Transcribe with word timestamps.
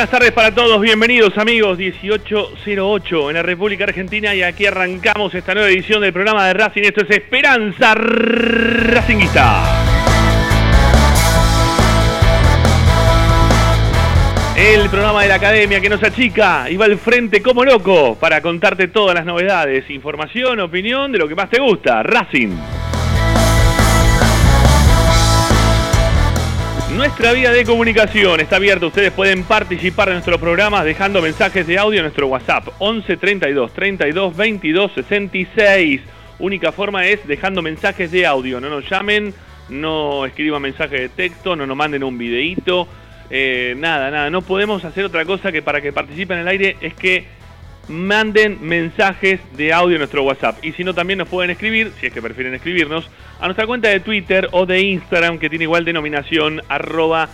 buenas 0.00 0.12
tardes 0.12 0.32
para 0.32 0.54
todos, 0.54 0.80
bienvenidos 0.80 1.36
amigos, 1.36 1.76
1808 1.76 3.28
en 3.28 3.36
la 3.36 3.42
República 3.42 3.84
Argentina 3.84 4.34
y 4.34 4.42
aquí 4.42 4.64
arrancamos 4.64 5.34
esta 5.34 5.52
nueva 5.52 5.68
edición 5.68 6.00
del 6.00 6.14
programa 6.14 6.46
de 6.46 6.54
Racing, 6.54 6.84
esto 6.84 7.02
es 7.02 7.10
Esperanza 7.10 7.94
Racinguista. 7.94 9.62
El 14.56 14.88
programa 14.88 15.20
de 15.20 15.28
la 15.28 15.34
academia 15.34 15.82
que 15.82 15.90
nos 15.90 16.02
achica 16.02 16.70
y 16.70 16.78
va 16.78 16.86
al 16.86 16.96
frente 16.96 17.42
como 17.42 17.62
loco 17.62 18.16
para 18.18 18.40
contarte 18.40 18.88
todas 18.88 19.14
las 19.14 19.26
novedades, 19.26 19.90
información, 19.90 20.60
opinión 20.60 21.12
de 21.12 21.18
lo 21.18 21.28
que 21.28 21.34
más 21.34 21.50
te 21.50 21.60
gusta, 21.60 22.02
Racing. 22.02 22.56
Nuestra 26.96 27.32
vía 27.32 27.52
de 27.52 27.64
comunicación 27.64 28.40
está 28.40 28.56
abierta. 28.56 28.86
Ustedes 28.86 29.12
pueden 29.12 29.44
participar 29.44 30.08
de 30.08 30.14
nuestros 30.14 30.38
programas 30.40 30.84
dejando 30.84 31.22
mensajes 31.22 31.66
de 31.66 31.78
audio 31.78 32.00
en 32.00 32.04
nuestro 32.04 32.26
WhatsApp 32.26 32.68
11 32.78 33.16
32 33.16 33.72
32 33.72 34.36
22 34.36 34.92
66. 34.92 36.00
Única 36.40 36.72
forma 36.72 37.06
es 37.06 37.26
dejando 37.26 37.62
mensajes 37.62 38.10
de 38.10 38.26
audio. 38.26 38.60
No 38.60 38.68
nos 38.68 38.88
llamen, 38.88 39.32
no 39.68 40.26
escriban 40.26 40.62
mensajes 40.62 41.00
de 41.00 41.08
texto, 41.08 41.54
no 41.56 41.66
nos 41.66 41.76
manden 41.76 42.02
un 42.02 42.18
videíto. 42.18 42.88
eh, 43.30 43.74
nada, 43.78 44.10
nada. 44.10 44.28
No 44.28 44.42
podemos 44.42 44.84
hacer 44.84 45.04
otra 45.04 45.24
cosa 45.24 45.52
que 45.52 45.62
para 45.62 45.80
que 45.80 45.92
participen 45.92 46.38
en 46.38 46.42
el 46.42 46.48
aire 46.48 46.76
es 46.80 46.94
que 46.94 47.24
manden 47.88 48.58
mensajes 48.60 49.40
de 49.56 49.72
audio 49.72 49.96
en 49.96 50.00
nuestro 50.00 50.22
WhatsApp. 50.22 50.64
Y 50.64 50.72
si 50.72 50.84
no, 50.84 50.94
también 50.94 51.18
nos 51.18 51.28
pueden 51.28 51.50
escribir, 51.50 51.92
si 52.00 52.06
es 52.06 52.12
que 52.12 52.22
prefieren 52.22 52.54
escribirnos, 52.54 53.08
a 53.40 53.46
nuestra 53.46 53.66
cuenta 53.66 53.88
de 53.88 54.00
Twitter 54.00 54.48
o 54.52 54.66
de 54.66 54.80
Instagram 54.80 55.38
que 55.38 55.48
tiene 55.48 55.64
igual 55.64 55.84
denominación, 55.84 56.62
arroba. 56.68 57.28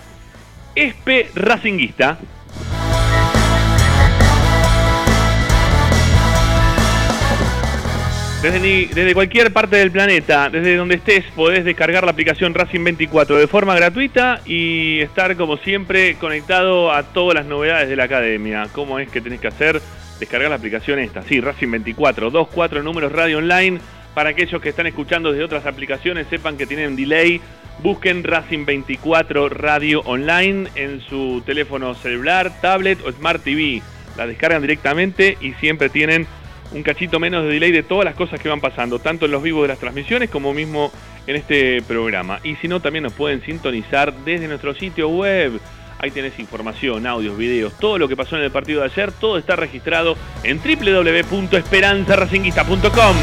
Desde, 8.42 8.86
desde 8.94 9.14
cualquier 9.14 9.52
parte 9.52 9.76
del 9.76 9.90
planeta, 9.90 10.48
desde 10.50 10.76
donde 10.76 10.96
estés, 10.96 11.24
podés 11.34 11.64
descargar 11.64 12.04
la 12.04 12.12
aplicación 12.12 12.54
Racing 12.54 12.84
24 12.84 13.38
de 13.38 13.46
forma 13.48 13.74
gratuita 13.74 14.40
y 14.44 15.00
estar 15.00 15.34
como 15.36 15.56
siempre 15.56 16.14
conectado 16.16 16.92
a 16.92 17.02
todas 17.02 17.34
las 17.34 17.46
novedades 17.46 17.88
de 17.88 17.96
la 17.96 18.04
academia. 18.04 18.68
¿Cómo 18.72 19.00
es 19.00 19.08
que 19.08 19.20
tenés 19.20 19.40
que 19.40 19.48
hacer? 19.48 19.80
Descargar 20.18 20.48
la 20.48 20.56
aplicación 20.56 20.98
esta, 20.98 21.22
sí, 21.22 21.40
Racing 21.40 21.70
24, 21.70 22.30
24 22.30 22.82
números 22.82 23.12
radio 23.12 23.38
online. 23.38 23.80
Para 24.14 24.30
aquellos 24.30 24.62
que 24.62 24.70
están 24.70 24.86
escuchando 24.86 25.30
desde 25.30 25.44
otras 25.44 25.66
aplicaciones, 25.66 26.26
sepan 26.28 26.56
que 26.56 26.66
tienen 26.66 26.96
delay. 26.96 27.40
Busquen 27.82 28.24
Racing 28.24 28.64
24 28.64 29.50
Radio 29.50 30.00
Online 30.06 30.70
en 30.74 31.02
su 31.02 31.42
teléfono 31.44 31.94
celular, 31.94 32.50
tablet 32.62 32.98
o 33.04 33.12
Smart 33.12 33.42
TV. 33.44 33.82
La 34.16 34.26
descargan 34.26 34.62
directamente 34.62 35.36
y 35.42 35.52
siempre 35.54 35.90
tienen 35.90 36.26
un 36.72 36.82
cachito 36.82 37.20
menos 37.20 37.44
de 37.44 37.50
delay 37.50 37.72
de 37.72 37.82
todas 37.82 38.06
las 38.06 38.14
cosas 38.14 38.40
que 38.40 38.48
van 38.48 38.62
pasando, 38.62 38.98
tanto 38.98 39.26
en 39.26 39.32
los 39.32 39.42
vivos 39.42 39.62
de 39.62 39.68
las 39.68 39.78
transmisiones 39.78 40.30
como 40.30 40.54
mismo 40.54 40.90
en 41.26 41.36
este 41.36 41.82
programa. 41.82 42.40
Y 42.42 42.56
si 42.56 42.68
no, 42.68 42.80
también 42.80 43.02
nos 43.02 43.12
pueden 43.12 43.42
sintonizar 43.42 44.14
desde 44.24 44.48
nuestro 44.48 44.74
sitio 44.74 45.10
web 45.10 45.60
Ahí 45.98 46.10
tenés 46.10 46.38
información, 46.38 47.06
audios, 47.06 47.38
videos, 47.38 47.72
todo 47.78 47.96
lo 47.98 48.06
que 48.06 48.16
pasó 48.16 48.36
en 48.36 48.42
el 48.42 48.50
partido 48.50 48.80
de 48.80 48.86
ayer, 48.86 49.12
todo 49.12 49.38
está 49.38 49.56
registrado 49.56 50.14
en 50.42 50.58
www.esperanzaracinguista.com. 50.58 53.16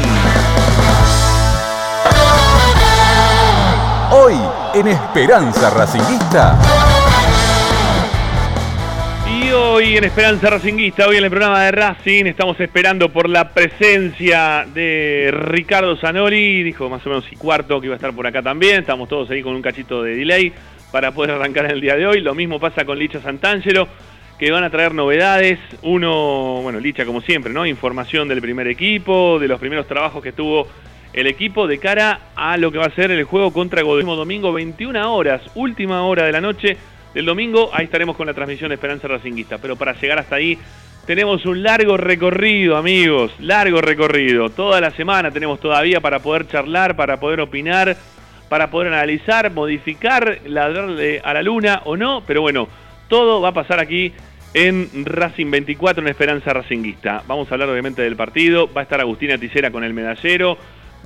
Hoy 4.10 4.34
en 4.74 4.88
Esperanza 4.88 5.70
Racinguista. 5.70 6.58
Y 9.28 9.52
hoy 9.52 9.96
en 9.96 10.02
Esperanza 10.04 10.50
Racinguista, 10.50 11.06
hoy 11.06 11.18
en 11.18 11.24
el 11.24 11.30
programa 11.30 11.62
de 11.62 11.70
Racing, 11.70 12.26
estamos 12.26 12.58
esperando 12.58 13.08
por 13.08 13.28
la 13.28 13.54
presencia 13.54 14.66
de 14.74 15.30
Ricardo 15.32 15.96
Zanoli, 15.96 16.64
dijo 16.64 16.90
más 16.90 17.06
o 17.06 17.10
menos 17.10 17.24
y 17.30 17.36
cuarto 17.36 17.80
que 17.80 17.86
iba 17.86 17.94
a 17.94 17.96
estar 17.96 18.12
por 18.12 18.26
acá 18.26 18.42
también, 18.42 18.80
estamos 18.80 19.08
todos 19.08 19.30
ahí 19.30 19.42
con 19.42 19.54
un 19.54 19.62
cachito 19.62 20.02
de 20.02 20.16
delay 20.16 20.52
para 20.94 21.10
poder 21.10 21.32
arrancar 21.32 21.68
el 21.72 21.80
día 21.80 21.96
de 21.96 22.06
hoy, 22.06 22.20
lo 22.20 22.36
mismo 22.36 22.60
pasa 22.60 22.84
con 22.84 22.96
Licha 22.96 23.20
Santangelo, 23.20 23.88
que 24.38 24.52
van 24.52 24.62
a 24.62 24.70
traer 24.70 24.94
novedades, 24.94 25.58
uno, 25.82 26.60
bueno, 26.62 26.78
Licha 26.78 27.04
como 27.04 27.20
siempre, 27.20 27.52
¿no? 27.52 27.66
Información 27.66 28.28
del 28.28 28.40
primer 28.40 28.68
equipo, 28.68 29.40
de 29.40 29.48
los 29.48 29.58
primeros 29.58 29.88
trabajos 29.88 30.22
que 30.22 30.30
tuvo 30.30 30.68
el 31.12 31.26
equipo 31.26 31.66
de 31.66 31.78
cara 31.78 32.30
a 32.36 32.56
lo 32.58 32.70
que 32.70 32.78
va 32.78 32.84
a 32.84 32.90
ser 32.90 33.10
el 33.10 33.24
juego 33.24 33.52
contra 33.52 33.82
Godoy 33.82 34.04
domingo, 34.04 34.52
21 34.52 35.12
horas, 35.12 35.42
última 35.56 36.04
hora 36.04 36.26
de 36.26 36.30
la 36.30 36.40
noche 36.40 36.76
del 37.12 37.26
domingo, 37.26 37.70
ahí 37.72 37.86
estaremos 37.86 38.14
con 38.14 38.28
la 38.28 38.34
transmisión 38.34 38.68
de 38.68 38.76
Esperanza 38.76 39.08
Racinguista. 39.08 39.58
Pero 39.58 39.74
para 39.74 39.94
llegar 39.94 40.20
hasta 40.20 40.36
ahí, 40.36 40.56
tenemos 41.06 41.44
un 41.44 41.64
largo 41.64 41.96
recorrido, 41.96 42.76
amigos, 42.76 43.32
largo 43.40 43.80
recorrido. 43.80 44.48
Toda 44.48 44.80
la 44.80 44.92
semana 44.92 45.32
tenemos 45.32 45.58
todavía 45.58 46.00
para 46.00 46.20
poder 46.20 46.46
charlar, 46.46 46.94
para 46.94 47.18
poder 47.18 47.40
opinar, 47.40 47.96
para 48.48 48.70
poder 48.70 48.92
analizar, 48.92 49.50
modificar, 49.50 50.40
ladrarle 50.46 51.20
a 51.24 51.34
la 51.34 51.42
luna 51.42 51.82
o 51.84 51.96
no, 51.96 52.22
pero 52.26 52.40
bueno, 52.40 52.68
todo 53.08 53.40
va 53.40 53.48
a 53.48 53.54
pasar 53.54 53.80
aquí 53.80 54.12
en 54.54 55.04
Racing 55.04 55.50
24 55.50 56.02
en 56.02 56.08
Esperanza 56.08 56.52
Racinguista. 56.52 57.22
Vamos 57.26 57.50
a 57.50 57.54
hablar 57.54 57.68
obviamente 57.68 58.02
del 58.02 58.16
partido, 58.16 58.72
va 58.72 58.82
a 58.82 58.84
estar 58.84 59.00
Agustina 59.00 59.38
Ticera 59.38 59.70
con 59.70 59.84
el 59.84 59.94
medallero, 59.94 60.58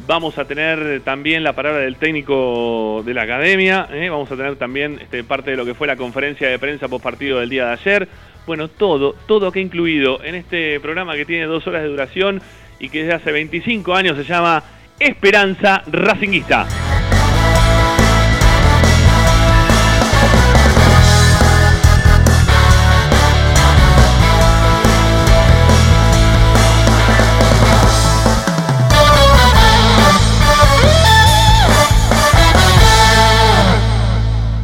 Vamos 0.07 0.39
a 0.39 0.47
tener 0.47 1.01
también 1.01 1.43
la 1.43 1.55
palabra 1.55 1.81
del 1.81 1.97
técnico 1.97 3.03
de 3.05 3.15
la 3.15 3.23
academia. 3.23 3.89
¿eh? 3.93 4.09
Vamos 4.09 4.31
a 4.31 4.37
tener 4.37 4.57
también 4.57 4.99
este, 5.01 5.25
parte 5.25 5.51
de 5.51 5.57
lo 5.57 5.65
que 5.65 5.75
fue 5.75 5.87
la 5.87 5.97
conferencia 5.97 6.49
de 6.49 6.59
prensa 6.59 6.89
post 6.89 7.03
partido 7.03 7.41
del 7.41 7.51
día 7.51 7.67
de 7.67 7.73
ayer. 7.73 8.09
Bueno, 8.47 8.69
todo, 8.69 9.15
todo 9.27 9.53
que 9.53 9.61
incluido 9.61 10.23
en 10.25 10.35
este 10.35 10.81
programa 10.81 11.15
que 11.15 11.27
tiene 11.27 11.45
dos 11.45 11.67
horas 11.67 11.83
de 11.83 11.89
duración 11.89 12.41
y 12.79 12.89
que 12.89 13.03
desde 13.03 13.15
hace 13.15 13.33
25 13.33 13.95
años 13.95 14.17
se 14.17 14.25
llama 14.25 14.63
Esperanza 14.99 15.83
Racinguista. 15.87 16.67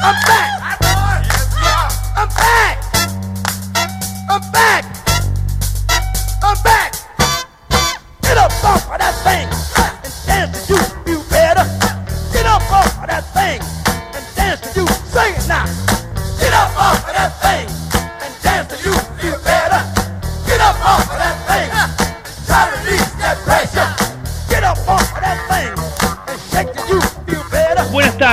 I'm 0.00 0.14
back! 0.26 0.48
I'm 0.62 2.28
back! 2.28 2.78
I'm 4.28 4.52
back! 4.52 4.84
I'm 6.42 6.62
back! 6.62 6.94
Get 8.22 8.38
up 8.38 8.52
off 8.64 8.90
of 8.90 8.98
that 8.98 9.14
thing 9.24 9.48
and 10.04 10.14
dance 10.26 10.66
to 10.68 10.74
you, 10.74 11.14
you 11.14 11.22
better. 11.30 11.64
Get 12.32 12.46
up 12.46 12.62
off 12.70 13.02
of 13.02 13.06
that 13.08 13.24
thing 13.34 13.60
and 14.14 14.24
dance 14.36 14.72
to 14.74 14.80
you. 14.80 14.86
Sing 14.86 15.34
it 15.34 15.48
now. 15.48 15.77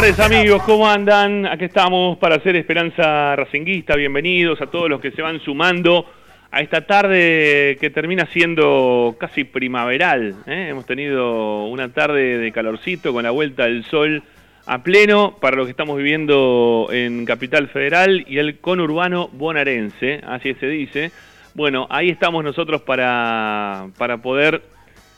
Tardes 0.01 0.19
amigos, 0.19 0.61
¿cómo 0.63 0.89
andan? 0.89 1.45
Aquí 1.45 1.63
estamos 1.63 2.17
para 2.17 2.35
hacer 2.35 2.57
Esperanza 2.57 3.33
Racinguista. 3.37 3.95
Bienvenidos 3.95 4.61
a 4.61 4.65
todos 4.65 4.89
los 4.89 4.99
que 4.99 5.11
se 5.11 5.21
van 5.21 5.39
sumando 5.39 6.05
a 6.51 6.59
esta 6.59 6.85
tarde 6.85 7.77
que 7.79 7.89
termina 7.91 8.25
siendo 8.25 9.15
casi 9.17 9.45
primaveral. 9.45 10.35
¿eh? 10.47 10.67
Hemos 10.69 10.85
tenido 10.85 11.67
una 11.67 11.93
tarde 11.93 12.37
de 12.37 12.51
calorcito 12.51 13.13
con 13.13 13.23
la 13.23 13.31
vuelta 13.31 13.63
del 13.63 13.85
sol 13.85 14.21
a 14.65 14.83
pleno 14.83 15.37
para 15.39 15.55
lo 15.55 15.63
que 15.63 15.71
estamos 15.71 15.95
viviendo 15.95 16.89
en 16.91 17.23
Capital 17.23 17.69
Federal 17.69 18.25
y 18.27 18.39
el 18.39 18.59
conurbano 18.59 19.29
bonaerense, 19.31 20.19
así 20.27 20.55
se 20.55 20.67
dice. 20.67 21.11
Bueno, 21.53 21.87
ahí 21.89 22.09
estamos 22.09 22.43
nosotros 22.43 22.81
para, 22.81 23.87
para 23.97 24.17
poder 24.17 24.61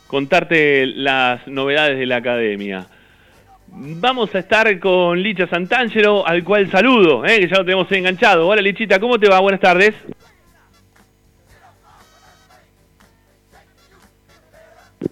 contarte 0.06 0.86
las 0.86 1.48
novedades 1.48 1.98
de 1.98 2.06
la 2.06 2.18
academia. 2.18 2.86
Vamos 3.70 4.34
a 4.34 4.38
estar 4.40 4.78
con 4.80 5.22
Licha 5.22 5.46
Santangelo, 5.46 6.26
al 6.26 6.42
cual 6.42 6.70
saludo, 6.70 7.24
¿eh? 7.24 7.40
que 7.40 7.48
ya 7.48 7.58
lo 7.58 7.64
tenemos 7.64 7.90
enganchado. 7.92 8.48
Hola 8.48 8.60
Lichita, 8.62 8.98
¿cómo 8.98 9.18
te 9.18 9.28
va? 9.28 9.40
Buenas 9.40 9.60
tardes. 9.60 9.94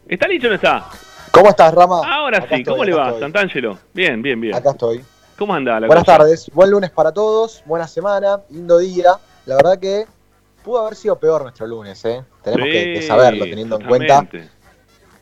¿Está 0.09 0.27
Licha 0.29 0.47
o 0.47 0.51
no 0.51 0.57
está? 0.57 0.87
¿Cómo 1.31 1.51
estás, 1.51 1.75
Rama? 1.75 2.01
Ahora 2.05 2.39
Acá 2.39 2.49
sí, 2.49 2.55
estoy, 2.57 2.73
¿cómo 2.73 2.85
le 2.85 2.95
va, 2.95 3.07
estoy. 3.07 3.21
Santangelo? 3.21 3.79
Bien, 3.93 4.23
bien, 4.23 4.41
bien. 4.41 4.55
Acá 4.55 4.71
estoy. 4.71 5.05
¿Cómo 5.37 5.55
anda 5.55 5.79
la 5.79 5.87
Buenas 5.87 6.05
cosa? 6.05 6.19
tardes, 6.19 6.51
buen 6.55 6.71
lunes 6.71 6.91
para 6.91 7.13
todos, 7.13 7.63
buena 7.67 7.87
semana, 7.87 8.41
lindo 8.51 8.79
día. 8.79 9.13
La 9.45 9.57
verdad 9.57 9.79
que 9.79 10.07
pudo 10.65 10.81
haber 10.81 10.97
sido 10.97 11.19
peor 11.19 11.43
nuestro 11.43 11.67
lunes, 11.67 12.03
¿eh? 12.07 12.25
Tenemos 12.43 12.67
que, 12.67 13.03
saberlo, 13.03 13.45
teniendo 13.45 13.79
en 13.79 13.87
cuenta, 13.87 14.27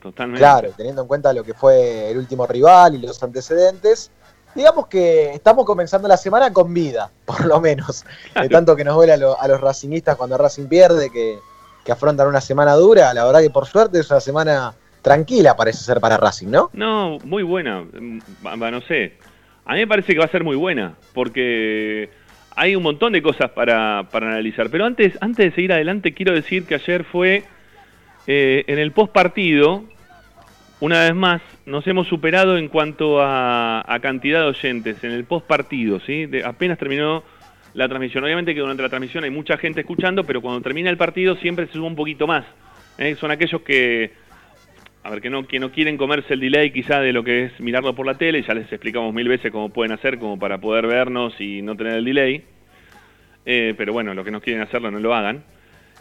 totalmente, 0.04 0.38
claro, 0.38 0.70
teniendo 0.76 1.02
en 1.02 1.08
cuenta 1.08 1.32
lo 1.32 1.42
que 1.42 1.54
fue 1.54 2.10
el 2.10 2.18
último 2.18 2.46
rival 2.46 2.94
y 2.94 2.98
los 2.98 3.20
antecedentes. 3.22 4.10
Digamos 4.54 4.86
que 4.86 5.30
estamos 5.32 5.64
comenzando 5.64 6.06
la 6.06 6.16
semana 6.16 6.52
con 6.52 6.72
vida, 6.72 7.10
por 7.24 7.44
lo 7.46 7.60
menos. 7.60 8.04
De 8.40 8.48
tanto 8.48 8.76
que 8.76 8.84
nos 8.84 8.94
duele 8.94 9.12
a, 9.14 9.16
lo- 9.16 9.40
a 9.40 9.48
los 9.48 9.60
racingistas 9.60 10.16
cuando 10.16 10.38
Racing 10.38 10.66
pierde, 10.68 11.10
que, 11.10 11.38
que 11.84 11.90
afrontan 11.92 12.28
una 12.28 12.40
semana 12.40 12.74
dura. 12.74 13.12
La 13.14 13.24
verdad 13.24 13.40
que 13.40 13.50
por 13.50 13.66
suerte 13.66 13.98
es 13.98 14.10
una 14.10 14.20
semana 14.20 14.74
tranquila, 15.02 15.56
parece 15.56 15.78
ser 15.82 16.00
para 16.00 16.16
Racing, 16.18 16.48
¿no? 16.48 16.70
No, 16.72 17.18
muy 17.24 17.42
buena. 17.42 17.82
Mm, 17.82 18.20
no 18.42 18.80
sé. 18.82 19.14
A 19.64 19.72
mí 19.72 19.80
me 19.80 19.86
parece 19.88 20.12
que 20.12 20.18
va 20.20 20.26
a 20.26 20.28
ser 20.28 20.44
muy 20.44 20.56
buena, 20.56 20.94
porque 21.14 22.10
hay 22.54 22.76
un 22.76 22.82
montón 22.84 23.12
de 23.14 23.22
cosas 23.22 23.50
para, 23.50 24.06
para 24.12 24.28
analizar. 24.28 24.68
Pero 24.70 24.84
antes, 24.84 25.18
antes 25.20 25.46
de 25.46 25.52
seguir 25.54 25.72
adelante, 25.72 26.14
quiero 26.14 26.32
decir 26.32 26.64
que 26.66 26.76
ayer 26.76 27.02
fue 27.04 27.42
eh, 28.26 28.64
en 28.68 28.78
el 28.78 28.92
post 28.92 29.12
partido, 29.12 29.84
una 30.80 31.00
vez 31.00 31.14
más, 31.14 31.42
nos 31.66 31.86
hemos 31.86 32.08
superado 32.08 32.58
en 32.58 32.68
cuanto 32.68 33.20
a, 33.20 33.84
a 33.86 34.00
cantidad 34.00 34.40
de 34.40 34.48
oyentes 34.48 35.02
en 35.04 35.12
el 35.12 35.24
post 35.24 35.46
partido, 35.46 36.00
¿sí? 36.00 36.28
Apenas 36.44 36.78
terminó 36.78 37.22
la 37.74 37.88
transmisión. 37.88 38.24
Obviamente 38.24 38.54
que 38.54 38.60
durante 38.60 38.82
la 38.82 38.88
transmisión 38.88 39.24
hay 39.24 39.30
mucha 39.30 39.58
gente 39.58 39.80
escuchando, 39.80 40.24
pero 40.24 40.40
cuando 40.40 40.60
termina 40.62 40.90
el 40.90 40.96
partido 40.96 41.36
siempre 41.36 41.66
se 41.66 41.74
sube 41.74 41.86
un 41.86 41.96
poquito 41.96 42.26
más. 42.26 42.44
¿eh? 42.98 43.16
Son 43.16 43.30
aquellos 43.30 43.60
que, 43.62 44.12
a 45.02 45.10
ver, 45.10 45.20
que 45.20 45.28
no, 45.28 45.46
que 45.46 45.58
no 45.58 45.70
quieren 45.70 45.96
comerse 45.96 46.34
el 46.34 46.40
delay 46.40 46.70
quizá 46.70 47.00
de 47.00 47.12
lo 47.12 47.22
que 47.24 47.44
es 47.44 47.60
mirarlo 47.60 47.94
por 47.94 48.06
la 48.06 48.14
tele, 48.14 48.42
ya 48.42 48.54
les 48.54 48.70
explicamos 48.72 49.12
mil 49.12 49.28
veces 49.28 49.52
cómo 49.52 49.68
pueden 49.68 49.92
hacer 49.92 50.18
como 50.18 50.38
para 50.38 50.58
poder 50.58 50.86
vernos 50.86 51.38
y 51.40 51.62
no 51.62 51.76
tener 51.76 51.94
el 51.94 52.04
delay. 52.04 52.44
Eh, 53.46 53.74
pero 53.76 53.92
bueno, 53.92 54.14
los 54.14 54.24
que 54.24 54.30
no 54.30 54.40
quieren 54.40 54.62
hacerlo 54.62 54.90
no 54.90 55.00
lo 55.00 55.14
hagan. 55.14 55.44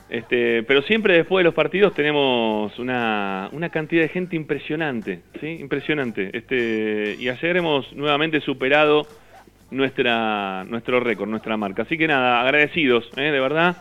Este, 0.10 0.62
pero 0.64 0.82
siempre 0.84 1.16
después 1.16 1.40
de 1.42 1.46
los 1.46 1.54
partidos 1.56 1.94
tenemos 1.96 2.78
una, 2.78 3.50
una 3.52 3.70
cantidad 3.70 4.04
de 4.04 4.10
gente 4.10 4.36
impresionante, 4.36 5.22
¿sí? 5.42 5.58
Impresionante. 5.60 6.30
Este, 6.38 7.16
y 7.20 7.30
ayer 7.30 7.58
hemos 7.58 7.92
nuevamente 7.94 8.40
superado 8.42 9.08
nuestra, 9.72 10.66
nuestro 10.66 11.00
récord, 11.00 11.30
nuestra 11.30 11.58
marca. 11.58 11.82
Así 11.84 11.98
que 11.98 12.08
nada, 12.08 12.42
agradecidos, 12.42 13.10
¿eh? 13.18 13.32
de 13.32 13.40
verdad, 13.40 13.78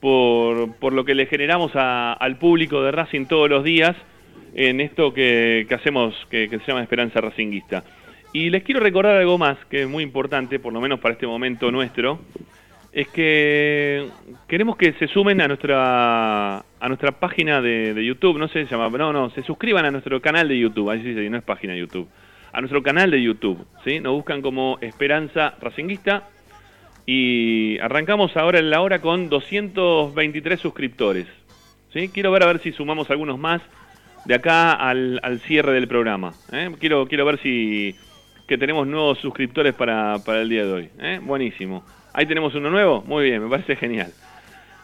por, 0.00 0.74
por 0.76 0.92
lo 0.92 1.04
que 1.04 1.14
le 1.14 1.26
generamos 1.26 1.70
a- 1.76 2.14
al 2.14 2.36
público 2.38 2.82
de 2.82 2.90
Racing 2.90 3.26
todos 3.26 3.48
los 3.48 3.62
días 3.62 3.94
en 4.54 4.80
esto 4.80 5.14
que, 5.14 5.66
hacemos, 5.70 6.14
que, 6.30 6.48
que 6.48 6.58
se 6.58 6.66
llama 6.66 6.82
Esperanza 6.82 7.20
Racinguista. 7.20 7.84
Y 8.32 8.50
les 8.50 8.64
quiero 8.64 8.80
recordar 8.80 9.16
algo 9.16 9.38
más, 9.38 9.56
que 9.70 9.82
es 9.82 9.88
muy 9.88 10.02
importante, 10.02 10.58
por 10.58 10.72
lo 10.72 10.80
menos 10.80 10.98
para 10.98 11.12
este 11.14 11.26
momento 11.28 11.70
nuestro, 11.70 12.18
es 12.94 13.08
que 13.08 14.08
queremos 14.46 14.76
que 14.76 14.92
se 14.92 15.08
sumen 15.08 15.40
a 15.40 15.48
nuestra 15.48 16.58
a 16.58 16.88
nuestra 16.88 17.10
página 17.18 17.60
de, 17.60 17.92
de 17.92 18.04
YouTube, 18.04 18.38
no 18.38 18.46
sé 18.46 18.66
se 18.66 18.70
llama, 18.70 18.96
no, 18.96 19.12
no, 19.12 19.30
se 19.30 19.42
suscriban 19.42 19.84
a 19.84 19.90
nuestro 19.90 20.22
canal 20.22 20.46
de 20.46 20.56
YouTube, 20.56 20.90
ahí 20.90 21.02
sí, 21.02 21.12
sí, 21.12 21.28
no 21.28 21.36
es 21.36 21.42
página 21.42 21.72
de 21.72 21.80
YouTube, 21.80 22.08
a 22.52 22.60
nuestro 22.60 22.84
canal 22.84 23.10
de 23.10 23.20
YouTube, 23.20 23.66
¿sí? 23.84 23.98
Nos 23.98 24.12
buscan 24.12 24.42
como 24.42 24.78
Esperanza 24.80 25.54
Racinguista 25.60 26.28
y 27.04 27.78
arrancamos 27.80 28.36
ahora 28.36 28.60
en 28.60 28.70
la 28.70 28.80
hora 28.80 29.00
con 29.00 29.28
223 29.28 30.60
suscriptores, 30.60 31.26
¿sí? 31.92 32.10
Quiero 32.10 32.30
ver 32.30 32.44
a 32.44 32.46
ver 32.46 32.60
si 32.60 32.70
sumamos 32.70 33.10
algunos 33.10 33.40
más 33.40 33.60
de 34.24 34.36
acá 34.36 34.72
al, 34.72 35.18
al 35.24 35.40
cierre 35.40 35.72
del 35.72 35.88
programa, 35.88 36.32
¿eh? 36.52 36.70
Quiero, 36.78 37.08
quiero 37.08 37.24
ver 37.24 37.40
si 37.40 37.96
que 38.46 38.56
tenemos 38.56 38.86
nuevos 38.86 39.18
suscriptores 39.18 39.74
para, 39.74 40.18
para 40.24 40.42
el 40.42 40.48
día 40.48 40.64
de 40.64 40.72
hoy, 40.72 40.90
¿eh? 41.00 41.18
Buenísimo. 41.20 41.82
Ahí 42.14 42.26
tenemos 42.26 42.54
uno 42.54 42.70
nuevo. 42.70 43.02
Muy 43.02 43.24
bien, 43.24 43.42
me 43.42 43.50
parece 43.50 43.74
genial. 43.74 44.12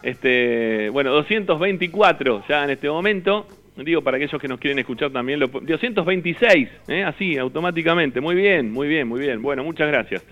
Este, 0.03 0.89
bueno, 0.89 1.11
224 1.11 2.43
ya 2.47 2.65
en 2.65 2.69
este 2.71 2.89
momento. 2.89 3.47
Digo, 3.77 4.01
para 4.03 4.17
aquellos 4.17 4.39
que 4.39 4.49
nos 4.49 4.59
quieren 4.59 4.77
escuchar 4.79 5.11
también, 5.11 5.39
lo, 5.39 5.47
226, 5.47 6.69
¿eh? 6.89 7.03
así, 7.03 7.37
automáticamente. 7.37 8.19
Muy 8.19 8.35
bien, 8.35 8.69
muy 8.71 8.89
bien, 8.89 9.07
muy 9.07 9.21
bien. 9.21 9.41
Bueno, 9.41 9.63
muchas 9.63 9.87
gracias. 9.87 10.23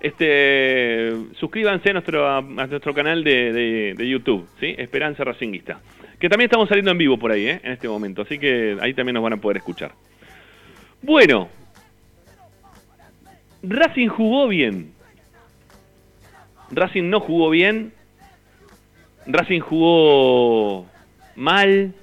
Este, 0.00 1.10
suscríbanse 1.34 1.90
a 1.90 1.92
nuestro, 1.94 2.28
a 2.28 2.40
nuestro 2.40 2.94
canal 2.94 3.24
de, 3.24 3.52
de, 3.52 3.94
de 3.94 4.08
YouTube, 4.08 4.48
¿sí? 4.60 4.76
Esperanza 4.78 5.24
Racinguista. 5.24 5.80
Que 6.20 6.28
también 6.28 6.46
estamos 6.46 6.68
saliendo 6.68 6.92
en 6.92 6.98
vivo 6.98 7.18
por 7.18 7.32
ahí, 7.32 7.48
¿eh? 7.48 7.60
en 7.64 7.72
este 7.72 7.88
momento. 7.88 8.22
Así 8.22 8.38
que 8.38 8.76
ahí 8.80 8.94
también 8.94 9.14
nos 9.14 9.24
van 9.24 9.32
a 9.32 9.36
poder 9.38 9.56
escuchar. 9.56 9.90
Bueno, 11.02 11.48
Racing 13.64 14.08
jugó 14.08 14.46
bien. 14.46 14.97
Racing 16.70 17.10
no 17.10 17.20
jugó 17.20 17.50
bien. 17.50 17.92
Racing 19.26 19.60
jugó 19.60 20.86
mal. 21.36 21.94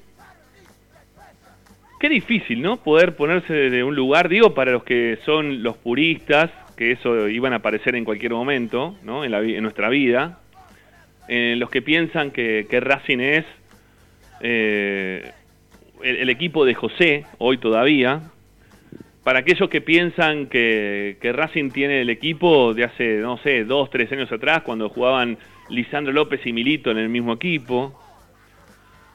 Qué 2.00 2.10
difícil, 2.10 2.62
¿no? 2.62 2.78
Poder 2.78 3.16
ponerse 3.16 3.54
de 3.54 3.84
un 3.84 3.96
lugar, 3.96 4.30
digo, 4.30 4.54
para 4.54 4.72
los 4.72 4.84
que 4.84 5.18
son 5.26 5.64
los 5.64 5.78
puristas, 5.78 6.52
que 6.76 6.92
eso 6.92 7.28
iban 7.30 7.54
a 7.54 7.58
aparecer 7.58 7.96
en 7.96 8.06
cualquier 8.06 8.34
momento, 8.34 8.96
¿no? 9.04 9.24
En, 9.24 9.32
la, 9.32 9.40
en 9.42 9.64
nuestra 9.64 9.90
vida. 9.90 10.40
En 11.28 11.60
los 11.60 11.70
que 11.70 11.82
piensan 11.82 12.32
que, 12.32 12.68
Racing 12.70 13.20
es 13.20 13.46
eh, 14.42 15.32
el 16.04 16.30
equipo 16.30 16.66
de 16.66 16.76
José, 16.76 17.26
hoy 17.40 17.58
todavía, 17.58 18.22
para 19.26 19.40
aquellos 19.40 19.70
que 19.70 19.82
piensan 19.82 20.46
que, 20.46 21.18
Racing 21.34 21.72
tiene 21.72 22.02
el 22.02 22.12
equipo 22.12 22.76
de 22.76 22.84
hace, 22.84 23.18
no 23.18 23.40
sé, 23.40 23.64
dos, 23.64 23.90
tres 23.90 24.12
años 24.12 24.32
atrás, 24.32 24.62
cuando 24.62 24.88
jugaban 24.88 25.40
Lisandro 25.68 26.14
López 26.14 26.46
y 26.46 26.54
Milito 26.54 26.92
en 26.92 27.00
el 27.00 27.10
mismo 27.10 27.34
equipo. 27.34 28.00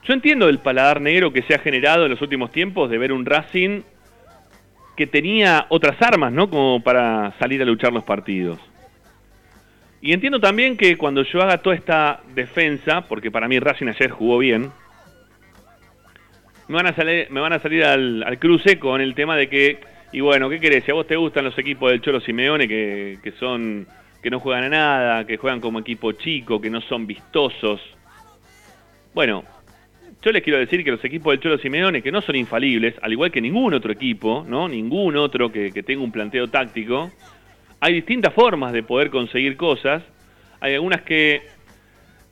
Yo 0.02 0.12
entiendo 0.12 0.48
el 0.48 0.58
paladar 0.58 1.00
negro 1.00 1.32
que 1.32 1.42
se 1.42 1.54
ha 1.54 1.60
generado 1.60 2.06
en 2.06 2.10
los 2.10 2.20
últimos 2.22 2.50
tiempos 2.50 2.90
de 2.90 2.98
ver 2.98 3.12
un 3.12 3.24
Racing 3.24 3.82
que 4.96 5.06
tenía 5.06 5.66
otras 5.68 6.02
armas, 6.02 6.32
¿no? 6.32 6.50
Como 6.50 6.82
para 6.82 7.32
salir 7.38 7.62
a 7.62 7.64
luchar 7.64 7.92
los 7.92 8.02
partidos. 8.02 8.58
Y 10.02 10.12
entiendo 10.12 10.40
también 10.40 10.76
que 10.76 10.96
cuando 10.96 11.22
yo 11.22 11.40
haga 11.40 11.58
toda 11.58 11.76
esta 11.76 12.20
defensa, 12.34 13.02
porque 13.02 13.30
para 13.30 13.46
mí 13.46 13.60
Racing 13.60 13.86
ayer 13.86 14.10
jugó 14.10 14.38
bien, 14.38 14.72
me 16.66 16.74
van 16.74 16.88
a 16.88 16.94
salir, 16.96 17.30
me 17.30 17.40
van 17.40 17.52
a 17.52 17.60
salir 17.60 17.84
al, 17.84 18.24
al 18.24 18.40
cruce 18.40 18.80
con 18.80 19.00
el 19.00 19.14
tema 19.14 19.36
de 19.36 19.48
que 19.48 19.99
y 20.12 20.20
bueno, 20.20 20.48
¿qué 20.48 20.58
querés? 20.58 20.84
Si 20.84 20.90
a 20.90 20.94
vos 20.94 21.06
te 21.06 21.16
gustan 21.16 21.44
los 21.44 21.58
equipos 21.58 21.90
del 21.90 22.00
Cholo 22.00 22.20
Simeone 22.20 22.66
que, 22.66 23.18
que 23.22 23.32
son 23.32 23.86
que 24.22 24.30
no 24.30 24.40
juegan 24.40 24.64
a 24.64 24.68
nada, 24.68 25.26
que 25.26 25.36
juegan 25.36 25.60
como 25.60 25.78
equipo 25.78 26.12
chico, 26.12 26.60
que 26.60 26.68
no 26.68 26.80
son 26.82 27.06
vistosos. 27.06 27.80
Bueno, 29.14 29.44
yo 30.22 30.30
les 30.30 30.42
quiero 30.42 30.58
decir 30.58 30.84
que 30.84 30.90
los 30.90 31.04
equipos 31.04 31.32
del 31.32 31.40
Cholo 31.40 31.58
Simeone, 31.58 32.02
que 32.02 32.12
no 32.12 32.20
son 32.20 32.36
infalibles, 32.36 32.94
al 33.00 33.12
igual 33.12 33.30
que 33.30 33.40
ningún 33.40 33.72
otro 33.72 33.92
equipo, 33.92 34.44
¿no? 34.46 34.68
Ningún 34.68 35.16
otro 35.16 35.50
que, 35.50 35.72
que 35.72 35.82
tenga 35.82 36.02
un 36.02 36.12
planteo 36.12 36.48
táctico, 36.48 37.10
hay 37.80 37.94
distintas 37.94 38.34
formas 38.34 38.72
de 38.72 38.82
poder 38.82 39.10
conseguir 39.10 39.56
cosas. 39.56 40.02
Hay 40.60 40.74
algunas 40.74 41.00
que 41.02 41.40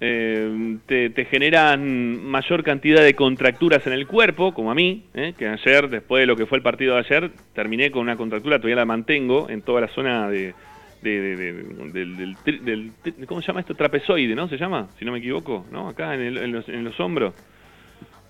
eh, 0.01 0.79
te, 0.87 1.25
generan 1.25 2.25
mayor 2.25 2.63
cantidad 2.63 3.03
de 3.03 3.15
contracturas 3.15 3.85
en 3.87 3.93
el 3.93 4.07
cuerpo, 4.07 4.55
como 4.55 4.71
a 4.71 4.75
mí, 4.75 5.05
eh, 5.15 5.35
que 5.37 5.49
ayer, 5.49 5.89
después 5.89 6.21
de 6.21 6.27
lo 6.27 6.37
que 6.37 6.47
fue 6.47 6.59
el 6.59 6.63
partido 6.63 6.95
de 6.95 7.01
ayer, 7.01 7.31
terminé 7.53 7.91
con 7.91 8.03
una 8.03 8.17
contractura, 8.17 8.59
todavía 8.59 8.77
la 8.77 8.85
mantengo 8.85 9.51
en 9.51 9.63
toda 9.63 9.81
la 9.81 9.89
zona 9.89 10.31
de, 10.31 10.55
de, 11.03 11.37
de, 11.37 11.53
del, 11.93 12.93
¿cómo 13.27 13.41
se 13.41 13.49
llama 13.49 13.61
esto? 13.61 13.75
Trapezoide, 13.75 14.37
¿no? 14.37 14.49
¿Se 14.49 14.57
llama? 14.57 14.89
Si 14.99 15.05
no 15.05 15.11
me 15.11 15.19
equivoco, 15.19 15.67
¿no? 15.73 15.89
Acá 15.89 16.15
en, 16.15 16.21
el, 16.21 16.39
en, 16.39 16.85
los, 16.85 17.01
hombros. 17.01 17.35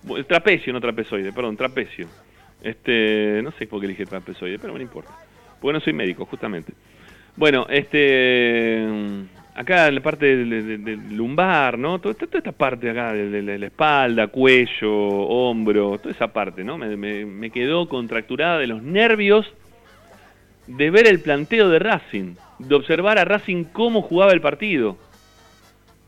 El 0.08 0.24
trapecio, 0.24 0.72
no 0.72 0.80
trapezoide, 0.80 1.32
perdón, 1.32 1.56
trapecio. 1.56 2.08
Este, 2.62 3.42
no 3.42 3.52
sé 3.52 3.66
por 3.66 3.80
qué 3.80 3.88
dije 3.88 4.06
trapezoide, 4.06 4.58
pero 4.58 4.72
no 4.72 4.80
importa. 4.80 5.12
Porque 5.60 5.74
no 5.74 5.80
soy 5.80 5.92
médico, 5.92 6.24
justamente. 6.24 6.72
Bueno, 7.36 7.66
este 7.68 8.86
acá 9.58 9.88
en 9.88 9.96
la 9.96 10.00
parte 10.00 10.36
del, 10.36 11.16
lumbar, 11.16 11.78
¿no? 11.78 11.98
Toda, 11.98 12.14
toda, 12.14 12.38
esta 12.38 12.52
parte 12.52 12.90
acá 12.90 13.12
de, 13.12 13.42
la 13.42 13.66
espalda, 13.66 14.28
cuello, 14.28 14.92
hombro, 14.92 15.98
toda 15.98 16.14
esa 16.14 16.28
parte, 16.28 16.62
¿no? 16.62 16.78
Me, 16.78 16.96
me, 16.96 17.26
me, 17.26 17.50
quedó 17.50 17.88
contracturada 17.88 18.58
de 18.58 18.68
los 18.68 18.84
nervios 18.84 19.52
de 20.68 20.90
ver 20.90 21.08
el 21.08 21.20
planteo 21.20 21.68
de 21.70 21.80
Racing, 21.80 22.36
de 22.60 22.74
observar 22.76 23.18
a 23.18 23.24
Racing 23.24 23.64
cómo 23.64 24.00
jugaba 24.00 24.32
el 24.32 24.40
partido, 24.40 24.96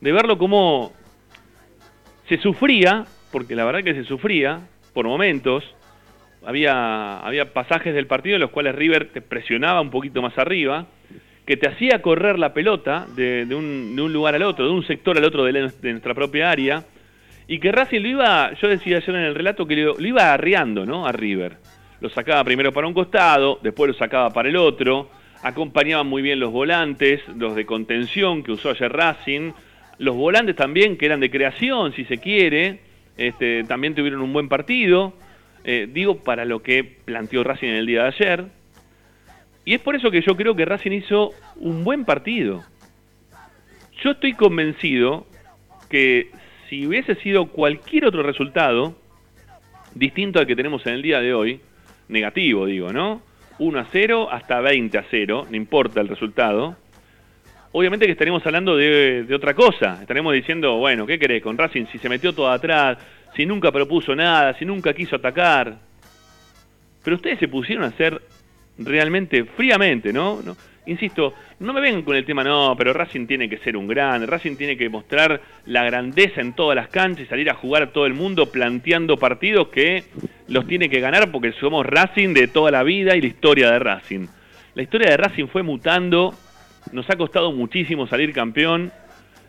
de 0.00 0.12
verlo 0.12 0.38
cómo 0.38 0.92
se 2.28 2.38
sufría, 2.38 3.06
porque 3.32 3.56
la 3.56 3.64
verdad 3.64 3.82
que 3.82 3.94
se 3.94 4.04
sufría 4.04 4.60
por 4.94 5.06
momentos, 5.06 5.64
había, 6.46 7.18
había 7.18 7.52
pasajes 7.52 7.94
del 7.94 8.06
partido 8.06 8.36
en 8.36 8.42
los 8.42 8.50
cuales 8.50 8.76
River 8.76 9.10
te 9.12 9.20
presionaba 9.20 9.80
un 9.80 9.90
poquito 9.90 10.22
más 10.22 10.38
arriba, 10.38 10.86
que 11.50 11.56
te 11.56 11.66
hacía 11.66 12.00
correr 12.00 12.38
la 12.38 12.54
pelota 12.54 13.08
de, 13.16 13.44
un, 13.52 13.96
lugar 14.12 14.36
al 14.36 14.44
otro, 14.44 14.66
de 14.66 14.70
un 14.70 14.86
sector 14.86 15.18
al 15.18 15.24
otro 15.24 15.42
de, 15.42 15.72
nuestra 15.82 16.14
propia 16.14 16.48
área, 16.48 16.84
y 17.48 17.58
que 17.58 17.72
Racing 17.72 18.02
lo 18.02 18.08
iba, 18.08 18.52
yo 18.54 18.68
decía 18.68 18.98
ayer 18.98 19.16
en 19.16 19.22
el 19.22 19.34
relato 19.34 19.66
que 19.66 19.74
lo, 19.74 19.98
lo, 19.98 20.06
iba 20.06 20.32
arriando, 20.32 20.86
¿no? 20.86 21.08
A 21.08 21.10
River. 21.10 21.56
Lo 22.00 22.08
sacaba 22.08 22.44
primero 22.44 22.72
para 22.72 22.86
un 22.86 22.94
costado, 22.94 23.58
después 23.64 23.88
lo 23.88 23.94
sacaba 23.94 24.30
para 24.30 24.48
el 24.48 24.54
otro, 24.54 25.10
acompañaban 25.42 26.06
muy 26.06 26.22
bien 26.22 26.38
los 26.38 26.52
volantes, 26.52 27.20
los 27.36 27.56
de 27.56 27.66
contención 27.66 28.44
que 28.44 28.52
usó 28.52 28.70
ayer 28.70 28.92
Racing, 28.92 29.50
los 29.98 30.14
volantes 30.14 30.54
también 30.54 30.96
que 30.96 31.06
eran 31.06 31.18
de 31.18 31.32
creación, 31.32 31.92
si 31.94 32.04
se 32.04 32.18
quiere, 32.18 32.78
este, 33.16 33.64
también 33.64 33.96
tuvieron 33.96 34.20
un 34.20 34.32
buen 34.32 34.48
partido, 34.48 35.14
eh, 35.64 35.88
digo, 35.92 36.22
para 36.22 36.44
lo 36.44 36.62
que 36.62 36.84
planteó 36.84 37.42
Racing 37.42 37.70
en 37.70 37.74
el 37.74 37.86
día 37.86 38.02
de 38.02 38.06
ayer, 38.06 38.59
y 39.70 39.74
es 39.74 39.80
por 39.80 39.94
eso 39.94 40.10
que 40.10 40.20
yo 40.20 40.36
creo 40.36 40.56
que 40.56 40.64
Racing 40.64 40.90
hizo 40.90 41.30
un 41.54 41.84
buen 41.84 42.04
partido. 42.04 42.64
Yo 44.02 44.10
estoy 44.10 44.32
convencido 44.32 45.28
que 45.88 46.32
si 46.68 46.88
hubiese 46.88 47.14
sido 47.14 47.46
cualquier 47.46 48.06
otro 48.06 48.24
resultado, 48.24 48.96
distinto 49.94 50.40
al 50.40 50.48
que 50.48 50.56
tenemos 50.56 50.84
en 50.88 50.94
el 50.94 51.02
día 51.02 51.20
de 51.20 51.32
hoy, 51.32 51.60
negativo 52.08 52.66
digo, 52.66 52.92
¿no? 52.92 53.22
1 53.60 53.78
a 53.78 53.86
0 53.92 54.28
hasta 54.32 54.60
20 54.60 54.98
a 54.98 55.04
0, 55.08 55.46
no 55.48 55.56
importa 55.56 56.00
el 56.00 56.08
resultado, 56.08 56.76
obviamente 57.70 58.06
que 58.06 58.12
estaremos 58.12 58.44
hablando 58.44 58.76
de, 58.76 59.22
de, 59.22 59.34
otra 59.36 59.54
cosa. 59.54 59.98
Estaremos 60.00 60.34
diciendo, 60.34 60.78
bueno, 60.78 61.06
¿qué 61.06 61.16
querés 61.16 61.44
con 61.44 61.56
Racing? 61.56 61.86
Si 61.92 61.98
se 61.98 62.08
metió 62.08 62.32
todo 62.32 62.50
atrás, 62.50 62.98
si 63.36 63.46
nunca 63.46 63.70
propuso 63.70 64.16
nada, 64.16 64.52
si 64.54 64.64
nunca 64.64 64.92
quiso 64.94 65.14
atacar. 65.14 65.78
Pero 67.04 67.14
ustedes 67.14 67.38
se 67.38 67.46
pusieron 67.46 67.84
a 67.84 67.88
hacer 67.90 68.20
realmente 68.80 69.44
fríamente, 69.44 70.12
¿no? 70.12 70.40
¿no? 70.42 70.56
Insisto, 70.86 71.34
no 71.60 71.72
me 71.72 71.80
vengan 71.80 72.02
con 72.02 72.16
el 72.16 72.24
tema, 72.24 72.42
no, 72.42 72.74
pero 72.76 72.92
Racing 72.92 73.26
tiene 73.26 73.48
que 73.48 73.58
ser 73.58 73.76
un 73.76 73.86
gran, 73.86 74.26
Racing 74.26 74.56
tiene 74.56 74.76
que 74.76 74.88
mostrar 74.88 75.40
la 75.66 75.84
grandeza 75.84 76.40
en 76.40 76.54
todas 76.54 76.74
las 76.74 76.88
canchas 76.88 77.26
y 77.26 77.28
salir 77.28 77.50
a 77.50 77.54
jugar 77.54 77.82
a 77.82 77.92
todo 77.92 78.06
el 78.06 78.14
mundo 78.14 78.46
planteando 78.50 79.16
partidos 79.18 79.68
que 79.68 80.04
los 80.48 80.66
tiene 80.66 80.88
que 80.88 81.00
ganar 81.00 81.30
porque 81.30 81.52
somos 81.52 81.84
Racing 81.86 82.32
de 82.32 82.48
toda 82.48 82.70
la 82.70 82.82
vida 82.82 83.14
y 83.14 83.20
la 83.20 83.26
historia 83.26 83.70
de 83.70 83.78
Racing. 83.78 84.26
La 84.74 84.82
historia 84.82 85.10
de 85.10 85.16
Racing 85.16 85.46
fue 85.48 85.62
mutando, 85.62 86.34
nos 86.92 87.08
ha 87.10 87.16
costado 87.16 87.52
muchísimo 87.52 88.06
salir 88.06 88.32
campeón. 88.32 88.90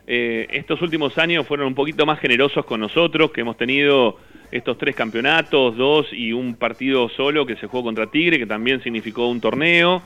Eh, 0.07 0.47
estos 0.51 0.81
últimos 0.81 1.17
años 1.17 1.47
fueron 1.47 1.67
un 1.67 1.75
poquito 1.75 2.05
más 2.05 2.19
generosos 2.19 2.65
con 2.65 2.81
nosotros, 2.81 3.31
que 3.31 3.41
hemos 3.41 3.55
tenido 3.55 4.17
estos 4.51 4.77
tres 4.77 4.96
campeonatos, 4.96 5.77
dos 5.77 6.08
y 6.12 6.34
un 6.34 6.55
partido 6.55 7.10
solo 7.10 7.46
que 7.46 7.55
se 7.55 7.67
jugó 7.67 7.84
contra 7.84 8.08
Tigre, 8.08 8.38
que 8.38 8.46
también 8.46 8.84
significó 8.84 9.27
un 9.27 9.39
torneo. 9.39 10.01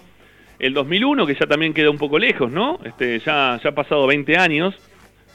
El 0.60 0.74
2001, 0.74 1.26
que 1.26 1.36
ya 1.36 1.48
también 1.48 1.74
queda 1.74 1.90
un 1.90 1.98
poco 1.98 2.20
lejos, 2.20 2.52
¿no? 2.52 2.80
Este, 2.86 3.20
ya, 3.20 3.60
ya 3.62 3.70
ha 3.70 3.76
pasado 3.76 4.08
20 4.08 4.38
años 4.38 4.76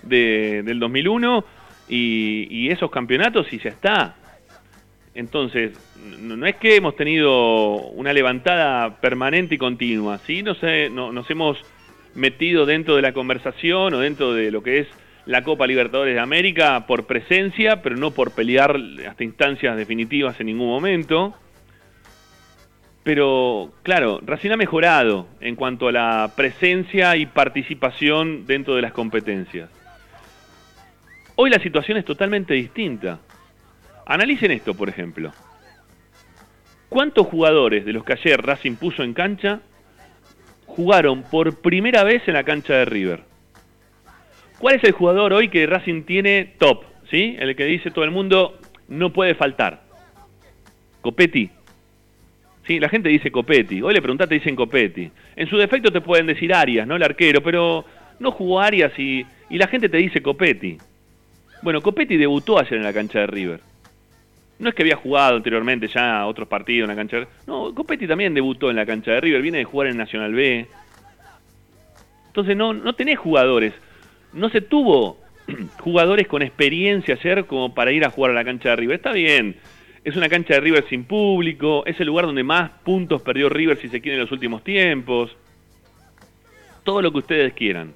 de, 0.02 0.62
del 0.64 0.78
2001 0.78 1.44
y, 1.88 2.46
y, 2.50 2.70
esos 2.70 2.90
campeonatos 2.90 3.52
y 3.52 3.58
ya 3.58 3.70
está. 3.70 4.16
Entonces, 5.14 5.72
no, 6.20 6.46
es 6.46 6.56
que 6.56 6.76
hemos 6.76 6.96
tenido 6.96 7.74
una 7.88 8.12
levantada 8.12 9.00
permanente 9.00 9.56
y 9.56 9.58
continua, 9.58 10.18
¿sí? 10.18 10.42
Nos, 10.42 10.58
no, 10.92 11.12
nos 11.12 11.28
hemos 11.30 11.58
metido 12.14 12.64
dentro 12.64 12.96
de 12.96 13.02
la 13.02 13.12
conversación 13.12 13.92
o 13.94 13.98
dentro 13.98 14.32
de 14.32 14.50
lo 14.50 14.62
que 14.62 14.78
es 14.78 14.88
la 15.26 15.42
Copa 15.42 15.66
Libertadores 15.66 16.14
de 16.14 16.20
América 16.20 16.86
por 16.86 17.06
presencia, 17.06 17.82
pero 17.82 17.96
no 17.96 18.10
por 18.10 18.32
pelear 18.32 18.76
hasta 19.08 19.24
instancias 19.24 19.76
definitivas 19.76 20.38
en 20.40 20.46
ningún 20.46 20.68
momento. 20.68 21.34
Pero 23.02 23.72
claro, 23.82 24.20
Racing 24.24 24.50
ha 24.50 24.56
mejorado 24.56 25.26
en 25.40 25.56
cuanto 25.56 25.88
a 25.88 25.92
la 25.92 26.32
presencia 26.36 27.16
y 27.16 27.26
participación 27.26 28.46
dentro 28.46 28.74
de 28.74 28.82
las 28.82 28.92
competencias. 28.92 29.70
Hoy 31.36 31.48
la 31.48 31.58
situación 31.58 31.96
es 31.96 32.04
totalmente 32.04 32.52
distinta. 32.52 33.20
Analicen 34.04 34.50
esto, 34.50 34.74
por 34.74 34.88
ejemplo. 34.88 35.32
¿Cuántos 36.90 37.26
jugadores 37.28 37.86
de 37.86 37.92
los 37.92 38.04
que 38.04 38.14
ayer 38.14 38.42
Racing 38.42 38.74
puso 38.74 39.02
en 39.02 39.14
cancha 39.14 39.60
jugaron 40.66 41.22
por 41.22 41.60
primera 41.60 42.04
vez 42.04 42.26
en 42.26 42.34
la 42.34 42.44
cancha 42.44 42.74
de 42.74 42.84
River? 42.84 43.29
¿Cuál 44.60 44.74
es 44.74 44.84
el 44.84 44.92
jugador 44.92 45.32
hoy 45.32 45.48
que 45.48 45.66
Racing 45.66 46.02
tiene 46.02 46.52
top? 46.58 46.84
¿Sí? 47.10 47.34
El 47.38 47.56
que 47.56 47.64
dice 47.64 47.90
todo 47.90 48.04
el 48.04 48.10
mundo 48.10 48.58
no 48.88 49.10
puede 49.10 49.34
faltar. 49.34 49.80
Copetti. 51.00 51.50
Sí, 52.66 52.78
la 52.78 52.90
gente 52.90 53.08
dice 53.08 53.32
Copetti. 53.32 53.80
Hoy 53.80 53.94
le 53.94 54.02
preguntaste, 54.02 54.34
dicen 54.34 54.54
Copetti. 54.54 55.10
En 55.34 55.48
su 55.48 55.56
defecto 55.56 55.90
te 55.90 56.02
pueden 56.02 56.26
decir 56.26 56.52
Arias, 56.52 56.86
¿no? 56.86 56.96
El 56.96 57.02
arquero, 57.02 57.42
pero 57.42 57.86
no 58.18 58.32
jugó 58.32 58.60
Arias 58.60 58.92
y, 58.98 59.24
y 59.48 59.56
la 59.56 59.66
gente 59.66 59.88
te 59.88 59.96
dice 59.96 60.20
Copetti. 60.20 60.76
Bueno, 61.62 61.80
Copetti 61.80 62.18
debutó 62.18 62.58
ayer 62.58 62.74
en 62.74 62.84
la 62.84 62.92
cancha 62.92 63.20
de 63.20 63.26
River. 63.28 63.60
No 64.58 64.68
es 64.68 64.74
que 64.74 64.82
había 64.82 64.96
jugado 64.96 65.36
anteriormente 65.36 65.88
ya 65.88 66.26
otros 66.26 66.46
partidos 66.48 66.84
en 66.84 66.94
la 66.94 67.00
cancha 67.00 67.16
de. 67.16 67.26
No, 67.46 67.74
Copetti 67.74 68.06
también 68.06 68.34
debutó 68.34 68.68
en 68.68 68.76
la 68.76 68.84
cancha 68.84 69.12
de 69.12 69.22
River. 69.22 69.40
Viene 69.40 69.58
de 69.58 69.64
jugar 69.64 69.88
en 69.88 69.96
Nacional 69.96 70.34
B. 70.34 70.66
Entonces 72.26 72.54
no, 72.58 72.74
no 72.74 72.92
tenés 72.92 73.18
jugadores. 73.18 73.72
No 74.32 74.48
se 74.50 74.60
tuvo 74.60 75.18
jugadores 75.80 76.26
con 76.28 76.42
experiencia 76.42 77.14
ayer 77.14 77.46
como 77.46 77.74
para 77.74 77.92
ir 77.92 78.04
a 78.04 78.10
jugar 78.10 78.32
a 78.32 78.34
la 78.34 78.44
cancha 78.44 78.70
de 78.70 78.76
River. 78.76 78.96
Está 78.96 79.12
bien. 79.12 79.56
Es 80.02 80.16
una 80.16 80.28
cancha 80.28 80.54
de 80.54 80.60
River 80.60 80.84
sin 80.88 81.04
público. 81.04 81.84
Es 81.86 82.00
el 82.00 82.06
lugar 82.06 82.26
donde 82.26 82.42
más 82.42 82.70
puntos 82.84 83.22
perdió 83.22 83.48
River 83.48 83.76
si 83.78 83.88
se 83.88 84.00
quiere 84.00 84.16
en 84.16 84.22
los 84.22 84.32
últimos 84.32 84.64
tiempos. 84.64 85.36
Todo 86.84 87.02
lo 87.02 87.12
que 87.12 87.18
ustedes 87.18 87.52
quieran. 87.52 87.92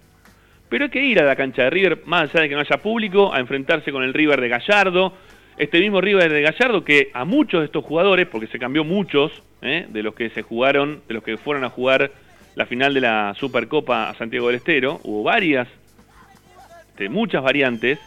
Pero 0.69 0.85
hay 0.85 0.91
que 0.91 1.05
ir 1.05 1.21
a 1.21 1.25
la 1.25 1.37
cancha 1.37 1.63
de 1.63 1.71
River, 1.71 2.03
más 2.05 2.31
allá 2.31 2.43
de 2.43 2.49
que 2.49 2.55
no 2.55 2.61
haya 2.61 2.79
público, 2.79 3.33
a 3.33 3.39
enfrentarse 3.39 3.93
con 3.93 4.03
el 4.03 4.13
River 4.13 4.41
de 4.41 4.49
Gallardo. 4.49 5.13
Este 5.57 5.79
mismo 5.79 6.01
River 6.01 6.33
de 6.33 6.43
Gallardo 6.43 6.85
que 6.85 7.11
a 7.15 7.25
muchos 7.25 7.61
de 7.61 7.67
estos 7.67 7.85
jugadores, 7.85 8.27
porque 8.27 8.49
se 8.49 8.59
cambió 8.59 8.83
muchos 8.83 9.31
¿eh? 9.63 9.87
de 9.89 10.03
los 10.03 10.15
que 10.15 10.31
se 10.31 10.43
jugaron, 10.43 11.01
de 11.07 11.15
los 11.15 11.23
que 11.23 11.37
fueron 11.37 11.65
a 11.65 11.71
jugar 11.71 12.11
la 12.57 12.67
final 12.67 12.93
de 12.93 13.01
la 13.01 13.35
Supercopa 13.39 14.11
a 14.11 14.15
Santiago 14.15 14.49
del 14.49 14.57
Estero, 14.57 15.01
hubo 15.05 15.23
varias, 15.23 15.69
este, 16.95 17.09
muchas 17.09 17.43
variantes, 17.43 17.99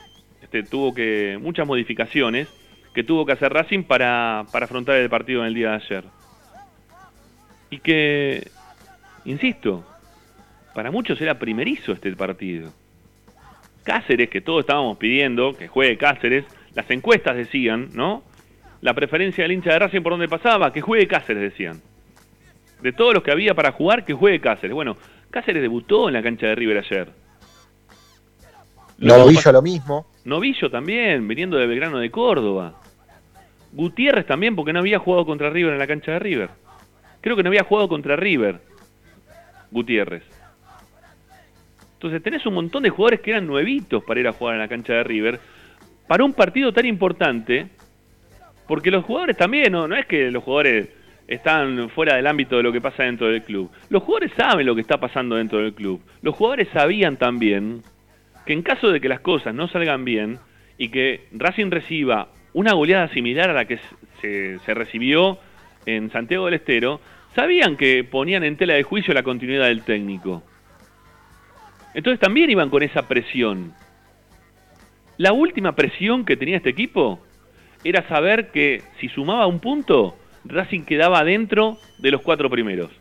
este, 0.41 0.63
tuvo 0.63 0.93
que 0.93 1.37
muchas 1.41 1.67
modificaciones 1.67 2.47
que 2.93 3.03
tuvo 3.03 3.25
que 3.25 3.33
hacer 3.33 3.51
Racing 3.51 3.83
para, 3.83 4.45
para 4.49 4.63
afrontar 4.63 4.95
el 4.95 5.09
partido 5.09 5.41
en 5.41 5.47
el 5.47 5.53
día 5.53 5.71
de 5.71 5.75
ayer. 5.75 6.03
Y 7.69 7.79
que, 7.79 8.47
insisto, 9.25 9.85
para 10.73 10.89
muchos 10.89 11.19
era 11.19 11.37
primerizo 11.37 11.91
este 11.91 12.15
partido. 12.15 12.71
Cáceres, 13.83 14.29
que 14.29 14.39
todos 14.39 14.61
estábamos 14.61 14.97
pidiendo 14.97 15.53
que 15.53 15.67
juegue 15.67 15.97
Cáceres, 15.97 16.45
las 16.73 16.89
encuestas 16.89 17.35
decían, 17.35 17.89
¿no? 17.93 18.23
La 18.79 18.93
preferencia 18.93 19.43
del 19.43 19.51
hincha 19.51 19.73
de 19.73 19.79
Racing 19.79 20.01
por 20.01 20.13
donde 20.13 20.29
pasaba, 20.29 20.71
que 20.71 20.79
juegue 20.79 21.07
Cáceres, 21.07 21.43
decían. 21.43 21.81
De 22.81 22.93
todos 22.93 23.13
los 23.13 23.21
que 23.21 23.31
había 23.31 23.53
para 23.53 23.73
jugar, 23.73 24.05
que 24.05 24.13
juegue 24.13 24.39
Cáceres. 24.39 24.73
Bueno, 24.73 24.95
Cáceres 25.29 25.61
debutó 25.61 26.07
en 26.07 26.13
la 26.13 26.23
cancha 26.23 26.47
de 26.47 26.55
River 26.55 26.77
ayer. 26.77 27.26
Novillo 28.97 29.51
lo 29.51 29.61
mismo. 29.61 30.07
Novillo 30.25 30.69
también, 30.69 31.27
viniendo 31.27 31.57
de 31.57 31.67
Belgrano 31.67 31.99
de 31.99 32.09
Córdoba. 32.09 32.73
Gutiérrez 33.71 34.25
también, 34.25 34.55
porque 34.55 34.73
no 34.73 34.79
había 34.79 34.99
jugado 34.99 35.25
contra 35.25 35.49
River 35.49 35.73
en 35.73 35.79
la 35.79 35.87
cancha 35.87 36.13
de 36.13 36.19
River. 36.19 36.49
Creo 37.21 37.35
que 37.35 37.43
no 37.43 37.49
había 37.49 37.63
jugado 37.63 37.87
contra 37.87 38.15
River. 38.15 38.59
Gutiérrez. 39.71 40.23
Entonces 41.93 42.21
tenés 42.21 42.45
un 42.45 42.53
montón 42.53 42.83
de 42.83 42.89
jugadores 42.89 43.21
que 43.21 43.31
eran 43.31 43.47
nuevitos 43.47 44.03
para 44.03 44.19
ir 44.19 44.27
a 44.27 44.33
jugar 44.33 44.55
en 44.55 44.61
la 44.61 44.67
cancha 44.67 44.93
de 44.93 45.03
River, 45.03 45.39
para 46.07 46.23
un 46.23 46.33
partido 46.33 46.71
tan 46.71 46.85
importante, 46.85 47.67
porque 48.67 48.91
los 48.91 49.03
jugadores 49.03 49.35
también, 49.35 49.71
no, 49.71 49.87
no 49.87 49.95
es 49.95 50.05
que 50.05 50.31
los 50.31 50.43
jugadores 50.43 50.89
están 51.27 51.89
fuera 51.89 52.15
del 52.15 52.27
ámbito 52.27 52.57
de 52.57 52.63
lo 52.63 52.71
que 52.71 52.81
pasa 52.81 53.03
dentro 53.03 53.27
del 53.27 53.43
club. 53.43 53.69
Los 53.89 54.03
jugadores 54.03 54.31
saben 54.37 54.65
lo 54.65 54.75
que 54.75 54.81
está 54.81 54.97
pasando 54.97 55.35
dentro 55.35 55.59
del 55.59 55.73
club. 55.73 56.01
Los 56.21 56.35
jugadores 56.35 56.69
sabían 56.71 57.17
también 57.17 57.83
que 58.47 58.53
en 58.53 58.63
caso 58.63 58.89
de 58.89 59.01
que 59.01 59.09
las 59.09 59.19
cosas 59.19 59.53
no 59.53 59.67
salgan 59.67 60.05
bien 60.05 60.39
y 60.77 60.87
que 60.87 61.27
Racing 61.33 61.69
reciba 61.69 62.29
una 62.53 62.73
goleada 62.73 63.09
similar 63.09 63.49
a 63.49 63.53
la 63.53 63.65
que 63.65 63.77
se, 64.21 64.57
se 64.59 64.73
recibió 64.73 65.37
en 65.85 66.09
Santiago 66.11 66.45
del 66.45 66.53
Estero, 66.55 67.01
sabían 67.35 67.75
que 67.75 68.05
ponían 68.05 68.45
en 68.45 68.55
tela 68.55 68.73
de 68.73 68.83
juicio 68.83 69.13
la 69.13 69.23
continuidad 69.23 69.65
del 69.65 69.83
técnico. 69.83 70.43
Entonces 71.93 72.21
también 72.21 72.49
iban 72.49 72.69
con 72.69 72.83
esa 72.83 73.07
presión. 73.07 73.73
La 75.17 75.33
última 75.33 75.75
presión 75.75 76.23
que 76.23 76.37
tenía 76.37 76.57
este 76.57 76.69
equipo 76.69 77.19
era 77.83 78.07
saber 78.07 78.51
que 78.51 78.81
si 78.99 79.09
sumaba 79.09 79.45
un 79.45 79.59
punto, 79.59 80.17
Racing 80.45 80.83
quedaba 80.83 81.23
dentro 81.25 81.79
de 81.99 82.11
los 82.11 82.21
cuatro 82.21 82.49
primeros. 82.49 82.91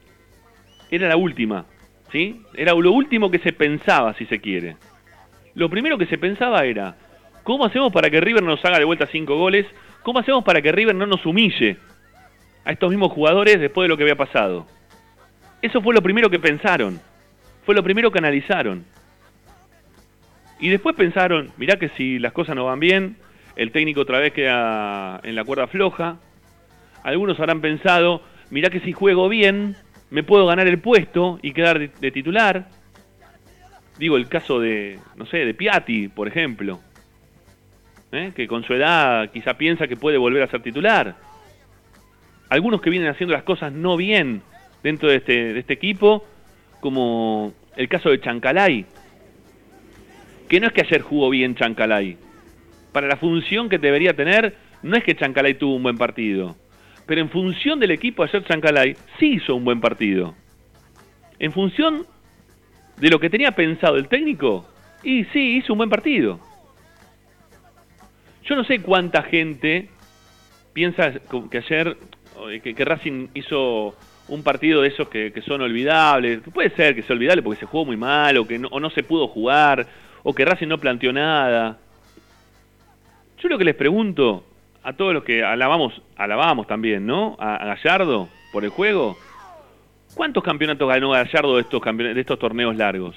Era 0.90 1.08
la 1.08 1.16
última, 1.16 1.66
¿sí? 2.10 2.42
Era 2.56 2.72
lo 2.72 2.90
último 2.90 3.30
que 3.30 3.38
se 3.38 3.52
pensaba, 3.52 4.12
si 4.14 4.26
se 4.26 4.40
quiere. 4.40 4.76
Lo 5.56 5.70
primero 5.70 5.96
que 5.96 6.04
se 6.04 6.18
pensaba 6.18 6.66
era, 6.66 6.96
¿cómo 7.42 7.64
hacemos 7.64 7.90
para 7.90 8.10
que 8.10 8.20
River 8.20 8.42
nos 8.42 8.62
haga 8.62 8.78
de 8.78 8.84
vuelta 8.84 9.06
cinco 9.06 9.38
goles? 9.38 9.66
¿Cómo 10.02 10.18
hacemos 10.18 10.44
para 10.44 10.60
que 10.60 10.70
River 10.70 10.94
no 10.94 11.06
nos 11.06 11.24
humille 11.24 11.78
a 12.66 12.72
estos 12.72 12.90
mismos 12.90 13.10
jugadores 13.10 13.58
después 13.58 13.86
de 13.86 13.88
lo 13.88 13.96
que 13.96 14.02
había 14.02 14.16
pasado? 14.16 14.66
Eso 15.62 15.80
fue 15.80 15.94
lo 15.94 16.02
primero 16.02 16.28
que 16.28 16.38
pensaron. 16.38 17.00
Fue 17.64 17.74
lo 17.74 17.82
primero 17.82 18.10
que 18.10 18.18
analizaron. 18.18 18.84
Y 20.60 20.68
después 20.68 20.94
pensaron, 20.94 21.50
mirá 21.56 21.78
que 21.78 21.88
si 21.88 22.18
las 22.18 22.34
cosas 22.34 22.54
no 22.54 22.66
van 22.66 22.78
bien, 22.78 23.16
el 23.56 23.72
técnico 23.72 24.02
otra 24.02 24.18
vez 24.18 24.34
queda 24.34 25.20
en 25.22 25.34
la 25.36 25.44
cuerda 25.44 25.68
floja. 25.68 26.18
Algunos 27.02 27.40
habrán 27.40 27.62
pensado, 27.62 28.20
mirá 28.50 28.68
que 28.68 28.80
si 28.80 28.92
juego 28.92 29.30
bien, 29.30 29.74
me 30.10 30.22
puedo 30.22 30.44
ganar 30.44 30.66
el 30.66 30.80
puesto 30.80 31.38
y 31.40 31.52
quedar 31.52 31.78
de, 31.78 31.90
de 31.98 32.10
titular. 32.10 32.68
Digo 33.98 34.16
el 34.16 34.28
caso 34.28 34.60
de, 34.60 34.98
no 35.16 35.26
sé, 35.26 35.38
de 35.38 35.54
Piatti, 35.54 36.08
por 36.08 36.28
ejemplo. 36.28 36.80
¿eh? 38.12 38.32
Que 38.34 38.46
con 38.46 38.62
su 38.64 38.74
edad 38.74 39.30
quizá 39.30 39.54
piensa 39.54 39.88
que 39.88 39.96
puede 39.96 40.18
volver 40.18 40.42
a 40.42 40.48
ser 40.48 40.62
titular. 40.62 41.16
Algunos 42.48 42.80
que 42.80 42.90
vienen 42.90 43.08
haciendo 43.08 43.34
las 43.34 43.42
cosas 43.42 43.72
no 43.72 43.96
bien 43.96 44.42
dentro 44.82 45.08
de 45.08 45.16
este, 45.16 45.54
de 45.54 45.60
este 45.60 45.72
equipo 45.72 46.24
como 46.80 47.52
el 47.76 47.88
caso 47.88 48.10
de 48.10 48.20
Chancalay, 48.20 48.86
que 50.48 50.60
no 50.60 50.68
es 50.68 50.72
que 50.72 50.82
ayer 50.82 51.02
jugó 51.02 51.30
bien 51.30 51.54
Chancalay. 51.54 52.16
Para 52.92 53.08
la 53.08 53.16
función 53.16 53.68
que 53.68 53.78
debería 53.78 54.14
tener, 54.14 54.54
no 54.82 54.96
es 54.96 55.04
que 55.04 55.16
Chancalay 55.16 55.54
tuvo 55.54 55.74
un 55.74 55.82
buen 55.82 55.98
partido. 55.98 56.56
Pero 57.06 57.20
en 57.20 57.30
función 57.30 57.80
del 57.80 57.90
equipo 57.90 58.22
ayer 58.22 58.44
Chancalay 58.44 58.96
sí 59.18 59.34
hizo 59.34 59.54
un 59.54 59.64
buen 59.64 59.80
partido. 59.80 60.34
En 61.38 61.52
función 61.52 62.06
de 62.98 63.10
lo 63.10 63.20
que 63.20 63.30
tenía 63.30 63.52
pensado 63.52 63.96
el 63.96 64.08
técnico, 64.08 64.66
y 65.02 65.24
sí 65.26 65.56
hizo 65.58 65.72
un 65.72 65.78
buen 65.78 65.90
partido. 65.90 66.40
Yo 68.44 68.54
no 68.56 68.64
sé 68.64 68.80
cuánta 68.80 69.22
gente 69.22 69.88
piensa 70.72 71.12
que 71.50 71.58
ayer 71.58 71.96
que, 72.62 72.74
que 72.74 72.84
Racing 72.84 73.28
hizo 73.34 73.94
un 74.28 74.42
partido 74.42 74.82
de 74.82 74.88
esos 74.88 75.08
que, 75.08 75.32
que, 75.32 75.42
son 75.42 75.62
olvidables. 75.62 76.40
Puede 76.52 76.70
ser 76.70 76.94
que 76.94 77.02
sea 77.02 77.14
olvidable 77.14 77.42
porque 77.42 77.60
se 77.60 77.66
jugó 77.66 77.84
muy 77.84 77.96
mal 77.96 78.36
o 78.38 78.46
que 78.46 78.58
no, 78.58 78.68
o 78.68 78.80
no 78.80 78.90
se 78.90 79.02
pudo 79.02 79.28
jugar 79.28 79.86
o 80.22 80.34
que 80.34 80.44
Racing 80.44 80.68
no 80.68 80.78
planteó 80.78 81.12
nada. 81.12 81.78
Yo 83.38 83.48
lo 83.48 83.58
que 83.58 83.64
les 83.64 83.74
pregunto 83.74 84.44
a 84.82 84.92
todos 84.92 85.14
los 85.14 85.24
que 85.24 85.44
alabamos, 85.44 86.00
alabamos 86.16 86.66
también, 86.66 87.06
¿no? 87.06 87.36
A, 87.38 87.56
a 87.56 87.66
Gallardo 87.74 88.28
por 88.52 88.64
el 88.64 88.70
juego. 88.70 89.16
¿Cuántos 90.16 90.42
campeonatos 90.42 90.88
ganó 90.88 91.10
Gallardo 91.10 91.54
de 91.54 91.62
estos, 91.62 91.80
de 91.96 92.20
estos 92.20 92.38
torneos 92.40 92.74
largos? 92.74 93.14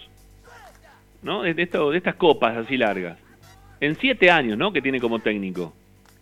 ¿No? 1.24 1.42
De, 1.42 1.56
estas 1.58 2.16
copas 2.16 2.56
así 2.56 2.78
largas. 2.78 3.18
En 3.80 3.96
siete 3.96 4.30
años, 4.30 4.56
¿no? 4.56 4.72
Que 4.72 4.82
tiene 4.84 5.00
como 5.00 5.18
técnico. 5.18 5.74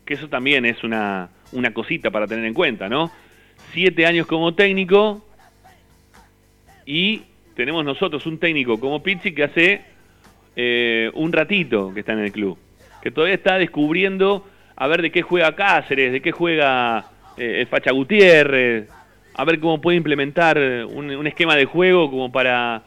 Que 0.05 0.13
eso 0.13 0.29
también 0.29 0.65
es 0.65 0.83
una, 0.85 1.29
una 1.51 1.73
cosita 1.73 2.09
para 2.11 2.27
tener 2.27 2.45
en 2.45 2.53
cuenta, 2.53 2.87
¿no? 2.87 3.11
siete 3.73 4.05
años 4.05 4.27
como 4.27 4.53
técnico 4.53 5.23
y 6.85 7.23
tenemos 7.55 7.83
nosotros 7.83 8.25
un 8.25 8.37
técnico 8.37 8.79
como 8.79 9.03
Pizzi 9.03 9.33
que 9.33 9.43
hace 9.43 9.81
eh, 10.55 11.11
un 11.13 11.31
ratito 11.33 11.93
que 11.93 12.01
está 12.01 12.13
en 12.13 12.19
el 12.19 12.31
club, 12.31 12.57
que 13.01 13.11
todavía 13.11 13.35
está 13.35 13.57
descubriendo 13.57 14.47
a 14.75 14.87
ver 14.87 15.01
de 15.01 15.11
qué 15.11 15.21
juega 15.21 15.55
Cáceres, 15.55 16.11
de 16.11 16.21
qué 16.21 16.31
juega 16.31 17.09
eh, 17.37 17.61
el 17.61 17.67
Facha 17.67 17.91
Gutiérrez, 17.91 18.89
a 19.37 19.45
ver 19.45 19.59
cómo 19.59 19.79
puede 19.79 19.97
implementar 19.97 20.57
un, 20.57 21.27
esquema 21.27 21.55
de 21.55 21.65
juego 21.65 22.09
como 22.09 22.31
para 22.31 22.83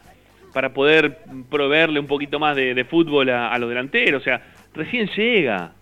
para 0.53 0.73
poder 0.73 1.19
proveerle 1.49 2.01
un 2.01 2.07
poquito 2.07 2.39
más 2.39 2.57
de, 2.57 2.85
fútbol 2.85 3.31
a, 3.31 3.57
los 3.59 3.69
delanteros. 3.69 4.21
O 4.21 4.25
sea, 4.25 4.43
recién 4.75 5.09
llega. 5.17 5.73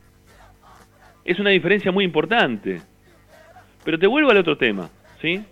Es 1.25 1.39
una 1.39 1.51
diferencia 1.51 1.91
muy 1.91 2.05
importante. 2.05 2.81
Pero 3.85 3.99
te 3.99 4.07
vuelvo 4.07 4.31
al 4.31 4.37
otro 4.37 4.57
tema, 4.59 4.91
¿sí? 5.21 5.43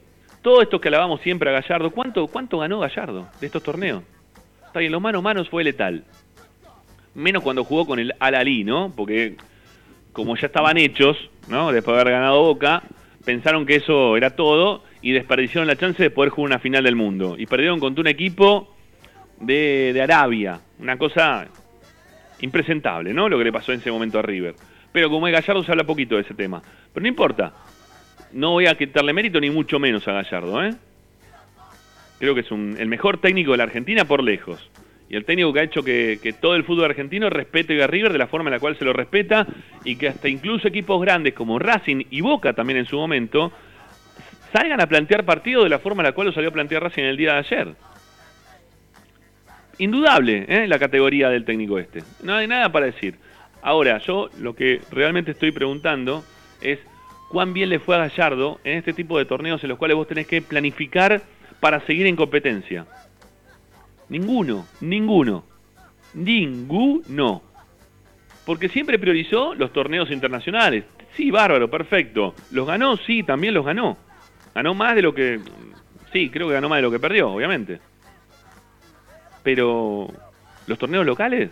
Todo 0.42 0.60
esto 0.62 0.80
que 0.80 0.88
alabamos 0.88 1.20
siempre 1.22 1.50
a 1.50 1.60
Gallardo, 1.60 1.90
¿cuánto, 1.90 2.26
cuánto 2.26 2.58
ganó 2.58 2.78
Gallardo 2.80 3.28
de 3.40 3.46
estos 3.46 3.62
torneos? 3.62 4.02
Está 4.66 4.80
bien, 4.80 4.92
los 4.92 5.00
manos 5.00 5.22
manos 5.22 5.48
fue 5.48 5.64
letal. 5.64 6.04
Menos 7.14 7.42
cuando 7.42 7.64
jugó 7.64 7.86
con 7.86 7.98
el 7.98 8.12
Al-Ali, 8.18 8.62
¿no? 8.62 8.92
Porque 8.94 9.36
como 10.12 10.36
ya 10.36 10.46
estaban 10.46 10.76
hechos, 10.76 11.16
¿no? 11.48 11.72
Después 11.72 11.94
de 11.94 12.00
haber 12.02 12.12
ganado 12.12 12.42
Boca, 12.42 12.82
pensaron 13.26 13.66
que 13.66 13.74
eso 13.76 14.16
era 14.16 14.30
todo 14.34 14.82
y 15.02 15.12
desperdiciaron 15.12 15.66
la 15.66 15.76
chance 15.76 16.02
de 16.02 16.08
poder 16.10 16.30
jugar 16.30 16.52
una 16.52 16.58
final 16.58 16.84
del 16.84 16.96
mundo. 16.96 17.34
Y 17.38 17.44
perdieron 17.44 17.78
contra 17.78 18.00
un 18.00 18.06
equipo 18.06 18.74
de, 19.40 19.90
de 19.92 20.00
Arabia. 20.00 20.58
Una 20.78 20.96
cosa 20.96 21.46
impresentable, 22.40 23.12
¿no? 23.12 23.28
Lo 23.28 23.36
que 23.36 23.44
le 23.44 23.52
pasó 23.52 23.72
en 23.72 23.80
ese 23.80 23.90
momento 23.90 24.18
a 24.18 24.22
River. 24.22 24.54
Pero 24.92 25.10
como 25.10 25.26
es 25.28 25.32
Gallardo 25.34 25.62
se 25.62 25.70
habla 25.72 25.84
poquito 25.84 26.14
de 26.14 26.22
ese 26.22 26.32
tema. 26.34 26.62
Pero 26.94 27.02
no 27.02 27.08
importa. 27.08 27.52
No 28.32 28.52
voy 28.52 28.66
a 28.66 28.74
quitarle 28.76 29.12
mérito 29.12 29.40
ni 29.40 29.50
mucho 29.50 29.78
menos 29.78 30.06
a 30.08 30.12
Gallardo, 30.12 30.64
¿eh? 30.64 30.70
Creo 32.18 32.34
que 32.34 32.40
es 32.40 32.50
un- 32.50 32.76
el 32.78 32.88
mejor 32.88 33.18
técnico 33.18 33.50
de 33.52 33.58
la 33.58 33.64
Argentina 33.64 34.04
por 34.06 34.22
lejos. 34.22 34.70
Y 35.08 35.16
el 35.16 35.24
técnico 35.24 35.52
que 35.52 35.60
ha 35.60 35.62
hecho 35.62 35.82
que, 35.82 36.34
todo 36.40 36.56
el 36.56 36.64
fútbol 36.64 36.86
argentino 36.86 37.30
respete 37.30 37.80
a 37.82 37.86
River 37.86 38.12
de 38.12 38.18
la 38.18 38.26
forma 38.26 38.48
en 38.50 38.54
la 38.54 38.60
cual 38.60 38.76
se 38.76 38.84
lo 38.84 38.92
respeta 38.92 39.46
y 39.84 39.96
que 39.96 40.08
hasta 40.08 40.28
incluso 40.28 40.66
equipos 40.66 41.00
grandes 41.00 41.34
como 41.34 41.58
Racing 41.58 42.04
y 42.10 42.20
Boca 42.20 42.54
también 42.54 42.78
en 42.78 42.86
su 42.86 42.96
momento 42.96 43.52
salgan 44.52 44.80
a 44.80 44.86
plantear 44.86 45.24
partidos 45.24 45.64
de 45.64 45.70
la 45.70 45.78
forma 45.78 46.02
en 46.02 46.06
la 46.06 46.12
cual 46.12 46.28
lo 46.28 46.32
salió 46.32 46.50
a 46.50 46.52
plantear 46.52 46.82
Racing 46.82 47.04
el 47.04 47.16
día 47.16 47.34
de 47.34 47.38
ayer. 47.38 47.68
Indudable, 49.78 50.46
¿eh? 50.48 50.66
la 50.66 50.78
categoría 50.78 51.28
del 51.28 51.44
técnico 51.44 51.78
este. 51.78 52.02
No 52.22 52.34
hay 52.34 52.48
nada 52.48 52.72
para 52.72 52.86
decir. 52.86 53.16
Ahora, 53.62 53.98
yo 53.98 54.30
lo 54.40 54.54
que 54.54 54.80
realmente 54.90 55.32
estoy 55.32 55.52
preguntando 55.52 56.24
es 56.62 56.78
cuán 57.28 57.52
bien 57.52 57.68
le 57.68 57.78
fue 57.78 57.96
a 57.96 58.08
Gallardo 58.08 58.58
en 58.64 58.78
este 58.78 58.92
tipo 58.92 59.18
de 59.18 59.24
torneos 59.24 59.62
en 59.62 59.68
los 59.68 59.78
cuales 59.78 59.96
vos 59.96 60.08
tenés 60.08 60.26
que 60.26 60.40
planificar 60.40 61.20
para 61.60 61.80
seguir 61.80 62.06
en 62.06 62.16
competencia. 62.16 62.86
Ninguno, 64.08 64.66
ninguno, 64.80 65.44
ninguno. 66.14 67.42
Porque 68.44 68.68
siempre 68.68 68.98
priorizó 68.98 69.54
los 69.54 69.72
torneos 69.72 70.10
internacionales. 70.10 70.84
Sí, 71.16 71.30
bárbaro, 71.30 71.68
perfecto. 71.68 72.34
¿Los 72.52 72.66
ganó? 72.66 72.96
Sí, 72.96 73.22
también 73.22 73.54
los 73.54 73.64
ganó. 73.64 73.96
Ganó 74.54 74.74
más 74.74 74.94
de 74.94 75.02
lo 75.02 75.14
que... 75.14 75.40
Sí, 76.12 76.30
creo 76.30 76.46
que 76.46 76.54
ganó 76.54 76.68
más 76.68 76.78
de 76.78 76.82
lo 76.82 76.90
que 76.90 77.00
perdió, 77.00 77.30
obviamente. 77.30 77.80
Pero 79.42 80.08
los 80.66 80.78
torneos 80.78 81.04
locales, 81.04 81.50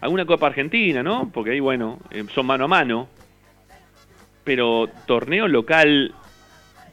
alguna 0.00 0.24
Copa 0.24 0.46
Argentina, 0.46 1.02
¿no? 1.02 1.30
Porque 1.30 1.50
ahí, 1.50 1.60
bueno, 1.60 1.98
eh, 2.10 2.24
son 2.34 2.46
mano 2.46 2.64
a 2.64 2.68
mano. 2.68 3.08
Pero 4.44 4.88
torneo 5.06 5.46
local 5.46 6.14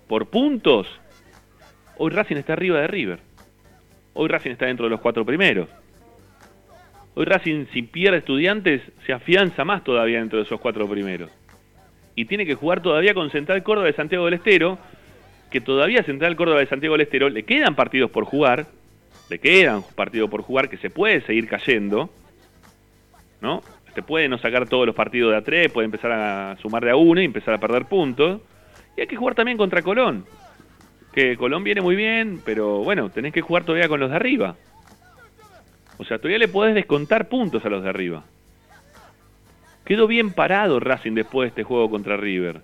por 0.08 0.28
puntos, 0.28 0.88
hoy 1.98 2.12
Racing 2.12 2.36
está 2.36 2.54
arriba 2.54 2.82
de 2.82 2.88
River. 2.88 3.29
Hoy 4.22 4.28
Racing 4.28 4.52
está 4.52 4.66
dentro 4.66 4.86
de 4.86 4.90
los 4.90 5.00
cuatro 5.00 5.24
primeros. 5.24 5.70
Hoy 7.16 7.24
Racing, 7.24 7.68
si 7.72 7.84
pierde 7.84 8.18
estudiantes, 8.18 8.82
se 9.06 9.14
afianza 9.14 9.64
más 9.64 9.82
todavía 9.86 10.20
dentro 10.20 10.40
de 10.40 10.44
esos 10.44 10.60
cuatro 10.60 10.90
primeros. 10.90 11.32
Y 12.16 12.26
tiene 12.26 12.46
que 12.46 12.54
jugar 12.54 12.82
todavía 12.82 13.14
con 13.14 13.32
Central 13.32 13.64
Córdoba 13.64 13.88
de 13.88 13.94
Santiago 13.94 14.26
del 14.26 14.34
Estero, 14.34 14.78
que 15.50 15.62
todavía 15.62 16.04
Central 16.04 16.36
Córdoba 16.36 16.60
de 16.60 16.66
Santiago 16.66 16.96
del 16.96 17.04
Estero 17.04 17.30
le 17.30 17.44
quedan 17.44 17.76
partidos 17.76 18.12
por 18.12 18.26
jugar, 18.26 18.66
le 19.30 19.40
quedan 19.40 19.84
partidos 19.96 20.30
por 20.30 20.42
jugar 20.42 20.68
que 20.68 20.76
se 20.76 20.90
puede 20.90 21.22
seguir 21.22 21.48
cayendo, 21.48 22.10
¿no? 23.40 23.62
Te 23.96 24.02
puede 24.04 24.28
no 24.28 24.38
sacar 24.38 24.68
todos 24.68 24.86
los 24.86 24.96
partidos 24.96 25.32
de 25.32 25.38
a 25.38 25.44
tres, 25.44 25.72
puede 25.72 25.86
empezar 25.86 26.12
a 26.12 26.58
sumar 26.58 26.84
de 26.84 26.92
a 26.92 26.98
uno 26.98 27.22
y 27.22 27.26
empezar 27.26 27.54
a 27.54 27.58
perder 27.58 27.86
puntos. 27.86 28.42
Y 28.98 29.00
hay 29.00 29.08
que 29.08 29.16
jugar 29.16 29.36
también 29.36 29.58
contra 29.58 29.82
Colón, 29.82 30.26
que 31.14 31.38
Colón 31.38 31.64
viene 31.64 31.82
muy 31.82 31.96
bien, 31.96 32.42
pero 32.46 32.80
bueno, 32.84 33.10
tenés 33.10 33.34
que 33.34 33.42
jugar 33.42 33.64
todavía 33.64 33.88
con 33.88 34.00
los 34.00 34.10
de 34.10 34.16
arriba. 34.16 34.56
O 35.98 36.06
sea, 36.06 36.18
todavía 36.18 36.38
le 36.38 36.48
podés 36.48 36.76
descontar 36.76 37.28
puntos 37.28 37.66
a 37.66 37.70
los 37.70 37.84
de 37.84 37.90
arriba. 37.90 38.24
Quedó 39.86 40.08
bien 40.08 40.32
parado 40.32 40.80
Racing 40.80 41.14
después 41.14 41.48
de 41.48 41.50
este 41.50 41.64
juego 41.64 41.90
contra 41.90 42.16
River. 42.16 42.62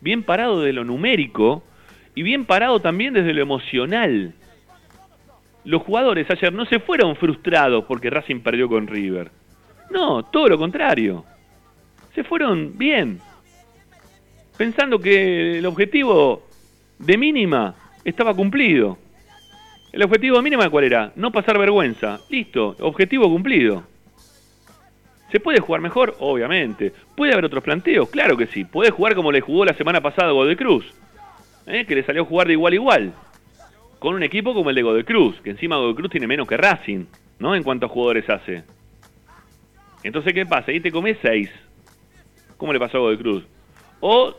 Bien 0.00 0.22
parado 0.22 0.62
de 0.62 0.72
lo 0.72 0.84
numérico 0.84 1.64
y 2.14 2.22
bien 2.22 2.44
parado 2.44 2.80
también 2.80 3.14
desde 3.14 3.34
lo 3.34 3.42
emocional. 3.42 4.32
Los 5.64 5.82
jugadores 5.82 6.30
ayer 6.30 6.52
no 6.52 6.64
se 6.66 6.78
fueron 6.78 7.16
frustrados 7.16 7.84
porque 7.84 8.10
Racing 8.10 8.40
perdió 8.40 8.68
con 8.68 8.86
River. 8.86 9.30
No, 9.90 10.22
todo 10.22 10.48
lo 10.48 10.56
contrario. 10.56 11.24
Se 12.14 12.24
fueron 12.24 12.78
bien. 12.78 13.20
Pensando 14.56 14.98
que 14.98 15.58
el 15.58 15.66
objetivo 15.66 16.46
de 16.98 17.18
mínima 17.18 17.74
estaba 18.08 18.34
cumplido. 18.34 18.98
¿El 19.92 20.02
objetivo 20.02 20.36
de 20.36 20.42
mínima 20.42 20.68
cuál 20.70 20.84
era? 20.84 21.12
No 21.16 21.30
pasar 21.30 21.58
vergüenza. 21.58 22.20
Listo, 22.30 22.76
objetivo 22.80 23.28
cumplido. 23.28 23.84
¿Se 25.30 25.40
puede 25.40 25.60
jugar 25.60 25.80
mejor? 25.80 26.16
Obviamente. 26.20 26.92
¿Puede 27.14 27.32
haber 27.32 27.44
otros 27.44 27.62
planteos? 27.62 28.08
Claro 28.08 28.36
que 28.36 28.46
sí. 28.46 28.64
Puede 28.64 28.90
jugar 28.90 29.14
como 29.14 29.30
le 29.30 29.40
jugó 29.40 29.64
la 29.64 29.74
semana 29.74 30.00
pasada 30.00 30.32
Godoy 30.32 30.56
Cruz. 30.56 30.86
¿eh? 31.66 31.84
Que 31.86 31.94
le 31.94 32.02
salió 32.02 32.22
a 32.22 32.26
jugar 32.26 32.46
de 32.46 32.54
igual 32.54 32.72
a 32.72 32.76
igual. 32.76 33.12
Con 33.98 34.14
un 34.14 34.22
equipo 34.22 34.54
como 34.54 34.70
el 34.70 34.76
de 34.76 34.82
Godoy 34.82 35.04
Cruz. 35.04 35.40
Que 35.42 35.50
encima 35.50 35.76
Godoy 35.76 35.94
Cruz 35.94 36.10
tiene 36.10 36.26
menos 36.26 36.48
que 36.48 36.56
Racing. 36.56 37.04
¿No? 37.38 37.54
En 37.54 37.62
cuanto 37.62 37.86
a 37.86 37.88
jugadores 37.90 38.28
hace. 38.30 38.64
Entonces, 40.02 40.32
¿qué 40.32 40.46
pasa? 40.46 40.70
Ahí 40.70 40.80
te 40.80 40.90
comes 40.90 41.18
6. 41.20 41.50
¿Cómo 42.56 42.72
le 42.72 42.78
pasó 42.78 42.96
a 42.96 43.00
Godoy 43.00 43.18
Cruz? 43.18 43.44
O 44.00 44.34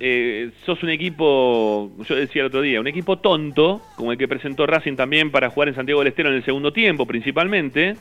eh, 0.00 0.50
sos 0.64 0.82
un 0.82 0.88
equipo, 0.88 1.90
yo 2.08 2.16
decía 2.16 2.40
el 2.40 2.46
otro 2.46 2.62
día, 2.62 2.80
un 2.80 2.86
equipo 2.86 3.18
tonto, 3.18 3.82
como 3.96 4.12
el 4.12 4.18
que 4.18 4.26
presentó 4.26 4.66
Racing 4.66 4.96
también 4.96 5.30
para 5.30 5.50
jugar 5.50 5.68
en 5.68 5.74
Santiago 5.74 6.00
del 6.00 6.08
Estero 6.08 6.30
en 6.30 6.36
el 6.36 6.44
segundo 6.44 6.72
tiempo 6.72 7.06
principalmente, 7.06 7.96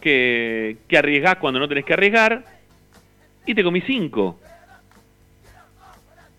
que, 0.00 0.76
que 0.86 0.98
arriesgás 0.98 1.36
cuando 1.36 1.58
no 1.58 1.68
tenés 1.68 1.84
que 1.84 1.94
arriesgar, 1.94 2.44
y 3.44 3.54
te 3.54 3.64
comí 3.64 3.80
5. 3.80 4.40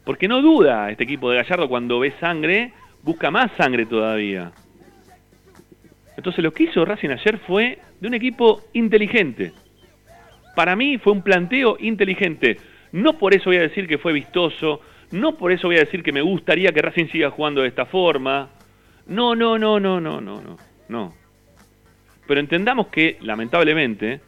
Porque 0.06 0.28
no 0.30 0.42
duda 0.42 0.90
este 0.90 1.04
equipo 1.04 1.30
de 1.30 1.38
Gallardo 1.38 1.68
cuando 1.68 2.00
ve 2.00 2.14
sangre, 2.20 2.72
busca 3.02 3.32
más 3.32 3.52
sangre 3.58 3.86
todavía. 3.86 4.54
Entonces 6.16 6.44
lo 6.44 6.52
que 6.52 6.64
hizo 6.64 6.86
Racing 6.86 7.10
ayer 7.10 7.38
fue 7.40 7.80
de 8.00 8.08
un 8.08 8.14
equipo 8.14 8.62
inteligente. 8.74 9.52
Para 10.56 10.76
mí 10.76 10.98
fue 11.00 11.12
un 11.12 11.22
planteo 11.22 11.78
inteligente. 11.80 12.58
No 12.94 13.18
por 13.18 13.34
eso 13.34 13.46
voy 13.46 13.58
a 13.58 13.62
decir 13.62 13.88
que 13.88 13.98
fue 13.98 14.14
vistoso, 14.14 14.80
no 15.12 15.36
por 15.36 15.52
eso 15.52 15.68
voy 15.68 15.78
a 15.78 15.82
decir 15.82 16.04
que 16.04 16.12
me 16.12 16.22
gustaría 16.22 16.72
que 16.72 16.82
Racing 16.82 17.08
siga 17.08 17.32
jugando 17.32 17.62
de 17.62 17.68
esta 17.68 17.86
forma. 17.86 18.50
No, 19.08 19.36
no, 19.36 19.58
no, 19.58 19.80
no, 19.80 20.00
no, 20.00 20.22
no, 20.22 20.42
no. 20.42 20.58
No. 20.90 21.14
Pero 22.28 22.40
entendamos 22.40 22.88
que, 22.88 23.18
lamentablemente, 23.22 24.22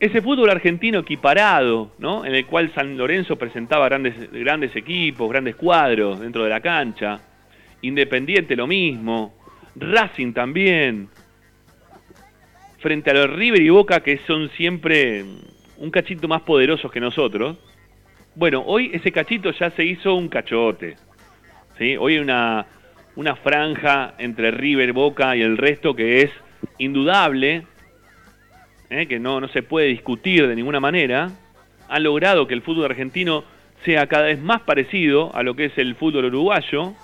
ese 0.00 0.20
fútbol 0.20 0.50
argentino 0.50 0.98
equiparado, 0.98 1.92
¿no? 1.98 2.24
En 2.24 2.34
el 2.34 2.44
cual 2.44 2.72
San 2.74 2.96
Lorenzo 2.96 3.36
presentaba 3.36 3.86
grandes, 3.86 4.32
grandes 4.32 4.74
equipos, 4.74 5.30
grandes 5.30 5.54
cuadros 5.54 6.20
dentro 6.20 6.42
de 6.42 6.50
la 6.50 6.60
cancha. 6.60 7.20
Independiente 7.82 8.56
lo 8.56 8.66
mismo. 8.66 9.34
Racing 9.76 10.32
también. 10.32 11.08
Frente 12.80 13.10
a 13.10 13.14
los 13.14 13.30
River 13.30 13.62
y 13.62 13.70
Boca 13.70 14.00
que 14.00 14.18
son 14.26 14.50
siempre 14.50 15.24
un 15.84 15.90
cachito 15.90 16.26
más 16.26 16.40
poderosos 16.42 16.90
que 16.90 16.98
nosotros. 16.98 17.58
Bueno, 18.34 18.64
hoy 18.66 18.90
ese 18.94 19.12
cachito 19.12 19.50
ya 19.52 19.70
se 19.72 19.84
hizo 19.84 20.14
un 20.14 20.28
cachote. 20.28 20.96
¿sí? 21.76 21.96
Hoy 21.98 22.14
hay 22.14 22.20
una, 22.20 22.66
una 23.16 23.36
franja 23.36 24.14
entre 24.16 24.50
River, 24.50 24.94
Boca 24.94 25.36
y 25.36 25.42
el 25.42 25.58
resto 25.58 25.94
que 25.94 26.22
es 26.22 26.30
indudable, 26.78 27.66
¿eh? 28.88 29.06
que 29.06 29.18
no, 29.18 29.40
no 29.40 29.48
se 29.48 29.62
puede 29.62 29.88
discutir 29.88 30.48
de 30.48 30.56
ninguna 30.56 30.80
manera. 30.80 31.30
Han 31.88 32.02
logrado 32.02 32.46
que 32.46 32.54
el 32.54 32.62
fútbol 32.62 32.86
argentino 32.86 33.44
sea 33.84 34.06
cada 34.06 34.24
vez 34.24 34.40
más 34.40 34.62
parecido 34.62 35.36
a 35.36 35.42
lo 35.42 35.54
que 35.54 35.66
es 35.66 35.76
el 35.76 35.96
fútbol 35.96 36.24
uruguayo. 36.24 36.94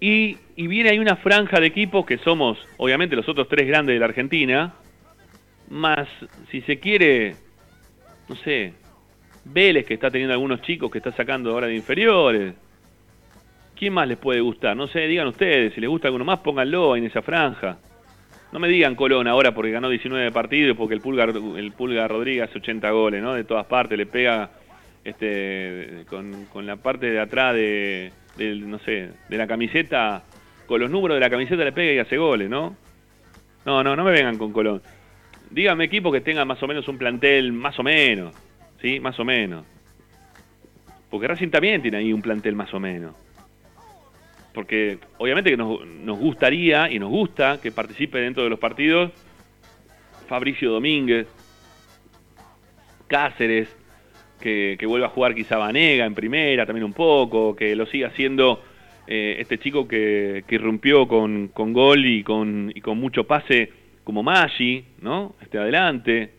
Y, 0.00 0.36
y 0.54 0.66
viene 0.66 0.90
ahí 0.90 0.98
una 0.98 1.16
franja 1.16 1.60
de 1.60 1.66
equipos 1.66 2.04
que 2.04 2.18
somos, 2.18 2.58
obviamente, 2.76 3.16
los 3.16 3.26
otros 3.26 3.48
tres 3.48 3.66
grandes 3.66 3.94
de 3.94 4.00
la 4.00 4.04
Argentina, 4.04 4.74
más, 5.68 6.08
si 6.50 6.60
se 6.62 6.78
quiere, 6.78 7.36
no 8.28 8.36
sé, 8.36 8.74
Vélez 9.44 9.86
que 9.86 9.94
está 9.94 10.10
teniendo 10.10 10.32
algunos 10.32 10.62
chicos 10.62 10.90
que 10.90 10.98
está 10.98 11.12
sacando 11.12 11.52
ahora 11.52 11.66
de 11.66 11.76
inferiores. 11.76 12.54
¿Quién 13.76 13.92
más 13.92 14.08
les 14.08 14.18
puede 14.18 14.40
gustar? 14.40 14.76
No 14.76 14.86
sé, 14.86 15.00
digan 15.00 15.26
ustedes, 15.26 15.74
si 15.74 15.80
les 15.80 15.90
gusta 15.90 16.08
alguno 16.08 16.24
más, 16.24 16.38
pónganlo 16.40 16.96
en 16.96 17.04
esa 17.04 17.22
franja. 17.22 17.78
No 18.52 18.60
me 18.60 18.68
digan 18.68 18.94
Colón 18.94 19.26
ahora 19.26 19.52
porque 19.52 19.72
ganó 19.72 19.88
19 19.90 20.30
partidos, 20.30 20.76
porque 20.76 20.94
el 20.94 21.00
Pulga, 21.00 21.24
el 21.24 21.72
Pulga 21.72 22.06
Rodríguez 22.06 22.48
hace 22.48 22.58
80 22.58 22.90
goles, 22.92 23.20
¿no? 23.20 23.34
De 23.34 23.42
todas 23.42 23.66
partes, 23.66 23.98
le 23.98 24.06
pega 24.06 24.50
este 25.02 26.04
con, 26.08 26.46
con 26.46 26.64
la 26.64 26.76
parte 26.76 27.10
de 27.10 27.20
atrás 27.20 27.54
de, 27.54 28.12
del, 28.36 28.70
no 28.70 28.78
sé, 28.78 29.10
de 29.28 29.36
la 29.36 29.48
camiseta, 29.48 30.22
con 30.66 30.80
los 30.80 30.90
números 30.90 31.16
de 31.16 31.20
la 31.20 31.30
camiseta 31.30 31.64
le 31.64 31.72
pega 31.72 31.92
y 31.92 31.98
hace 31.98 32.16
goles, 32.16 32.48
¿no? 32.48 32.76
No, 33.66 33.82
no, 33.82 33.96
no 33.96 34.04
me 34.04 34.12
vengan 34.12 34.38
con 34.38 34.52
Colón. 34.52 34.80
Dígame 35.54 35.84
equipo 35.84 36.10
que 36.10 36.20
tenga 36.20 36.44
más 36.44 36.60
o 36.64 36.66
menos 36.66 36.88
un 36.88 36.98
plantel, 36.98 37.52
más 37.52 37.78
o 37.78 37.84
menos, 37.84 38.34
¿sí? 38.82 38.98
Más 38.98 39.20
o 39.20 39.24
menos. 39.24 39.64
Porque 41.08 41.28
Racing 41.28 41.50
también 41.50 41.80
tiene 41.80 41.98
ahí 41.98 42.12
un 42.12 42.20
plantel 42.20 42.56
más 42.56 42.74
o 42.74 42.80
menos. 42.80 43.14
Porque 44.52 44.98
obviamente 45.18 45.50
que 45.50 45.56
nos, 45.56 46.18
gustaría 46.18 46.90
y 46.90 46.98
nos 46.98 47.08
gusta 47.08 47.60
que 47.62 47.70
participe 47.70 48.18
dentro 48.18 48.42
de 48.42 48.50
los 48.50 48.58
partidos 48.58 49.12
Fabricio 50.26 50.72
Domínguez, 50.72 51.28
Cáceres, 53.06 53.68
que, 54.40 54.76
vuelva 54.88 55.06
a 55.06 55.10
jugar 55.10 55.36
quizá 55.36 55.56
Vanega 55.56 56.04
en 56.04 56.16
primera 56.16 56.66
también 56.66 56.84
un 56.84 56.94
poco, 56.94 57.54
que 57.54 57.76
lo 57.76 57.86
siga 57.86 58.08
haciendo 58.08 58.60
eh, 59.06 59.36
este 59.38 59.58
chico 59.58 59.86
que, 59.86 60.42
irrumpió 60.48 61.06
con, 61.06 61.52
gol 61.54 62.06
y 62.06 62.24
con 62.24 62.72
mucho 62.98 63.22
pase 63.22 63.83
como 64.04 64.22
Maggi, 64.22 64.84
¿no? 65.00 65.34
Este 65.40 65.58
adelante. 65.58 66.32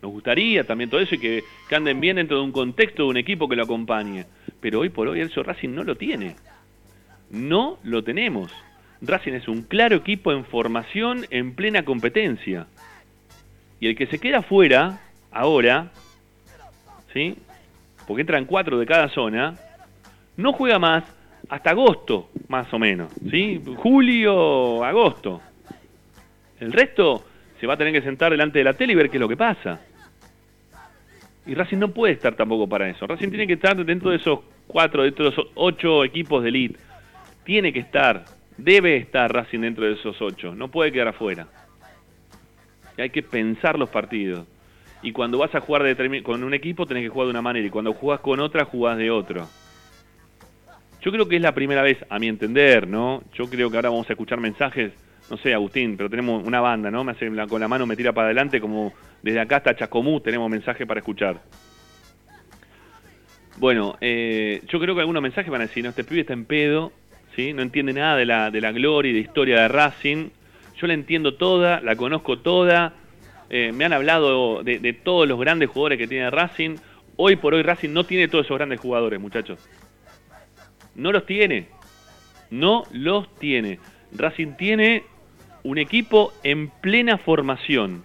Nos 0.00 0.12
gustaría 0.12 0.62
también 0.64 0.90
todo 0.90 1.00
eso 1.00 1.16
y 1.16 1.18
que, 1.18 1.42
que 1.68 1.74
anden 1.74 2.00
bien 2.00 2.16
dentro 2.16 2.36
de 2.36 2.44
un 2.44 2.52
contexto 2.52 3.04
de 3.04 3.08
un 3.08 3.16
equipo 3.16 3.48
que 3.48 3.56
lo 3.56 3.64
acompañe. 3.64 4.26
Pero 4.60 4.80
hoy 4.80 4.90
por 4.90 5.08
hoy 5.08 5.20
el 5.20 5.32
Racing 5.32 5.70
no 5.70 5.82
lo 5.82 5.96
tiene. 5.96 6.36
No 7.30 7.78
lo 7.82 8.04
tenemos. 8.04 8.52
Racing 9.00 9.32
es 9.32 9.48
un 9.48 9.62
claro 9.62 9.96
equipo 9.96 10.32
en 10.32 10.44
formación 10.44 11.26
en 11.30 11.54
plena 11.54 11.84
competencia. 11.84 12.66
Y 13.80 13.88
el 13.88 13.96
que 13.96 14.06
se 14.06 14.18
queda 14.18 14.42
fuera, 14.42 15.00
ahora, 15.30 15.90
¿sí? 17.12 17.36
Porque 18.06 18.22
entran 18.22 18.44
cuatro 18.44 18.78
de 18.78 18.86
cada 18.86 19.08
zona, 19.08 19.56
no 20.36 20.52
juega 20.52 20.78
más 20.78 21.04
hasta 21.48 21.70
agosto, 21.70 22.30
más 22.48 22.72
o 22.72 22.78
menos, 22.78 23.12
¿sí? 23.30 23.62
Julio, 23.76 24.84
agosto. 24.84 25.40
El 26.60 26.72
resto 26.72 27.24
se 27.60 27.66
va 27.66 27.74
a 27.74 27.76
tener 27.76 27.92
que 27.92 28.02
sentar 28.02 28.30
delante 28.30 28.58
de 28.58 28.64
la 28.64 28.74
tele 28.74 28.92
y 28.92 28.96
ver 28.96 29.10
qué 29.10 29.16
es 29.16 29.20
lo 29.20 29.28
que 29.28 29.36
pasa. 29.36 29.80
Y 31.46 31.54
Racing 31.54 31.78
no 31.78 31.88
puede 31.88 32.12
estar 32.12 32.34
tampoco 32.34 32.68
para 32.68 32.88
eso. 32.88 33.06
Racing 33.06 33.30
tiene 33.30 33.46
que 33.46 33.54
estar 33.54 33.74
dentro 33.84 34.10
de 34.10 34.16
esos 34.16 34.40
cuatro, 34.66 35.02
dentro 35.02 35.24
de 35.24 35.30
esos 35.30 35.46
ocho 35.54 36.04
equipos 36.04 36.42
de 36.42 36.50
elite. 36.50 36.78
Tiene 37.44 37.72
que 37.72 37.78
estar, 37.78 38.24
debe 38.58 38.96
estar 38.96 39.32
Racing 39.32 39.60
dentro 39.60 39.86
de 39.86 39.94
esos 39.94 40.20
ocho. 40.20 40.54
No 40.54 40.68
puede 40.68 40.92
quedar 40.92 41.08
afuera. 41.08 41.46
Y 42.98 43.00
hay 43.00 43.10
que 43.10 43.22
pensar 43.22 43.78
los 43.78 43.88
partidos. 43.88 44.46
Y 45.00 45.12
cuando 45.12 45.38
vas 45.38 45.54
a 45.54 45.60
jugar 45.60 45.84
de 45.84 46.22
con 46.22 46.42
un 46.42 46.52
equipo 46.52 46.84
tenés 46.84 47.04
que 47.04 47.08
jugar 47.08 47.26
de 47.26 47.30
una 47.30 47.42
manera 47.42 47.66
y 47.66 47.70
cuando 47.70 47.94
jugás 47.94 48.20
con 48.20 48.40
otra 48.40 48.64
jugás 48.64 48.98
de 48.98 49.10
otro. 49.10 49.48
Yo 51.00 51.12
creo 51.12 51.28
que 51.28 51.36
es 51.36 51.42
la 51.42 51.54
primera 51.54 51.82
vez, 51.82 51.98
a 52.10 52.18
mi 52.18 52.26
entender, 52.26 52.88
¿no? 52.88 53.22
Yo 53.32 53.48
creo 53.48 53.70
que 53.70 53.76
ahora 53.76 53.90
vamos 53.90 54.10
a 54.10 54.12
escuchar 54.12 54.40
mensajes, 54.40 54.92
no 55.30 55.36
sé, 55.36 55.54
Agustín, 55.54 55.96
pero 55.96 56.08
tenemos 56.08 56.46
una 56.46 56.60
banda, 56.60 56.90
¿no? 56.90 57.04
Me 57.04 57.12
hace 57.12 57.30
con 57.48 57.60
la 57.60 57.68
mano, 57.68 57.86
me 57.86 57.96
tira 57.96 58.12
para 58.12 58.26
adelante, 58.26 58.60
como 58.60 58.92
desde 59.22 59.40
acá 59.40 59.56
hasta 59.56 59.76
Chacomú 59.76 60.20
tenemos 60.20 60.50
mensaje 60.50 60.86
para 60.86 61.00
escuchar. 61.00 61.40
Bueno, 63.58 63.96
eh, 64.00 64.62
yo 64.68 64.78
creo 64.78 64.94
que 64.94 65.00
algunos 65.00 65.22
mensajes 65.22 65.50
van 65.50 65.62
a 65.62 65.66
decir, 65.66 65.82
no, 65.82 65.90
este 65.90 66.04
pibe 66.04 66.20
está 66.20 66.32
en 66.32 66.44
pedo, 66.44 66.92
¿sí? 67.34 67.52
No 67.52 67.62
entiende 67.62 67.92
nada 67.92 68.16
de 68.16 68.24
la, 68.24 68.50
de 68.50 68.60
la 68.60 68.72
gloria 68.72 69.10
y 69.10 69.14
de 69.14 69.20
historia 69.20 69.62
de 69.62 69.68
Racing. 69.68 70.30
Yo 70.76 70.86
la 70.86 70.94
entiendo 70.94 71.34
toda, 71.34 71.80
la 71.80 71.96
conozco 71.96 72.38
toda, 72.38 72.94
eh, 73.50 73.72
me 73.72 73.84
han 73.84 73.92
hablado 73.92 74.62
de, 74.62 74.78
de 74.78 74.92
todos 74.92 75.26
los 75.26 75.40
grandes 75.40 75.68
jugadores 75.70 75.98
que 75.98 76.06
tiene 76.06 76.30
Racing. 76.30 76.76
Hoy 77.16 77.34
por 77.34 77.54
hoy 77.54 77.62
Racing 77.62 77.90
no 77.90 78.04
tiene 78.04 78.28
todos 78.28 78.44
esos 78.44 78.56
grandes 78.56 78.78
jugadores, 78.78 79.20
muchachos. 79.20 79.58
No 80.94 81.10
los 81.10 81.26
tiene. 81.26 81.66
No 82.50 82.84
los 82.92 83.34
tiene. 83.34 83.80
Racing 84.12 84.52
tiene 84.52 85.04
un 85.68 85.76
equipo 85.76 86.32
en 86.42 86.70
plena 86.70 87.18
formación. 87.18 88.02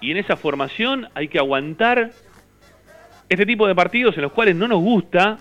Y 0.00 0.12
en 0.12 0.18
esa 0.18 0.36
formación 0.36 1.08
hay 1.14 1.26
que 1.26 1.38
aguantar 1.38 2.12
este 3.28 3.44
tipo 3.44 3.66
de 3.66 3.74
partidos 3.74 4.14
en 4.14 4.22
los 4.22 4.30
cuales 4.30 4.54
no 4.54 4.68
nos 4.68 4.80
gusta 4.80 5.38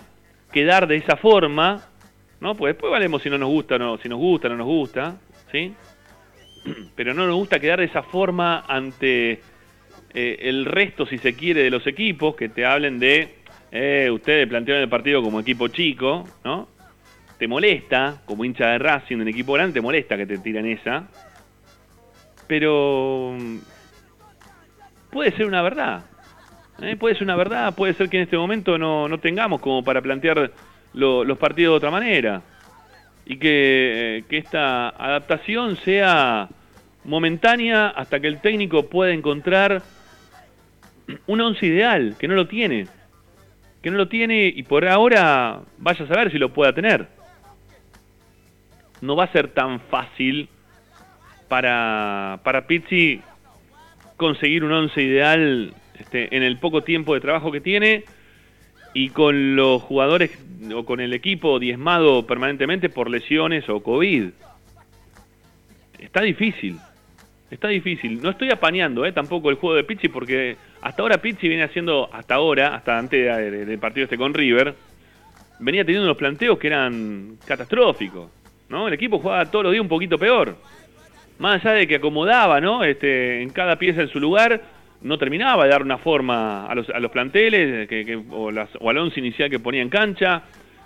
quedar 0.51 0.87
de 0.87 0.95
esa 0.95 1.17
forma, 1.17 1.85
¿no? 2.39 2.55
Pues 2.55 2.73
después 2.73 2.91
valemos 2.91 3.21
si 3.21 3.29
no 3.29 3.37
nos 3.37 3.49
gusta, 3.49 3.77
no, 3.77 3.99
si 3.99 4.09
nos 4.09 4.17
gusta, 4.17 4.49
no 4.49 4.57
nos 4.57 4.65
gusta, 4.65 5.17
¿sí? 5.51 5.71
Pero 6.95 7.13
no 7.13 7.27
nos 7.27 7.35
gusta 7.35 7.59
quedar 7.59 7.77
de 7.79 7.85
esa 7.85 8.01
forma 8.01 8.65
ante 8.67 9.41
eh, 10.15 10.37
el 10.39 10.65
resto, 10.65 11.05
si 11.05 11.19
se 11.19 11.35
quiere, 11.35 11.61
de 11.61 11.69
los 11.69 11.85
equipos 11.85 12.35
que 12.35 12.49
te 12.49 12.65
hablen 12.65 12.97
de, 12.97 13.35
eh, 13.71 14.09
ustedes 14.11 14.47
plantearon 14.47 14.81
el 14.81 14.89
partido 14.89 15.21
como 15.21 15.39
equipo 15.41 15.67
chico, 15.67 16.27
¿no? 16.43 16.74
Te 17.37 17.47
molesta, 17.47 18.21
como 18.25 18.45
hincha 18.45 18.67
de 18.67 18.77
Racing, 18.77 19.17
un 19.17 19.27
equipo 19.27 19.53
grande, 19.53 19.73
te 19.73 19.81
molesta 19.81 20.15
que 20.15 20.25
te 20.25 20.37
tiran 20.37 20.65
esa. 20.65 21.07
Pero 22.47 23.35
puede 25.09 25.31
ser 25.31 25.45
una 25.45 25.61
verdad. 25.61 26.05
¿eh? 26.81 26.95
Puede 26.95 27.15
ser 27.15 27.23
una 27.23 27.35
verdad, 27.35 27.75
puede 27.75 27.93
ser 27.93 28.09
que 28.09 28.17
en 28.17 28.23
este 28.23 28.37
momento 28.37 28.77
no, 28.77 29.07
no 29.07 29.19
tengamos 29.19 29.61
como 29.61 29.83
para 29.83 30.01
plantear 30.01 30.51
los 30.93 31.37
partidos 31.37 31.73
de 31.73 31.77
otra 31.77 31.91
manera. 31.91 32.41
Y 33.25 33.37
que, 33.37 34.23
que 34.29 34.37
esta 34.37 34.89
adaptación 34.89 35.77
sea 35.77 36.47
momentánea 37.03 37.89
hasta 37.89 38.19
que 38.19 38.27
el 38.27 38.39
técnico 38.39 38.87
pueda 38.87 39.13
encontrar 39.13 39.81
un 41.27 41.41
once 41.41 41.65
ideal, 41.65 42.15
que 42.19 42.27
no 42.27 42.35
lo 42.35 42.47
tiene. 42.47 42.87
Que 43.81 43.91
no 43.91 43.97
lo 43.97 44.07
tiene 44.07 44.47
y 44.47 44.63
por 44.63 44.87
ahora 44.87 45.61
vaya 45.77 46.05
a 46.05 46.07
saber 46.07 46.31
si 46.31 46.37
lo 46.37 46.53
pueda 46.53 46.73
tener. 46.73 47.14
No 49.05 49.15
va 49.15 49.25
a 49.25 49.31
ser 49.31 49.49
tan 49.49 49.79
fácil 49.79 50.49
para, 51.47 52.39
para 52.43 52.65
Pizzi 52.67 53.21
conseguir 54.17 54.63
un 54.63 54.71
once 54.71 55.01
ideal 55.01 55.73
este, 55.99 56.35
en 56.35 56.43
el 56.43 56.57
poco 56.57 56.81
tiempo 56.83 57.13
de 57.13 57.21
trabajo 57.21 57.51
que 57.51 57.61
tiene 57.61 58.05
y 58.93 59.09
con 59.09 59.55
los 59.55 59.81
jugadores 59.81 60.31
o 60.73 60.85
con 60.85 61.01
el 61.01 61.13
equipo 61.13 61.59
diezmado 61.59 62.25
permanentemente 62.25 62.89
por 62.89 63.09
lesiones 63.09 63.67
o 63.69 63.83
COVID. 63.83 64.29
Está 65.99 66.21
difícil, 66.21 66.79
está 67.51 67.67
difícil. 67.67 68.21
No 68.21 68.29
estoy 68.31 68.49
apañando 68.51 69.05
eh, 69.05 69.11
tampoco 69.11 69.49
el 69.49 69.57
juego 69.57 69.75
de 69.75 69.83
Pizzi 69.83 70.07
porque 70.07 70.55
hasta 70.81 71.01
ahora 71.01 71.17
Pizzi 71.17 71.47
viene 71.47 71.63
haciendo, 71.63 72.09
hasta 72.11 72.35
ahora, 72.35 72.75
hasta 72.75 72.97
antes 72.97 73.67
del 73.67 73.79
partido 73.79 74.05
este 74.05 74.17
con 74.17 74.33
River, 74.33 74.73
venía 75.59 75.83
teniendo 75.83 76.05
unos 76.07 76.17
planteos 76.17 76.57
que 76.57 76.67
eran 76.67 77.37
catastróficos. 77.45 78.29
¿No? 78.69 78.87
El 78.87 78.93
equipo 78.93 79.19
jugaba 79.19 79.45
todos 79.45 79.63
los 79.63 79.71
días 79.71 79.81
un 79.81 79.89
poquito 79.89 80.17
peor. 80.17 80.55
Más 81.37 81.65
allá 81.65 81.75
de 81.75 81.87
que 81.87 81.95
acomodaba 81.95 82.61
¿no? 82.61 82.83
este, 82.83 83.41
en 83.41 83.49
cada 83.49 83.77
pieza 83.77 84.01
en 84.01 84.09
su 84.09 84.19
lugar, 84.19 84.61
no 85.01 85.17
terminaba 85.17 85.65
de 85.65 85.69
dar 85.69 85.83
una 85.83 85.97
forma 85.97 86.65
a 86.65 86.75
los, 86.75 86.89
a 86.89 86.99
los 86.99 87.11
planteles 87.11 87.87
que, 87.87 88.23
o, 88.31 88.51
las, 88.51 88.69
o 88.79 88.89
al 88.89 88.97
once 88.97 89.19
inicial 89.19 89.49
que 89.49 89.59
ponía 89.59 89.81
en 89.81 89.89
cancha. 89.89 90.43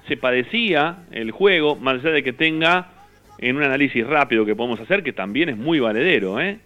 Se 0.08 0.18
padecía 0.18 1.06
el 1.12 1.32
juego, 1.32 1.76
más 1.76 1.96
allá 1.96 2.12
de 2.12 2.24
que 2.24 2.34
tenga 2.34 2.90
en 3.38 3.56
un 3.56 3.64
análisis 3.64 4.06
rápido 4.06 4.46
que 4.46 4.56
podemos 4.56 4.80
hacer, 4.80 5.04
que 5.04 5.14
también 5.14 5.50
es 5.50 5.58
muy 5.58 5.80
valedero. 5.80 6.40
¿eh? 6.42 6.60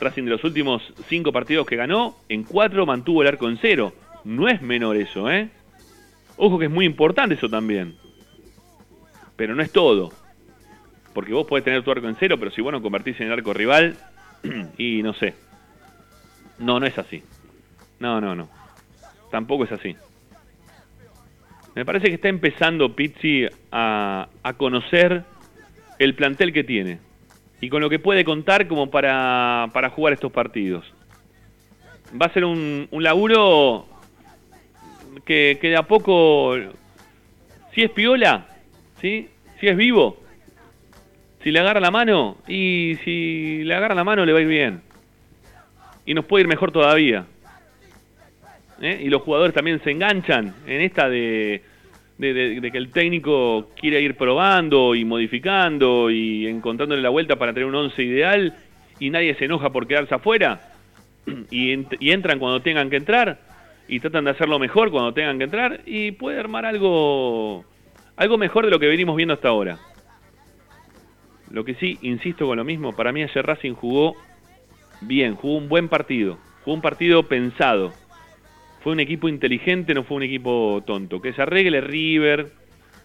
Racing 0.00 0.24
de 0.24 0.30
los 0.30 0.44
últimos 0.44 0.82
cinco 1.08 1.32
partidos 1.32 1.66
que 1.66 1.76
ganó, 1.76 2.16
en 2.28 2.44
cuatro 2.44 2.86
mantuvo 2.86 3.22
el 3.22 3.28
arco 3.28 3.48
en 3.48 3.58
cero. 3.58 3.92
No 4.24 4.48
es 4.48 4.62
menor 4.62 4.96
eso, 4.96 5.30
¿eh? 5.30 5.48
Ojo 6.36 6.58
que 6.58 6.66
es 6.66 6.70
muy 6.70 6.86
importante 6.86 7.34
eso 7.34 7.48
también. 7.48 7.96
Pero 9.36 9.54
no 9.54 9.62
es 9.62 9.72
todo. 9.72 10.12
Porque 11.14 11.32
vos 11.32 11.46
podés 11.46 11.64
tener 11.64 11.82
tu 11.82 11.90
arco 11.90 12.08
en 12.08 12.16
cero, 12.16 12.36
pero 12.38 12.50
si 12.50 12.60
vos 12.60 12.72
no 12.72 12.82
convertís 12.82 13.20
en 13.20 13.28
el 13.28 13.32
arco 13.32 13.52
rival, 13.52 13.96
y 14.78 15.02
no 15.02 15.14
sé. 15.14 15.34
No, 16.58 16.80
no 16.80 16.86
es 16.86 16.98
así. 16.98 17.22
No, 17.98 18.20
no, 18.20 18.34
no. 18.34 18.48
Tampoco 19.30 19.64
es 19.64 19.72
así. 19.72 19.96
Me 21.74 21.84
parece 21.84 22.08
que 22.08 22.14
está 22.14 22.28
empezando 22.28 22.94
Pizzi 22.94 23.46
a, 23.70 24.28
a 24.42 24.52
conocer 24.54 25.24
el 25.98 26.14
plantel 26.14 26.52
que 26.52 26.64
tiene 26.64 26.98
y 27.60 27.68
con 27.68 27.80
lo 27.80 27.90
que 27.90 27.98
puede 27.98 28.24
contar 28.24 28.68
como 28.68 28.90
para, 28.90 29.68
para 29.72 29.90
jugar 29.90 30.12
estos 30.12 30.32
partidos. 30.32 30.84
Va 32.20 32.26
a 32.26 32.32
ser 32.32 32.44
un, 32.44 32.88
un 32.90 33.02
laburo 33.02 33.86
que, 35.24 35.58
que 35.60 35.68
de 35.68 35.76
a 35.76 35.82
poco, 35.82 36.56
si 37.74 37.82
es 37.82 37.90
piola, 37.90 38.46
¿sí? 39.00 39.28
si 39.60 39.68
es 39.68 39.76
vivo, 39.76 40.18
si 41.42 41.50
le 41.50 41.60
agarra 41.60 41.80
la 41.80 41.90
mano, 41.90 42.38
y 42.46 42.96
si 43.04 43.62
le 43.64 43.74
agarra 43.74 43.94
la 43.94 44.04
mano 44.04 44.24
le 44.24 44.32
va 44.32 44.38
a 44.38 44.42
ir 44.42 44.48
bien. 44.48 44.82
Y 46.04 46.14
nos 46.14 46.24
puede 46.24 46.42
ir 46.42 46.48
mejor 46.48 46.72
todavía. 46.72 47.26
¿Eh? 48.80 49.02
Y 49.04 49.08
los 49.08 49.22
jugadores 49.22 49.54
también 49.54 49.80
se 49.82 49.90
enganchan 49.90 50.54
en 50.66 50.80
esta 50.80 51.08
de, 51.08 51.62
de, 52.18 52.70
que 52.72 52.78
el 52.78 52.90
técnico 52.90 53.70
quiere 53.76 54.00
ir 54.00 54.16
probando 54.16 54.94
y 54.94 55.04
modificando 55.04 56.10
y 56.10 56.46
encontrándole 56.46 57.02
la 57.02 57.08
vuelta 57.08 57.36
para 57.36 57.52
tener 57.52 57.68
un 57.68 57.74
once 57.74 58.02
ideal 58.02 58.54
y 59.00 59.10
nadie 59.10 59.34
se 59.34 59.46
enoja 59.46 59.70
por 59.70 59.86
quedarse 59.86 60.14
afuera 60.14 60.72
y, 61.50 61.72
y, 61.98 62.10
entran 62.10 62.38
cuando 62.38 62.60
tengan 62.60 62.88
que 62.88 62.96
entrar 62.96 63.38
y 63.88 64.00
tratan 64.00 64.24
de 64.24 64.30
hacerlo 64.30 64.58
mejor 64.58 64.90
cuando 64.90 65.12
tengan 65.12 65.38
que 65.38 65.44
entrar 65.44 65.80
y 65.86 66.12
puede 66.12 66.38
armar 66.38 66.64
algo 66.64 67.64
algo 68.16 68.38
mejor 68.38 68.64
de 68.64 68.70
lo 68.70 68.78
que 68.78 68.86
venimos 68.86 69.16
viendo 69.16 69.34
hasta 69.34 69.48
ahora. 69.48 69.78
Lo 71.50 71.64
que 71.64 71.74
sí, 71.74 71.98
insisto 72.02 72.46
con 72.46 72.58
lo 72.58 72.64
mismo, 72.64 72.94
para 72.94 73.12
mí 73.12 73.22
ayer 73.22 73.44
Racing 73.44 73.74
jugó 73.74 74.14
bien, 75.00 75.34
jugó 75.34 75.56
un 75.56 75.68
buen 75.68 75.88
partido, 75.88 76.38
jugó 76.64 76.74
un 76.74 76.82
partido 76.82 77.22
pensado. 77.24 77.92
Fue 78.82 78.92
un 78.92 79.00
equipo 79.00 79.28
inteligente, 79.28 79.94
no 79.94 80.04
fue 80.04 80.18
un 80.18 80.22
equipo 80.22 80.82
tonto. 80.86 81.20
Que 81.20 81.32
se 81.32 81.42
arregle 81.42 81.80
River, 81.80 82.48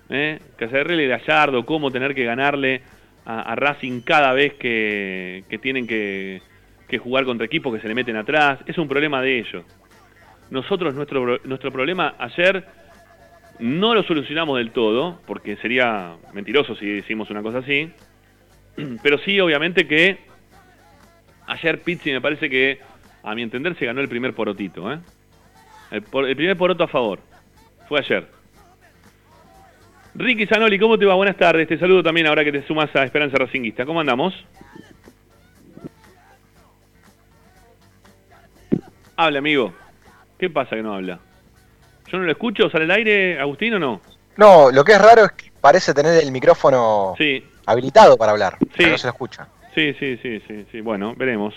¿eh? 0.10 0.40
que 0.58 0.68
se 0.68 0.80
arregle 0.80 1.08
Gallardo, 1.08 1.66
cómo 1.66 1.92
tener 1.92 2.14
que 2.14 2.24
ganarle 2.24 2.82
a, 3.26 3.42
a 3.42 3.56
Racing 3.56 4.02
cada 4.02 4.34
vez 4.34 4.54
que, 4.54 5.44
que 5.50 5.58
tienen 5.58 5.88
que, 5.88 6.42
que 6.88 7.00
jugar 7.00 7.26
contra 7.26 7.46
equipos 7.46 7.74
que 7.74 7.82
se 7.82 7.88
le 7.88 7.96
meten 7.96 8.16
atrás. 8.16 8.60
Es 8.68 8.78
un 8.78 8.88
problema 8.88 9.22
de 9.22 9.40
ellos. 9.40 9.66
Nosotros, 10.52 10.94
nuestro, 10.94 11.40
nuestro 11.44 11.72
problema 11.72 12.16
ayer 12.20 12.64
no 13.60 13.96
lo 13.96 14.04
solucionamos 14.04 14.58
del 14.58 14.72
todo, 14.72 15.20
porque 15.26 15.56
sería 15.58 16.16
mentiroso 16.34 16.76
si 16.76 16.86
decimos 16.86 17.30
una 17.32 17.42
cosa 17.42 17.60
así. 17.60 17.92
Pero 19.04 19.18
sí, 19.20 19.40
obviamente 19.40 19.88
que 19.88 20.20
ayer 21.48 21.82
Pizzi 21.82 22.12
me 22.12 22.22
parece 22.22 22.50
que, 22.50 22.80
a 23.24 23.36
mi 23.36 23.42
entender, 23.44 23.78
se 23.78 23.86
ganó 23.86 24.02
el 24.02 24.10
primer 24.10 24.34
porotito. 24.34 24.92
¿eh? 24.92 25.00
El, 25.92 26.02
por- 26.04 26.28
el 26.28 26.36
primer 26.36 26.58
poroto 26.58 26.84
a 26.84 26.88
favor. 26.88 27.20
Fue 27.88 28.00
ayer. 28.00 28.28
Ricky 30.16 30.46
Zanoli, 30.46 30.78
¿cómo 30.78 30.98
te 30.98 31.06
va? 31.06 31.16
Buenas 31.16 31.38
tardes. 31.38 31.68
Te 31.68 31.78
saludo 31.80 32.04
también 32.04 32.28
ahora 32.28 32.44
que 32.44 32.52
te 32.52 32.66
sumas 32.68 32.96
a 32.96 33.04
Esperanza 33.04 33.38
Racinguista. 33.38 33.86
¿Cómo 33.86 34.00
andamos? 34.00 34.34
Habla, 39.16 39.40
amigo. 39.40 39.74
¿Qué 40.38 40.50
pasa 40.50 40.76
que 40.76 40.84
no 40.84 40.94
habla? 40.96 41.20
¿Yo 42.12 42.18
no 42.18 42.26
lo 42.26 42.32
escucho? 42.32 42.70
¿Sale 42.70 42.86
al 42.86 42.92
aire, 42.92 43.40
Agustín, 43.40 43.74
o 43.76 43.80
no? 43.80 44.02
No, 44.38 44.72
lo 44.72 44.84
que 44.84 44.94
es 44.94 45.02
raro 45.02 45.26
es 45.26 45.32
que 45.34 45.52
parece 45.62 45.94
tener 45.94 46.22
el 46.24 46.32
micrófono 46.32 47.14
Sí, 47.18 47.44
habilitado 47.66 48.18
para 48.18 48.32
hablar, 48.32 48.58
Sí. 48.60 48.68
pero 48.78 48.90
no 48.92 48.98
se 48.98 49.08
lo 49.08 49.12
escucha. 49.14 49.48
sí, 49.76 49.94
sí, 50.00 50.18
sí, 50.22 50.42
sí, 50.48 50.66
sí. 50.72 50.82
Bueno, 50.82 51.14
veremos. 51.16 51.54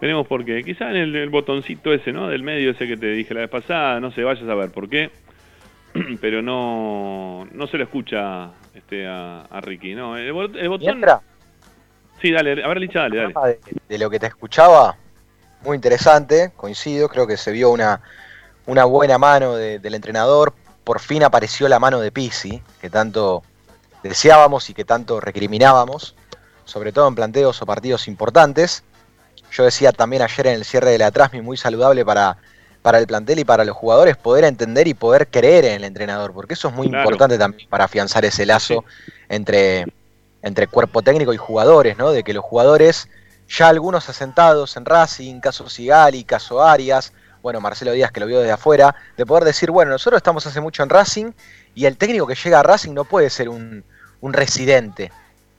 Veremos 0.00 0.26
por 0.26 0.44
qué. 0.44 0.62
Quizá 0.64 0.88
en 0.90 0.96
el, 0.96 1.14
el 1.16 1.28
botoncito 1.28 1.92
ese, 1.92 2.10
¿no? 2.12 2.28
Del 2.28 2.42
medio 2.42 2.70
ese 2.70 2.86
que 2.86 2.96
te 2.96 3.06
dije 3.08 3.34
la 3.34 3.40
vez 3.40 3.50
pasada, 3.50 4.00
no 4.00 4.10
sé, 4.12 4.22
vayas 4.24 4.48
a 4.48 4.54
ver 4.54 4.70
por 4.70 4.88
qué. 4.88 5.10
Pero 6.20 6.40
no, 6.40 7.46
no 7.52 7.66
se 7.66 7.76
lo 7.76 7.84
escucha 7.84 8.50
este, 8.74 9.06
a, 9.06 9.42
a 9.42 9.60
Ricky, 9.60 9.94
¿no? 9.94 10.16
El, 10.16 10.32
bot- 10.32 10.56
el 10.58 10.68
botón... 10.70 11.04
Sí, 12.22 12.30
dale, 12.32 12.62
a 12.64 12.68
ver, 12.68 12.78
Licha, 12.80 13.00
dale, 13.00 13.32
dale. 13.32 13.50
de, 13.50 13.60
de 13.88 13.98
lo 13.98 14.08
que 14.10 14.18
te 14.18 14.26
escuchaba, 14.26 14.96
muy 15.62 15.74
interesante, 15.74 16.52
coincido, 16.56 17.08
creo 17.08 17.26
que 17.26 17.36
se 17.38 17.50
vio 17.50 17.70
una, 17.70 18.00
una 18.66 18.84
buena 18.84 19.16
mano 19.18 19.54
de- 19.56 19.78
del 19.78 19.94
entrenador, 19.94 20.52
por 20.84 21.00
fin 21.00 21.22
apareció 21.22 21.66
la 21.68 21.78
mano 21.78 21.98
de 22.00 22.12
Pisi, 22.12 22.62
que 22.80 22.88
tanto 22.90 23.42
deseábamos 24.02 24.68
y 24.70 24.74
que 24.74 24.84
tanto 24.84 25.20
recriminábamos, 25.20 26.14
sobre 26.64 26.92
todo 26.92 27.08
en 27.08 27.14
planteos 27.14 27.60
o 27.62 27.66
partidos 27.66 28.08
importantes. 28.08 28.82
Yo 29.52 29.64
decía 29.64 29.92
también 29.92 30.22
ayer 30.22 30.46
en 30.46 30.54
el 30.54 30.64
cierre 30.64 30.90
de 30.90 30.98
la 30.98 31.10
Trasmi, 31.10 31.40
muy 31.40 31.56
saludable 31.56 32.04
para, 32.04 32.36
para 32.82 32.98
el 32.98 33.06
plantel 33.06 33.40
y 33.40 33.44
para 33.44 33.64
los 33.64 33.76
jugadores 33.76 34.16
poder 34.16 34.44
entender 34.44 34.86
y 34.86 34.94
poder 34.94 35.28
creer 35.28 35.64
en 35.64 35.74
el 35.74 35.84
entrenador, 35.84 36.32
porque 36.32 36.54
eso 36.54 36.68
es 36.68 36.74
muy 36.74 36.88
Claro. 36.88 37.02
importante 37.02 37.36
también 37.38 37.68
para 37.68 37.84
afianzar 37.84 38.24
ese 38.24 38.46
lazo 38.46 38.84
entre, 39.28 39.86
entre 40.42 40.66
cuerpo 40.68 41.02
técnico 41.02 41.32
y 41.32 41.36
jugadores, 41.36 41.98
¿no? 41.98 42.12
De 42.12 42.22
que 42.22 42.32
los 42.32 42.44
jugadores, 42.44 43.08
ya 43.48 43.68
algunos 43.68 44.08
asentados 44.08 44.76
en 44.76 44.84
Racing, 44.84 45.40
caso 45.40 45.68
Sigali, 45.68 46.22
caso 46.24 46.62
Arias, 46.62 47.12
bueno, 47.42 47.60
Marcelo 47.60 47.92
Díaz 47.92 48.12
que 48.12 48.20
lo 48.20 48.26
vio 48.26 48.38
desde 48.38 48.52
afuera, 48.52 48.94
de 49.16 49.26
poder 49.26 49.44
decir, 49.44 49.70
bueno, 49.70 49.90
nosotros 49.90 50.18
estamos 50.18 50.46
hace 50.46 50.60
mucho 50.60 50.82
en 50.84 50.90
Racing 50.90 51.32
y 51.74 51.86
el 51.86 51.96
técnico 51.96 52.26
que 52.26 52.34
llega 52.36 52.60
a 52.60 52.62
Racing 52.62 52.92
no 52.92 53.04
puede 53.04 53.30
ser 53.30 53.48
un, 53.48 53.82
un 54.20 54.32
residente. 54.32 55.12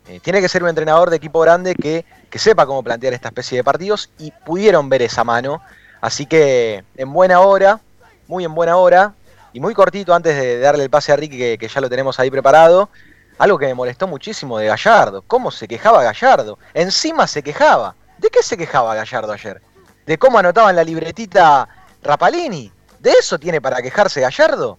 Eh, 0.08 0.20
tiene 0.20 0.42
que 0.42 0.50
ser 0.50 0.64
un 0.64 0.70
entrenador 0.70 1.10
de 1.10 1.18
equipo 1.18 1.40
grande 1.40 1.76
que, 1.76 2.06
que 2.30 2.40
sepa 2.40 2.66
cómo 2.66 2.84
plantear 2.84 3.14
esta 3.14 3.30
especie 3.30 3.58
de 3.58 3.64
partidos 3.64 4.10
y 4.18 4.32
pudieron 4.32 4.90
ver 4.90 5.02
esa 5.02 5.24
mano. 5.24 5.62
Así 6.02 6.26
que 6.26 6.84
en 6.98 7.14
buena 7.14 7.42
hora, 7.42 7.80
muy 8.28 8.44
en 8.44 8.56
buena 8.56 8.78
hora, 8.78 9.14
y 9.54 9.60
muy 9.60 9.74
cortito 9.74 10.14
antes 10.14 10.36
de 10.36 10.60
darle 10.60 10.84
el 10.84 10.90
pase 10.90 11.12
a 11.12 11.16
Ricky, 11.16 11.38
que, 11.38 11.58
que 11.58 11.68
ya 11.68 11.82
lo 11.82 11.90
tenemos 11.90 12.20
ahí 12.20 12.32
preparado, 12.32 12.90
algo 13.38 13.58
que 13.58 13.66
me 13.66 13.74
molestó 13.74 14.08
muchísimo 14.08 14.58
de 14.58 14.68
Gallardo. 14.68 15.24
¿Cómo 15.28 15.52
se 15.52 15.68
quejaba 15.68 16.04
Gallardo? 16.04 16.58
Encima 16.74 17.28
se 17.28 17.44
quejaba. 17.44 17.96
¿De 18.18 18.30
qué 18.30 18.44
se 18.44 18.58
quejaba 18.58 18.96
Gallardo 18.96 19.34
ayer? 19.34 19.62
¿De 20.06 20.18
cómo 20.18 20.38
anotaba 20.38 20.70
en 20.70 20.76
la 20.76 20.84
libretita 20.84 21.68
Rapalini? 22.04 22.72
¿De 23.00 23.12
eso 23.12 23.40
tiene 23.40 23.60
para 23.60 23.82
quejarse 23.82 24.22
Gallardo? 24.22 24.78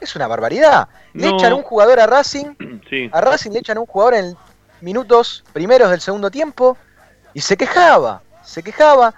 Es 0.00 0.16
una 0.16 0.26
barbaridad. 0.26 0.88
Le 1.12 1.28
No. 1.28 1.36
echan 1.36 1.52
un 1.52 1.62
jugador 1.62 2.00
a 2.00 2.06
Racing 2.06 2.54
Sí, 2.90 3.08
a 3.12 3.20
Racing 3.20 3.50
le 3.52 3.58
echan 3.60 3.78
un 3.78 3.86
jugador 3.86 4.14
en 4.14 4.36
minutos 4.80 5.44
primeros 5.52 5.90
del 5.90 6.00
segundo 6.00 6.30
tiempo 6.30 6.76
y 7.34 7.40
se 7.40 7.56
quejaba, 7.56 8.22
se 8.42 8.62
quejaba. 8.62 9.14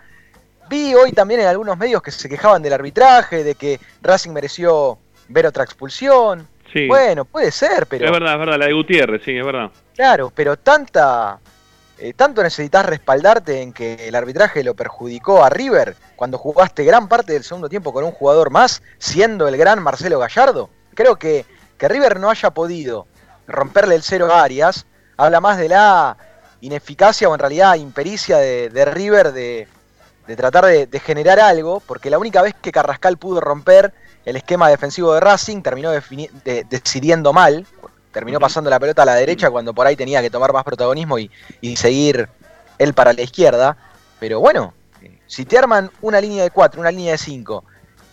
Vi 0.69 0.95
hoy 0.95 1.13
también 1.13 1.41
en 1.41 1.47
algunos 1.47 1.77
medios 1.79 2.03
que 2.03 2.11
se 2.11 2.29
quejaban 2.29 2.63
del 2.63 2.73
arbitraje, 2.73 3.45
de 3.45 3.55
que 3.55 3.79
Racing 4.01 4.31
mereció 4.31 4.99
ver 5.29 5.47
otra 5.47 5.65
expulsión. 5.65 6.49
sí. 6.73 6.87
Bueno, 6.87 7.25
puede 7.25 7.51
ser, 7.53 7.87
pero 7.87 8.07
es 8.07 8.11
verdad, 8.11 8.33
es 8.35 8.39
verdad, 8.39 8.59
la 8.59 8.67
de 8.67 8.73
Gutiérrez, 8.73 9.23
sí, 9.25 9.37
es 9.37 9.45
verdad. 9.45 9.71
claro, 9.95 10.33
pero 10.35 10.57
tanta 10.57 11.39
eh, 12.03 12.15
tanto 12.15 12.43
necesitas 12.43 12.85
respaldarte 12.85 13.63
en 13.63 13.73
que 13.73 14.09
el 14.09 14.15
arbitraje 14.15 14.65
lo 14.65 14.75
perjudicó 14.75 15.45
a 15.45 15.51
River 15.51 15.97
cuando 16.17 16.39
jugaste 16.39 16.85
gran 16.85 17.09
parte 17.09 17.33
del 17.33 17.45
segundo 17.45 17.69
tiempo 17.69 17.93
con 17.93 18.05
un 18.05 18.13
jugador 18.13 18.51
más, 18.51 18.83
siendo 18.99 19.49
el 19.49 19.57
gran 19.57 19.83
Marcelo 19.83 20.19
Gallardo. 20.19 20.69
Creo 20.95 21.17
que 21.17 21.47
que 21.83 21.89
River 21.89 22.21
no 22.21 22.31
haya 22.31 22.51
podido 22.51 23.09
romperle 23.49 23.97
el 23.97 24.05
cero 24.05 24.33
a 24.33 24.45
Arias 24.45 24.87
habla 25.17 25.41
más 25.41 25.59
de 25.59 25.69
la 25.69 26.17
ineficacia 26.61 27.29
o 27.29 27.35
en 27.35 27.41
realidad 27.41 27.75
impericia 27.75 28.39
de, 28.39 28.69
de 28.69 28.85
River 28.85 29.33
de, 29.33 29.67
tratar 30.37 30.67
de, 30.67 31.01
generar 31.01 31.41
algo, 31.41 31.81
porque 31.81 32.09
la 32.09 32.21
única 32.21 32.41
vez 32.41 32.55
que 32.63 32.71
Carrascal 32.71 33.17
pudo 33.17 33.41
romper 33.41 33.93
el 34.25 34.37
esquema 34.37 34.69
defensivo 34.69 35.13
de 35.13 35.19
Racing 35.19 35.61
terminó 35.61 35.91
decidiendo 35.91 37.33
mal, 37.33 37.67
terminó 38.13 38.39
pasando 38.39 38.71
la 38.71 38.79
pelota 38.79 39.03
a 39.03 39.07
la 39.07 39.15
derecha 39.15 39.51
cuando 39.51 39.75
por 39.75 39.87
ahí 39.87 39.97
tenía 39.97 40.21
que 40.23 40.31
tomar 40.31 40.53
más 40.53 40.65
protagonismo 40.65 41.19
y, 41.19 41.31
y 41.61 41.77
seguir 41.77 42.29
él 42.79 42.95
para 42.95 43.13
la 43.13 43.23
izquierda, 43.23 43.77
pero 44.21 44.41
bueno, 44.41 44.75
eh, 45.03 45.19
si 45.27 45.45
te 45.45 45.59
arman 45.59 45.91
una 46.01 46.21
línea 46.21 46.45
de 46.45 46.51
cuatro, 46.51 46.81
una 46.81 46.91
línea 46.91 47.13
de 47.13 47.19
cinco, 47.19 47.65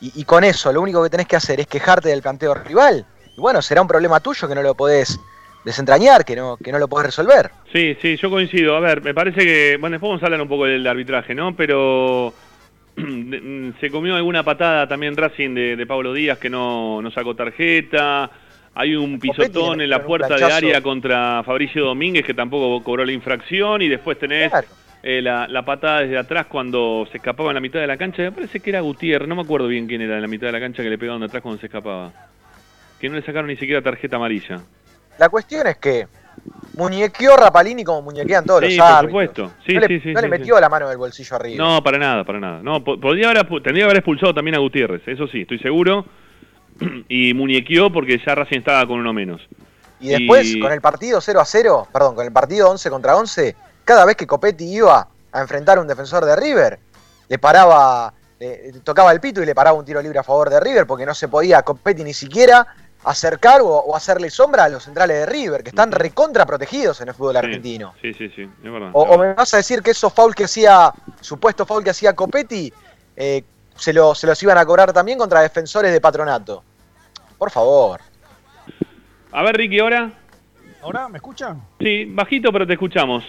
y, 0.01 0.11
y 0.15 0.23
con 0.23 0.43
eso 0.43 0.71
lo 0.71 0.81
único 0.81 1.03
que 1.03 1.09
tenés 1.09 1.27
que 1.27 1.35
hacer 1.35 1.59
es 1.59 1.67
quejarte 1.67 2.09
del 2.09 2.21
planteo 2.21 2.53
rival, 2.53 3.05
y 3.37 3.41
bueno, 3.41 3.61
será 3.61 3.81
un 3.81 3.87
problema 3.87 4.19
tuyo 4.19 4.47
que 4.47 4.55
no 4.55 4.61
lo 4.61 4.75
podés 4.75 5.19
desentrañar, 5.63 6.25
que 6.25 6.35
no, 6.35 6.57
que 6.57 6.71
no 6.71 6.79
lo 6.79 6.87
podés 6.87 7.07
resolver. 7.07 7.51
Sí, 7.71 7.97
sí, 8.01 8.17
yo 8.17 8.29
coincido. 8.29 8.75
A 8.75 8.79
ver, 8.79 9.01
me 9.01 9.13
parece 9.13 9.41
que, 9.41 9.77
bueno, 9.79 9.95
después 9.95 10.09
vamos 10.09 10.23
a 10.23 10.25
hablar 10.25 10.41
un 10.41 10.47
poco 10.47 10.65
del 10.65 10.85
arbitraje, 10.87 11.35
¿no? 11.35 11.55
Pero 11.55 12.33
se 13.79 13.91
comió 13.91 14.15
alguna 14.15 14.43
patada 14.43 14.87
también 14.87 15.15
Racing 15.15 15.53
de, 15.53 15.75
de 15.75 15.85
Pablo 15.85 16.13
Díaz 16.13 16.37
que 16.37 16.49
no, 16.49 17.01
no 17.01 17.11
sacó 17.11 17.35
tarjeta. 17.35 18.31
Hay 18.79 18.95
un 18.95 19.19
pisotón 19.19 19.81
en 19.81 19.89
la 19.89 20.01
puerta 20.05 20.35
de 20.37 20.43
área 20.45 20.81
contra 20.81 21.43
Fabricio 21.43 21.83
Domínguez 21.83 22.23
que 22.25 22.33
tampoco 22.33 22.81
cobró 22.81 23.03
la 23.03 23.11
infracción. 23.11 23.81
Y 23.81 23.89
después 23.89 24.17
tenés 24.17 24.49
Claro. 24.49 24.67
eh, 25.03 25.21
la, 25.21 25.47
la 25.49 25.65
patada 25.65 25.99
desde 25.99 26.17
atrás 26.17 26.45
cuando 26.47 27.05
se 27.11 27.17
escapaba 27.17 27.49
en 27.49 27.55
la 27.55 27.59
mitad 27.61 27.81
de 27.81 27.87
la 27.87 27.97
cancha. 27.97 28.21
Me 28.21 28.31
parece 28.31 28.61
que 28.61 28.69
era 28.69 28.79
Gutiérrez, 28.79 29.27
no 29.27 29.35
me 29.35 29.41
acuerdo 29.41 29.67
bien 29.67 29.85
quién 29.85 30.01
era 30.01 30.15
en 30.15 30.21
la 30.21 30.27
mitad 30.29 30.47
de 30.47 30.53
la 30.53 30.61
cancha 30.61 30.81
que 30.81 30.89
le 30.89 30.97
pegaron 30.97 31.19
de 31.19 31.25
atrás 31.25 31.43
cuando 31.43 31.59
se 31.59 31.65
escapaba. 31.65 32.13
Que 33.01 33.09
no 33.09 33.15
le 33.15 33.21
sacaron 33.21 33.47
ni 33.47 33.57
siquiera 33.57 33.81
tarjeta 33.81 34.15
amarilla. 34.15 34.61
La 35.17 35.27
cuestión 35.27 35.67
es 35.67 35.75
que 35.77 36.07
muñequeó 36.77 37.35
Rapalini 37.35 37.83
como 37.83 38.03
muñequean 38.03 38.45
todos 38.45 38.61
Sí, 38.63 38.77
los 38.77 38.77
por 38.77 38.85
árbitros. 38.85 39.09
supuesto. 39.09 39.51
Sí, 39.67 39.73
no 39.73 39.79
le, 39.81 39.87
sí, 39.87 39.99
sí, 39.99 40.13
no 40.13 40.21
le 40.21 40.27
sí, 40.27 40.31
metió 40.31 40.59
la 40.59 40.69
mano 40.69 40.87
del 40.87 40.97
bolsillo 40.97 41.35
arriba. 41.35 41.57
No, 41.65 41.83
para 41.83 41.97
nada, 41.97 42.23
para 42.23 42.39
nada. 42.39 42.61
No, 42.63 42.81
po- 42.83 42.97
podría 42.99 43.29
haber, 43.31 43.45
tendría 43.47 43.79
que 43.79 43.83
haber 43.83 43.97
expulsado 43.97 44.33
también 44.33 44.55
a 44.55 44.59
Gutiérrez, 44.59 45.01
eso 45.05 45.27
sí, 45.27 45.41
estoy 45.41 45.59
seguro. 45.59 46.05
y 47.09 47.33
muñequeó 47.33 47.91
porque 47.91 48.19
ya 48.25 48.35
Racing 48.35 48.59
estaba 48.59 48.85
con 48.87 48.99
uno 48.99 49.13
menos. 49.13 49.41
Y 49.99 50.09
después, 50.09 50.47
y- 50.47 50.59
con 50.59 50.71
el 50.71 50.81
partido 50.81 51.19
0 51.21 51.41
a 51.41 51.45
0, 51.45 51.87
perdón, 51.91 52.15
con 52.15 52.25
el 52.25 52.31
partido 52.31 52.69
11 52.69 52.89
contra 52.89 53.15
11, 53.17 53.55
cada 53.83 54.05
vez 54.05 54.15
que 54.15 54.25
Copetti 54.27 54.65
iba 54.65 55.07
a 55.31 55.41
enfrentar 55.41 55.77
a 55.77 55.81
un 55.81 55.87
defensor 55.87 56.23
de 56.25 56.35
River, 56.35 56.79
le 57.27 57.37
paraba, 57.37 58.13
le- 58.39 58.71
tocaba 58.83 59.11
el 59.11 59.19
pito 59.19 59.41
y 59.43 59.45
le 59.45 59.53
paraba 59.53 59.77
un 59.77 59.85
tiro 59.85 60.01
libre 60.01 60.19
a 60.19 60.23
favor 60.23 60.49
de 60.49 60.59
River 60.59 60.87
porque 60.87 61.05
no 61.05 61.13
se 61.13 61.27
podía 61.27 61.61
Copetti 61.63 62.03
ni 62.03 62.13
siquiera 62.13 62.65
acercar 63.03 63.61
o, 63.61 63.67
o 63.67 63.95
hacerle 63.95 64.29
sombra 64.29 64.65
a 64.65 64.69
los 64.69 64.83
centrales 64.83 65.19
de 65.19 65.25
River, 65.25 65.63
que 65.63 65.69
están 65.69 65.91
recontra 65.91 66.45
protegidos 66.45 66.99
en 67.01 67.07
el 67.09 67.13
fútbol 67.13 67.33
Sí, 67.33 67.37
argentino. 67.39 67.93
Sí, 68.01 68.13
sí, 68.13 68.29
sí, 68.35 68.41
es 68.41 68.71
verdad. 68.71 68.89
O, 68.93 69.17
me 69.17 69.33
vas 69.33 69.53
a 69.53 69.57
decir 69.57 69.81
que 69.81 69.91
esos 69.91 70.11
foul 70.13 70.35
que 70.35 70.43
hacía, 70.45 70.91
supuesto 71.21 71.65
foul 71.65 71.83
que 71.83 71.91
hacía 71.91 72.13
Copetti, 72.13 72.71
eh, 73.15 73.43
se, 73.75 73.93
lo- 73.93 74.13
se 74.15 74.27
los 74.27 74.41
iban 74.43 74.57
a 74.57 74.65
cobrar 74.65 74.91
también 74.93 75.17
contra 75.17 75.41
defensores 75.41 75.91
de 75.93 76.01
patronato. 76.01 76.63
Por 77.39 77.49
favor. 77.49 78.01
A 79.31 79.43
ver, 79.43 79.55
Ricky, 79.57 79.79
ahora. 79.79 80.11
¿Ahora 80.81 81.09
me 81.09 81.17
escuchan? 81.17 81.61
Sí, 81.79 82.05
bajito, 82.05 82.51
pero 82.51 82.67
te 82.67 82.73
escuchamos. 82.73 83.23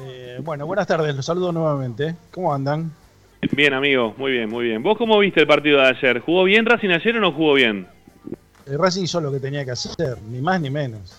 Eh, 0.00 0.40
bueno, 0.42 0.66
buenas 0.66 0.86
tardes, 0.86 1.14
los 1.14 1.24
saludo 1.24 1.52
nuevamente. 1.52 2.16
¿Cómo 2.32 2.52
andan? 2.52 2.90
Bien, 3.52 3.74
amigo, 3.74 4.14
muy 4.16 4.32
bien, 4.32 4.48
muy 4.48 4.64
bien. 4.66 4.82
¿Vos 4.82 4.96
cómo 4.96 5.18
viste 5.18 5.40
el 5.40 5.46
partido 5.46 5.78
de 5.80 5.88
ayer? 5.88 6.20
¿Jugó 6.20 6.44
bien 6.44 6.64
Racing 6.64 6.90
ayer 6.90 7.16
o 7.16 7.20
no 7.20 7.32
jugó 7.32 7.54
bien? 7.54 7.86
El 8.66 8.78
Racing 8.78 9.02
hizo 9.02 9.20
lo 9.20 9.30
que 9.32 9.40
tenía 9.40 9.64
que 9.64 9.72
hacer, 9.72 10.16
ni 10.30 10.40
más 10.40 10.60
ni 10.60 10.70
menos. 10.70 11.16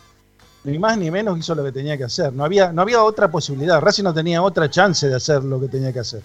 ni 0.63 0.79
más 0.79 0.97
ni 0.97 1.11
menos 1.11 1.37
hizo 1.37 1.53
lo 1.53 1.63
que 1.63 1.71
tenía 1.71 1.97
que 1.97 2.05
hacer. 2.05 2.33
No 2.33 2.45
había, 2.45 2.71
no 2.71 2.81
había 2.81 3.03
otra 3.03 3.29
posibilidad. 3.29 3.81
Racing 3.81 4.03
no 4.03 4.13
tenía 4.13 4.41
otra 4.41 4.69
chance 4.69 5.07
de 5.07 5.15
hacer 5.15 5.43
lo 5.43 5.59
que 5.59 5.67
tenía 5.67 5.91
que 5.91 5.99
hacer. 5.99 6.21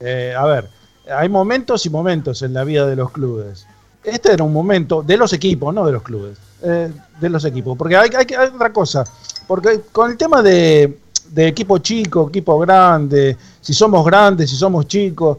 Eh, 0.00 0.34
a 0.36 0.44
ver, 0.46 0.68
hay 1.12 1.28
momentos 1.28 1.84
y 1.86 1.90
momentos 1.90 2.42
en 2.42 2.54
la 2.54 2.64
vida 2.64 2.86
de 2.86 2.96
los 2.96 3.10
clubes. 3.10 3.66
Este 4.06 4.32
era 4.32 4.44
un 4.44 4.52
momento 4.52 5.02
de 5.02 5.16
los 5.16 5.32
equipos, 5.32 5.74
no 5.74 5.84
de 5.84 5.92
los 5.92 6.02
clubes, 6.02 6.38
eh, 6.62 6.90
de 7.20 7.28
los 7.28 7.44
equipos. 7.44 7.76
Porque 7.76 7.96
hay, 7.96 8.10
hay, 8.16 8.26
hay 8.36 8.48
otra 8.54 8.72
cosa. 8.72 9.04
Porque 9.46 9.80
con 9.92 10.10
el 10.12 10.16
tema 10.16 10.42
de, 10.42 10.98
de 11.30 11.46
equipo 11.48 11.78
chico, 11.78 12.28
equipo 12.28 12.58
grande, 12.58 13.36
si 13.60 13.74
somos 13.74 14.04
grandes, 14.06 14.48
si 14.50 14.56
somos 14.56 14.86
chicos, 14.86 15.38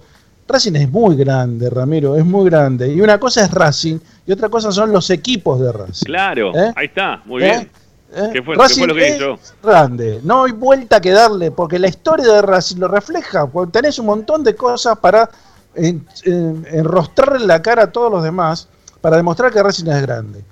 Racing 0.49 0.75
es 0.75 0.89
muy 0.89 1.15
grande, 1.17 1.69
Ramiro, 1.69 2.15
es 2.15 2.25
muy 2.25 2.49
grande. 2.49 2.87
Y 2.93 3.01
una 3.01 3.19
cosa 3.19 3.43
es 3.43 3.51
Racing 3.51 3.99
y 4.25 4.31
otra 4.31 4.47
cosa 4.49 4.71
son 4.71 4.91
los 4.93 5.09
equipos 5.09 5.59
de 5.59 5.71
Racing. 5.71 6.05
Claro, 6.05 6.53
¿Eh? 6.55 6.71
ahí 6.75 6.85
está, 6.87 7.21
muy 7.25 7.43
¿Eh? 7.43 7.45
bien. 7.45 7.71
¿Eh? 8.15 8.29
¿Qué 8.31 8.41
fue- 8.41 8.55
qué 8.55 8.61
Racing 8.61 8.79
fue 8.79 8.87
lo 8.87 8.95
que 8.95 9.07
es 9.09 9.15
hizo? 9.17 9.39
grande, 9.61 10.21
no 10.23 10.43
hay 10.45 10.53
vuelta 10.53 11.01
que 11.01 11.11
darle, 11.11 11.51
porque 11.51 11.77
la 11.79 11.89
historia 11.89 12.25
de 12.25 12.41
Racing 12.41 12.77
lo 12.77 12.87
refleja, 12.87 13.45
porque 13.47 13.73
tenés 13.73 13.99
un 13.99 14.05
montón 14.05 14.43
de 14.45 14.55
cosas 14.55 14.97
para 14.99 15.29
en- 15.75 16.05
en- 16.23 16.65
enrostrarle 16.71 17.45
la 17.45 17.61
cara 17.61 17.83
a 17.83 17.91
todos 17.91 18.11
los 18.11 18.23
demás 18.23 18.67
para 19.01 19.17
demostrar 19.17 19.51
que 19.51 19.61
Racing 19.61 19.87
es 19.87 20.01
grande. 20.01 20.43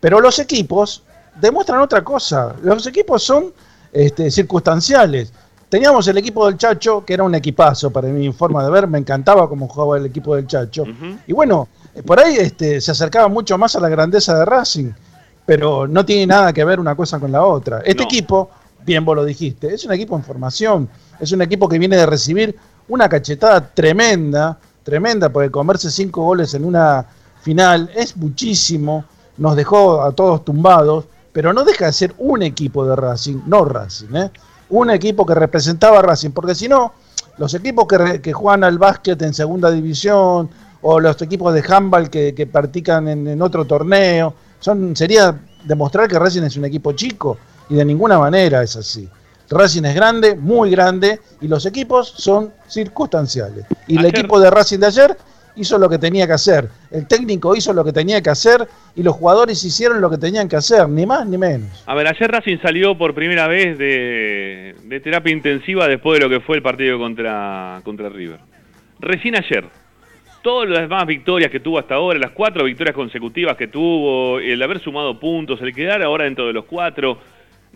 Pero 0.00 0.20
los 0.20 0.38
equipos 0.38 1.02
demuestran 1.40 1.80
otra 1.80 2.02
cosa, 2.04 2.54
los 2.62 2.86
equipos 2.86 3.22
son 3.22 3.52
este, 3.92 4.30
circunstanciales. 4.30 5.32
Teníamos 5.68 6.06
el 6.08 6.18
equipo 6.18 6.46
del 6.46 6.56
Chacho, 6.56 7.04
que 7.04 7.14
era 7.14 7.24
un 7.24 7.34
equipazo 7.34 7.90
para 7.90 8.08
mi 8.08 8.32
forma 8.32 8.62
de 8.64 8.70
ver, 8.70 8.86
me 8.86 8.98
encantaba 8.98 9.48
cómo 9.48 9.66
jugaba 9.66 9.96
el 9.98 10.06
equipo 10.06 10.36
del 10.36 10.46
Chacho. 10.46 10.84
Y 11.26 11.32
bueno, 11.32 11.68
por 12.06 12.20
ahí 12.20 12.36
este, 12.36 12.80
se 12.80 12.90
acercaba 12.92 13.28
mucho 13.28 13.56
más 13.58 13.74
a 13.74 13.80
la 13.80 13.88
grandeza 13.88 14.38
de 14.38 14.44
Racing, 14.44 14.90
pero 15.46 15.86
no 15.88 16.04
tiene 16.04 16.26
nada 16.26 16.52
que 16.52 16.64
ver 16.64 16.78
una 16.78 16.94
cosa 16.94 17.18
con 17.18 17.32
la 17.32 17.42
otra. 17.44 17.78
Este 17.84 18.02
No. 18.02 18.04
equipo, 18.04 18.50
bien 18.84 19.04
vos 19.04 19.16
lo 19.16 19.24
dijiste, 19.24 19.72
es 19.74 19.84
un 19.84 19.92
equipo 19.92 20.14
en 20.16 20.22
formación, 20.22 20.88
es 21.18 21.32
un 21.32 21.42
equipo 21.42 21.68
que 21.68 21.78
viene 21.78 21.96
de 21.96 22.06
recibir 22.06 22.56
una 22.88 23.08
cachetada 23.08 23.60
tremenda, 23.72 24.58
tremenda, 24.84 25.30
porque 25.30 25.50
comerse 25.50 25.90
cinco 25.90 26.22
goles 26.22 26.54
en 26.54 26.64
una 26.64 27.04
final 27.42 27.90
es 27.94 28.16
muchísimo, 28.16 29.04
nos 29.38 29.56
dejó 29.56 30.02
a 30.02 30.12
todos 30.12 30.44
tumbados, 30.44 31.06
pero 31.32 31.52
no 31.52 31.64
deja 31.64 31.86
de 31.86 31.92
ser 31.92 32.14
un 32.18 32.42
equipo 32.42 32.86
de 32.86 32.94
Racing, 32.94 33.40
no 33.46 33.64
Racing, 33.64 34.14
¿eh? 34.14 34.30
un 34.70 34.90
equipo 34.90 35.26
que 35.26 35.34
representaba 35.34 35.98
a 35.98 36.02
Racing, 36.02 36.30
porque 36.30 36.54
si 36.54 36.68
no, 36.68 36.92
los 37.38 37.52
equipos 37.54 37.86
que, 37.88 38.20
que 38.20 38.32
juegan 38.32 38.62
al 38.62 38.78
básquet 38.78 39.20
en 39.22 39.34
segunda 39.34 39.70
división 39.70 40.48
o 40.82 41.00
los 41.00 41.20
equipos 41.22 41.52
de 41.52 41.64
handball 41.66 42.08
que, 42.08 42.34
que 42.34 42.46
practican 42.46 43.08
en, 43.08 43.26
en 43.26 43.42
otro 43.42 43.64
torneo, 43.64 44.34
son, 44.60 44.94
sería 44.94 45.38
demostrar 45.64 46.08
que 46.08 46.18
Racing 46.18 46.42
es 46.42 46.56
un 46.56 46.66
equipo 46.66 46.92
chico 46.92 47.36
y 47.68 47.74
de 47.74 47.84
ninguna 47.84 48.18
manera 48.18 48.62
es 48.62 48.76
así. 48.76 49.08
Racing 49.50 49.84
es 49.84 49.94
grande, 49.94 50.34
muy 50.36 50.70
grande, 50.70 51.20
y 51.40 51.48
los 51.48 51.66
equipos 51.66 52.08
son 52.08 52.52
circunstanciales. 52.66 53.66
Y 53.86 53.94
el 53.98 54.06
Ayer- 54.06 54.18
equipo 54.18 54.40
de 54.40 54.50
Racing 54.50 54.78
de 54.78 54.86
ayer 54.86 55.16
hizo 55.56 55.78
lo 55.78 55.88
que 55.88 55.98
tenía 55.98 56.26
que 56.26 56.32
hacer, 56.32 56.68
el 56.90 57.06
técnico 57.06 57.54
hizo 57.54 57.72
lo 57.72 57.84
que 57.84 57.92
tenía 57.92 58.20
que 58.20 58.30
hacer 58.30 58.66
y 58.96 59.04
los 59.04 59.14
jugadores 59.14 59.62
hicieron 59.62 60.00
lo 60.00 60.10
que 60.10 60.18
tenían 60.18 60.48
que 60.48 60.56
hacer, 60.56 60.88
ni 60.88 61.06
más 61.06 61.26
ni 61.26 61.38
menos. 61.38 61.84
A 61.86 61.94
ver, 61.94 62.08
ayer 62.08 62.28
Racing 62.30 62.58
salió 62.60 62.98
por 62.98 63.14
primera 63.14 63.46
vez 63.46 63.78
de, 63.78 64.74
de 64.82 65.00
terapia 65.00 65.32
intensiva 65.32 65.86
después 65.86 66.18
de 66.18 66.24
lo 66.24 66.30
que 66.30 66.40
fue 66.44 66.56
el 66.56 66.62
partido 66.62 66.98
contra, 66.98 67.80
contra 67.84 68.08
River. 68.08 68.40
Recién 68.98 69.36
ayer. 69.36 69.64
Todas 70.42 70.68
las 70.68 70.80
demás 70.80 71.06
victorias 71.06 71.50
que 71.50 71.60
tuvo 71.60 71.78
hasta 71.78 71.94
ahora, 71.94 72.18
las 72.18 72.32
cuatro 72.32 72.64
victorias 72.64 72.94
consecutivas 72.94 73.56
que 73.56 73.68
tuvo, 73.68 74.40
el 74.40 74.60
haber 74.62 74.78
sumado 74.80 75.18
puntos, 75.18 75.58
el 75.62 75.72
quedar 75.74 76.02
ahora 76.02 76.24
dentro 76.24 76.46
de 76.46 76.52
los 76.52 76.64
cuatro, 76.66 77.18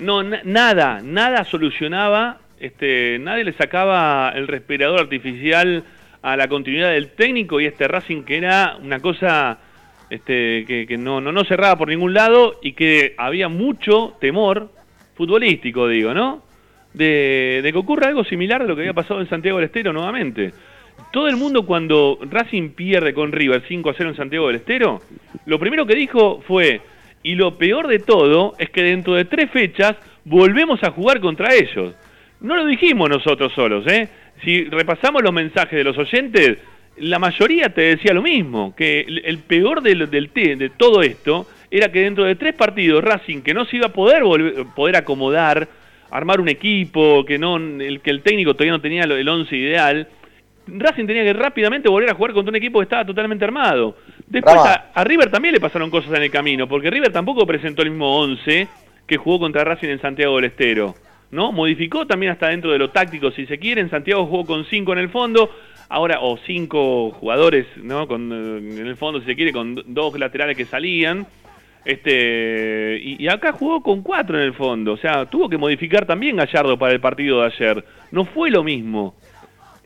no, 0.00 0.22
na- 0.22 0.40
nada, 0.44 1.00
nada 1.02 1.44
solucionaba, 1.44 2.38
este, 2.60 3.18
nadie 3.20 3.44
le 3.44 3.52
sacaba 3.52 4.32
el 4.34 4.48
respirador 4.48 5.00
artificial 5.00 5.84
a 6.22 6.36
la 6.36 6.48
continuidad 6.48 6.90
del 6.90 7.10
técnico 7.10 7.60
y 7.60 7.66
este 7.66 7.86
Racing 7.86 8.22
que 8.22 8.38
era 8.38 8.76
una 8.82 8.98
cosa 9.00 9.58
este, 10.10 10.64
que, 10.66 10.96
no, 10.98 11.20
no, 11.20 11.30
no 11.32 11.44
cerraba 11.44 11.76
por 11.76 11.88
ningún 11.88 12.14
lado 12.14 12.58
y 12.62 12.72
que 12.72 13.14
había 13.18 13.48
mucho 13.48 14.16
temor 14.20 14.70
futbolístico, 15.16 15.86
digo, 15.88 16.14
¿no? 16.14 16.42
De, 16.94 17.60
de 17.62 17.72
que 17.72 17.78
ocurra 17.78 18.08
algo 18.08 18.24
similar 18.24 18.62
a 18.62 18.64
lo 18.64 18.74
que 18.74 18.82
había 18.82 18.94
pasado 18.94 19.20
en 19.20 19.28
Santiago 19.28 19.58
del 19.58 19.66
Estero 19.66 19.92
nuevamente. 19.92 20.52
Todo 21.12 21.28
el 21.28 21.36
mundo 21.36 21.64
cuando 21.64 22.18
Racing 22.22 22.70
pierde 22.70 23.14
con 23.14 23.30
River 23.30 23.62
5 23.68 23.90
a 23.90 23.94
0 23.96 24.10
en 24.10 24.16
Santiago 24.16 24.46
del 24.48 24.56
Estero, 24.56 25.00
lo 25.46 25.58
primero 25.58 25.86
que 25.86 25.94
dijo 25.94 26.42
fue, 26.46 26.80
y 27.22 27.34
lo 27.34 27.58
peor 27.58 27.88
de 27.88 27.98
todo 27.98 28.54
es 28.58 28.70
que 28.70 28.82
dentro 28.82 29.14
de 29.14 29.24
tres 29.24 29.50
fechas 29.50 29.96
volvemos 30.24 30.82
a 30.82 30.90
jugar 30.90 31.20
contra 31.20 31.54
ellos. 31.54 31.94
No 32.40 32.56
lo 32.56 32.66
dijimos 32.66 33.08
nosotros 33.08 33.52
solos, 33.54 33.86
¿eh? 33.86 34.08
Si 34.44 34.64
repasamos 34.64 35.22
los 35.22 35.32
mensajes 35.32 35.76
de 35.76 35.84
los 35.84 35.98
oyentes, 35.98 36.58
la 36.98 37.18
mayoría 37.18 37.70
te 37.70 37.82
decía 37.82 38.12
lo 38.12 38.22
mismo, 38.22 38.74
que 38.76 39.00
el, 39.00 39.38
peor 39.38 39.82
del, 39.82 40.08
del 40.10 40.30
de 40.32 40.70
todo 40.76 41.02
esto 41.02 41.46
era 41.70 41.90
que 41.90 42.02
dentro 42.02 42.24
de 42.24 42.36
tres 42.36 42.54
partidos 42.54 43.02
Racing, 43.02 43.42
que 43.42 43.54
no 43.54 43.64
se 43.64 43.76
iba 43.76 43.86
a 43.86 43.92
poder 43.92 44.22
volver, 44.22 44.64
poder 44.76 44.96
acomodar, 44.96 45.68
armar 46.10 46.40
un 46.40 46.48
equipo, 46.48 47.24
que 47.24 47.38
no 47.38 47.56
el 47.56 48.00
que 48.00 48.10
el 48.10 48.22
técnico 48.22 48.54
todavía 48.54 48.72
no 48.72 48.80
tenía 48.80 49.02
el 49.02 49.28
once 49.28 49.56
ideal, 49.56 50.08
Racing 50.76 51.06
tenía 51.06 51.24
que 51.24 51.32
rápidamente 51.32 51.88
volver 51.88 52.10
a 52.10 52.14
jugar 52.14 52.32
contra 52.32 52.50
un 52.50 52.56
equipo 52.56 52.78
que 52.78 52.84
estaba 52.84 53.04
totalmente 53.04 53.44
armado. 53.44 53.96
Después 54.26 54.54
a, 54.56 54.90
a 54.94 55.04
River 55.04 55.30
también 55.30 55.54
le 55.54 55.60
pasaron 55.60 55.90
cosas 55.90 56.12
en 56.14 56.22
el 56.22 56.30
camino, 56.30 56.68
porque 56.68 56.90
River 56.90 57.12
tampoco 57.12 57.46
presentó 57.46 57.82
el 57.82 57.90
mismo 57.90 58.18
11 58.20 58.68
que 59.06 59.16
jugó 59.16 59.38
contra 59.40 59.64
Racing 59.64 59.88
en 59.88 60.00
Santiago 60.00 60.36
del 60.36 60.46
Estero. 60.46 60.94
¿no? 61.30 61.52
Modificó 61.52 62.06
también 62.06 62.32
hasta 62.32 62.48
dentro 62.48 62.70
de 62.72 62.78
lo 62.78 62.90
táctico, 62.90 63.30
si 63.30 63.44
se 63.46 63.58
quiere. 63.58 63.80
En 63.80 63.90
Santiago 63.90 64.24
jugó 64.26 64.44
con 64.46 64.64
5 64.64 64.92
en 64.94 64.98
el 64.98 65.08
fondo, 65.10 65.50
ahora, 65.90 66.20
o 66.22 66.38
5 66.38 67.10
jugadores, 67.12 67.66
¿no? 67.82 68.06
Con, 68.08 68.30
eh, 68.32 68.80
en 68.80 68.86
el 68.86 68.96
fondo, 68.96 69.20
si 69.20 69.26
se 69.26 69.36
quiere, 69.36 69.52
con 69.52 69.74
do- 69.74 69.82
dos 69.86 70.18
laterales 70.18 70.56
que 70.56 70.64
salían. 70.64 71.26
Este, 71.84 73.00
y, 73.02 73.24
y 73.24 73.28
acá 73.28 73.52
jugó 73.52 73.82
con 73.82 74.02
4 74.02 74.38
en 74.38 74.44
el 74.44 74.54
fondo. 74.54 74.92
O 74.92 74.96
sea, 74.96 75.26
tuvo 75.26 75.48
que 75.48 75.56
modificar 75.56 76.06
también 76.06 76.36
Gallardo 76.36 76.78
para 76.78 76.92
el 76.92 77.00
partido 77.00 77.40
de 77.40 77.46
ayer. 77.46 77.84
No 78.10 78.24
fue 78.24 78.50
lo 78.50 78.62
mismo. 78.62 79.14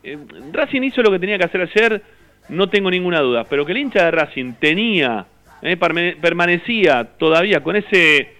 Eh, 0.03 0.17
Racing 0.51 0.81
hizo 0.83 1.01
lo 1.01 1.11
que 1.11 1.19
tenía 1.19 1.37
que 1.37 1.45
hacer 1.45 1.61
ayer, 1.61 2.01
no 2.49 2.67
tengo 2.69 2.91
ninguna 2.91 3.19
duda, 3.21 3.45
pero 3.45 3.65
que 3.65 3.71
el 3.71 3.77
hincha 3.79 4.05
de 4.05 4.11
Racing 4.11 4.53
tenía, 4.59 5.25
eh, 5.61 5.77
permanecía 5.77 7.05
todavía 7.17 7.61
con 7.61 7.75
ese 7.75 8.35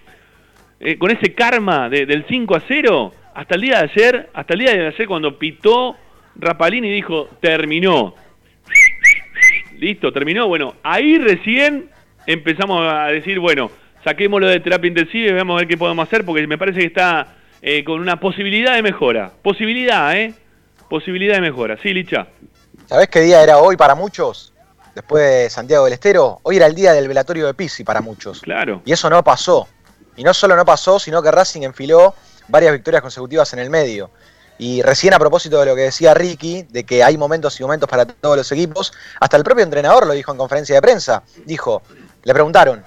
eh, 0.85 0.97
con 0.97 1.09
ese 1.11 1.33
karma 1.33 1.87
de- 1.89 2.05
del 2.05 2.25
5 2.27 2.55
a 2.55 2.59
0 2.67 3.13
hasta 3.33 3.55
el 3.55 3.61
día 3.61 3.77
de 3.77 3.83
ayer, 3.83 4.29
hasta 4.33 4.53
el 4.53 4.59
día 4.59 4.73
de 4.73 4.87
ayer 4.87 5.07
cuando 5.07 5.39
pitó 5.39 5.95
Rapalini 6.35 6.89
dijo, 6.91 7.29
terminó. 7.39 8.15
Listo, 9.77 10.11
terminó. 10.11 10.47
Bueno, 10.47 10.75
ahí 10.83 11.17
recién 11.19 11.85
empezamos 12.27 12.85
a 12.91 13.07
decir, 13.07 13.39
bueno, 13.39 13.71
saquémoslo 14.03 14.47
de 14.47 14.59
terapia 14.59 14.87
intensiva 14.89 15.29
y 15.29 15.33
veamos 15.33 15.55
a 15.55 15.59
ver 15.59 15.67
qué 15.67 15.77
podemos 15.77 16.05
hacer, 16.07 16.25
porque 16.25 16.45
me 16.47 16.57
parece 16.57 16.79
que 16.79 16.87
está 16.87 17.35
eh, 17.61 17.83
con 17.85 18.01
una 18.01 18.19
posibilidad 18.19 18.75
de 18.75 18.81
mejora. 18.81 19.31
Posibilidad, 19.41 20.17
¿eh? 20.17 20.33
Posibilidad 20.89 21.35
de 21.35 21.41
mejora. 21.41 21.77
Sí, 21.81 21.93
Licha. 21.93 22.27
¿Sabés 22.87 23.07
qué 23.09 23.21
día 23.21 23.41
era 23.41 23.57
hoy 23.57 23.77
para 23.77 23.95
muchos? 23.95 24.53
Después 24.95 25.23
de 25.23 25.49
Santiago 25.49 25.85
del 25.85 25.93
Estero, 25.93 26.39
hoy 26.43 26.57
era 26.57 26.67
el 26.67 26.75
día 26.75 26.93
del 26.93 27.07
velatorio 27.07 27.47
de 27.47 27.53
Pizzi 27.53 27.83
para 27.83 28.01
muchos. 28.01 28.41
Claro. 28.41 28.81
Y 28.85 28.91
eso 28.91 29.09
no 29.09 29.23
pasó. 29.23 29.67
Y 30.15 30.23
no 30.23 30.33
solo 30.33 30.55
no 30.55 30.65
pasó, 30.65 30.99
sino 30.99 31.21
que 31.23 31.31
Racing 31.31 31.63
enfiló 31.63 32.13
varias 32.47 32.73
victorias 32.73 33.01
consecutivas 33.01 33.51
en 33.53 33.59
el 33.59 33.69
medio. 33.69 34.11
Y 34.59 34.83
recién 34.83 35.13
a 35.15 35.19
propósito 35.19 35.59
de 35.59 35.65
lo 35.65 35.75
que 35.75 35.81
decía 35.81 36.13
Ricky, 36.13 36.63
de 36.69 36.83
que 36.83 37.03
hay 37.03 37.17
momentos 37.17 37.59
y 37.59 37.63
momentos 37.63 37.89
para 37.89 38.05
todos 38.05 38.37
los 38.37 38.51
equipos, 38.51 38.93
hasta 39.19 39.37
el 39.37 39.43
propio 39.43 39.63
entrenador 39.63 40.05
lo 40.05 40.13
dijo 40.13 40.31
en 40.31 40.37
conferencia 40.37 40.75
de 40.75 40.81
prensa. 40.81 41.23
Dijo, 41.45 41.81
le 42.23 42.33
preguntaron, 42.33 42.83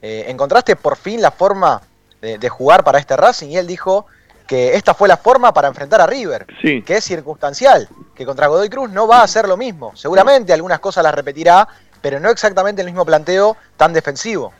eh, 0.00 0.24
¿encontraste 0.28 0.76
por 0.76 0.96
fin 0.96 1.20
la 1.20 1.30
forma 1.30 1.82
de, 2.22 2.38
de 2.38 2.48
jugar 2.48 2.82
para 2.82 2.98
este 2.98 3.16
Racing? 3.16 3.48
Y 3.48 3.58
él 3.58 3.66
dijo 3.66 4.06
que 4.50 4.74
esta 4.74 4.94
fue 4.94 5.06
la 5.06 5.16
forma 5.16 5.52
para 5.54 5.68
enfrentar 5.68 6.00
a 6.00 6.08
River, 6.08 6.44
Sí. 6.60 6.82
que 6.82 6.96
es 6.96 7.04
circunstancial, 7.04 7.88
que 8.16 8.26
contra 8.26 8.48
Godoy 8.48 8.68
Cruz 8.68 8.90
no 8.90 9.06
va 9.06 9.20
a 9.20 9.22
hacer 9.22 9.46
lo 9.46 9.56
mismo. 9.56 9.92
Seguramente 9.94 10.52
algunas 10.52 10.80
cosas 10.80 11.04
las 11.04 11.14
repetirá, 11.14 11.68
pero 12.02 12.18
no 12.18 12.28
exactamente 12.30 12.82
el 12.82 12.86
mismo 12.88 13.06
planteo 13.06 13.56
tan 13.76 13.92
defensivo. 13.92 14.52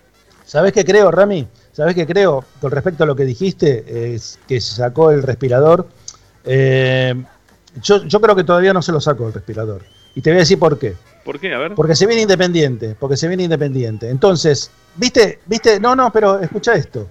¿Sabés 0.46 0.72
qué 0.72 0.84
creo, 0.84 1.10
Rami? 1.10 1.48
¿Sabés 1.72 1.96
qué 1.96 2.06
creo? 2.06 2.44
Con 2.60 2.70
respecto 2.70 3.02
a 3.02 3.06
lo 3.08 3.16
que 3.16 3.24
dijiste, 3.24 4.14
es 4.14 4.38
que 4.46 4.60
se 4.60 4.76
sacó 4.76 5.10
el 5.10 5.24
respirador. 5.24 5.88
eh, 6.44 7.20
yo, 7.82 8.04
yo 8.04 8.20
creo 8.20 8.36
que 8.36 8.44
todavía 8.44 8.72
no 8.72 8.82
se 8.82 8.92
lo 8.92 9.00
sacó 9.00 9.26
el 9.26 9.32
respirador. 9.32 9.82
Y 10.14 10.20
te 10.22 10.30
voy 10.30 10.36
a 10.36 10.40
decir 10.40 10.58
por 10.60 10.78
qué. 10.78 10.94
¿Por 11.24 11.40
qué? 11.40 11.52
A 11.52 11.58
ver. 11.58 11.74
Porque 11.74 11.96
se 11.96 12.06
viene 12.06 12.22
independiente, 12.22 12.94
porque 12.98 13.16
se 13.16 13.26
viene 13.26 13.42
independiente. 13.42 14.08
Entonces, 14.08 14.70
¿viste? 14.94 15.40
¿Viste? 15.46 15.80
No, 15.80 15.96
no, 15.96 16.12
pero 16.12 16.38
escucha 16.40 16.74
esto. 16.74 17.08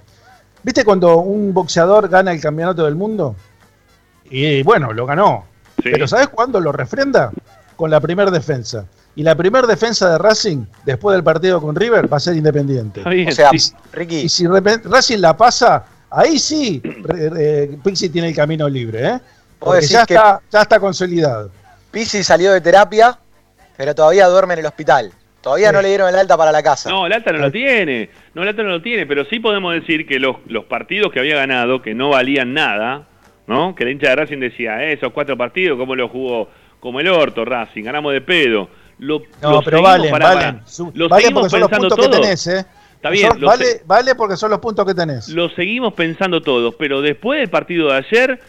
¿Viste 0.63 0.83
cuando 0.83 1.17
un 1.19 1.53
boxeador 1.53 2.09
gana 2.09 2.31
el 2.31 2.41
campeonato 2.41 2.85
del 2.85 2.95
mundo? 2.95 3.35
Y 4.29 4.61
bueno, 4.63 4.93
lo 4.93 5.05
ganó. 5.05 5.45
Sí. 5.77 5.89
Pero 5.91 6.07
¿sabes 6.07 6.27
cuándo 6.29 6.59
lo 6.59 6.71
refrenda? 6.71 7.31
Con 7.75 7.89
la 7.89 7.99
primera 7.99 8.29
defensa. 8.29 8.85
Y 9.15 9.23
la 9.23 9.35
primera 9.35 9.65
defensa 9.67 10.09
de 10.11 10.17
Racing, 10.17 10.65
después 10.85 11.15
del 11.15 11.23
partido 11.23 11.61
con 11.61 11.75
River, 11.75 12.11
va 12.11 12.17
a 12.17 12.19
ser 12.19 12.35
independiente. 12.35 13.03
Bien, 13.09 13.29
O 13.29 13.31
sea, 13.31 13.49
sí. 13.51 13.73
Ricky, 13.91 14.17
Y 14.21 14.29
si 14.29 14.45
Racing 14.47 15.17
la 15.19 15.35
pasa, 15.35 15.83
ahí 16.09 16.37
sí 16.39 16.81
Pixi 17.83 18.09
tiene 18.09 18.29
el 18.29 18.35
camino 18.35 18.67
libre, 18.69 19.07
¿eh? 19.07 19.19
Porque 19.57 19.87
ya 19.87 20.05
que- 20.05 20.13
está, 20.13 20.41
ya 20.51 20.61
está 20.61 20.79
consolidado. 20.79 21.51
Pizzi 21.91 22.23
salió 22.23 22.51
de 22.53 22.61
terapia, 22.61 23.17
pero 23.75 23.95
todavía 23.95 24.27
duerme 24.27 24.53
en 24.53 24.59
el 24.59 24.65
hospital. 24.67 25.11
Todavía 25.41 25.69
Sí. 25.69 25.73
no 25.75 25.81
le 25.81 25.87
dieron 25.89 26.09
el 26.09 26.15
alta 26.15 26.35
para 26.37 26.51
la 26.51 26.61
casa. 26.61 26.89
No, 26.89 27.05
el 27.07 27.13
alta 27.13 27.31
no 27.31 27.39
lo 27.39 27.51
tiene. 27.51 28.09
No, 28.33 28.41
el 28.43 28.49
alta 28.49 28.61
no 28.63 28.69
lo 28.69 28.81
tiene, 28.81 29.05
pero 29.05 29.23
sí 29.25 29.39
podemos 29.39 29.73
decir 29.73 30.05
que 30.05 30.19
los, 30.19 30.35
los 30.47 30.65
partidos 30.65 31.11
que 31.11 31.19
había 31.19 31.35
ganado, 31.37 31.81
que 31.81 31.93
no 31.93 32.09
valían 32.09 32.53
nada, 32.53 33.07
¿no? 33.47 33.73
Que 33.75 33.83
el 33.83 33.91
hincha 33.91 34.09
de 34.09 34.15
Racing 34.17 34.39
decía, 34.39 34.83
"Eh, 34.83 34.93
esos 34.93 35.11
cuatro 35.13 35.37
partidos, 35.37 35.77
¿cómo 35.77 35.95
los 35.95 36.11
jugó? 36.11 36.49
Como 36.79 36.99
el 36.99 37.07
orto, 37.07 37.45
Racing, 37.45 37.83
ganamos 37.83 38.13
de 38.13 38.21
pedo. 38.21 38.69
Lo, 38.99 39.19
No, 39.41 39.51
lo 39.51 39.59
pero 39.61 39.77
seguimos- 39.77 39.83
valen, 39.83 40.11
pará, 40.11 40.25
valen. 40.33 40.55
pará. 40.57 40.67
Su- 40.67 40.91
Lo 40.93 41.07
vale 41.09 41.23
seguimos 41.23 41.41
porque 41.43 41.49
son 41.51 41.59
los 41.61 41.69
pensando 41.69 41.87
puntos 41.95 42.05
que 42.05 42.11
todos. 42.11 42.21
tenés, 42.21 42.47
¿eh? 42.47 42.65
Está 42.95 43.09
bien, 43.11 43.29
Son- 43.31 43.41
vale, 43.41 43.65
vale 43.85 44.15
porque 44.15 44.35
son 44.35 44.51
los 44.51 44.59
puntos 44.59 44.85
que 44.85 44.93
tenés. 44.93 45.29
Lo 45.29 45.47
seguimos 45.51 45.93
pensando 45.93 46.41
todos, 46.41 46.75
pero 46.75 47.01
después 47.01 47.39
del 47.39 47.49
partido 47.49 47.87
de 47.87 47.93
ayer, 47.95 48.39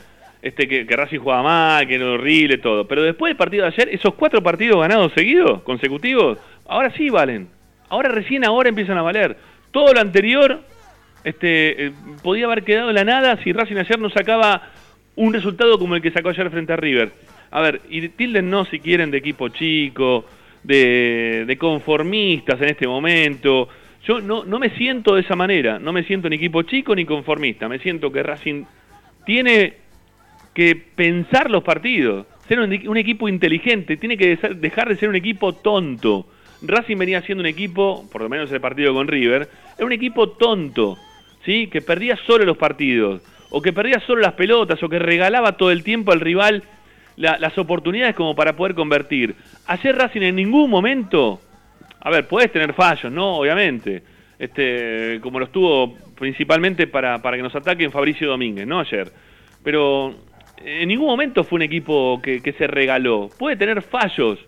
este 0.43 0.67
que, 0.67 0.97
Racing 0.97 1.19
jugaba 1.19 1.43
mal, 1.43 1.87
que 1.87 1.97
era 1.97 2.07
horrible, 2.07 2.59
todo. 2.59 2.87
Pero 2.87 3.03
después 3.03 3.31
del 3.31 3.37
partido 3.37 3.65
de 3.65 3.69
ayer, 3.69 3.89
esos 3.91 4.15
cuatro 4.15 4.43
partidos 4.43 4.81
ganados 4.81 5.13
seguidos, 5.15 5.63
consecutivos, 5.63 6.39
ahora 6.67 6.93
sí 6.97 7.11
valen. 7.11 7.49
Ahora 7.89 8.09
recién 8.09 8.45
ahora 8.45 8.69
empiezan 8.69 8.99
a 8.99 9.03
valer. 9.03 9.37
Todo 9.71 9.93
lo 9.93 10.01
anterior 10.01 10.61
este, 11.25 11.87
eh, 11.87 11.93
podía 12.23 12.47
haber 12.47 12.65
quedado 12.65 12.89
en 12.89 12.95
la 12.95 13.05
nada 13.05 13.43
si 13.43 13.53
Racing 13.53 13.77
ayer 13.77 13.99
no 13.99 14.11
sacaba 14.11 14.71
un 15.17 15.33
resultado 15.33 15.79
como 15.79 15.97
el 15.97 16.03
que 16.03 16.11
sacó 16.11 16.31
ayer 16.31 16.51
frente 16.51 16.73
a 16.73 16.77
River. 16.77 17.13
A 17.51 17.61
ver, 17.61 17.83
y 17.91 18.09
tilden 18.09 18.53
si 18.71 18.79
quieren 18.79 19.11
de 19.11 19.19
equipo 19.19 19.49
chico, 19.49 20.25
de, 20.63 21.45
de 21.47 21.59
conformistas 21.59 22.61
en 22.63 22.69
este 22.69 22.87
momento. 22.87 23.69
Yo 24.07 24.21
no, 24.21 24.45
no 24.45 24.59
me 24.59 24.71
siento 24.71 25.15
de 25.15 25.23
esa 25.23 25.37
manera, 25.37 25.79
no 25.79 25.93
me 25.93 26.05
siento 26.05 26.29
ni 26.29 26.37
equipo 26.37 26.63
chico 26.63 26.95
ni 26.95 27.05
conformista, 27.05 27.69
me 27.69 27.79
siento 27.81 28.11
que 28.11 28.23
Racing 28.23 28.65
tiene 29.27 29.75
que 30.55 30.75
pensar 30.77 31.51
los 31.51 31.63
partidos, 31.63 32.27
ser 32.49 32.59
un, 32.61 32.97
equipo 32.97 33.29
inteligente, 33.29 33.97
tiene 33.97 34.17
que 34.17 34.37
dejar 34.57 34.89
de 34.89 34.97
ser 34.97 35.09
un 35.09 35.17
equipo 35.17 35.55
tonto. 35.55 36.27
Racing 36.63 36.97
venía 36.97 37.23
siendo 37.23 37.41
un 37.43 37.47
equipo, 37.47 38.09
por 38.11 38.23
lo 38.23 38.29
menos 38.29 38.51
el 38.53 38.61
partido 38.61 38.93
con 38.93 39.09
River, 39.09 39.49
era 39.77 39.87
un 39.87 39.93
equipo 39.93 40.31
tonto, 40.31 40.99
¿sí? 41.45 41.69
que 41.69 41.81
perdía 41.81 42.17
solo 42.27 42.45
los 42.45 42.57
partidos, 42.57 43.23
o 43.51 43.63
que 43.63 43.73
perdía 43.73 44.01
solo 44.07 44.21
las 44.21 44.35
pelotas, 44.35 44.83
o 44.83 44.89
que 44.89 44.99
regalaba 44.99 45.57
todo 45.57 45.71
el 45.71 45.83
tiempo 45.83 46.13
al 46.13 46.21
rival 46.21 46.63
la- 47.17 47.39
las 47.39 47.57
oportunidades 47.57 48.15
como 48.15 48.35
para 48.35 48.57
poder 48.57 48.75
convertir. 48.75 49.35
Ayer 49.67 49.97
Racing 49.97 50.23
en 50.23 50.37
ningún 50.37 50.69
momento, 50.71 51.41
a 52.01 52.11
ver, 52.11 52.27
puedes 52.27 52.51
tener 52.53 52.73
fallos, 52.75 53.13
¿no? 53.13 53.37
Obviamente, 53.37 54.03
este, 54.39 55.21
como 55.23 55.39
los 55.39 55.53
tuvo 55.53 55.97
principalmente 56.19 56.87
para, 56.87 57.23
para 57.23 57.37
que 57.37 57.43
nos 57.43 57.55
ataquen 57.55 57.93
Fabricio 57.93 58.29
Domínguez, 58.29 58.67
¿no? 58.67 58.81
Ayer. 58.81 59.11
Pero 59.63 60.15
en 60.65 60.89
ningún 60.89 61.07
momento 61.07 61.45
fue 61.45 61.57
un 61.57 61.63
equipo 61.63 62.21
que, 62.23 62.41
que 62.43 62.53
se 62.53 62.67
regaló. 62.67 63.29
Puede 63.39 63.57
tener 63.57 63.83
fallos, 63.83 64.39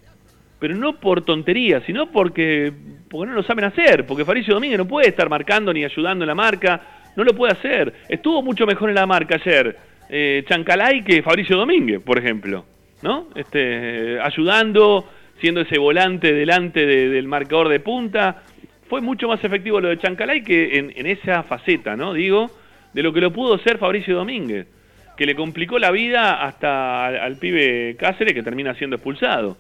pero 0.59 0.75
no 0.75 0.95
por 1.01 1.23
tonterías, 1.25 1.83
sino 1.85 2.11
porque, 2.11 2.73
porque 3.09 3.31
no 3.31 3.37
lo 3.37 3.43
saben 3.43 3.65
hacer. 3.65 4.07
Porque 4.07 4.25
Fabricio 4.25 4.55
Domínguez 4.55 4.79
no 4.79 4.87
puede 4.87 5.09
estar 5.09 5.29
marcando 5.29 5.73
ni 5.73 5.85
ayudando 5.85 6.25
en 6.25 6.29
la 6.29 6.35
marca, 6.35 6.81
no 7.17 7.25
lo 7.25 7.35
puede 7.35 7.53
hacer. 7.53 7.93
Estuvo 8.09 8.43
mucho 8.43 8.67
mejor 8.67 8.89
en 8.91 8.95
la 8.97 9.07
marca 9.07 9.37
ayer 9.37 9.77
eh, 10.09 10.45
Chancalay 10.49 11.03
que 11.05 11.23
Fabricio 11.23 11.57
Domínguez, 11.57 12.01
por 12.03 12.19
ejemplo, 12.19 12.65
¿no? 13.03 13.29
Este, 13.35 14.19
ayudando, 14.21 15.09
siendo 15.41 15.63
ese 15.63 15.79
volante 15.79 16.33
delante 16.33 16.85
de- 16.87 17.09
del 17.09 17.27
marcador 17.29 17.69
de 17.69 17.81
punta. 17.81 18.43
Fue 18.89 19.01
mucho 19.01 19.27
más 19.27 19.43
efectivo 19.43 19.81
lo 19.81 19.89
de 19.89 19.99
Chancalay 19.99 20.43
que 20.45 20.77
en, 20.79 20.93
en 20.95 21.07
esa 21.07 21.43
faceta, 21.45 21.97
¿no? 21.97 22.13
Digo, 22.13 22.51
de 22.93 23.03
lo 23.03 23.13
que 23.13 23.23
lo 23.23 23.33
pudo 23.33 23.57
ser 23.59 23.79
Fabricio 23.79 24.15
Domínguez, 24.15 24.67
que 25.17 25.27
le 25.27 25.35
complicó 25.37 25.79
la 25.79 25.91
vida 25.91 26.43
hasta 26.45 27.07
al, 27.07 27.17
al 27.19 27.37
pibe 27.37 27.97
Cáceres 27.99 28.35
que 28.35 28.43
termina 28.43 28.75
siendo 28.75 28.97
expulsado. 28.97 29.57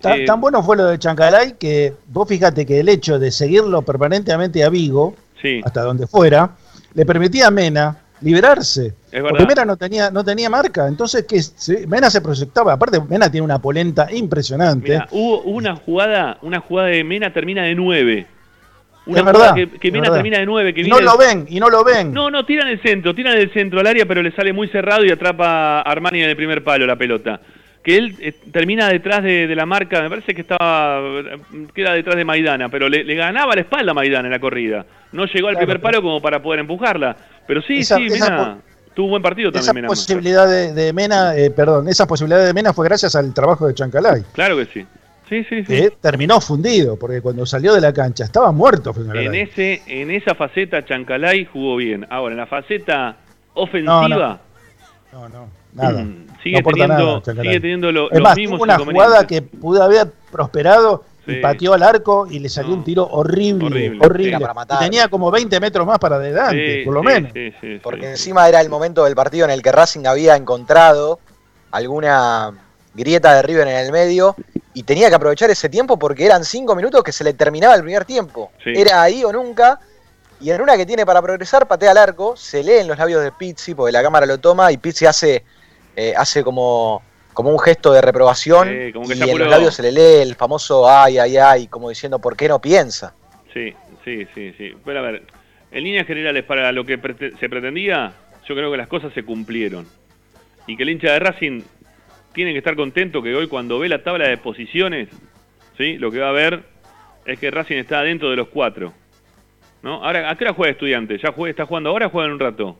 Ta- 0.00 0.16
Eh, 0.16 0.24
Tan 0.24 0.40
bueno 0.40 0.62
fue 0.62 0.76
lo 0.76 0.86
de 0.86 0.98
Chancalay 0.98 1.54
que 1.58 1.94
vos 2.06 2.28
fíjate 2.28 2.64
que 2.64 2.80
el 2.80 2.88
hecho 2.88 3.18
de 3.18 3.30
seguirlo 3.30 3.82
permanentemente 3.82 4.62
a 4.64 4.68
Vigo, 4.68 5.16
Sí, 5.42 5.60
hasta 5.64 5.82
donde 5.82 6.06
fuera, 6.06 6.50
le 6.94 7.04
permitía 7.06 7.46
a 7.48 7.50
Mena 7.50 7.96
liberarse. 8.20 8.94
Porque. 9.28 9.46
Mena 9.46 9.64
no 9.64 9.76
tenía, 9.76 10.10
no 10.10 10.24
tenía 10.24 10.50
marca. 10.50 10.88
Entonces 10.88 11.24
que 11.26 11.40
se- 11.42 11.86
Mena 11.86 12.10
se 12.10 12.20
proyectaba. 12.20 12.72
Aparte, 12.72 13.00
Mena 13.08 13.30
tiene 13.30 13.44
una 13.44 13.60
polenta 13.60 14.08
impresionante. 14.12 15.00
Hubo 15.12 15.42
hubo 15.42 15.50
una 15.56 15.76
jugada, 15.76 16.38
una 16.42 16.58
jugada 16.60 16.88
de 16.88 17.04
Mena 17.04 17.32
termina 17.32 17.62
de 17.62 17.74
9. 17.76 18.26
Una 19.08 19.20
Es 19.20 19.24
verdad, 19.26 19.54
que, 19.54 19.68
que 19.70 19.88
es 19.88 19.92
Mena 19.92 20.02
verdad. 20.04 20.14
termina 20.16 20.38
de 20.38 20.46
9. 20.46 20.74
Que 20.74 20.80
y 20.82 20.88
no 20.88 21.00
lo 21.00 21.16
ven, 21.16 21.46
y 21.48 21.58
no 21.58 21.68
lo 21.70 21.82
ven. 21.82 22.12
No, 22.12 22.30
no, 22.30 22.44
tiran 22.44 22.68
el 22.68 22.80
centro, 22.80 23.14
tiran 23.14 23.36
el 23.36 23.50
centro 23.52 23.80
al 23.80 23.86
área, 23.86 24.06
pero 24.06 24.22
le 24.22 24.30
sale 24.32 24.52
muy 24.52 24.68
cerrado 24.68 25.04
y 25.04 25.10
atrapa 25.10 25.80
a 25.80 25.82
Armani 25.82 26.22
en 26.22 26.28
el 26.30 26.36
primer 26.36 26.62
palo 26.62 26.86
la 26.86 26.96
pelota. 26.96 27.40
Que 27.82 27.96
él 27.96 28.14
eh, 28.20 28.32
termina 28.52 28.88
detrás 28.88 29.22
de, 29.22 29.46
de 29.46 29.56
la 29.56 29.64
marca, 29.64 30.02
me 30.02 30.10
parece 30.10 30.34
que 30.34 30.42
estaba 30.42 31.00
queda 31.74 31.94
detrás 31.94 32.16
de 32.16 32.24
Maidana, 32.24 32.68
pero 32.68 32.88
le, 32.88 33.02
le 33.02 33.14
ganaba 33.14 33.54
la 33.54 33.62
espalda 33.62 33.92
a 33.92 33.94
Maidana 33.94 34.26
en 34.28 34.32
la 34.32 34.40
corrida. 34.40 34.84
No 35.12 35.24
llegó 35.24 35.48
al 35.48 35.54
Claro, 35.54 35.66
primer 35.66 35.80
palo 35.80 36.02
como 36.02 36.20
para 36.20 36.42
poder 36.42 36.60
empujarla. 36.60 37.16
Pero 37.46 37.62
sí, 37.62 37.78
Esa- 37.78 37.96
sí, 37.96 38.06
esa 38.06 38.30
Mena 38.30 38.56
tuvo 38.94 39.06
un 39.06 39.10
buen 39.12 39.22
partido 39.22 39.48
Esa 39.50 39.60
también 39.66 39.82
Mena. 39.84 39.88
posibilidad 39.88 40.46
de, 40.46 40.74
de 40.74 40.92
Mena, 40.92 41.34
eh, 41.36 41.50
perdón, 41.50 41.88
esa 41.88 42.06
posibilidad 42.06 42.44
de 42.44 42.52
Mena 42.52 42.74
fue 42.74 42.84
gracias 42.86 43.14
al 43.16 43.32
trabajo 43.32 43.66
de 43.66 43.72
Chancalay. 43.72 44.22
Claro 44.34 44.56
que 44.58 44.66
sí. 44.66 44.84
Sí, 45.28 45.44
sí, 45.44 45.56
sí. 45.58 45.64
Que 45.66 45.90
terminó 46.00 46.40
fundido, 46.40 46.98
porque 46.98 47.20
cuando 47.20 47.44
salió 47.44 47.74
de 47.74 47.80
la 47.82 47.92
cancha 47.92 48.24
estaba 48.24 48.50
muerto. 48.52 48.94
En 49.14 49.34
ese, 49.34 49.82
en 49.86 50.10
esa 50.10 50.34
faceta 50.34 50.84
Chancalay 50.84 51.44
jugó 51.44 51.76
bien. 51.76 52.06
Ahora, 52.08 52.32
en 52.32 52.38
la 52.38 52.46
faceta 52.46 53.16
ofensiva, 53.54 54.40
No, 55.12 55.28
no, 55.28 55.48
nada. 55.74 56.02
mm, 56.04 56.26
sigue, 56.42 56.62
No 56.62 56.70
teniendo, 56.70 57.22
nada, 57.26 57.42
sigue 57.42 57.60
teniendo 57.60 57.92
lo- 57.92 58.06
Es 58.10 58.14
los 58.18 58.22
más, 58.22 58.36
mismos 58.36 58.58
tuvo 58.58 58.64
una 58.64 58.78
jugada 58.78 59.26
que 59.26 59.42
pudo 59.42 59.82
haber 59.82 60.10
prosperado 60.30 61.04
Sí. 61.26 61.32
y 61.32 61.40
pateó 61.42 61.74
al 61.74 61.82
arco 61.82 62.26
y 62.30 62.38
le 62.38 62.48
salió 62.48 62.70
No. 62.70 62.76
un 62.78 62.84
tiro 62.84 63.04
horrible, 63.06 63.98
Horrible. 64.00 64.38
para 64.40 64.54
matar. 64.54 64.78
Y 64.80 64.84
tenía 64.86 65.08
como 65.08 65.30
20 65.30 65.60
metros 65.60 65.86
más 65.86 65.98
para 65.98 66.16
adelante, 66.16 66.78
Sí, 66.78 66.84
por 66.86 66.94
lo 66.94 67.00
sí, 67.00 67.06
menos. 67.06 67.32
sí, 67.34 67.52
sí, 67.60 67.80
Porque 67.82 68.02
sí. 68.02 68.10
encima 68.12 68.48
era 68.48 68.60
el 68.62 68.70
momento 68.70 69.04
del 69.04 69.14
partido 69.14 69.44
en 69.44 69.50
el 69.50 69.60
que 69.60 69.70
Racing 69.72 70.06
había 70.06 70.36
encontrado 70.36 71.18
alguna 71.70 72.52
grieta 72.94 73.34
de 73.34 73.42
River 73.42 73.68
en 73.68 73.76
el 73.76 73.92
medio 73.92 74.34
y 74.74 74.82
tenía 74.82 75.08
que 75.08 75.14
aprovechar 75.14 75.50
ese 75.50 75.68
tiempo 75.68 75.98
porque 75.98 76.24
eran 76.26 76.44
cinco 76.44 76.74
minutos 76.76 77.02
que 77.02 77.12
se 77.12 77.24
le 77.24 77.32
terminaba 77.34 77.74
el 77.74 77.82
primer 77.82 78.04
tiempo. 78.04 78.50
Sí. 78.62 78.72
Era 78.74 79.02
ahí 79.02 79.24
o 79.24 79.32
nunca. 79.32 79.80
Y 80.40 80.50
en 80.50 80.60
una 80.60 80.76
que 80.76 80.86
tiene 80.86 81.04
para 81.04 81.20
progresar, 81.20 81.66
patea 81.66 81.90
al 81.90 81.98
arco, 81.98 82.36
se 82.36 82.62
lee 82.62 82.74
en 82.78 82.88
los 82.88 82.96
labios 82.98 83.22
de 83.24 83.32
Pizzi 83.32 83.74
porque 83.74 83.90
la 83.92 84.02
cámara 84.02 84.24
lo 84.26 84.38
toma 84.38 84.70
y 84.70 84.76
Pizzi 84.76 85.04
hace, 85.06 85.44
eh, 85.96 86.14
hace 86.16 86.44
como, 86.44 87.02
como 87.34 87.50
un 87.50 87.58
gesto 87.58 87.92
de 87.92 88.00
reprobación 88.00 88.68
Sí, 88.68 88.92
como 88.92 89.08
que 89.08 89.14
y 89.14 89.18
en 89.18 89.22
apuró. 89.24 89.44
los 89.44 89.50
labios 89.50 89.74
se 89.74 89.82
le 89.82 89.90
lee 89.90 90.22
el 90.22 90.36
famoso 90.36 90.88
ay, 90.88 91.18
ay, 91.18 91.36
ay, 91.38 91.66
como 91.66 91.88
diciendo 91.88 92.20
por 92.20 92.36
qué 92.36 92.46
no 92.48 92.60
piensa. 92.60 93.14
Sí, 93.52 93.74
sí, 94.04 94.26
sí, 94.32 94.54
sí. 94.56 94.76
Pero 94.84 95.00
a 95.00 95.02
ver, 95.02 95.24
en 95.72 95.82
líneas 95.82 96.06
generales, 96.06 96.44
para 96.44 96.70
lo 96.70 96.84
que 96.86 96.98
prete- 97.02 97.36
se 97.40 97.48
pretendía, 97.48 98.12
yo 98.48 98.54
creo 98.54 98.70
que 98.70 98.76
las 98.76 98.86
cosas 98.88 99.12
se 99.14 99.24
cumplieron. 99.24 99.88
Y 100.68 100.76
que 100.76 100.84
el 100.84 100.90
hincha 100.90 101.12
de 101.12 101.18
Racing 101.18 101.62
tiene 102.38 102.52
que 102.52 102.58
estar 102.58 102.76
contento 102.76 103.20
que 103.20 103.34
hoy 103.34 103.48
cuando 103.48 103.80
ve 103.80 103.88
la 103.88 104.04
tabla 104.04 104.28
de 104.28 104.36
posiciones, 104.36 105.08
¿sí? 105.76 105.98
lo 105.98 106.08
que 106.12 106.20
va 106.20 106.28
a 106.28 106.32
ver 106.32 106.62
es 107.26 107.36
que 107.40 107.50
Racing 107.50 107.78
está 107.78 108.00
dentro 108.04 108.30
de 108.30 108.36
los 108.36 108.46
cuatro. 108.46 108.94
¿no? 109.82 110.04
Ahora, 110.04 110.30
¿a 110.30 110.36
qué 110.36 110.44
hora 110.44 110.52
juega 110.52 110.70
estudiante? 110.70 111.18
¿Ya 111.18 111.32
juega, 111.32 111.50
está 111.50 111.66
jugando 111.66 111.90
ahora 111.90 112.06
o 112.06 112.10
juega 112.10 112.28
en 112.28 112.34
un 112.34 112.38
rato? 112.38 112.78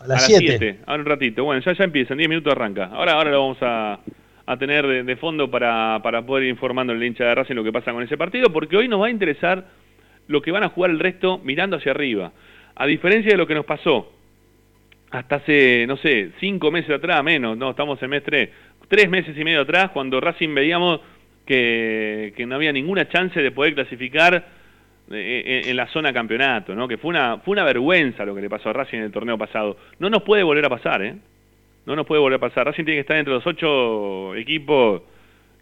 A 0.00 0.08
las 0.08 0.26
7. 0.26 0.44
siete, 0.48 0.80
ahora 0.84 1.00
un 1.00 1.08
ratito. 1.08 1.44
Bueno, 1.44 1.62
ya, 1.64 1.72
ya 1.74 1.84
empieza, 1.84 2.14
en 2.14 2.18
10 2.18 2.28
minutos 2.28 2.52
arranca. 2.52 2.86
Ahora, 2.86 3.12
ahora 3.12 3.30
lo 3.30 3.40
vamos 3.40 3.58
a, 3.60 4.00
a 4.46 4.56
tener 4.56 4.84
de, 4.84 5.04
de 5.04 5.16
fondo 5.16 5.48
para, 5.48 6.00
para 6.02 6.26
poder 6.26 6.42
ir 6.42 6.50
informando 6.50 6.92
al 6.92 7.00
hincha 7.00 7.22
de 7.22 7.36
Racing 7.36 7.54
lo 7.54 7.62
que 7.62 7.70
pasa 7.70 7.92
con 7.92 8.02
ese 8.02 8.16
partido, 8.16 8.52
porque 8.52 8.76
hoy 8.76 8.88
nos 8.88 9.00
va 9.00 9.06
a 9.06 9.10
interesar 9.10 9.64
lo 10.26 10.42
que 10.42 10.50
van 10.50 10.64
a 10.64 10.70
jugar 10.70 10.90
el 10.90 10.98
resto 10.98 11.38
mirando 11.44 11.76
hacia 11.76 11.92
arriba. 11.92 12.32
A 12.74 12.84
diferencia 12.86 13.30
de 13.30 13.38
lo 13.38 13.46
que 13.46 13.54
nos 13.54 13.64
pasó 13.64 14.10
hasta 15.12 15.36
hace, 15.36 15.84
no 15.86 15.96
sé, 15.98 16.30
cinco 16.40 16.70
meses 16.70 16.90
atrás, 16.90 17.22
menos, 17.22 17.56
no, 17.56 17.70
estamos 17.70 18.02
en 18.02 18.10
mes 18.10 18.22
tres, 18.24 18.48
tres 18.92 19.08
meses 19.08 19.34
y 19.38 19.42
medio 19.42 19.62
atrás, 19.62 19.90
cuando 19.90 20.20
Racing 20.20 20.52
veíamos 20.52 21.00
que, 21.46 22.34
no 22.46 22.56
había 22.56 22.72
ninguna 22.72 23.08
chance 23.08 23.40
de 23.40 23.50
poder 23.50 23.72
clasificar 23.72 24.34
eh, 25.10 25.62
en, 25.64 25.70
en 25.70 25.76
la 25.76 25.86
zona 25.86 26.12
campeonato, 26.12 26.74
¿no? 26.74 26.86
Que 26.86 26.98
fue 26.98 27.08
una, 27.08 27.64
vergüenza 27.64 28.26
lo 28.26 28.34
que 28.34 28.42
le 28.42 28.50
pasó 28.50 28.68
a 28.68 28.74
Racing 28.74 28.98
en 28.98 29.04
el 29.04 29.10
torneo 29.10 29.38
pasado. 29.38 29.78
No 29.98 30.10
nos 30.10 30.22
puede 30.24 30.42
volver 30.42 30.66
a 30.66 30.68
pasar, 30.68 31.02
¿eh? 31.02 31.14
No 31.86 31.96
nos 31.96 32.04
puede 32.04 32.20
volver 32.20 32.36
a 32.36 32.40
pasar. 32.40 32.66
Racing 32.66 32.84
tiene 32.84 32.96
que 32.96 33.00
estar 33.00 33.16
entre 33.16 33.32
los 33.32 33.46
ocho 33.46 34.34
equipos 34.34 35.00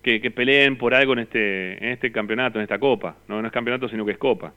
que, 0.02 0.18
peleen 0.32 0.76
por 0.76 0.92
algo 0.92 1.12
en 1.12 1.20
este, 1.20 1.74
en 1.74 1.92
este 1.92 2.10
campeonato, 2.10 2.58
en 2.58 2.64
esta 2.64 2.80
copa. 2.80 3.14
No, 3.28 3.46
es 3.46 3.52
campeonato, 3.52 3.88
sino 3.88 4.04
que 4.04 4.10
es 4.10 4.18
copa. 4.18 4.52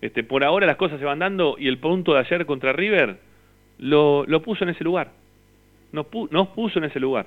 Este, 0.00 0.24
por 0.24 0.44
ahora 0.44 0.66
las 0.66 0.76
cosas 0.76 0.98
se 0.98 1.04
van 1.04 1.18
dando 1.18 1.56
y 1.58 1.68
el 1.68 1.76
punto 1.76 2.14
de 2.14 2.20
ayer 2.20 2.46
contra 2.46 2.72
River 2.72 3.18
lo, 3.80 4.24
puso 4.42 4.64
en 4.64 4.70
ese 4.70 4.82
lugar. 4.82 5.10
Nos, 5.92 6.06
nos 6.30 6.48
puso 6.48 6.78
en 6.78 6.86
ese 6.86 7.00
lugar. 7.00 7.26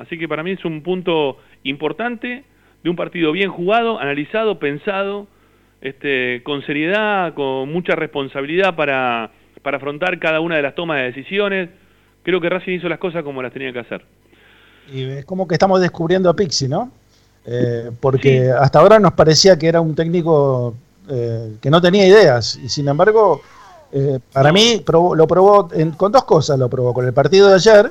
Así 0.00 0.18
que 0.18 0.26
para 0.26 0.42
mí 0.42 0.52
es 0.52 0.64
un 0.64 0.82
punto 0.82 1.36
importante 1.62 2.44
de 2.82 2.90
un 2.90 2.96
partido 2.96 3.32
bien 3.32 3.50
jugado, 3.50 4.00
analizado, 4.00 4.58
pensado, 4.58 5.26
este, 5.82 6.42
con 6.42 6.64
seriedad, 6.64 7.34
con 7.34 7.70
mucha 7.70 7.94
responsabilidad 7.94 8.74
para, 8.74 9.30
para 9.62 9.76
afrontar 9.76 10.18
cada 10.18 10.40
una 10.40 10.56
de 10.56 10.62
las 10.62 10.74
tomas 10.74 10.96
de 10.96 11.04
decisiones. 11.04 11.68
Creo 12.22 12.40
que 12.40 12.48
Racing 12.48 12.72
hizo 12.72 12.88
las 12.88 12.98
cosas 12.98 13.22
como 13.22 13.42
las 13.42 13.52
tenía 13.52 13.72
que 13.72 13.80
hacer. 13.80 14.04
Y 14.90 15.04
es 15.04 15.24
como 15.26 15.46
que 15.46 15.54
estamos 15.54 15.80
descubriendo 15.82 16.30
a 16.30 16.34
Pixi, 16.34 16.66
¿no? 16.66 16.90
Eh, 17.44 17.90
porque 18.00 18.50
hasta 18.50 18.80
ahora 18.80 18.98
nos 18.98 19.12
parecía 19.12 19.58
que 19.58 19.66
era 19.66 19.80
un 19.80 19.94
técnico 19.94 20.74
eh, 21.08 21.56
que 21.60 21.70
no 21.70 21.80
tenía 21.80 22.06
ideas 22.06 22.56
y 22.62 22.68
sin 22.68 22.86
embargo, 22.88 23.40
eh, 23.92 24.18
para 24.32 24.52
mí 24.52 24.84
lo 24.86 25.26
probó 25.26 25.68
con 25.96 26.12
dos 26.12 26.24
cosas, 26.24 26.58
lo 26.58 26.68
probó 26.68 26.92
con 26.92 27.06
el 27.06 27.14
partido 27.14 27.48
de 27.48 27.54
ayer 27.54 27.90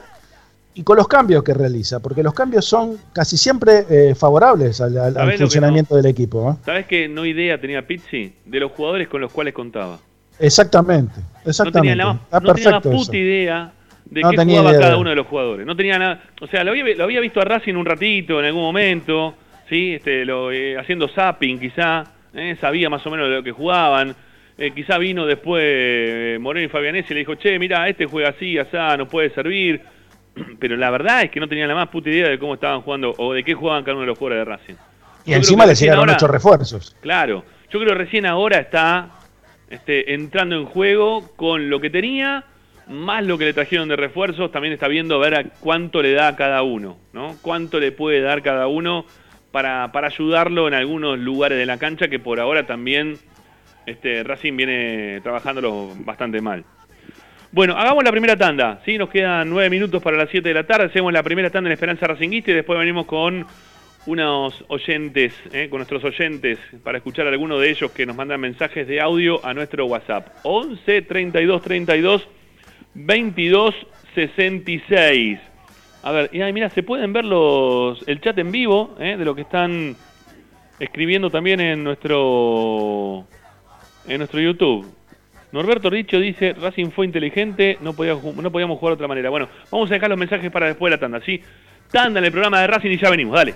y 0.79 0.83
con 0.83 0.97
los 0.97 1.07
cambios 1.07 1.43
que 1.43 1.53
realiza, 1.53 1.99
porque 1.99 2.23
los 2.23 2.33
cambios 2.33 2.63
son 2.65 2.97
casi 3.11 3.35
siempre 3.37 4.15
favorables 4.15 4.79
al, 4.79 5.37
funcionamiento 5.37 5.95
del 5.95 6.05
equipo. 6.05 6.57
¿Sabes 6.63 6.85
qué 6.85 7.07
no 7.07 7.25
idea 7.25 7.59
tenía 7.59 7.85
Pizzi? 7.85 8.33
De 8.45 8.59
los 8.59 8.71
jugadores 8.71 9.07
con 9.07 9.19
los 9.19 9.31
cuales 9.31 9.53
contaba. 9.53 9.99
Exactamente, 10.39 11.19
exactamente. 11.45 11.97
No 11.97 12.19
tenía 12.29 12.29
la, 12.31 12.39
no 12.39 12.53
tenía 12.53 12.79
puta 12.79 13.17
idea 13.17 13.73
de 14.05 14.21
qué 14.21 14.43
jugaba 14.43 14.71
cada 14.71 14.97
uno 14.97 15.09
de 15.09 15.15
los 15.15 15.27
jugadores. 15.27 15.65
No 15.65 15.75
tenía 15.75 15.99
nada, 15.99 16.23
o 16.41 16.47
sea, 16.47 16.63
lo 16.63 16.71
había, 16.71 16.95
lo 16.95 17.03
había 17.03 17.19
visto 17.19 17.41
a 17.41 17.45
Racing 17.45 17.75
un 17.75 17.85
ratito 17.85 18.39
en 18.39 18.45
algún 18.45 18.61
momento, 18.61 19.35
sí, 19.67 19.93
este, 19.93 20.25
lo, 20.25 20.51
eh, 20.51 20.77
haciendo 20.77 21.07
zapping 21.07 21.59
quizá, 21.59 22.05
eh, 22.33 22.55
sabía 22.59 22.89
más 22.89 23.05
o 23.05 23.11
menos 23.11 23.29
de 23.29 23.35
lo 23.35 23.43
que 23.43 23.51
jugaban. 23.51 24.15
Eh, 24.57 24.71
quizá 24.75 24.97
vino 24.97 25.25
después 25.25 26.37
Moreno 26.39 26.65
y 26.65 26.69
Fabianese 26.69 27.13
y 27.13 27.13
le 27.13 27.19
dijo, 27.19 27.35
che, 27.35 27.57
mira, 27.59 27.87
este 27.87 28.05
juega 28.05 28.29
así, 28.29 28.57
asá, 28.57 28.97
no 28.97 29.07
puede 29.07 29.29
servir. 29.29 29.81
Pero 30.59 30.77
la 30.77 30.89
verdad 30.89 31.23
es 31.23 31.31
que 31.31 31.39
no 31.39 31.47
tenía 31.47 31.67
la 31.67 31.75
más 31.75 31.89
puta 31.89 32.09
idea 32.09 32.29
de 32.29 32.39
cómo 32.39 32.55
estaban 32.55 32.81
jugando 32.81 33.13
o 33.17 33.33
de 33.33 33.43
qué 33.43 33.53
jugaban 33.53 33.83
cada 33.83 33.95
uno 33.95 34.01
de 34.01 34.07
los 34.07 34.17
jugadores 34.17 34.45
de 34.45 34.51
Racing. 34.51 34.75
Y 35.25 35.33
encima 35.33 35.65
le 35.65 35.75
llegaron 35.75 36.09
ocho 36.09 36.27
refuerzos. 36.27 36.95
Claro, 37.01 37.43
yo 37.69 37.79
creo 37.79 37.93
que 37.93 37.97
recién 37.97 38.25
ahora 38.25 38.59
está 38.59 39.09
este, 39.69 40.13
entrando 40.13 40.55
en 40.55 40.65
juego 40.65 41.29
con 41.35 41.69
lo 41.69 41.79
que 41.79 41.89
tenía 41.89 42.45
más 42.89 43.23
lo 43.23 43.37
que 43.37 43.45
le 43.45 43.53
trajeron 43.53 43.87
de 43.87 43.95
refuerzos, 43.95 44.51
también 44.51 44.73
está 44.73 44.87
viendo 44.87 45.15
a 45.15 45.19
ver 45.19 45.35
a 45.35 45.43
cuánto 45.59 46.01
le 46.01 46.13
da 46.13 46.29
a 46.29 46.35
cada 46.35 46.63
uno, 46.63 46.97
¿no? 47.13 47.35
Cuánto 47.41 47.79
le 47.79 47.91
puede 47.91 48.19
dar 48.19 48.41
cada 48.41 48.65
uno 48.65 49.05
para, 49.51 49.91
para 49.91 50.07
ayudarlo 50.07 50.67
en 50.67 50.73
algunos 50.73 51.19
lugares 51.19 51.59
de 51.59 51.67
la 51.67 51.77
cancha 51.77 52.07
que 52.07 52.17
por 52.17 52.39
ahora 52.39 52.65
también 52.65 53.19
este, 53.85 54.23
Racing 54.23 54.57
viene 54.57 55.19
trabajándolo 55.21 55.89
bastante 55.99 56.41
mal. 56.41 56.65
Bueno, 57.51 57.75
hagamos 57.75 58.03
la 58.03 58.11
primera 58.11 58.37
tanda, 58.37 58.79
¿sí? 58.85 58.99
Nos 58.99 59.09
quedan 59.09 59.49
nueve 59.49 59.71
minutos 59.71 60.03
para 60.03 60.15
las 60.15 60.29
7 60.29 60.47
de 60.47 60.53
la 60.53 60.67
tarde, 60.67 60.85
hacemos 60.85 61.11
la 61.11 61.23
primera 61.23 61.49
tanda 61.49 61.67
en 61.67 61.71
Esperanza 61.71 62.05
Racinguista 62.05 62.51
y 62.51 62.53
después 62.53 62.77
venimos 62.77 63.07
con 63.07 63.43
unos 64.05 64.63
oyentes, 64.67 65.33
¿eh? 65.51 65.67
con 65.67 65.79
nuestros 65.79 66.03
oyentes, 66.03 66.59
para 66.83 66.99
escuchar 66.99 67.25
a 67.25 67.31
alguno 67.31 67.57
de 67.57 67.71
ellos 67.71 67.89
que 67.89 68.05
nos 68.05 68.15
mandan 68.15 68.39
mensajes 68.39 68.87
de 68.87 69.01
audio 69.01 69.43
a 69.43 69.55
nuestro 69.55 69.87
WhatsApp. 69.87 70.27
11 70.43 71.01
32 71.01 71.61
32 71.63 72.27
2266. 72.93 75.39
A 76.03 76.11
ver, 76.11 76.29
y 76.31 76.43
mira, 76.53 76.69
se 76.69 76.83
pueden 76.83 77.13
ver 77.13 77.25
los, 77.25 78.07
el 78.07 78.21
chat 78.21 78.37
en 78.37 78.51
vivo 78.51 78.95
¿eh? 78.99 79.17
de 79.17 79.25
lo 79.25 79.33
que 79.33 79.41
están 79.41 79.95
escribiendo 80.79 81.31
también 81.31 81.59
en 81.59 81.83
nuestro 81.83 83.25
en 84.07 84.19
nuestro 84.19 84.39
YouTube. 84.39 84.98
Norberto 85.51 85.89
Richo 85.89 86.19
dice, 86.19 86.53
Racing 86.53 86.91
fue 86.91 87.05
inteligente, 87.05 87.77
no, 87.81 87.93
podía, 87.93 88.13
no 88.13 88.51
podíamos 88.51 88.77
jugar 88.77 88.91
de 88.91 88.95
otra 88.95 89.07
manera. 89.07 89.29
Bueno, 89.29 89.47
vamos 89.71 89.89
a 89.89 89.93
dejar 89.95 90.09
los 90.09 90.19
mensajes 90.19 90.51
para 90.51 90.67
después 90.67 90.91
de 90.91 90.97
la 90.97 90.99
tanda, 90.99 91.21
¿sí? 91.25 91.41
Tanda 91.91 92.19
en 92.19 92.25
el 92.25 92.31
programa 92.31 92.61
de 92.61 92.67
Racing 92.67 92.91
y 92.91 92.97
ya 92.97 93.09
venimos, 93.09 93.35
dale. 93.35 93.55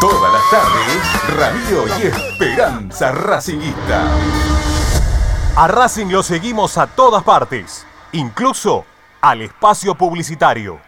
Todas 0.00 0.32
las 0.32 0.50
tardes, 0.50 1.36
Radio 1.36 1.84
y 1.98 2.06
Esperanza 2.06 3.12
Racingista. 3.12 4.08
A 5.56 5.68
Racing 5.68 6.06
lo 6.06 6.22
seguimos 6.22 6.78
a 6.78 6.86
todas 6.88 7.22
partes, 7.22 7.86
incluso 8.12 8.84
al 9.20 9.42
espacio 9.42 9.94
publicitario. 9.94 10.87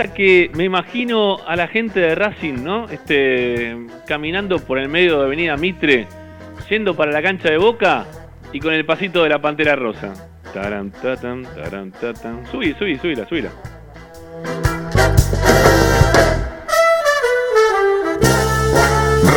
Pasa 0.00 0.14
que 0.14 0.50
me 0.54 0.64
imagino 0.64 1.38
a 1.46 1.56
la 1.56 1.68
gente 1.68 2.00
de 2.00 2.14
Racing, 2.14 2.62
¿no? 2.64 2.88
Este, 2.88 3.76
caminando 4.06 4.58
por 4.58 4.78
el 4.78 4.88
medio 4.88 5.18
de 5.18 5.26
Avenida 5.26 5.56
Mitre, 5.56 6.06
yendo 6.68 6.94
para 6.96 7.12
la 7.12 7.20
cancha 7.22 7.50
de 7.50 7.58
Boca 7.58 8.06
y 8.52 8.60
con 8.60 8.72
el 8.72 8.84
pasito 8.86 9.22
de 9.22 9.28
la 9.28 9.40
Pantera 9.40 9.76
Rosa. 9.76 10.12
Taran, 10.54 10.90
tatan, 10.90 11.42
taran, 11.54 11.92
tatan. 11.92 12.46
Subí, 12.50 12.74
subí, 12.78 12.96
subíla, 12.98 13.26
subíla. 13.28 13.50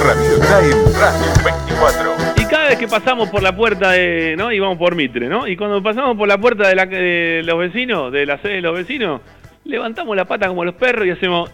Radio 0.05 0.36
Time 0.39 0.84
Radio 0.99 1.28
24. 1.43 2.16
Y 2.38 2.45
cada 2.45 2.70
vez 2.70 2.78
que 2.78 2.88
pasamos 2.88 3.30
por 3.30 3.41
la 3.43 3.55
puerta 3.55 3.91
de, 3.91 4.36
¿no? 4.38 4.51
Y 4.51 4.59
vamos 4.59 4.78
por 4.78 4.95
Mitre, 4.95 5.28
¿no? 5.28 5.47
Y 5.47 5.55
cuando 5.55 5.82
pasamos 5.84 6.18
por 6.18 6.28
la 6.28 6.38
puerta 6.38 6.68
de, 6.68 6.76
la- 6.76 6.86
de 6.86 7.41
los 7.45 7.57
vecinos, 7.59 8.11
de 8.11 8.26
la 8.26 8.38
sede 8.39 8.55
de 8.55 8.61
los 8.61 8.76
vecinos, 8.76 9.22
levantamos 9.64 10.16
la 10.16 10.26
pata 10.26 10.47
como 10.47 10.66
los 10.66 10.76
perros 10.76 11.05
y 11.05 11.11
hacemos 11.11 11.51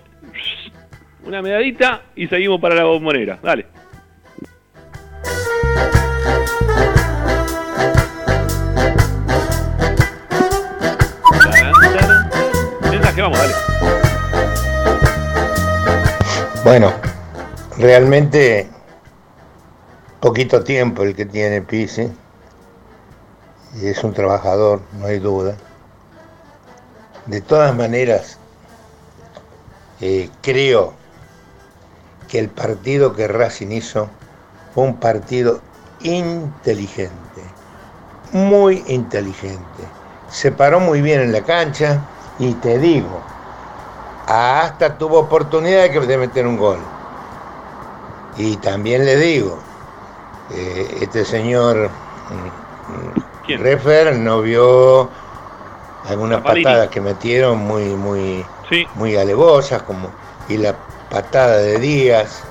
una 1.26 1.42
medadita 1.42 2.02
y 2.16 2.28
seguimos 2.28 2.60
para 2.60 2.76
la 2.76 2.84
bombonera. 2.86 3.40
Dale. 3.42 3.66
Mensaje, 12.92 13.22
vamos, 13.22 13.40
dale. 13.40 13.54
Bueno, 16.64 16.94
realmente 17.78 18.68
poquito 20.20 20.64
tiempo 20.64 21.04
el 21.04 21.16
que 21.16 21.26
tiene 21.26 21.62
Pisi. 21.62 22.10
Y 23.82 23.88
es 23.88 24.04
un 24.04 24.14
trabajador, 24.14 24.82
no 25.00 25.06
hay 25.06 25.20
duda. 25.20 25.56
De 27.30 27.42
todas 27.42 27.76
maneras, 27.76 28.40
eh, 30.02 30.28
creo 30.42 30.96
que 32.28 32.40
el 32.40 32.50
partido 32.50 33.16
que 33.16 33.28
Racing 33.28 33.72
hizo 33.72 34.10
fue 34.74 34.86
un 34.86 35.00
partido 35.00 35.62
inteligente, 36.00 37.44
muy 38.32 38.84
inteligente. 38.88 39.84
Se 40.32 40.52
paró 40.52 40.80
muy 40.80 41.04
bien 41.04 41.22
en 41.22 41.32
la 41.32 41.44
cancha 41.44 42.02
y 42.40 42.52
te 42.56 42.80
digo, 42.80 43.22
hasta 44.26 44.98
tuvo 44.98 45.20
oportunidad 45.20 45.88
de 45.88 46.18
meter 46.18 46.48
un 46.48 46.58
gol. 46.58 46.80
Y 48.38 48.58
también 48.58 49.06
le 49.06 49.18
digo, 49.18 49.60
eh, 50.50 50.98
este 51.02 51.24
señor 51.26 51.92
mm, 52.32 53.54
mm, 53.56 53.60
Refer 53.62 54.16
no 54.18 54.42
vio 54.42 55.10
algunas 56.08 56.42
patadas 56.42 56.88
que 56.90 57.02
metieron 57.02 57.58
muy, 57.60 57.84
muy, 57.96 58.46
Sí. 58.70 58.88
muy 58.96 59.16
alevosas, 59.18 59.82
como 59.84 60.10
y 60.48 60.58
la 60.58 60.76
patada 61.10 61.58
de 61.58 61.80
Díaz, 61.80 62.42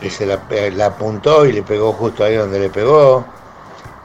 que 0.00 0.10
se 0.10 0.26
la, 0.26 0.40
apuntó 0.86 1.44
y 1.46 1.52
le 1.52 1.62
pegó 1.62 1.92
justo 1.92 2.24
ahí 2.24 2.34
donde 2.36 2.58
le 2.60 2.70
pegó. 2.70 3.24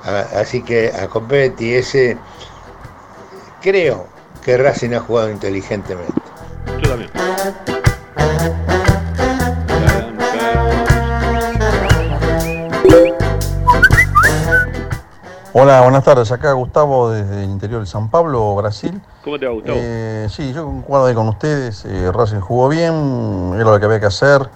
A- 0.03 0.39
Así 0.39 0.61
que 0.63 0.91
a 0.91 1.07
Copetti 1.07 1.73
ese 1.75 2.17
creo 3.61 4.07
que 4.43 4.57
Racing 4.57 4.93
ha 4.93 4.99
jugado 4.99 5.29
inteligentemente. 5.29 6.13
Yo 6.81 6.89
también. 6.89 7.09
Hola, 15.53 15.81
buenas 15.81 16.03
tardes. 16.03 16.31
Acá 16.31 16.51
Gustavo 16.53 17.11
desde 17.11 17.43
el 17.43 17.49
interior 17.49 17.79
de 17.81 17.85
San 17.85 18.09
Pablo, 18.09 18.55
Brasil. 18.55 19.01
¿Cómo 19.23 19.37
te 19.39 19.45
va, 19.45 19.53
Gustavo? 19.53 19.77
Eh, 19.79 20.27
sí, 20.31 20.51
yo 20.51 20.65
concuerdo 20.65 21.05
ahí 21.05 21.13
con 21.13 21.27
ustedes. 21.29 21.85
eh, 21.85 22.11
Racing 22.11 22.39
jugó 22.39 22.69
bien, 22.69 23.51
era 23.55 23.65
lo 23.65 23.79
que 23.79 23.85
había 23.85 23.99
que 23.99 24.07
hacer. 24.07 24.49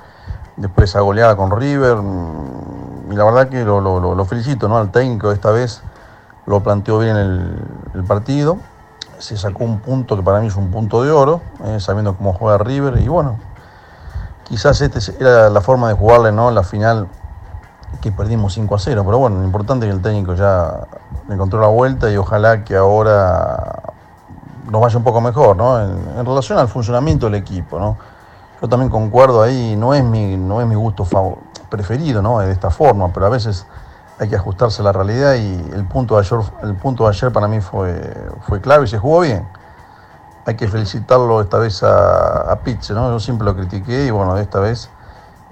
Después 0.55 0.89
esa 0.89 1.01
goleada 1.01 1.35
con 1.35 1.51
River. 1.51 1.97
mm, 1.97 3.11
Y 3.11 3.15
la 3.15 3.23
verdad 3.23 3.47
que 3.47 3.63
lo, 3.63 3.79
lo- 3.79 3.99
lo- 3.99 4.15
lo 4.15 4.25
felicito 4.25 4.67
¿no? 4.67 4.77
al 4.77 4.91
técnico 4.91 5.31
esta 5.31 5.51
vez. 5.51 5.81
Lo 6.47 6.61
planteó 6.61 6.97
bien 6.99 7.15
el, 7.15 7.55
el 7.93 8.03
partido. 8.03 8.57
Se 9.19 9.37
sacó 9.37 9.63
un 9.65 9.79
punto 9.79 10.15
que 10.15 10.23
para 10.23 10.39
mí 10.39 10.47
es 10.47 10.55
un 10.55 10.71
punto 10.71 11.03
de 11.03 11.11
oro, 11.11 11.41
eh, 11.65 11.79
sabiendo 11.79 12.15
cómo 12.17 12.33
juega 12.33 12.57
River. 12.57 12.97
Y 12.99 13.07
bueno, 13.07 13.37
quizás 14.45 14.81
esta 14.81 14.99
era 15.19 15.49
la 15.49 15.61
forma 15.61 15.89
de 15.89 15.93
jugarle 15.93 16.31
¿no? 16.31 16.49
la 16.51 16.63
final 16.63 17.07
que 18.01 18.11
perdimos 18.11 18.53
5 18.53 18.75
a 18.75 18.79
0, 18.79 19.03
pero 19.05 19.17
bueno, 19.17 19.37
lo 19.39 19.43
importante 19.43 19.85
es 19.85 19.91
que 19.91 19.95
el 19.95 20.01
técnico 20.01 20.33
ya 20.35 20.87
encontró 21.29 21.59
la 21.59 21.67
vuelta 21.67 22.11
y 22.11 22.17
ojalá 22.17 22.63
que 22.63 22.75
ahora 22.75 23.81
nos 24.69 24.81
vaya 24.81 24.97
un 24.97 25.03
poco 25.03 25.21
mejor, 25.21 25.55
¿no? 25.55 25.79
En, 25.79 26.25
relación 26.25 26.59
al 26.59 26.67
funcionamiento 26.67 27.27
del 27.27 27.35
equipo, 27.35 27.79
¿no? 27.79 27.97
Yo 28.61 28.67
también 28.67 28.89
concuerdo 28.89 29.41
ahí, 29.41 29.75
no 29.75 29.93
es 29.93 30.03
mi, 30.03 30.35
no 30.35 30.61
es 30.61 30.67
mi 30.67 30.75
gusto 30.75 31.07
preferido, 31.69 32.21
¿no? 32.21 32.39
De 32.39 32.51
esta 32.51 32.69
forma, 32.69 33.11
pero 33.13 33.27
a 33.27 33.29
veces 33.29 33.65
hay 34.19 34.29
que 34.29 34.35
ajustarse 34.35 34.81
a 34.81 34.85
la 34.85 34.91
realidad 34.91 35.35
y 35.35 35.53
el 35.73 35.85
punto 35.85 36.15
de 36.15 36.21
ayer, 36.21 36.39
el 36.63 36.75
punto 36.75 37.03
de 37.03 37.09
ayer 37.09 37.31
para 37.31 37.47
mí 37.47 37.61
fue, 37.61 38.15
fue 38.41 38.59
clave 38.61 38.85
y 38.85 38.87
se 38.87 38.97
jugó 38.97 39.21
bien. 39.21 39.47
Hay 40.45 40.55
que 40.55 40.67
felicitarlo 40.67 41.41
esta 41.41 41.57
vez 41.59 41.83
a, 41.83 42.51
a 42.51 42.59
¿no? 42.89 43.11
Yo 43.11 43.19
siempre 43.19 43.45
lo 43.45 43.55
critiqué 43.55 44.05
y 44.05 44.11
bueno, 44.11 44.37
esta 44.37 44.59
vez 44.59 44.89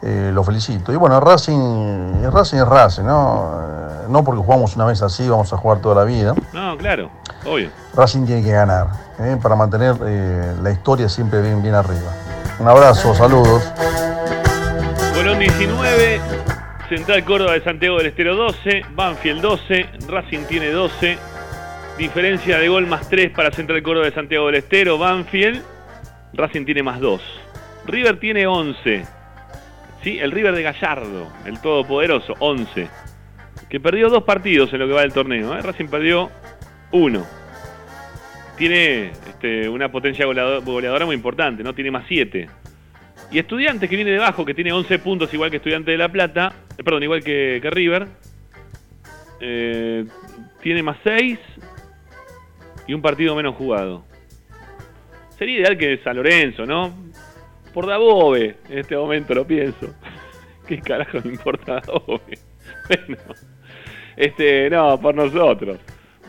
eh, 0.02 0.32
lo 0.34 0.43
felicito. 0.43 0.91
Y 0.93 0.96
bueno, 0.96 1.20
Racing, 1.20 2.24
Racing 2.32 2.58
es 2.58 2.68
Racing, 2.68 3.04
¿no? 3.04 3.60
Eh, 3.62 3.86
no 4.10 4.24
porque 4.24 4.41
jugamos 4.41 4.76
una 4.76 4.86
vez 4.86 5.02
así, 5.02 5.28
vamos 5.28 5.52
a 5.54 5.58
jugar 5.58 5.80
toda 5.80 5.96
la 5.96 6.04
vida. 6.04 6.36
No, 6.54 6.78
claro, 6.78 7.10
obvio. 7.46 7.70
Racing 7.96 8.26
tiene 8.26 8.43
que 8.43 8.52
ganar, 8.52 8.88
¿eh? 9.20 9.38
para 9.41 9.56
mantener 9.56 9.96
eh, 10.06 10.56
la 10.62 10.72
historia 10.72 11.10
siempre 11.10 11.41
bien, 11.41 11.62
bien 11.62 11.76
arriba. 11.76 12.12
Un 12.60 12.68
abrazo, 12.68 13.14
saludos. 13.16 13.64
Colón 15.14 15.39
19, 15.39 16.22
Central 16.89 17.24
Córdoba 17.26 17.54
de 17.54 17.64
Santiago 17.64 17.98
del 17.98 18.08
Estero 18.08 18.36
12, 18.36 18.84
Banfield 18.96 19.41
12, 19.41 19.89
Racing 20.08 20.46
tiene 20.46 20.70
12, 20.70 21.18
diferencia 21.98 22.60
de 22.60 22.68
gol 22.68 22.86
más 22.88 23.08
3 23.10 23.32
para 23.32 23.52
Central 23.52 23.82
Córdoba 23.82 24.06
de 24.06 24.14
Santiago 24.14 24.48
del 24.48 24.56
Estero, 24.56 24.98
Banfield, 24.98 25.64
Racing 26.34 26.66
tiene 26.66 26.84
más 26.84 27.00
2. 27.00 27.22
River 27.88 28.20
tiene 28.20 28.48
11. 28.48 29.06
Sí, 30.06 30.20
el 30.20 30.30
River 30.32 30.53
de 30.53 30.62
Gallardo, 30.62 31.34
el 31.47 31.60
todopoderoso, 31.62 32.36
11. 32.38 32.88
Que 33.72 33.80
perdió 33.80 34.08
dos 34.08 34.24
partidos 34.24 34.72
en 34.72 34.78
lo 34.78 34.88
que 34.88 34.93
va 34.93 35.01
del 35.01 35.12
torneo. 35.14 35.58
¿eh? 35.58 35.64
Racing 35.64 35.88
perdió 35.88 36.30
uno. 36.91 37.26
Tiene 38.56 39.08
este, 39.28 39.68
una 39.68 39.91
potencia 39.91 40.28
goleado- 40.28 40.62
goleadora 40.64 41.08
muy 41.08 41.16
importante, 41.16 41.64
¿no? 41.64 41.74
Tiene 41.74 41.89
más 41.89 42.06
7. 42.08 42.47
Y 43.32 43.39
Estudiantes, 43.39 43.89
que 43.89 43.95
viene 43.95 44.12
debajo, 44.12 44.45
que 44.45 44.53
tiene 44.53 44.72
11 44.72 44.99
puntos, 44.99 45.34
igual 45.34 45.49
que 45.49 45.58
Estudiantes 45.58 45.91
de 45.91 45.97
La 45.97 46.10
Plata, 46.10 46.53
eh, 46.78 46.84
perdón, 46.84 47.01
igual 47.01 47.24
que, 47.24 47.58
que 47.60 47.70
River, 47.72 48.08
eh, 49.39 50.06
tiene 50.62 50.84
más 50.84 50.97
6 51.03 51.39
y 52.86 52.93
un 52.93 53.01
partido 53.01 53.36
menos 53.36 53.56
jugado. 53.56 54.06
Sería 55.39 55.62
ideal 55.62 55.78
que 55.80 55.97
San 56.03 56.16
Lorenzo, 56.16 56.68
¿no? 56.68 56.93
Por 57.76 57.88
Dabove, 57.88 58.55
en 58.69 58.80
este 58.80 58.95
momento 58.95 59.34
lo 59.34 59.45
pienso. 59.45 59.88
¿Qué 60.67 60.80
carajo 60.80 61.17
me 61.26 61.32
importa 61.32 61.82
Dabove? 61.86 62.39
Bueno, 62.88 63.17
este, 64.15 64.69
no, 64.69 64.99
por 64.99 65.13
nosotros. 65.13 65.78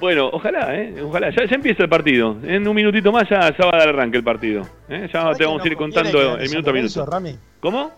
Bueno, 0.00 0.28
ojalá, 0.32 0.74
¿eh? 0.74 1.00
Ojalá. 1.02 1.30
Ya, 1.30 1.46
ya 1.46 1.54
empieza 1.54 1.84
el 1.84 1.88
partido. 1.88 2.36
En 2.42 2.66
un 2.66 2.74
minutito 2.74 3.12
más 3.12 3.28
ya, 3.28 3.56
ya 3.56 3.64
va 3.64 3.76
a 3.76 3.78
dar 3.78 3.88
arranque 3.90 4.18
el 4.18 4.24
partido. 4.24 4.62
¿eh? 4.88 5.08
Ya 5.12 5.32
te 5.34 5.44
vamos 5.44 5.62
a 5.62 5.68
ir 5.68 5.76
contando 5.76 6.36
el 6.36 6.50
minuto 6.50 6.70
a 6.70 6.72
minuto. 6.72 7.06
Rami? 7.06 7.38
¿Cómo? 7.60 7.90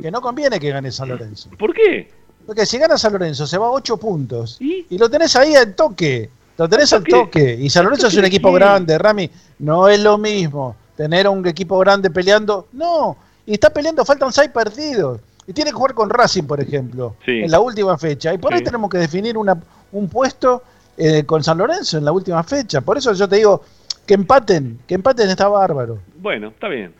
Que 0.00 0.10
no 0.10 0.20
conviene 0.20 0.60
que 0.60 0.70
gane 0.70 0.92
San 0.92 1.08
Lorenzo. 1.08 1.50
¿Por 1.58 1.72
qué? 1.72 2.10
Porque 2.46 2.66
si 2.66 2.78
gana 2.78 2.98
San 2.98 3.12
Lorenzo 3.12 3.46
se 3.46 3.58
va 3.58 3.66
a 3.66 3.70
8 3.70 3.96
puntos. 3.96 4.58
¿Y? 4.60 4.86
lo 4.98 5.08
tenés 5.08 5.34
ahí 5.36 5.54
al 5.54 5.74
toque. 5.74 6.28
Lo 6.58 6.68
tenés 6.68 6.92
al 6.92 7.02
toque. 7.02 7.58
Y 7.60 7.70
San 7.70 7.84
Lorenzo 7.84 8.08
es 8.08 8.14
un 8.14 8.18
¿Toque 8.18 8.30
de 8.30 8.36
equipo 8.36 8.52
grande, 8.52 8.98
Rami. 8.98 9.30
No 9.58 9.88
es 9.88 10.00
lo 10.00 10.18
mismo 10.18 10.76
tener 10.96 11.28
un 11.28 11.46
equipo 11.46 11.78
grande 11.78 12.10
peleando. 12.10 12.68
No. 12.72 13.16
Y 13.46 13.54
está 13.54 13.70
peleando, 13.70 14.04
faltan 14.04 14.32
6 14.32 14.50
partidos. 14.50 15.20
Y 15.46 15.52
tiene 15.52 15.70
que 15.70 15.76
jugar 15.76 15.92
con 15.94 16.08
Racing, 16.08 16.44
por 16.44 16.60
ejemplo, 16.60 17.16
Sí. 17.24 17.42
en 17.42 17.50
la 17.50 17.60
última 17.60 17.98
fecha. 17.98 18.32
Y 18.32 18.38
por 18.38 18.52
ahí 18.52 18.60
Sí. 18.60 18.64
tenemos 18.64 18.88
que 18.90 18.98
definir 18.98 19.36
una, 19.36 19.56
un 19.92 20.08
puesto 20.08 20.62
eh, 20.96 21.24
con 21.24 21.42
San 21.42 21.58
Lorenzo 21.58 21.98
en 21.98 22.04
la 22.04 22.12
última 22.12 22.42
fecha. 22.44 22.80
Por 22.80 22.96
eso 22.96 23.12
yo 23.14 23.28
te 23.28 23.36
digo 23.36 23.62
que 24.06 24.14
empaten, 24.14 24.78
que 24.86 24.94
empaten 24.94 25.28
está 25.28 25.48
bárbaro. 25.48 25.98
Bueno, 26.16 26.48
está 26.48 26.68
bien. 26.68 26.94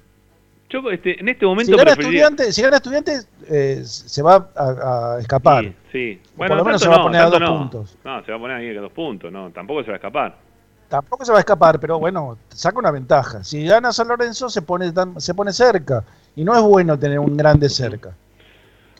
Yo 0.68 0.90
este, 0.90 1.20
en 1.20 1.28
este 1.28 1.47
momento 1.47 1.70
Si 1.70 1.78
gana 1.78 1.92
preferiría- 1.92 2.24
estudiantes, 2.24 2.55
si 2.57 2.62
gana 2.62 2.76
estudiantes 2.78 3.28
eh, 3.49 3.82
se 3.84 4.20
va 4.22 4.49
a, 4.57 5.14
a 5.14 5.20
escapar. 5.20 5.72
Sí. 5.92 6.20
O 6.34 6.36
Bueno, 6.38 6.49
por 6.51 6.59
lo 6.59 6.64
menos 6.64 6.82
se 6.82 6.88
va 6.88 6.97
a 6.97 7.03
poner 7.03 7.20
a 7.22 7.30
dos 7.30 7.40
no. 7.40 7.59
puntos. 7.59 7.97
No, 8.05 8.24
se 8.24 8.32
va 8.32 8.36
a 8.36 8.40
poner 8.40 8.57
ahí 8.57 8.76
a 8.76 8.80
dos 8.80 8.90
puntos, 8.92 9.30
no, 9.30 9.51
tampoco 9.53 9.82
se 9.82 9.88
va 9.90 9.95
a 9.95 9.97
escapar. 9.99 10.36
Tampoco 10.89 11.24
se 11.24 11.32
va 11.32 11.39
a 11.39 11.41
escapar, 11.41 11.80
pero 11.80 11.99
bueno, 11.99 12.39
saca 12.49 12.78
una 12.78 12.91
ventaja. 12.91 13.43
Si 13.43 13.64
gana 13.64 13.93
San 13.93 14.09
Lorenzo 14.09 14.49
se 14.49 14.62
pone 14.62 14.93
tan- 14.93 15.20
se 15.20 15.35
pone 15.35 15.53
cerca 15.53 16.05
y 16.37 16.45
no 16.45 16.55
es 16.55 16.62
bueno 16.62 16.99
tener 16.99 17.18
un 17.18 17.37
grande 17.37 17.68
cerca. 17.68 18.12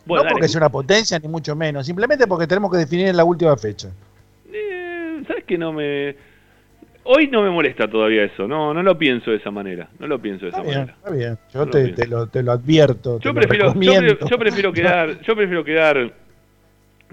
Bueno, 0.05 0.23
no 0.23 0.25
dale. 0.25 0.33
porque 0.33 0.47
sea 0.47 0.59
una 0.59 0.69
potencia 0.69 1.17
ni 1.19 1.27
mucho 1.27 1.55
menos, 1.55 1.85
simplemente 1.85 2.27
porque 2.27 2.47
tenemos 2.47 2.71
que 2.71 2.77
definir 2.77 3.07
en 3.07 3.17
la 3.17 3.23
última 3.23 3.55
fecha. 3.57 3.89
Eh, 4.51 5.23
¿Sabes 5.27 5.43
que 5.45 5.57
no 5.57 5.71
me 5.73 6.15
Hoy 7.07 7.27
no 7.27 7.43
me 7.43 7.51
molesta 7.51 7.87
todavía 7.87 8.23
eso, 8.23 8.47
no 8.47 8.73
no 8.73 8.81
lo 8.81 8.97
pienso 8.97 9.29
de 9.29 9.37
esa 9.37 9.51
manera, 9.51 9.87
no 9.99 10.07
lo 10.07 10.17
pienso 10.19 10.45
de 10.45 10.49
esa 10.49 10.57
Está 10.61 10.67
bien, 10.67 10.79
manera. 10.79 10.97
está 10.97 11.11
bien. 11.11 11.37
Yo 11.53 11.59
No 11.59 11.65
lo 11.65 11.71
te, 11.71 12.07
lo, 12.07 12.27
te 12.27 12.43
lo 12.43 12.51
advierto. 12.51 13.17
te 13.19 13.23
Yo 13.25 13.29
lo 13.31 13.35
prefiero, 13.35 13.65
yo, 13.65 13.69
recomiendo. 13.73 14.17
pre- 14.17 14.27
yo 14.29 14.37
prefiero 14.39 14.73
quedar, 14.73 15.21
yo 15.21 15.35
prefiero 15.35 15.63
quedar 15.63 16.11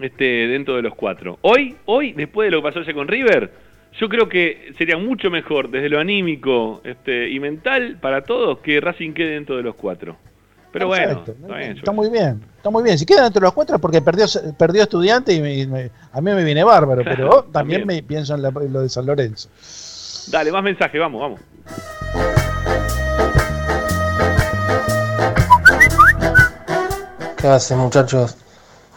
este 0.01 0.25
dentro 0.25 0.77
de 0.77 0.83
los 0.83 0.95
cuatro. 0.95 1.39
Hoy, 1.43 1.77
hoy, 1.85 2.13
después 2.13 2.47
de 2.47 2.53
lo 2.53 2.63
que 2.63 2.69
pasó 2.69 2.79
ayer 2.81 2.95
con 2.95 3.07
River, 3.07 3.53
yo 3.99 4.09
creo 4.09 4.29
que 4.29 4.73
sería 4.79 4.97
mucho 4.97 5.31
mejor 5.31 5.71
desde 5.71 5.89
lo 5.89 5.99
anímico 6.01 6.81
este, 6.85 7.29
y 7.31 7.39
mental 7.41 7.99
para 8.01 8.23
todos 8.23 8.59
que 8.59 8.81
Racing 8.81 9.13
quede 9.13 9.31
dentro 9.35 9.57
de 9.57 9.63
los 9.63 9.75
cuatro. 9.75 10.17
Pero 10.73 10.87
bueno, 10.87 11.23
está 11.27 11.57
bien, 11.59 11.75
yo- 11.75 11.79
Está 11.81 11.93
muy 11.93 12.09
bien, 12.09 12.43
está 12.57 12.71
muy 12.71 12.83
bien. 12.83 12.97
Si 12.99 13.05
queda 13.05 13.25
dentro 13.25 13.41
de 13.41 13.45
los 13.47 13.53
cuatro 13.53 13.77
es 13.77 13.83
porque 13.83 14.01
perdió, 14.01 14.25
perdió 14.59 14.83
estudiante 14.85 15.35
y 15.35 15.43
me- 15.43 15.67
me- 15.67 15.91
a 16.13 16.21
mí 16.23 16.33
me 16.33 16.43
viene 16.45 16.65
bárbaro, 16.65 17.03
pero 17.05 17.29
también, 17.53 17.53
también. 17.83 17.87
me 17.87 18.03
pienso 18.03 18.35
en, 18.35 18.41
la- 18.43 18.49
en 18.49 18.73
lo 18.73 18.81
de 18.81 18.89
San 18.89 19.05
Lorenzo. 19.05 19.51
Dale, 20.31 20.51
más 20.51 20.63
mensaje, 20.63 20.99
vamos, 20.99 21.21
vamos. 21.21 21.41
¿Qué 27.37 27.49
hacen 27.49 27.79
muchachos? 27.79 28.37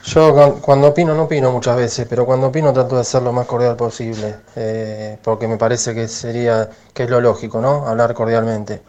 Yo 0.06 0.34
cu- 0.34 0.62
cuando 0.62 0.88
opino, 0.90 1.14
no 1.16 1.24
opino 1.24 1.52
muchas 1.52 1.76
veces, 1.78 2.06
pero 2.10 2.26
cuando 2.26 2.48
opino 2.48 2.72
trato 2.72 2.98
de 2.98 3.04
ser 3.04 3.24
lo 3.24 3.34
más 3.34 3.46
cordial 3.48 3.76
posible, 3.76 4.36
eh, 4.56 5.18
porque 5.24 5.48
me 5.48 5.58
parece 5.58 5.94
que 5.96 6.08
sería, 6.08 6.70
que 6.94 7.04
es 7.04 7.10
lo 7.10 7.20
lógico, 7.22 7.60
¿no? 7.60 7.88
Hablar 7.88 8.14
cordialmente. 8.14 8.82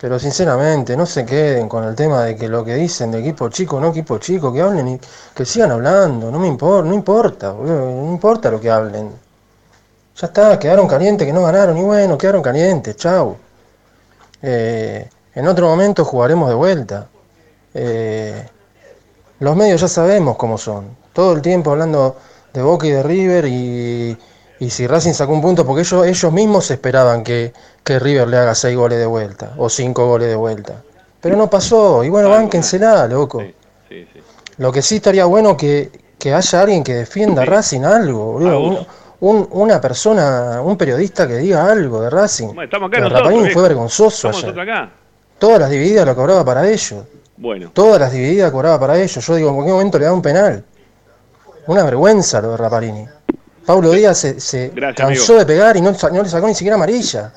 Pero 0.00 0.18
sinceramente, 0.18 0.96
no 0.96 1.06
se 1.06 1.26
queden 1.26 1.68
con 1.68 1.84
el 1.84 1.94
tema 1.96 2.24
de 2.24 2.36
que 2.36 2.48
lo 2.48 2.64
que 2.64 2.74
dicen 2.76 3.10
de 3.12 3.20
equipo 3.20 3.48
chico, 3.50 3.80
no 3.80 3.88
equipo 3.90 4.18
chico, 4.18 4.52
que 4.52 4.62
hablen 4.62 4.88
y 4.88 5.00
que 5.34 5.44
sigan 5.46 5.72
hablando, 5.72 6.30
no 6.30 6.38
me 6.38 6.48
importa, 6.48 6.88
no 6.88 6.94
importa, 6.94 7.52
no 7.54 8.12
importa 8.12 8.50
lo 8.50 8.60
que 8.60 8.70
hablen. 8.70 9.12
Ya 10.20 10.26
está, 10.28 10.56
quedaron 10.58 10.86
calientes, 10.86 11.26
que 11.26 11.32
no 11.32 11.42
ganaron, 11.42 11.76
y 11.76 11.82
bueno, 11.82 12.16
quedaron 12.16 12.42
calientes, 12.42 12.96
chau. 12.96 13.36
Eh, 14.42 15.08
en 15.34 15.46
otro 15.48 15.68
momento 15.68 16.04
jugaremos 16.04 16.48
de 16.48 16.54
vuelta. 16.54 17.08
Eh, 17.74 18.46
los 19.40 19.56
medios 19.56 19.80
ya 19.80 19.88
sabemos 19.88 20.36
cómo 20.36 20.56
son. 20.58 20.96
Todo 21.12 21.32
el 21.32 21.42
tiempo 21.42 21.72
hablando 21.72 22.16
de 22.52 22.62
Boca 22.62 22.86
y 22.86 22.90
de 22.90 23.02
River 23.02 23.44
y, 23.46 24.16
y 24.60 24.70
si 24.70 24.86
Racing 24.86 25.12
sacó 25.12 25.32
un 25.32 25.40
punto, 25.42 25.64
porque 25.66 25.82
ellos, 25.82 26.06
ellos 26.06 26.32
mismos 26.32 26.70
esperaban 26.70 27.22
que, 27.24 27.52
que 27.82 27.98
River 27.98 28.28
le 28.28 28.36
haga 28.36 28.54
seis 28.54 28.76
goles 28.76 28.98
de 28.98 29.06
vuelta 29.06 29.52
o 29.56 29.68
cinco 29.68 30.06
goles 30.06 30.28
de 30.28 30.36
vuelta. 30.36 30.82
Pero 31.20 31.36
no 31.36 31.50
pasó. 31.50 32.02
Y 32.04 32.08
bueno, 32.08 32.30
bánquensela, 32.30 33.06
loco. 33.06 33.42
Lo 34.58 34.72
que 34.72 34.82
sí 34.82 34.96
estaría 34.96 35.24
bueno 35.24 35.56
que, 35.56 35.90
que 36.18 36.34
haya 36.34 36.60
alguien 36.60 36.84
que 36.84 36.94
defienda 36.94 37.42
a 37.42 37.44
Racing 37.46 37.82
algo, 37.82 38.32
boludo. 38.32 38.60
Un- 38.60 38.86
un- 39.22 39.48
una 39.50 39.80
persona, 39.80 40.62
un 40.62 40.76
periodista 40.78 41.28
que 41.28 41.36
diga 41.36 41.70
algo 41.70 42.00
de 42.00 42.08
Racing. 42.08 42.58
Estamos 42.58 42.88
acá 42.90 43.00
nosotros. 43.00 43.52
Fue 43.52 43.62
vergonzoso 43.62 44.28
Estamos 44.30 44.36
ayer. 44.44 44.56
nosotros 44.56 44.68
acá. 44.76 44.92
Todas 45.38 45.60
las 45.60 45.70
divididas 45.70 46.06
lo 46.06 46.16
cobraba 46.16 46.42
para 46.44 46.66
ellos. 46.68 47.04
Bueno. 47.40 47.70
Todas 47.72 47.98
las 47.98 48.12
divididas 48.12 48.52
cobraba 48.52 48.78
para 48.78 49.00
ellos. 49.00 49.26
Yo 49.26 49.34
digo, 49.34 49.48
en 49.48 49.54
cualquier 49.54 49.74
momento 49.74 49.98
le 49.98 50.04
da 50.04 50.12
un 50.12 50.20
penal. 50.20 50.62
Una 51.66 51.84
vergüenza 51.84 52.38
lo 52.42 52.50
de 52.50 52.56
Rapalini. 52.58 53.06
Pablo 53.64 53.92
Díaz 53.92 54.18
se, 54.18 54.38
se 54.40 54.68
Gracias, 54.74 55.06
cansó 55.06 55.32
amigo. 55.32 55.38
de 55.38 55.46
pegar 55.46 55.76
y 55.78 55.80
no, 55.80 55.90
le 55.90 56.28
sacó 56.28 56.46
ni 56.46 56.54
siquiera 56.54 56.76
amarilla. 56.76 57.32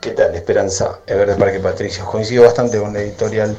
¿Qué 0.00 0.10
tal, 0.10 0.34
Esperanza? 0.34 0.98
Ever 1.06 1.28
de 1.28 1.36
Parque 1.36 1.60
Patricio. 1.60 2.04
Coincido 2.04 2.42
bastante 2.42 2.80
con 2.80 2.92
la 2.92 3.00
editorial 3.00 3.56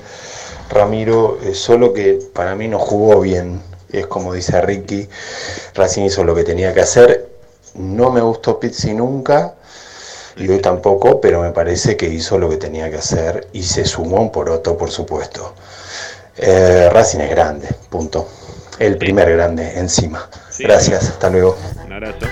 Ramiro, 0.69 1.39
eh, 1.43 1.53
solo 1.53 1.93
que 1.93 2.19
para 2.33 2.55
mí 2.55 2.67
no 2.67 2.77
jugó 2.79 3.21
bien. 3.21 3.61
Es 3.91 4.07
como 4.07 4.33
dice 4.33 4.61
Ricky, 4.61 5.07
Racing 5.73 6.03
hizo 6.03 6.23
lo 6.23 6.35
que 6.35 6.43
tenía 6.43 6.73
que 6.73 6.81
hacer. 6.81 7.29
No 7.75 8.11
me 8.11 8.21
gustó 8.21 8.59
Pizzi 8.59 8.93
nunca, 8.93 9.53
y 10.37 10.47
hoy 10.49 10.59
tampoco, 10.59 11.19
pero 11.19 11.41
me 11.41 11.51
parece 11.51 11.97
que 11.97 12.07
hizo 12.07 12.37
lo 12.37 12.49
que 12.49 12.57
tenía 12.57 12.89
que 12.89 12.97
hacer 12.97 13.47
y 13.53 13.63
se 13.63 13.85
sumó 13.85 14.21
un 14.21 14.31
poroto, 14.31 14.77
por 14.77 14.91
supuesto. 14.91 15.53
Eh, 16.37 16.89
Racing 16.91 17.19
es 17.21 17.29
grande, 17.31 17.67
punto. 17.89 18.27
El 18.77 18.97
primer 18.97 19.31
grande 19.31 19.79
encima. 19.79 20.29
Gracias, 20.59 21.09
hasta 21.09 21.29
luego. 21.29 21.57
Un 21.83 21.93
abrazo. 21.93 22.27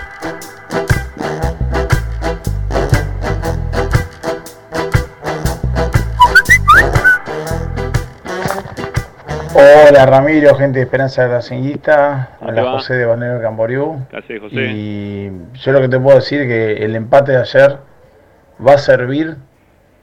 Hola 9.58 10.06
Ramiro, 10.06 10.54
gente 10.56 10.80
de 10.80 10.84
Esperanza 10.86 11.26
Racinguista. 11.28 12.32
¿Cómo 12.40 12.52
te 12.54 12.60
Hola 12.60 12.64
va? 12.72 12.78
José 12.78 12.96
de 12.96 13.06
Banero 13.06 13.42
Camboriú. 13.42 14.06
¿Qué 14.10 14.18
haces, 14.18 14.42
José? 14.42 14.56
Y 14.56 15.32
yo 15.54 15.72
lo 15.72 15.80
que 15.80 15.88
te 15.88 15.98
puedo 16.00 16.18
decir 16.18 16.42
es 16.42 16.48
que 16.48 16.84
el 16.84 16.94
empate 16.96 17.32
de 17.32 17.38
ayer 17.38 17.78
va 18.66 18.74
a 18.74 18.78
servir 18.78 19.38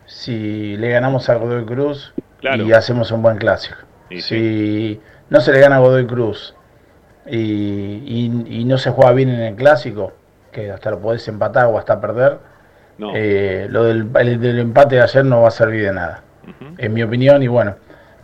si 0.06 0.76
le 0.78 0.88
ganamos 0.90 1.28
a 1.28 1.34
Godoy 1.34 1.66
Cruz 1.66 2.14
Claro. 2.40 2.64
y 2.64 2.72
hacemos 2.72 3.10
un 3.12 3.22
buen 3.22 3.36
clásico. 3.36 3.76
si 4.20 5.00
no 5.30 5.40
se 5.40 5.52
le 5.52 5.60
gana 5.60 5.76
a 5.76 5.78
Godoy 5.80 6.06
Cruz 6.06 6.54
y, 7.26 7.36
y- 7.38 8.44
y 8.60 8.64
no 8.64 8.76
se 8.78 8.90
juega 8.90 9.12
bien 9.12 9.28
en 9.30 9.40
el 9.40 9.54
clásico, 9.54 10.12
que 10.50 10.70
hasta 10.70 10.90
lo 10.90 10.98
podés 11.00 11.26
empatar 11.28 11.66
o 11.66 11.78
hasta 11.78 11.98
perder, 12.00 12.38
No. 12.98 13.12
eh, 13.14 13.66
lo 13.70 13.84
del, 13.84 14.08
el 14.18 14.38
del 14.40 14.58
empate 14.58 14.96
de 14.96 15.02
ayer 15.02 15.24
no 15.24 15.40
va 15.42 15.48
a 15.48 15.50
servir 15.52 15.84
de 15.84 15.92
nada. 15.92 16.22
En 16.78 16.92
mi 16.92 17.02
opinión, 17.02 17.42
y 17.42 17.46
bueno, 17.48 17.76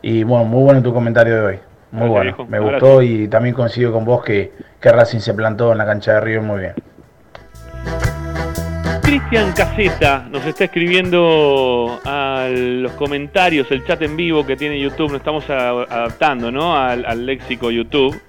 y 0.02 0.22
bueno, 0.22 0.44
muy 0.44 0.62
bueno 0.62 0.82
tu 0.82 0.92
comentario 0.92 1.34
de 1.34 1.40
hoy. 1.40 1.58
Muy 1.90 2.10
Gracias, 2.10 2.36
bueno, 2.36 2.50
me 2.50 2.60
gustó 2.60 3.02
y 3.02 3.28
también 3.28 3.54
coincido 3.54 3.92
con 3.92 4.04
vos 4.04 4.22
que, 4.22 4.52
que 4.80 4.92
Racing 4.92 5.20
se 5.20 5.32
plantó 5.34 5.72
en 5.72 5.78
la 5.78 5.86
cancha 5.86 6.14
de 6.14 6.20
Río 6.20 6.42
muy 6.42 6.60
bien. 6.60 6.74
Cristian 9.02 9.52
Caseta 9.52 10.26
nos 10.30 10.44
está 10.44 10.64
escribiendo 10.64 11.98
a 12.04 12.46
los 12.50 12.92
comentarios, 12.92 13.70
el 13.70 13.84
chat 13.86 14.02
en 14.02 14.16
vivo 14.16 14.44
que 14.44 14.54
tiene 14.54 14.78
YouTube, 14.78 15.08
nos 15.08 15.20
estamos 15.20 15.48
adaptando 15.48 16.50
¿no? 16.50 16.76
al, 16.76 17.06
al 17.06 17.24
léxico 17.24 17.70
YouTube. 17.70 18.20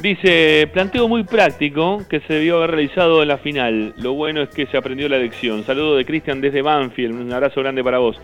Dice, 0.00 0.68
planteo 0.72 1.06
muy 1.06 1.22
práctico 1.22 2.02
que 2.08 2.20
se 2.20 2.34
debió 2.34 2.56
haber 2.56 2.72
realizado 2.72 3.22
en 3.22 3.28
la 3.28 3.38
final. 3.38 3.94
Lo 3.98 4.14
bueno 4.14 4.42
es 4.42 4.48
que 4.48 4.66
se 4.66 4.76
aprendió 4.76 5.08
la 5.08 5.18
lección. 5.18 5.62
Saludo 5.64 5.96
de 5.96 6.04
Cristian 6.04 6.40
desde 6.40 6.62
Banfield, 6.62 7.20
un 7.20 7.32
abrazo 7.32 7.60
grande 7.60 7.84
para 7.84 7.98
vos. 7.98 8.20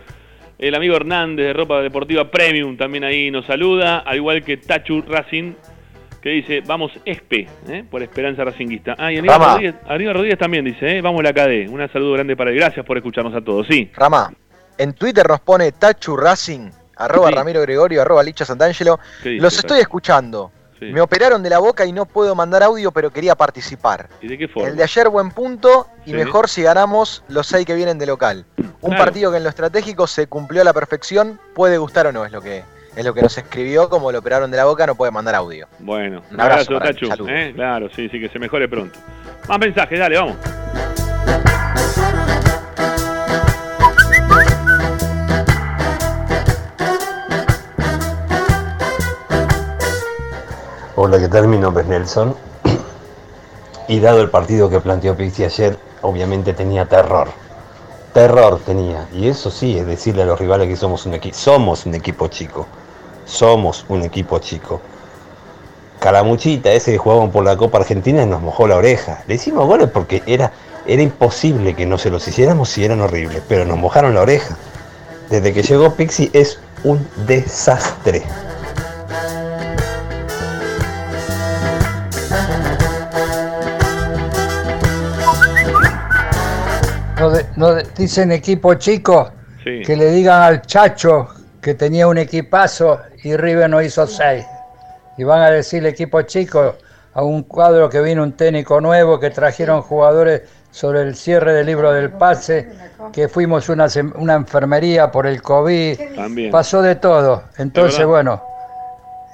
El 0.59 0.75
amigo 0.75 0.97
Hernández 0.97 1.47
de 1.47 1.53
Ropa 1.53 1.81
Deportiva 1.83 2.31
Premium 2.31 2.77
también 2.77 3.05
ahí 3.05 3.31
nos 3.31 3.47
saluda, 3.47 3.99
al 3.99 4.17
igual 4.17 4.43
que 4.43 4.57
Tachu 4.57 5.03
Racing, 5.03 5.53
que 6.21 6.31
dice, 6.31 6.63
vamos 6.67 6.91
Espe, 7.05 7.47
¿eh? 7.69 7.85
por 7.89 8.03
Esperanza 8.03 8.43
Racinguista. 8.43 8.97
Ah, 8.99 9.13
y 9.13 9.19
Aníbal. 9.19 9.39
Rodríguez, 9.41 9.75
Aníbal 9.87 10.15
Rodríguez 10.15 10.39
también 10.39 10.65
dice, 10.65 10.99
¿eh? 10.99 11.01
vamos 11.01 11.23
la 11.23 11.33
KD. 11.33 11.69
Un 11.71 11.89
saludo 11.93 12.15
grande 12.15 12.37
para 12.37 12.51
él. 12.51 12.57
Gracias 12.57 12.85
por 12.85 12.97
escucharnos 12.97 13.35
a 13.37 13.41
todos. 13.41 13.69
Sí. 13.69 13.89
Rama, 13.95 14.33
en 14.77 14.95
Twitter 14.95 15.29
nos 15.29 15.41
pone 15.41 15.71
Tachu 15.71 16.17
Racing, 16.17 16.71
arroba 16.97 17.29
Sí. 17.29 17.35
Ramiro 17.37 17.61
Gregorio, 17.63 18.03
arroba 18.03 18.25
Licha 18.25 18.45
Santangelo. 18.45 18.99
¿Qué 19.23 19.29
dice, 19.29 19.43
Los 19.43 19.57
estoy 19.59 19.79
escuchando. 19.79 20.51
Sí. 20.79 20.87
Me 20.87 21.01
operaron 21.01 21.43
de 21.43 21.51
la 21.51 21.59
boca 21.59 21.85
y 21.87 21.93
no 21.93 22.07
puedo 22.07 22.35
mandar 22.35 22.63
audio, 22.63 22.93
pero 22.93 23.11
quería 23.11 23.35
participar. 23.35 24.09
¿Y 24.21 24.29
de 24.29 24.39
qué 24.39 24.49
forma? 24.49 24.69
El 24.69 24.77
de 24.77 24.83
ayer 24.85 25.09
buen 25.09 25.31
punto 25.31 25.89
y 26.07 26.11
Sí. 26.11 26.17
mejor 26.17 26.49
si 26.49 26.63
ganamos 26.63 27.25
los 27.29 27.47
seis 27.47 27.67
que 27.67 27.75
vienen 27.75 27.99
de 27.99 28.07
local. 28.07 28.45
Un 28.81 28.91
Claro. 28.91 29.05
partido 29.05 29.31
que 29.33 29.39
en 29.39 29.43
lo 29.43 29.49
estratégico 29.49 30.07
se 30.07 30.27
cumplió 30.29 30.63
a 30.63 30.65
la 30.65 30.73
perfección, 30.73 31.41
puede 31.55 31.79
gustar 31.79 32.07
o 32.07 32.13
no, 32.13 32.25
es 32.25 32.33
lo 32.33 32.41
que 32.41 32.63
es 32.97 33.05
lo 33.05 33.15
que 33.15 33.23
nos 33.23 33.39
escribió, 33.39 33.89
como 33.89 34.11
lo 34.11 34.19
operaron 34.19 34.51
de 34.51 34.57
la 34.57 34.65
boca, 34.65 34.85
no 34.85 34.97
puede 34.97 35.13
mandar 35.13 35.35
audio. 35.37 35.69
Bueno, 35.79 36.21
un 36.33 36.41
abrazo 36.41 36.75
abrazo, 36.77 37.09
Tachu. 37.09 37.29
¿eh? 37.29 37.53
Claro, 37.55 37.89
sí, 37.95 38.09
sí, 38.09 38.19
que 38.19 38.29
se 38.29 38.41
mejore 38.41 38.69
pronto. 38.69 38.99
Más 39.49 39.59
mensajes, 39.61 39.99
dale, 40.01 40.17
vamos. 40.17 40.37
Hola, 51.01 51.21
¿qué 51.21 51.29
tal? 51.29 51.47
Mi 51.47 51.59
nombre 51.59 51.85
es 51.85 51.89
Nelson. 51.89 52.35
Y 53.87 54.01
dado 54.01 54.21
el 54.21 54.31
partido 54.31 54.69
que 54.69 54.81
planteó 54.81 55.17
Pizzi 55.17 55.45
ayer, 55.45 55.79
obviamente 56.03 56.55
tenía 56.55 56.87
terror. 56.87 57.29
Terror 58.13 58.59
tenía. 58.67 59.07
Y 59.13 59.29
eso 59.29 59.49
sí, 59.49 59.79
es 59.79 59.87
decirle 59.87 60.23
a 60.23 60.27
los 60.27 60.41
rivales 60.41 60.67
que 60.67 60.75
somos 60.75 61.07
un 61.07 61.15
equipo. 61.15 61.37
Somos 61.37 61.87
un 61.87 61.95
equipo 61.95 62.27
chico. 62.27 62.67
Somos 63.27 63.87
un 63.89 64.03
equipo 64.03 64.41
chico. 64.41 64.81
Calamuchita, 66.01 66.73
ese 66.73 66.91
que 66.91 66.99
jugaban 66.99 67.31
por 67.31 67.45
la 67.45 67.57
Copa 67.57 67.79
Argentina, 67.79 68.27
nos 68.27 68.43
mojó 68.43 68.67
la 68.67 68.75
oreja. 68.75 69.23
Le 69.29 69.37
hicimos 69.37 69.69
goles 69.69 69.89
porque 69.91 70.25
era, 70.27 70.51
era 70.85 71.01
imposible 71.01 71.77
que 71.77 71.87
no 71.87 71.97
se 71.99 72.11
los 72.11 72.27
hiciéramos 72.27 72.71
si 72.71 72.85
eran 72.85 73.01
horribles, 73.03 73.41
pero 73.49 73.65
nos 73.65 73.79
mojaron 73.79 74.17
la 74.17 74.23
oreja. 74.23 74.57
Desde 75.31 75.53
que 75.53 75.63
llegó 75.63 75.95
Pixi 75.95 76.29
es 76.33 76.59
un 76.83 77.07
desastre. 77.25 78.25
No, 87.21 87.31
de- 87.31 87.47
no 87.57 87.75
de- 87.75 87.87
dicen 87.97 88.31
equipo 88.33 88.75
chico 88.75 89.31
Sí. 89.65 89.83
que 89.85 89.97
le 89.97 90.11
digan 90.11 90.43
al 90.43 90.63
Chacho 90.63 91.29
que 91.61 91.75
tenía 91.75 92.07
un 92.07 92.19
equipazo 92.19 93.01
y 93.25 93.37
River 93.37 93.69
no 93.69 93.83
hizo 93.83 94.07
seis. 94.07 94.45
Y 95.17 95.25
van 95.25 95.43
a 95.43 95.51
decir 95.51 95.85
equipo 95.87 96.23
chico 96.23 96.77
a 97.15 97.23
un 97.23 97.43
cuadro 97.43 97.91
que 97.91 98.01
vino 98.01 98.23
un 98.23 98.33
técnico 98.33 98.81
nuevo, 98.81 99.19
que 99.19 99.31
trajeron 99.31 99.83
jugadores 99.83 100.43
sobre 100.71 101.03
el 101.03 101.17
cierre 101.17 101.53
del 101.55 101.67
libro 101.67 101.93
del 101.93 102.11
pase, 102.11 102.69
que 103.13 103.29
fuimos 103.29 103.69
una, 103.69 103.87
una 104.15 104.35
enfermería 104.35 105.11
por 105.11 105.27
el 105.27 105.43
COVID, 105.43 105.99
También. 106.15 106.53
pasó 106.53 106.81
de 106.83 106.95
todo. 106.95 107.43
Entonces, 107.57 108.07
bueno, 108.07 108.41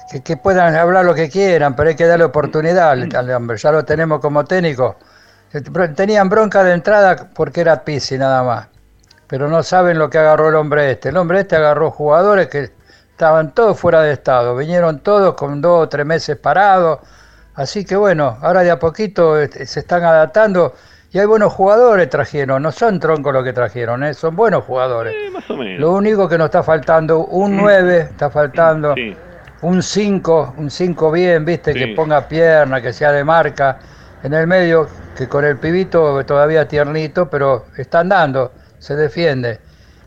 que, 0.09 0.21
que 0.23 0.37
puedan 0.37 0.75
hablar 0.75 1.05
lo 1.05 1.13
que 1.13 1.29
quieran, 1.29 1.75
pero 1.75 1.89
hay 1.89 1.95
que 1.95 2.07
darle 2.07 2.25
oportunidad 2.25 2.89
al, 2.91 3.15
al 3.15 3.29
hombre. 3.31 3.57
Ya 3.57 3.71
lo 3.71 3.85
tenemos 3.85 4.19
como 4.19 4.43
técnico. 4.45 4.95
Tenían 5.61 6.29
bronca 6.29 6.63
de 6.63 6.73
entrada 6.73 7.29
porque 7.33 7.61
era 7.61 7.83
Pizzi 7.83 8.17
nada 8.17 8.43
más. 8.43 8.67
Pero 9.27 9.47
no 9.47 9.63
saben 9.63 9.97
lo 9.97 10.09
que 10.09 10.17
agarró 10.17 10.49
el 10.49 10.55
hombre 10.55 10.91
este. 10.91 11.09
El 11.09 11.17
hombre 11.17 11.39
este 11.41 11.55
agarró 11.55 11.91
jugadores 11.91 12.47
que 12.47 12.71
estaban 13.11 13.53
todos 13.53 13.79
fuera 13.79 14.01
de 14.01 14.13
estado. 14.13 14.55
Vinieron 14.55 14.99
todos 14.99 15.33
con 15.35 15.61
dos 15.61 15.83
o 15.83 15.89
tres 15.89 16.05
meses 16.05 16.37
parados. 16.37 16.99
Así 17.55 17.85
que 17.85 17.95
bueno, 17.95 18.37
ahora 18.41 18.61
de 18.61 18.71
a 18.71 18.77
poquito 18.79 19.39
este, 19.39 19.65
se 19.65 19.79
están 19.79 20.03
adaptando. 20.03 20.73
Y 21.11 21.19
hay 21.19 21.25
buenos 21.25 21.53
jugadores 21.53 22.09
trajeron. 22.09 22.61
No 22.61 22.71
son 22.73 22.99
troncos 22.99 23.33
los 23.33 23.43
que 23.43 23.53
trajeron, 23.53 24.03
¿eh? 24.03 24.13
son 24.13 24.35
buenos 24.35 24.65
jugadores. 24.65 25.15
Más 25.31 25.49
o 25.49 25.55
menos. 25.55 25.79
Lo 25.79 25.93
único 25.93 26.27
que 26.27 26.37
nos 26.37 26.45
está 26.45 26.61
faltando, 26.61 27.19
un 27.19 27.55
9, 27.55 27.99
está 28.11 28.29
faltando, 28.29 28.93
Sí. 28.95 29.15
un 29.61 29.81
5, 29.81 30.55
un 30.57 30.69
5 30.69 31.11
bien, 31.11 31.45
viste, 31.45 31.71
Sí. 31.71 31.79
que 31.79 31.87
ponga 31.95 32.27
pierna, 32.27 32.81
que 32.81 32.91
sea 32.91 33.11
de 33.13 33.23
marca. 33.23 33.79
En 34.25 34.33
el 34.33 34.47
medio, 34.47 34.87
que 35.15 35.29
con 35.29 35.45
el 35.45 35.59
pibito 35.59 36.25
todavía 36.25 36.67
tiernito, 36.67 37.29
pero 37.29 37.65
está 37.77 37.99
andando, 37.99 38.53
se 38.79 38.95
defiende. 38.95 39.59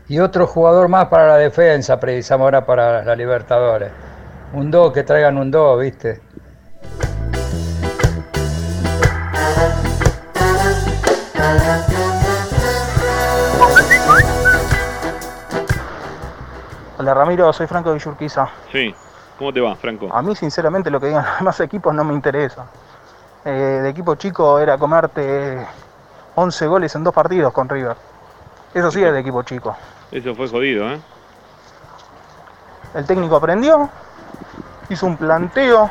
Y 0.09 0.19
otro 0.19 0.45
jugador 0.45 0.89
más 0.89 1.05
para 1.05 1.25
la 1.25 1.37
defensa, 1.37 2.01
precisamos 2.01 2.43
ahora 2.43 2.65
para 2.65 3.01
la 3.05 3.15
Libertadores. 3.15 3.93
Un 4.51 4.71
2, 4.71 4.91
que 4.91 5.03
traigan 5.03 5.37
un 5.37 5.49
2, 5.49 5.79
viste. 5.79 6.21
Hola 16.97 17.13
Ramiro, 17.13 17.53
soy 17.53 17.67
Franco 17.67 17.93
Villurquiza. 17.93 18.49
Sí. 18.69 18.93
¿Cómo 19.37 19.53
te 19.53 19.61
va, 19.61 19.77
Franco? 19.77 20.13
A 20.13 20.21
mí 20.21 20.35
sinceramente 20.35 20.91
lo 20.91 20.99
que 20.99 21.07
digan 21.07 21.23
los 21.29 21.39
demás 21.39 21.59
equipos 21.61 21.95
no 21.95 22.03
me 22.03 22.13
interesa. 22.13 22.65
Eh, 23.45 23.79
de 23.83 23.89
equipo 23.89 24.15
chico 24.15 24.59
era 24.59 24.77
comerte 24.77 25.65
11 26.35 26.67
goles 26.67 26.93
en 26.95 27.03
dos 27.03 27.13
partidos 27.13 27.53
con 27.53 27.69
River. 27.69 27.95
Eso 28.73 28.91
sí 28.91 29.03
es 29.03 29.13
de 29.13 29.19
equipo 29.19 29.43
chico. 29.43 29.75
Eso 30.11 30.35
fue 30.35 30.47
jodido, 30.47 30.89
¿eh? 30.89 30.99
El 32.93 33.05
técnico 33.05 33.35
aprendió, 33.35 33.89
hizo 34.89 35.05
un 35.05 35.15
planteo 35.15 35.89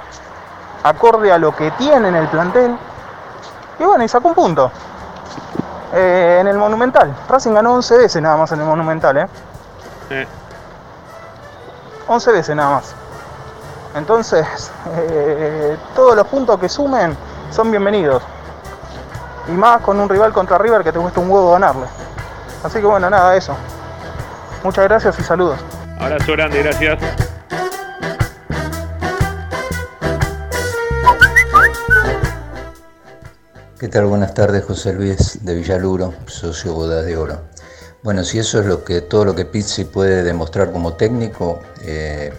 acorde 0.82 1.32
a 1.32 1.38
lo 1.38 1.54
que 1.54 1.70
tiene 1.72 2.08
en 2.08 2.16
el 2.16 2.28
plantel 2.28 2.76
y 3.78 3.84
bueno, 3.84 4.04
y 4.04 4.08
sacó 4.08 4.28
un 4.28 4.34
punto. 4.34 4.70
Eh, 5.94 6.38
en 6.40 6.48
el 6.48 6.58
Monumental, 6.58 7.14
Racing 7.28 7.52
ganó 7.52 7.74
11 7.74 7.96
veces 7.96 8.22
nada 8.22 8.36
más 8.36 8.52
en 8.52 8.60
el 8.60 8.66
Monumental, 8.66 9.16
¿eh? 9.16 9.28
Eh. 10.10 10.26
11 12.08 12.32
veces 12.32 12.56
nada 12.56 12.70
más. 12.70 12.94
Entonces, 13.94 14.70
eh, 14.96 15.76
todos 15.94 16.14
los 16.14 16.26
puntos 16.26 16.58
que 16.58 16.68
sumen 16.68 17.16
son 17.50 17.70
bienvenidos. 17.70 18.22
Y 19.48 19.52
más 19.52 19.80
con 19.82 19.98
un 19.98 20.08
rival 20.08 20.32
contra 20.32 20.58
River 20.58 20.82
que 20.82 20.92
te 20.92 20.98
cuesta 20.98 21.20
un 21.20 21.30
huevo 21.30 21.52
ganarle. 21.52 21.86
Así 22.62 22.80
que 22.80 22.86
bueno, 22.86 23.08
nada, 23.08 23.36
eso. 23.36 23.56
Muchas 24.62 24.84
gracias 24.84 25.18
y 25.18 25.22
saludos. 25.22 25.58
Abrazo 25.98 26.32
grande, 26.32 26.62
gracias. 26.62 26.98
¿Qué 33.78 33.88
tal? 33.88 34.06
Buenas 34.06 34.34
tardes, 34.34 34.64
José 34.64 34.92
Luis 34.92 35.44
de 35.44 35.54
Villaluro, 35.54 36.12
socio 36.26 36.74
Bodas 36.74 37.06
de 37.06 37.16
Oro. 37.16 37.40
Bueno, 38.02 38.24
si 38.24 38.38
eso 38.38 38.60
es 38.60 38.66
lo 38.66 38.84
que 38.84 39.00
todo 39.00 39.24
lo 39.24 39.34
que 39.34 39.44
Pizzi 39.44 39.84
puede 39.84 40.24
demostrar 40.24 40.72
como 40.72 40.94
técnico, 40.94 41.60
eh, 41.82 42.32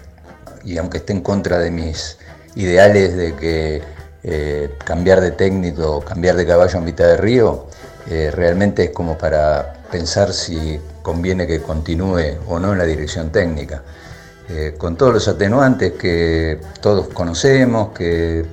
y 0.64 0.76
aunque 0.76 0.98
esté 0.98 1.14
en 1.14 1.22
contra 1.22 1.58
de 1.58 1.70
mis 1.70 2.18
ideales 2.56 3.16
de 3.16 3.34
que 3.36 3.82
eh, 4.22 4.76
cambiar 4.84 5.20
de 5.20 5.30
técnico, 5.32 6.00
cambiar 6.00 6.36
de 6.36 6.46
caballo 6.46 6.78
a 6.78 6.82
mitad 6.82 7.06
de 7.06 7.16
río, 7.16 7.66
eh, 8.08 8.30
realmente 8.30 8.84
es 8.84 8.90
como 8.90 9.16
para 9.16 9.82
pensar 9.90 10.32
si 10.32 10.80
conviene 11.02 11.46
que 11.46 11.60
continúe 11.62 12.38
o 12.46 12.58
no 12.58 12.72
en 12.72 12.78
la 12.78 12.84
dirección 12.84 13.30
técnica. 13.30 13.82
Eh, 14.48 14.74
con 14.76 14.96
todos 14.96 15.14
los 15.14 15.28
atenuantes 15.28 15.92
que 15.92 16.60
todos 16.80 17.08
conocemos, 17.08 17.90
que 17.90 18.44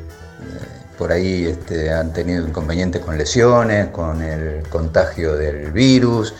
por 0.97 1.11
ahí 1.11 1.45
este, 1.45 1.91
han 1.91 2.11
tenido 2.11 2.47
inconvenientes 2.47 3.01
con 3.01 3.17
lesiones, 3.17 3.87
con 3.87 4.21
el 4.21 4.63
contagio 4.69 5.35
del 5.35 5.71
virus, 5.71 6.33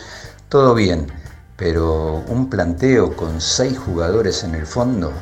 todo 0.48 0.74
bien, 0.74 1.06
pero 1.56 2.24
un 2.28 2.48
planteo 2.50 3.14
con 3.14 3.40
seis 3.40 3.78
jugadores 3.78 4.42
en 4.44 4.54
el 4.54 4.66
fondo, 4.66 5.12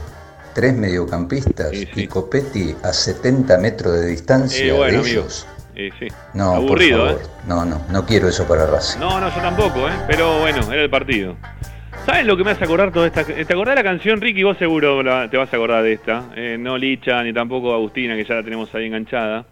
tres 0.56 0.74
mediocampistas 0.74 1.70
y 1.74 2.06
Copetti 2.08 2.74
a 2.82 2.92
70 2.92 3.58
metros 3.58 3.92
de 4.00 4.06
distancia 4.06 4.64
Eh, 4.66 4.72
bueno, 4.72 5.02
de 5.02 5.10
ellos. 5.10 5.46
Eh, 5.76 5.90
sí. 5.98 6.08
No, 6.32 6.54
Aburrido, 6.54 6.98
por 7.00 7.08
favor. 7.10 7.22
¿eh? 7.22 7.26
No, 7.46 7.64
no, 7.66 7.82
no 7.90 8.06
quiero 8.06 8.26
eso 8.28 8.48
para 8.48 8.64
Racing. 8.66 8.98
No, 8.98 9.20
no, 9.20 9.28
yo 9.28 9.42
tampoco, 9.42 9.86
¿eh? 9.86 9.92
Pero 10.08 10.38
bueno, 10.40 10.72
era 10.72 10.82
el 10.82 10.88
partido. 10.90 11.36
¿Saben 12.06 12.26
lo 12.26 12.36
que 12.36 12.44
me 12.44 12.52
hace 12.52 12.64
acordar 12.64 12.90
toda 12.92 13.06
esta... 13.08 13.22
¿Te 13.24 13.42
acordás 13.42 13.74
de 13.76 13.82
la 13.82 13.88
canción, 13.88 14.20
Ricky? 14.20 14.42
Vos 14.44 14.56
seguro 14.56 15.02
la- 15.02 15.28
te 15.28 15.36
vas 15.36 15.52
a 15.52 15.56
acordar 15.56 15.82
de 15.82 15.92
esta. 15.92 16.30
Eh, 16.34 16.56
no 16.58 16.78
Licha, 16.78 17.22
ni 17.22 17.32
tampoco 17.34 17.74
Agustina, 17.74 18.16
que 18.16 18.24
ya 18.24 18.36
la 18.36 18.42
tenemos 18.42 18.74
ahí 18.74 18.86
enganchada. 18.86 19.44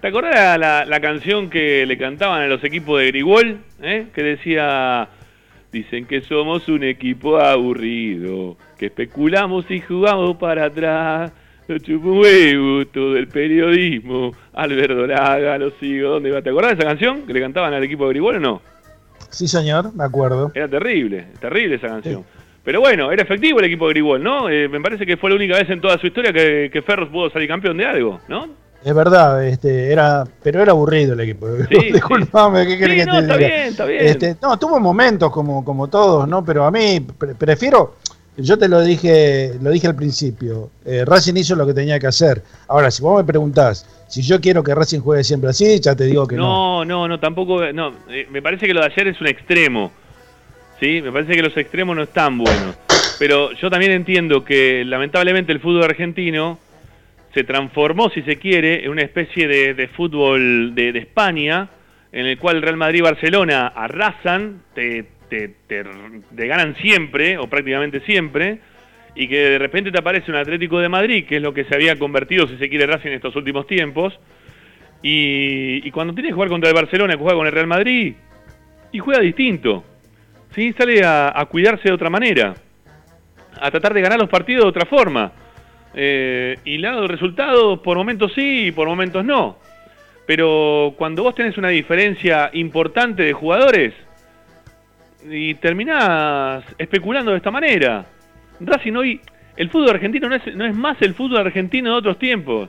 ¿Te 0.00 0.08
acordás 0.08 0.34
la, 0.34 0.58
la, 0.58 0.84
la 0.86 1.00
canción 1.00 1.48
que 1.50 1.84
le 1.86 1.96
cantaban 1.98 2.42
a 2.42 2.46
los 2.48 2.64
equipos 2.64 2.98
de 2.98 3.06
Grigol? 3.08 3.60
¿eh? 3.82 4.06
Que 4.14 4.22
decía... 4.22 5.08
Dicen 5.72 6.04
que 6.06 6.20
somos 6.22 6.68
un 6.68 6.82
equipo 6.82 7.38
aburrido, 7.38 8.56
que 8.76 8.86
especulamos 8.86 9.70
y 9.70 9.80
jugamos 9.80 10.36
para 10.36 10.66
atrás. 10.66 11.32
Chupo 11.82 12.14
huevo 12.14 12.84
todo 12.86 13.16
el 13.16 13.28
periodismo. 13.28 14.32
Alberto 14.52 15.06
Laga, 15.06 15.56
lo 15.58 15.70
sigo, 15.78 16.10
¿dónde 16.10 16.32
va? 16.32 16.42
¿Te 16.42 16.50
acordás 16.50 16.72
de 16.72 16.78
esa 16.80 16.88
canción 16.88 17.24
que 17.26 17.32
le 17.32 17.40
cantaban 17.40 17.72
al 17.72 17.84
equipo 17.84 18.04
de 18.04 18.10
Grigol 18.10 18.36
o 18.36 18.40
no? 18.40 18.62
Sí, 19.28 19.46
señor, 19.46 19.94
me 19.94 20.02
acuerdo. 20.02 20.50
Era 20.52 20.66
terrible, 20.66 21.28
terrible 21.40 21.76
esa 21.76 21.86
canción. 21.86 22.24
Pero 22.64 22.80
bueno, 22.80 23.12
era 23.12 23.22
efectivo 23.22 23.60
el 23.60 23.66
equipo 23.66 23.86
de 23.86 23.94
Grigol, 23.94 24.20
¿no? 24.20 24.50
Eh, 24.50 24.68
me 24.68 24.80
parece 24.80 25.06
que 25.06 25.16
fue 25.16 25.30
la 25.30 25.36
única 25.36 25.56
vez 25.56 25.70
en 25.70 25.80
toda 25.80 25.96
su 25.98 26.08
historia 26.08 26.32
que, 26.32 26.70
que 26.72 26.82
Ferros 26.82 27.08
pudo 27.08 27.30
salir 27.30 27.46
campeón 27.46 27.76
de 27.76 27.86
algo, 27.86 28.20
¿no? 28.26 28.48
Es 28.82 28.94
verdad, 28.94 29.44
este, 29.46 29.92
era, 29.92 30.24
pero 30.42 30.62
era 30.62 30.72
aburrido 30.72 31.12
el 31.12 31.20
equipo. 31.20 31.46
Disculpame, 31.92 32.66
¿qué 32.66 32.78
querés 32.78 32.94
Sí, 32.94 33.00
que 33.00 33.06
no, 33.06 33.12
te 33.12 33.20
está 33.20 33.36
diga? 33.36 33.48
bien, 33.48 33.60
está 33.68 33.84
bien. 33.84 34.06
Este, 34.06 34.36
no, 34.40 34.58
tuvo 34.58 34.80
momentos 34.80 35.30
como, 35.30 35.64
como 35.64 35.88
todos, 35.88 36.26
¿no? 36.26 36.42
Pero 36.44 36.64
a 36.64 36.70
mí 36.70 37.00
pre- 37.00 37.34
prefiero, 37.34 37.96
yo 38.38 38.56
te 38.58 38.68
lo 38.68 38.80
dije, 38.80 39.52
lo 39.60 39.70
dije 39.70 39.86
al 39.86 39.94
principio, 39.96 40.70
eh, 40.86 41.04
Racing 41.06 41.34
hizo 41.36 41.54
lo 41.56 41.66
que 41.66 41.74
tenía 41.74 41.98
que 42.00 42.06
hacer. 42.06 42.42
Ahora, 42.68 42.90
si 42.90 43.02
vos 43.02 43.18
me 43.18 43.24
preguntás 43.24 43.86
si 44.08 44.22
yo 44.22 44.40
quiero 44.40 44.62
que 44.64 44.74
Racing 44.74 45.00
juegue 45.00 45.24
siempre 45.24 45.50
así, 45.50 45.78
ya 45.78 45.94
te 45.94 46.04
digo 46.04 46.26
que 46.26 46.36
no. 46.36 46.42
No, 46.42 46.84
no, 46.86 47.06
no, 47.08 47.20
tampoco. 47.20 47.60
No, 47.72 47.92
eh, 48.08 48.26
me 48.30 48.40
parece 48.40 48.66
que 48.66 48.72
lo 48.74 48.80
de 48.80 48.86
ayer 48.86 49.08
es 49.08 49.20
un 49.20 49.26
extremo. 49.26 49.92
¿Sí? 50.80 51.02
Me 51.02 51.12
parece 51.12 51.34
que 51.34 51.42
los 51.42 51.54
extremos 51.56 51.94
no 51.94 52.02
están 52.04 52.38
buenos. 52.38 52.74
Pero 53.18 53.52
yo 53.52 53.68
también 53.70 53.92
entiendo 53.92 54.42
que 54.42 54.82
lamentablemente 54.86 55.52
el 55.52 55.60
fútbol 55.60 55.84
argentino 55.84 56.58
se 57.34 57.44
transformó, 57.44 58.10
si 58.10 58.22
se 58.22 58.36
quiere, 58.36 58.84
en 58.84 58.90
una 58.90 59.02
especie 59.02 59.46
de, 59.46 59.74
de 59.74 59.88
fútbol 59.88 60.74
de, 60.74 60.92
de 60.92 60.98
España, 60.98 61.68
en 62.12 62.26
el 62.26 62.38
cual 62.38 62.60
Real 62.60 62.76
Madrid 62.76 62.98
y 62.98 63.02
Barcelona 63.02 63.68
arrasan, 63.68 64.62
te, 64.74 65.04
te, 65.28 65.48
te- 65.66 65.84
te 66.36 66.46
ganan 66.46 66.74
siempre, 66.76 67.38
o 67.38 67.46
prácticamente 67.48 68.00
siempre, 68.00 68.58
y 69.14 69.28
que 69.28 69.36
de 69.50 69.58
repente 69.58 69.92
te 69.92 69.98
aparece 69.98 70.30
un 70.30 70.36
Atlético 70.36 70.80
de 70.80 70.88
Madrid, 70.88 71.24
que 71.26 71.36
es 71.36 71.42
lo 71.42 71.54
que 71.54 71.64
se 71.64 71.74
había 71.74 71.96
convertido, 71.96 72.46
si 72.48 72.56
se 72.56 72.68
quiere, 72.68 72.86
Racing 72.86 73.08
en 73.10 73.14
estos 73.14 73.36
últimos 73.36 73.66
tiempos, 73.66 74.18
y, 75.02 75.86
y 75.86 75.90
cuando 75.92 76.12
tiene 76.14 76.28
que 76.30 76.34
jugar 76.34 76.48
contra 76.48 76.68
el 76.68 76.74
Barcelona, 76.74 77.14
que 77.14 77.20
juega 77.20 77.36
con 77.36 77.46
el 77.46 77.52
Real 77.52 77.66
Madrid, 77.66 78.14
y 78.92 78.98
juega 78.98 79.20
distinto. 79.20 79.84
¿sí? 80.54 80.72
Sale 80.76 81.04
a, 81.04 81.32
a 81.34 81.46
cuidarse 81.46 81.84
de 81.88 81.94
otra 81.94 82.10
manera, 82.10 82.54
a 83.60 83.70
tratar 83.70 83.94
de 83.94 84.00
ganar 84.00 84.18
los 84.18 84.28
partidos 84.28 84.64
de 84.64 84.68
otra 84.68 84.86
forma. 84.86 85.32
Eh, 85.94 86.56
ha 86.86 86.90
dado 86.90 87.08
resultados, 87.08 87.80
por 87.80 87.96
momentos 87.96 88.32
sí 88.34 88.66
y 88.66 88.72
por 88.72 88.86
momentos 88.88 89.24
no. 89.24 89.58
Pero 90.26 90.94
cuando 90.96 91.22
vos 91.24 91.34
tenés 91.34 91.58
una 91.58 91.68
diferencia 91.68 92.50
importante 92.52 93.22
de 93.24 93.32
jugadores 93.32 93.94
y 95.28 95.54
terminás 95.54 96.64
especulando 96.78 97.32
de 97.32 97.38
esta 97.38 97.50
manera. 97.50 98.06
Racing 98.60 98.92
hoy, 98.94 99.20
el 99.56 99.70
fútbol 99.70 99.90
argentino 99.90 100.28
no 100.28 100.36
es, 100.36 100.54
no 100.54 100.64
es 100.64 100.74
más 100.74 100.96
el 101.02 101.14
fútbol 101.14 101.38
argentino 101.38 101.92
de 101.92 101.96
otros 101.98 102.18
tiempos. 102.18 102.68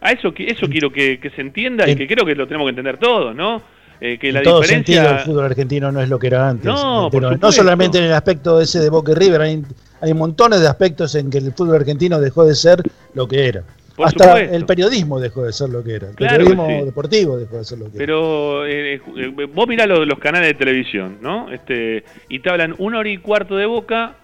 A 0.00 0.12
eso, 0.12 0.32
que- 0.32 0.46
eso 0.46 0.66
quiero 0.68 0.90
que, 0.90 1.20
que 1.20 1.30
se 1.30 1.40
entienda 1.42 1.88
y 1.88 1.94
que 1.94 2.06
creo 2.08 2.26
que 2.26 2.34
lo 2.34 2.46
tenemos 2.46 2.66
que 2.66 2.70
entender 2.70 2.96
todos, 2.96 3.34
¿no? 3.36 3.62
Eh, 4.00 4.18
que 4.18 4.32
la 4.32 4.42
todo 4.42 4.60
diferencia... 4.60 4.94
sentido, 4.96 5.18
el 5.18 5.24
fútbol 5.24 5.44
argentino 5.44 5.92
no 5.92 6.00
es 6.00 6.08
lo 6.08 6.18
que 6.18 6.26
era 6.26 6.48
antes. 6.48 6.64
No, 6.66 7.08
por 7.12 7.40
no 7.40 7.52
solamente 7.52 7.98
en 7.98 8.04
el 8.04 8.12
aspecto 8.12 8.60
ese 8.60 8.80
de 8.80 8.90
Boca 8.90 9.12
y 9.12 9.14
River, 9.14 9.40
hay, 9.42 9.62
hay 10.02 10.12
montones 10.14 10.60
de 10.60 10.66
aspectos 10.68 11.14
en 11.14 11.30
que 11.30 11.38
el 11.38 11.52
fútbol 11.52 11.76
argentino 11.76 12.20
dejó 12.20 12.44
de 12.44 12.54
ser 12.54 12.82
lo 13.14 13.26
que 13.28 13.46
era. 13.46 13.62
Por 13.96 14.06
Hasta 14.08 14.24
supuesto. 14.24 14.54
el 14.56 14.66
periodismo 14.66 15.20
dejó 15.20 15.44
de 15.44 15.52
ser 15.52 15.68
lo 15.68 15.84
que 15.84 15.94
era. 15.94 16.08
El 16.08 16.14
Claro 16.16 16.36
periodismo 16.38 16.66
sí. 16.66 16.84
deportivo 16.86 17.36
dejó 17.38 17.58
de 17.58 17.64
ser 17.64 17.78
lo 17.78 17.84
que 17.84 17.90
era. 17.90 17.98
Pero 17.98 18.66
eh, 18.66 18.94
eh, 18.94 19.48
vos 19.54 19.68
mirá 19.68 19.86
los, 19.86 20.06
los 20.06 20.18
canales 20.18 20.48
de 20.48 20.54
televisión, 20.54 21.18
¿no? 21.20 21.50
Este, 21.52 22.02
y 22.28 22.40
te 22.40 22.50
hablan 22.50 22.74
una 22.78 22.98
hora 22.98 23.08
y 23.08 23.18
cuarto 23.18 23.56
de 23.56 23.66
Boca, 23.66 24.14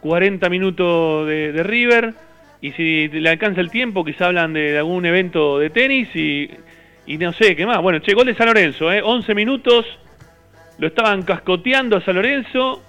40 0.00 0.48
minutos 0.48 1.26
de, 1.26 1.52
de 1.52 1.62
River, 1.62 2.14
y 2.62 2.72
si 2.72 3.08
le 3.08 3.28
alcanza 3.28 3.60
el 3.60 3.70
tiempo, 3.70 4.04
quizá 4.04 4.26
hablan 4.28 4.52
de 4.54 4.78
algún 4.78 5.04
evento 5.04 5.58
de 5.58 5.70
tenis 5.70 6.08
y, 6.14 6.48
y 7.06 7.18
no 7.18 7.32
sé 7.32 7.54
qué 7.56 7.66
más. 7.66 7.82
Bueno, 7.82 7.98
che, 7.98 8.14
gol 8.14 8.26
de 8.26 8.34
San 8.36 8.46
Lorenzo, 8.46 8.90
¿eh? 8.92 9.02
11 9.04 9.34
minutos, 9.34 9.84
lo 10.78 10.86
estaban 10.86 11.22
cascoteando 11.24 11.96
a 11.96 12.00
San 12.00 12.14
Lorenzo, 12.14 12.80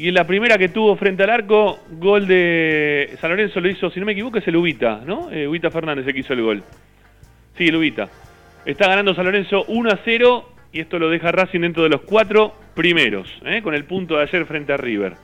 y 0.00 0.08
en 0.08 0.14
la 0.14 0.26
primera 0.26 0.56
que 0.56 0.70
tuvo 0.70 0.96
frente 0.96 1.24
al 1.24 1.28
arco, 1.28 1.78
gol 1.90 2.26
de 2.26 3.18
San 3.20 3.28
Lorenzo 3.28 3.60
lo 3.60 3.68
hizo, 3.68 3.90
si 3.90 4.00
no 4.00 4.06
me 4.06 4.12
equivoco, 4.12 4.38
es 4.38 4.48
el 4.48 4.56
Ubita, 4.56 5.02
¿no? 5.04 5.30
Eh, 5.30 5.46
Ubita 5.46 5.70
Fernández 5.70 6.06
el 6.06 6.14
que 6.14 6.20
hizo 6.20 6.32
el 6.32 6.40
gol. 6.40 6.62
Sí, 7.58 7.66
el 7.66 7.76
Ubita. 7.76 8.08
Está 8.64 8.88
ganando 8.88 9.14
San 9.14 9.26
Lorenzo 9.26 9.62
1 9.68 9.90
a 9.90 9.98
0 10.02 10.52
y 10.72 10.80
esto 10.80 10.98
lo 10.98 11.10
deja 11.10 11.30
Racing 11.32 11.60
dentro 11.60 11.82
de 11.82 11.90
los 11.90 12.00
cuatro 12.00 12.54
primeros, 12.74 13.28
¿eh? 13.44 13.60
con 13.60 13.74
el 13.74 13.84
punto 13.84 14.16
de 14.16 14.22
ayer 14.22 14.46
frente 14.46 14.72
a 14.72 14.78
River. 14.78 15.16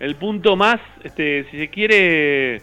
El 0.00 0.14
punto 0.14 0.56
más, 0.56 0.80
este, 1.04 1.44
si 1.50 1.58
se 1.58 1.68
quiere, 1.68 2.62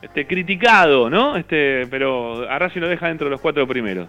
este, 0.00 0.26
criticado, 0.26 1.10
¿no? 1.10 1.36
Este, 1.36 1.86
pero 1.90 2.48
a 2.48 2.58
Racing 2.58 2.80
lo 2.80 2.88
deja 2.88 3.08
dentro 3.08 3.26
de 3.26 3.32
los 3.32 3.42
cuatro 3.42 3.68
primeros. 3.68 4.08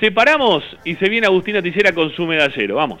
Separamos 0.00 0.64
y 0.84 0.96
se 0.96 1.08
viene 1.08 1.28
Agustina 1.28 1.62
Ticera 1.62 1.94
con 1.94 2.10
su 2.10 2.26
medallero. 2.26 2.74
Vamos. 2.74 3.00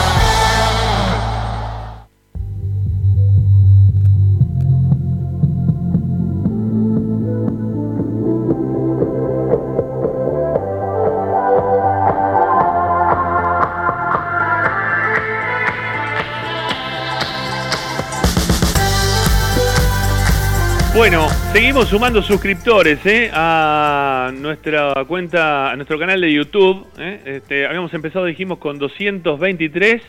Sumando 21.85 22.21
suscriptores 22.21 23.03
¿eh? 23.05 23.31
a 23.33 24.31
nuestra 24.35 24.93
cuenta, 25.07 25.71
a 25.71 25.75
nuestro 25.75 25.97
canal 25.97 26.21
de 26.21 26.31
YouTube. 26.31 26.85
¿eh? 26.99 27.21
Este, 27.25 27.65
habíamos 27.65 27.93
empezado, 27.93 28.25
dijimos, 28.25 28.59
con 28.59 28.77
223. 28.77 30.01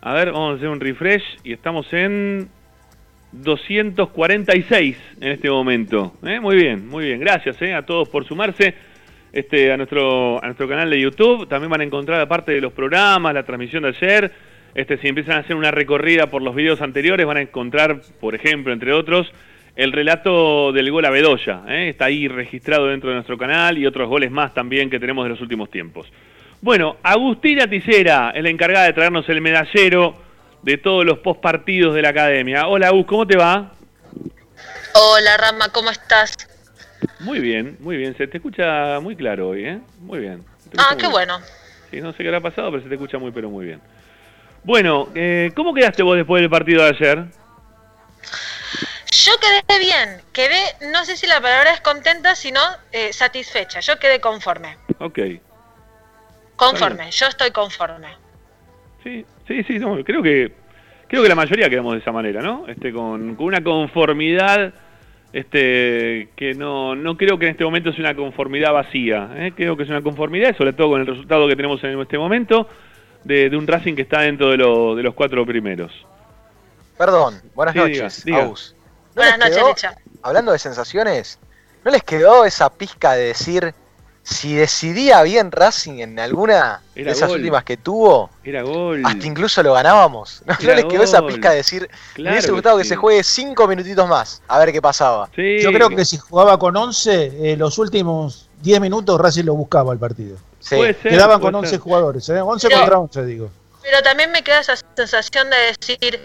A 0.00 0.14
ver, 0.14 0.32
vamos 0.32 0.54
a 0.54 0.56
hacer 0.56 0.68
un 0.68 0.80
refresh 0.80 1.22
y 1.44 1.52
estamos 1.52 1.92
en 1.92 2.48
246 3.32 4.96
en 5.20 5.32
este 5.32 5.50
momento. 5.50 6.14
¿eh? 6.24 6.40
Muy 6.40 6.56
bien, 6.56 6.88
muy 6.88 7.06
bien. 7.06 7.20
Gracias 7.20 7.56
a 7.60 7.82
todos 7.82 8.08
por 8.08 8.24
sumarse 8.26 8.74
este, 9.32 9.72
a, 9.72 9.76
nuestro, 9.76 10.42
a 10.42 10.46
nuestro 10.46 10.66
canal 10.66 10.88
de 10.88 11.00
YouTube. 11.00 11.46
También 11.46 11.70
van 11.70 11.82
a 11.82 11.84
encontrar, 11.84 12.20
aparte 12.20 12.52
de 12.52 12.60
los 12.60 12.72
programas, 12.72 13.34
la 13.34 13.42
transmisión 13.42 13.82
de 13.82 13.90
ayer, 13.90 14.32
este, 14.74 14.96
si 14.98 15.08
empiezan 15.08 15.36
a 15.36 15.40
hacer 15.40 15.56
una 15.56 15.70
recorrida 15.70 16.28
por 16.28 16.42
los 16.42 16.54
videos 16.54 16.80
anteriores, 16.80 17.26
van 17.26 17.36
a 17.36 17.42
encontrar, 17.42 18.00
por 18.20 18.34
ejemplo, 18.34 18.72
entre 18.72 18.92
otros, 18.92 19.30
el 19.74 19.92
relato 19.92 20.72
del 20.72 20.90
gol 20.90 21.04
a 21.04 21.10
Bedoya. 21.10 21.62
¿eh? 21.68 21.88
Está 21.88 22.06
ahí 22.06 22.28
registrado 22.28 22.88
dentro 22.88 23.10
de 23.10 23.14
nuestro 23.14 23.38
canal 23.38 23.78
y 23.78 23.86
otros 23.86 24.08
goles 24.08 24.30
más 24.30 24.52
también 24.54 24.90
que 24.90 25.00
tenemos 25.00 25.24
de 25.24 25.30
los 25.30 25.40
últimos 25.40 25.70
tiempos. 25.70 26.06
Bueno, 26.60 26.96
Agustina 27.02 27.66
Ticera 27.66 28.32
es 28.34 28.42
la 28.42 28.50
encargada 28.50 28.86
de 28.86 28.92
traernos 28.92 29.28
el 29.28 29.40
medallero 29.40 30.14
de 30.62 30.78
todos 30.78 31.04
los 31.04 31.18
postpartidos 31.18 31.94
de 31.94 32.02
la 32.02 32.10
academia. 32.10 32.68
Hola, 32.68 32.88
Agus, 32.88 33.06
¿cómo 33.06 33.26
te 33.26 33.36
va? 33.36 33.72
Hola 34.94 35.36
Rama, 35.38 35.68
¿cómo 35.70 35.90
estás? 35.90 36.36
Muy 37.20 37.40
bien, 37.40 37.76
muy 37.80 37.96
bien. 37.96 38.16
Se 38.16 38.28
te 38.28 38.36
escucha 38.36 39.00
muy 39.00 39.16
claro 39.16 39.48
hoy, 39.48 39.64
¿eh? 39.64 39.80
Muy 40.00 40.20
bien. 40.20 40.44
Ah, 40.78 40.94
qué 40.96 41.08
bueno. 41.08 41.40
Sí, 41.90 42.00
no 42.00 42.12
sé 42.12 42.18
qué 42.18 42.28
habrá 42.28 42.40
pasado, 42.40 42.70
pero 42.70 42.82
se 42.82 42.88
te 42.88 42.94
escucha 42.94 43.18
muy, 43.18 43.32
pero 43.32 43.50
muy 43.50 43.66
bien. 43.66 43.80
Bueno, 44.62 45.08
eh, 45.14 45.50
¿cómo 45.56 45.74
quedaste 45.74 46.02
vos 46.02 46.16
después 46.16 46.40
del 46.40 46.50
partido 46.50 46.84
de 46.84 46.90
ayer? 46.90 47.24
Yo 49.12 49.32
quedé 49.40 49.78
bien, 49.78 50.22
quedé, 50.32 50.90
no 50.90 51.04
sé 51.04 51.16
si 51.18 51.26
la 51.26 51.40
palabra 51.40 51.72
es 51.74 51.80
contenta, 51.82 52.34
sino 52.34 52.60
eh, 52.92 53.12
satisfecha. 53.12 53.80
Yo 53.80 53.98
quedé 53.98 54.20
conforme. 54.20 54.76
Ok. 54.98 55.18
Conforme, 56.56 57.10
yo 57.10 57.26
estoy 57.26 57.50
conforme. 57.50 58.08
Sí, 59.02 59.24
sí, 59.46 59.62
sí, 59.64 59.78
no, 59.78 60.02
creo 60.04 60.22
que 60.22 60.52
creo 61.08 61.22
que 61.22 61.28
la 61.28 61.34
mayoría 61.34 61.68
quedamos 61.68 61.92
de 61.94 61.98
esa 61.98 62.12
manera, 62.12 62.40
¿no? 62.40 62.66
Este 62.68 62.92
con, 62.92 63.34
con 63.34 63.46
una 63.46 63.62
conformidad 63.62 64.72
este 65.32 66.28
que 66.36 66.54
no, 66.54 66.94
no 66.94 67.16
creo 67.16 67.38
que 67.38 67.46
en 67.46 67.52
este 67.52 67.64
momento 67.64 67.92
sea 67.92 68.00
una 68.04 68.14
conformidad 68.16 68.72
vacía, 68.72 69.30
¿eh? 69.34 69.52
creo 69.56 69.76
que 69.76 69.82
es 69.82 69.88
una 69.90 70.02
conformidad, 70.02 70.56
sobre 70.56 70.72
todo 70.72 70.90
con 70.90 71.00
el 71.00 71.06
resultado 71.06 71.48
que 71.48 71.56
tenemos 71.56 71.82
en 71.84 72.00
este 72.00 72.16
momento, 72.18 72.68
de, 73.24 73.50
de 73.50 73.56
un 73.56 73.66
Racing 73.66 73.94
que 73.94 74.02
está 74.02 74.20
dentro 74.20 74.50
de, 74.50 74.56
lo- 74.58 74.94
de 74.94 75.02
los 75.02 75.14
cuatro 75.14 75.44
primeros. 75.44 75.90
Perdón, 76.96 77.40
buenas 77.54 77.72
Sí, 77.74 77.78
noches, 77.80 78.24
diga, 78.24 78.38
diga. 78.44 78.54
Agus. 79.14 79.16
¿No 79.16 79.22
Buenas 79.22 79.38
noches, 79.38 79.56
quedó, 79.56 79.68
Licha. 79.68 79.96
hablando 80.22 80.52
de 80.52 80.58
sensaciones, 80.58 81.38
¿no 81.84 81.90
les 81.90 82.02
quedó 82.02 82.44
esa 82.44 82.70
pizca 82.70 83.12
de 83.12 83.24
decir 83.26 83.74
si 84.24 84.54
decidía 84.54 85.20
bien 85.22 85.50
Racing 85.50 85.98
en 85.98 86.18
alguna 86.20 86.80
Era 86.94 87.06
de 87.06 87.10
esas 87.12 87.28
gol. 87.28 87.38
últimas 87.38 87.64
que 87.64 87.76
tuvo, 87.76 88.30
Era 88.44 88.62
gol. 88.62 89.02
hasta 89.04 89.26
incluso 89.26 89.62
lo 89.64 89.72
ganábamos? 89.74 90.42
¿No, 90.46 90.54
¿No 90.54 90.58
Era 90.60 90.76
les 90.76 90.84
quedó 90.84 91.02
esa 91.02 91.26
pizca 91.26 91.50
de 91.50 91.56
decir, 91.56 91.82
me 91.82 92.14
Claro 92.14 92.30
hubiese 92.34 92.46
que 92.48 92.52
gustado 92.52 92.78
que, 92.78 92.84
sí. 92.84 92.88
se 92.90 92.96
juegue 92.96 93.24
cinco 93.24 93.66
minutitos 93.66 94.08
más, 94.08 94.42
a 94.46 94.58
ver 94.60 94.70
qué 94.72 94.80
pasaba? 94.80 95.28
Yo 95.36 95.72
creo 95.72 95.88
que 95.90 96.04
si 96.04 96.18
jugaba 96.18 96.58
con 96.58 96.76
11, 96.76 97.52
eh, 97.52 97.56
los 97.56 97.78
últimos 97.78 98.48
10 98.62 98.80
minutos 98.80 99.20
Racing 99.20 99.44
lo 99.44 99.54
buscaba 99.54 99.92
el 99.92 99.98
partido. 99.98 100.36
Sí. 100.60 100.76
Puede 100.76 100.94
ser, 100.94 101.10
Quedaban 101.10 101.40
puede 101.40 101.52
con 101.52 101.54
11 101.56 101.70
ser. 101.70 101.78
jugadores, 101.80 102.28
¿eh? 102.28 102.40
11 102.40 102.68
Pero- 102.68 102.80
contra 102.80 102.98
11, 103.00 103.24
digo. 103.26 103.50
Pero 103.82 104.02
también 104.02 104.30
me 104.30 104.42
queda 104.42 104.60
esa 104.60 104.74
sensación 104.96 105.48
de 105.50 105.56
decir 105.78 106.20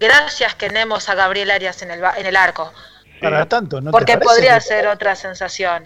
gracias 0.00 0.54
que 0.54 0.68
tenemos 0.68 1.08
a 1.08 1.14
Gabriel 1.14 1.50
Arias 1.50 1.80
en 1.82 1.90
el, 1.90 2.00
ba- 2.00 2.14
en 2.18 2.26
el 2.26 2.36
arco. 2.36 2.72
Para 3.20 3.46
tanto, 3.46 3.80
¿no 3.80 3.90
porque 3.90 4.16
podría 4.18 4.54
que- 4.54 4.60
ser 4.62 4.86
otra 4.88 5.14
sensación. 5.14 5.84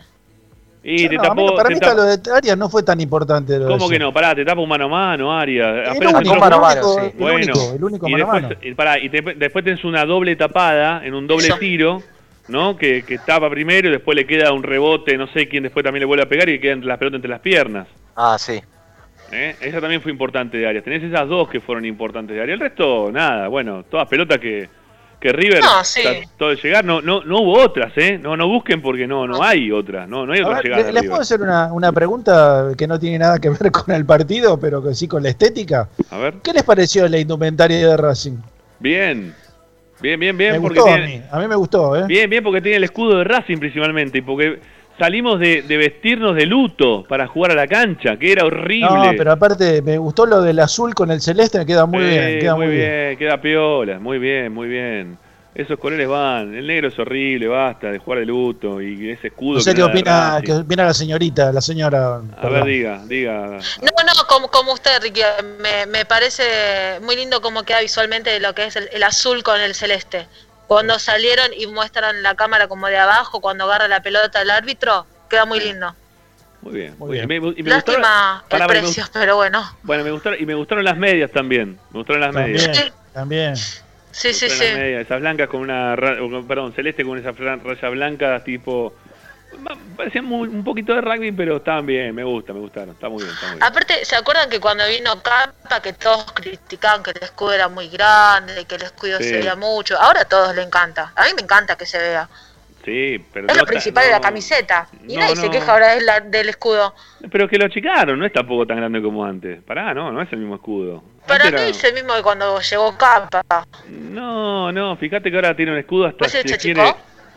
Y 0.84 1.08
te 1.08 1.14
No, 1.14 1.22
tapó, 1.22 1.54
para 1.54 1.68
te 1.68 1.74
mí 1.74 1.80
tapó- 1.80 1.94
lo 1.94 2.02
de 2.04 2.18
Arias 2.34 2.56
no 2.58 2.68
fue 2.68 2.82
tan 2.82 3.00
importante. 3.00 3.56
lo 3.56 3.66
de 3.66 3.70
¿Cómo 3.70 3.88
que 3.88 3.98
no? 4.00 4.12
Pará, 4.12 4.34
te 4.34 4.44
tapa 4.44 4.60
un 4.60 4.68
mano 4.68 4.86
a 4.86 4.88
mano, 4.88 5.32
Arias. 5.38 5.68
El 5.68 5.90
Apenas 5.90 6.14
único, 6.14 6.34
mano 6.36 6.56
a 6.56 6.60
mano, 6.60 6.82
sí. 6.94 7.00
el 7.04 7.10
Bueno, 7.12 7.36
único, 7.36 7.72
el 7.76 7.84
único 7.84 8.08
y 8.08 8.12
mano 8.12 8.24
a 8.24 8.34
después, 8.34 8.42
mano. 8.58 8.68
y 8.70 8.74
pará, 8.74 8.98
y 8.98 9.08
te- 9.08 9.34
después 9.36 9.64
tenés 9.64 9.84
una 9.84 10.04
doble 10.04 10.34
tapada 10.34 11.04
en 11.06 11.14
un 11.14 11.26
doble 11.28 11.46
Eso. 11.46 11.58
tiro, 11.58 12.02
¿no? 12.48 12.76
Que, 12.76 13.04
que 13.04 13.18
tapa 13.18 13.48
primero 13.48 13.88
y 13.88 13.92
después 13.92 14.16
le 14.16 14.26
queda 14.26 14.52
un 14.52 14.64
rebote, 14.64 15.16
no 15.16 15.28
sé 15.28 15.48
quién 15.48 15.62
después 15.62 15.84
también 15.84 16.00
le 16.00 16.06
vuelve 16.06 16.24
a 16.24 16.28
pegar 16.28 16.48
y 16.48 16.58
queda 16.60 16.72
entre 16.72 16.88
las 16.88 16.98
pelotas 16.98 17.16
entre 17.18 17.30
las 17.30 17.40
piernas. 17.40 17.86
Ah, 18.16 18.36
sí. 18.38 18.60
¿Eh? 19.32 19.56
Esa 19.60 19.80
también 19.80 20.00
fue 20.02 20.12
importante 20.12 20.56
de 20.58 20.66
Arias. 20.66 20.84
Tenés 20.84 21.02
esas 21.02 21.28
dos 21.28 21.48
que 21.48 21.60
fueron 21.60 21.84
importantes 21.84 22.36
de 22.36 22.42
Arias. 22.42 22.54
El 22.54 22.60
resto, 22.60 23.10
nada, 23.12 23.48
bueno, 23.48 23.84
todas 23.84 24.06
pelotas 24.08 24.38
que, 24.38 24.68
que 25.18 25.32
River 25.32 25.60
No, 25.62 25.82
sí. 25.84 26.02
trató 26.02 26.50
de 26.50 26.56
llegar, 26.56 26.84
no, 26.84 27.00
no, 27.00 27.22
no 27.24 27.40
hubo 27.40 27.58
otras, 27.60 27.92
¿eh? 27.96 28.18
No, 28.18 28.36
no 28.36 28.48
busquen 28.48 28.82
porque 28.82 29.06
no, 29.06 29.26
no 29.26 29.42
hay 29.42 29.70
otras, 29.70 30.08
no, 30.08 30.26
no 30.26 30.32
hay 30.32 30.40
A 30.40 30.44
otra 30.44 30.56
ver, 30.56 30.64
llegada 30.64 30.82
¿le- 30.82 30.86
de 30.88 30.92
¿Les 30.94 31.08
puedo 31.08 31.20
hacer 31.22 31.40
una, 31.40 31.72
una 31.72 31.92
pregunta 31.92 32.72
que 32.76 32.86
no 32.86 32.98
tiene 32.98 33.18
nada 33.18 33.38
que 33.38 33.48
ver 33.50 33.70
con 33.72 33.94
el 33.94 34.04
partido, 34.04 34.58
pero 34.58 34.82
que 34.82 34.94
sí 34.94 35.06
con 35.08 35.22
la 35.22 35.28
estética? 35.30 35.88
A 36.10 36.18
ver, 36.18 36.34
¿Qué 36.42 36.52
les 36.52 36.62
pareció 36.64 37.08
la 37.08 37.18
indumentaria 37.18 37.88
de 37.88 37.96
Racing? 37.96 38.36
bien, 38.80 39.32
bien, 40.00 40.18
bien, 40.18 40.36
bien, 40.36 40.52
me 40.54 40.60
porque 40.60 40.80
gustó 40.80 40.92
a 40.92 40.98
mí, 40.98 41.22
a 41.30 41.38
mí 41.38 41.46
me 41.46 41.54
gustó, 41.54 41.96
¿eh? 41.96 42.04
Bien, 42.08 42.28
bien, 42.28 42.42
porque 42.42 42.60
tiene 42.60 42.78
el 42.78 42.84
escudo 42.84 43.18
de 43.18 43.24
Racing 43.24 43.58
principalmente, 43.58 44.18
y 44.18 44.22
porque 44.22 44.58
salimos 45.02 45.40
de, 45.40 45.62
de 45.62 45.76
vestirnos 45.76 46.36
de 46.36 46.46
luto 46.46 47.04
para 47.08 47.26
jugar 47.26 47.50
a 47.50 47.54
la 47.56 47.66
cancha, 47.66 48.16
que 48.16 48.30
era 48.30 48.44
horrible. 48.44 48.88
No, 48.88 49.12
pero 49.16 49.32
aparte 49.32 49.82
me 49.82 49.98
gustó 49.98 50.26
lo 50.26 50.40
del 50.42 50.60
azul 50.60 50.94
con 50.94 51.10
el 51.10 51.20
celeste, 51.20 51.58
me 51.58 51.66
queda 51.66 51.86
muy 51.86 52.04
Eh, 52.04 52.08
bien, 52.08 52.38
queda 52.40 52.54
muy 52.54 52.66
bien. 52.68 53.16
queda 53.18 53.40
piola, 53.40 53.98
muy 53.98 54.18
bien, 54.18 54.52
muy 54.52 54.68
bien. 54.68 55.18
Esos 55.54 55.78
colores 55.78 56.08
van, 56.08 56.54
el 56.54 56.66
negro 56.66 56.88
es 56.88 56.98
horrible, 56.98 57.46
basta 57.48 57.90
de 57.90 57.98
jugar 57.98 58.20
de 58.20 58.26
luto 58.26 58.80
y 58.80 59.10
ese 59.10 59.26
escudo. 59.26 59.56
No 59.56 59.60
sé 59.60 59.72
que 59.72 59.76
qué 59.78 59.82
opina, 59.82 60.40
qué 60.42 60.52
opina 60.54 60.84
la 60.84 60.94
señorita, 60.94 61.52
la 61.52 61.60
señora. 61.60 62.14
A 62.14 62.18
ver, 62.20 62.30
perdón. 62.40 62.68
diga, 62.68 63.02
diga. 63.06 63.34
No, 63.82 64.04
no, 64.06 64.26
como, 64.28 64.48
como 64.48 64.72
usted, 64.72 64.92
Ricky, 65.02 65.20
me, 65.60 65.84
me 65.86 66.04
parece 66.06 66.44
muy 67.02 67.16
lindo 67.16 67.42
cómo 67.42 67.64
queda 67.64 67.80
visualmente 67.80 68.38
lo 68.40 68.54
que 68.54 68.64
es 68.66 68.76
el, 68.76 68.88
el 68.92 69.02
azul 69.02 69.42
con 69.42 69.60
el 69.60 69.74
celeste. 69.74 70.26
Cuando 70.66 70.98
salieron 70.98 71.50
y 71.56 71.66
muestran 71.66 72.22
la 72.22 72.34
cámara 72.34 72.66
como 72.68 72.86
de 72.88 72.96
abajo, 72.96 73.40
cuando 73.40 73.64
agarra 73.64 73.88
la 73.88 74.00
pelota 74.02 74.40
el 74.42 74.50
árbitro, 74.50 75.06
queda 75.28 75.44
muy 75.44 75.60
lindo. 75.60 75.94
Muy 76.62 76.74
bien, 76.74 76.94
Muy 76.98 77.12
bien. 77.12 77.26
bien. 77.28 77.42
Me- 77.42 77.48
y 77.56 77.62
me 77.62 77.74
gustaron- 77.74 78.00
Lástima 78.02 78.44
pará, 78.48 78.64
el 78.64 78.68
me 78.70 78.78
precio, 78.80 79.02
gust- 79.04 79.10
pero 79.12 79.36
bueno. 79.36 79.78
Bueno, 79.82 80.04
me 80.04 80.10
gustaron, 80.12 80.40
y 80.40 80.46
me 80.46 80.54
gustaron 80.54 80.84
las 80.84 80.96
medias 80.96 81.30
también. 81.32 81.78
Me 81.90 81.98
gustaron 81.98 82.20
las 82.20 82.32
medias. 82.32 82.64
También, 82.64 82.92
también. 83.12 83.56
Sí, 83.56 83.72
sí, 84.12 84.26
Me 84.26 84.30
gustaron 84.32 84.58
sí. 84.58 84.64
las 84.66 84.78
medias, 84.78 85.00
esas 85.02 85.20
blancas 85.20 85.48
con 85.48 85.60
una, 85.60 85.96
perdón, 86.46 86.72
celeste 86.74 87.04
con 87.04 87.18
esa 87.18 87.32
fran- 87.32 87.62
raya 87.64 87.88
blanca, 87.88 88.44
tipo, 88.44 88.94
parecían 89.96 90.24
muy- 90.24 90.48
un 90.48 90.64
poquito 90.64 90.94
de 90.94 91.00
rugby, 91.00 91.32
pero 91.32 91.56
estaban 91.58 91.86
bien, 91.86 92.14
me 92.14 92.24
gusta, 92.24 92.52
me 92.52 92.60
gustaron, 92.60 92.90
está 92.90 93.08
muy 93.08 93.22
bien, 93.22 93.34
está 93.34 93.46
muy 93.48 93.54
bien. 93.56 93.64
Aparte, 93.64 94.04
¿se 94.04 94.16
acuerdan 94.16 94.48
que 94.50 94.60
cuando 94.60 94.84
vino 94.88 95.12
Campa 95.22 95.80
que 95.82 95.92
todos 95.92 96.32
criticaban 96.32 97.02
que 97.02 97.10
el 97.12 97.22
escudo 97.22 97.52
era 97.52 97.68
muy 97.68 97.88
grande, 97.88 98.64
que 98.64 98.74
el 98.76 98.82
escudo 98.82 99.18
Sí. 99.18 99.24
se 99.24 99.36
veía 99.38 99.54
mucho? 99.56 99.98
Ahora 100.00 100.22
a 100.22 100.24
todos 100.24 100.54
le 100.54 100.62
encanta. 100.62 101.12
A 101.14 101.24
mí 101.24 101.30
me 101.36 101.42
encanta 101.42 101.76
que 101.76 101.86
se 101.86 101.98
vea. 101.98 102.28
Sí, 102.84 103.24
pero 103.32 103.46
Es 103.46 103.54
no 103.54 103.60
lo 103.60 103.66
principal 103.66 104.04
de 104.06 104.10
la 104.10 104.20
camiseta. 104.20 104.88
Y 105.06 105.14
no, 105.14 105.20
nadie 105.20 105.36
se 105.36 105.48
queja 105.50 105.72
ahora 105.72 105.94
de 105.94 106.00
la- 106.00 106.18
del 106.18 106.48
escudo. 106.48 106.92
Pero 107.30 107.46
que 107.48 107.56
lo 107.56 107.66
achicaron, 107.66 108.18
no 108.18 108.26
es 108.26 108.32
tampoco 108.32 108.66
tan 108.66 108.78
grande 108.78 109.00
como 109.00 109.24
antes. 109.24 109.62
Pará, 109.62 109.94
no, 109.94 110.10
no 110.10 110.20
es 110.20 110.32
el 110.32 110.40
mismo 110.40 110.56
escudo. 110.56 111.04
Para 111.28 111.44
mí 111.44 111.48
era- 111.50 111.64
es 111.68 111.84
el 111.84 111.94
mismo 111.94 112.12
que 112.14 112.22
cuando 112.22 112.58
llegó 112.60 112.98
Campa. 112.98 113.44
No, 113.88 114.72
no, 114.72 114.96
fíjate 114.96 115.30
que 115.30 115.36
ahora 115.36 115.54
tiene 115.54 115.70
un 115.70 115.78
escudo 115.78 116.06
hasta 116.06 116.18
¿Pues 116.18 116.32
se 116.32 116.42
si 116.42 116.58
quiere. 116.58 116.92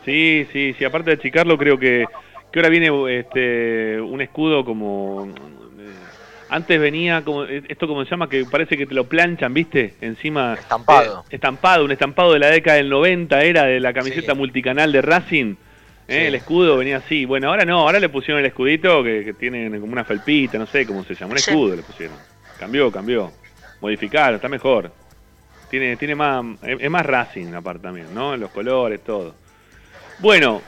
Sí, 0.06 0.48
sí, 0.54 0.76
sí, 0.78 0.86
aparte 0.86 1.10
de 1.12 1.16
achicarlo 1.18 1.58
creo 1.58 1.78
que, 1.80 2.06
que 2.52 2.60
ahora 2.60 2.70
viene 2.70 2.90
este 3.20 4.00
un 4.00 4.22
escudo 4.22 4.64
como 4.64 5.28
eh, 5.80 5.96
antes 6.48 6.80
venía 6.80 7.24
como 7.24 7.44
esto 7.44 7.88
como 7.88 8.04
se 8.06 8.12
llama 8.12 8.30
que 8.30 8.46
parece 8.46 8.78
que 8.78 8.86
te 8.86 8.94
lo 8.94 9.08
planchan, 9.10 9.54
¿viste? 9.54 9.96
Encima 10.02 10.54
Estampado. 10.62 11.22
eh, 11.30 11.36
estampado, 11.36 11.86
un 11.86 11.92
estampado 11.92 12.34
de 12.34 12.40
la 12.40 12.48
década 12.52 12.78
del 12.78 12.90
90 12.90 13.44
era 13.44 13.66
de 13.66 13.80
la 13.80 13.94
camiseta 13.94 14.36
multicanal 14.36 14.92
de 14.92 15.02
Racing. 15.02 15.56
¿eh? 15.56 15.56
Sí. 16.08 16.14
El 16.28 16.36
escudo 16.36 16.78
venía 16.78 16.98
así. 16.98 17.26
Bueno, 17.26 17.50
ahora 17.50 17.66
no, 17.66 17.80
ahora 17.80 18.00
le 18.00 18.10
pusieron 18.10 18.40
el 18.42 18.46
escudito 18.46 19.04
que, 19.04 19.24
que 19.26 19.34
tiene 19.34 19.80
como 19.80 19.92
una 19.94 20.06
felpita, 20.06 20.60
no 20.60 20.68
sé 20.68 20.86
cómo 20.86 21.04
se 21.04 21.16
llama, 21.16 21.34
un 21.34 21.40
Sí. 21.40 21.50
escudo 21.50 21.76
le 21.76 21.82
pusieron. 21.82 22.18
Cambió, 22.60 22.92
cambió. 22.92 23.32
Modificaron, 23.82 24.36
está 24.36 24.48
mejor. 24.48 24.92
Tiene, 25.68 25.98
tiene 25.98 26.14
más, 26.14 26.46
es 26.62 26.78
es 26.80 26.90
más 26.92 27.04
Racing 27.06 27.54
aparte 27.56 27.82
también, 27.82 28.14
¿no? 28.14 28.38
Los 28.38 28.52
colores, 28.52 29.04
todo. 29.04 29.34
Bueno, 30.20 30.62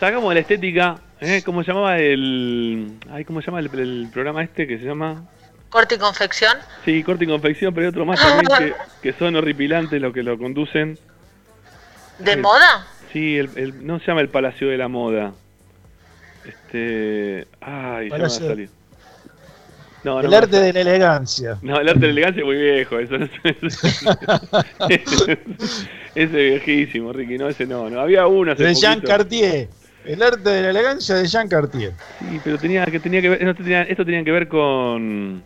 sacamos 0.00 0.28
de 0.30 0.34
la 0.34 0.40
estética, 0.40 0.98
¿eh? 1.20 1.42
¿Cómo 1.44 1.62
se 1.62 1.68
llamaba 1.68 1.98
el... 1.98 2.98
Ay, 3.10 3.24
¿cómo 3.24 3.40
se 3.40 3.46
llama 3.46 3.60
el, 3.60 3.70
el 3.78 4.08
programa 4.12 4.42
este 4.42 4.66
que 4.66 4.78
se 4.78 4.84
llama? 4.84 5.24
Corte 5.70 5.94
y 5.94 5.98
confección. 5.98 6.58
Sí, 6.84 7.02
corte 7.02 7.24
y 7.24 7.28
confección, 7.28 7.72
pero 7.72 7.86
hay 7.86 7.90
otro 7.90 8.04
más 8.04 8.20
también 8.20 8.46
que, 8.58 8.74
que 9.12 9.18
son 9.18 9.36
horripilantes 9.36 10.00
los 10.00 10.12
que 10.12 10.22
lo 10.22 10.36
conducen. 10.38 10.98
¿De 12.18 12.36
moda? 12.36 12.86
Sí, 13.12 13.38
el, 13.38 13.50
el- 13.56 13.86
no 13.86 13.98
se 14.00 14.06
llama 14.06 14.20
el 14.20 14.28
Palacio 14.28 14.68
de 14.68 14.76
la 14.78 14.88
Moda. 14.88 15.32
Este... 16.44 17.46
Ay, 17.60 18.08
ya 18.10 18.16
me 18.16 18.22
va 18.22 18.26
a 18.26 18.28
Palacio- 18.28 18.48
salir. 18.48 18.70
No, 20.04 20.20
el 20.20 20.34
arte 20.34 20.58
de 20.58 20.72
la 20.72 20.80
elegancia. 20.80 21.58
No, 21.62 21.78
el 21.78 21.88
arte 21.88 22.00
de 22.00 22.06
la 22.08 22.12
elegancia 22.12 22.40
es 22.40 22.46
muy 22.46 22.56
viejo, 22.56 22.98
eso 22.98 23.18
no 23.18 23.28
Ese 24.88 25.34
es 26.14 26.32
viejísimo, 26.32 27.12
Ricky, 27.12 27.38
no, 27.38 27.48
ese 27.48 27.66
no, 27.66 27.88
no. 27.88 28.00
Había 28.00 28.26
uno 28.26 28.52
hace 28.52 28.64
De 28.64 28.74
Jean 28.74 28.94
poquito. 28.94 29.08
Cartier. 29.12 29.68
El 30.04 30.22
arte 30.22 30.50
de 30.50 30.62
la 30.62 30.70
elegancia 30.70 31.14
de 31.14 31.26
Jean 31.26 31.48
Cartier. 31.48 31.92
Sí, 32.18 32.40
pero 32.42 32.58
tenía 32.58 32.84
que 32.86 32.98
tenía 32.98 33.22
que 33.22 33.28
ver, 33.28 33.42
esto 33.42 33.62
tenía, 33.62 33.82
esto 33.82 34.04
tenía 34.04 34.24
que 34.24 34.32
ver 34.32 34.48
con 34.48 35.44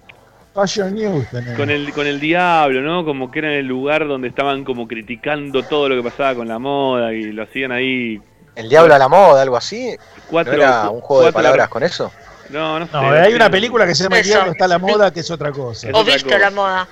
Fashion 0.54 0.94
News 0.94 1.26
tenemos. 1.30 1.56
con 1.58 1.68
el 1.70 1.92
con 1.92 2.06
el 2.06 2.18
diablo, 2.18 2.80
¿no? 2.80 3.04
Como 3.04 3.30
que 3.30 3.40
era 3.40 3.52
en 3.52 3.58
el 3.58 3.66
lugar 3.66 4.08
donde 4.08 4.28
estaban 4.28 4.64
como 4.64 4.88
criticando 4.88 5.62
todo 5.64 5.90
lo 5.90 5.96
que 6.02 6.08
pasaba 6.08 6.34
con 6.34 6.48
la 6.48 6.58
moda 6.58 7.12
y 7.12 7.24
lo 7.32 7.42
hacían 7.42 7.70
ahí 7.72 8.18
El 8.54 8.70
diablo 8.70 8.94
a 8.94 8.98
la 8.98 9.08
moda, 9.08 9.42
algo 9.42 9.58
así. 9.58 9.94
cuatro 10.30 10.54
¿No 10.56 10.62
era 10.62 10.88
un 10.88 11.02
juego 11.02 11.26
de 11.26 11.32
palabras 11.34 11.68
con 11.68 11.82
eso? 11.82 12.10
No, 12.50 12.78
no 12.80 12.86
sé. 12.86 12.92
No, 12.92 13.10
hay 13.10 13.34
una 13.34 13.50
película 13.50 13.86
que 13.86 13.94
se 13.94 14.04
llama 14.04 14.18
El. 14.18 14.24
Diablo 14.24 14.52
está 14.52 14.64
a 14.66 14.68
la 14.68 14.78
moda, 14.78 15.12
que 15.12 15.20
es 15.20 15.30
otra 15.30 15.50
cosa. 15.52 15.88
Es 15.88 15.94
¿O 15.94 15.98
otra 15.98 16.14
viste 16.14 16.28
cosa. 16.30 16.38
la 16.38 16.50
moda? 16.50 16.88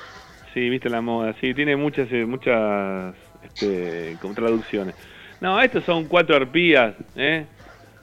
Sí, 0.52 0.68
viste 0.68 0.89
la 0.89 1.01
moda, 1.01 1.35
sí, 1.40 1.52
tiene 1.55 1.74
muchas, 1.76 2.06
eh, 2.12 2.24
muchas, 2.24 3.14
este, 3.44 4.16
como 4.22 4.35
traducciones. 4.35 4.94
No, 5.40 5.60
estos 5.60 5.85
son 5.85 6.05
cuatro 6.05 6.36
arpías, 6.36 6.94
¿eh? 7.16 7.44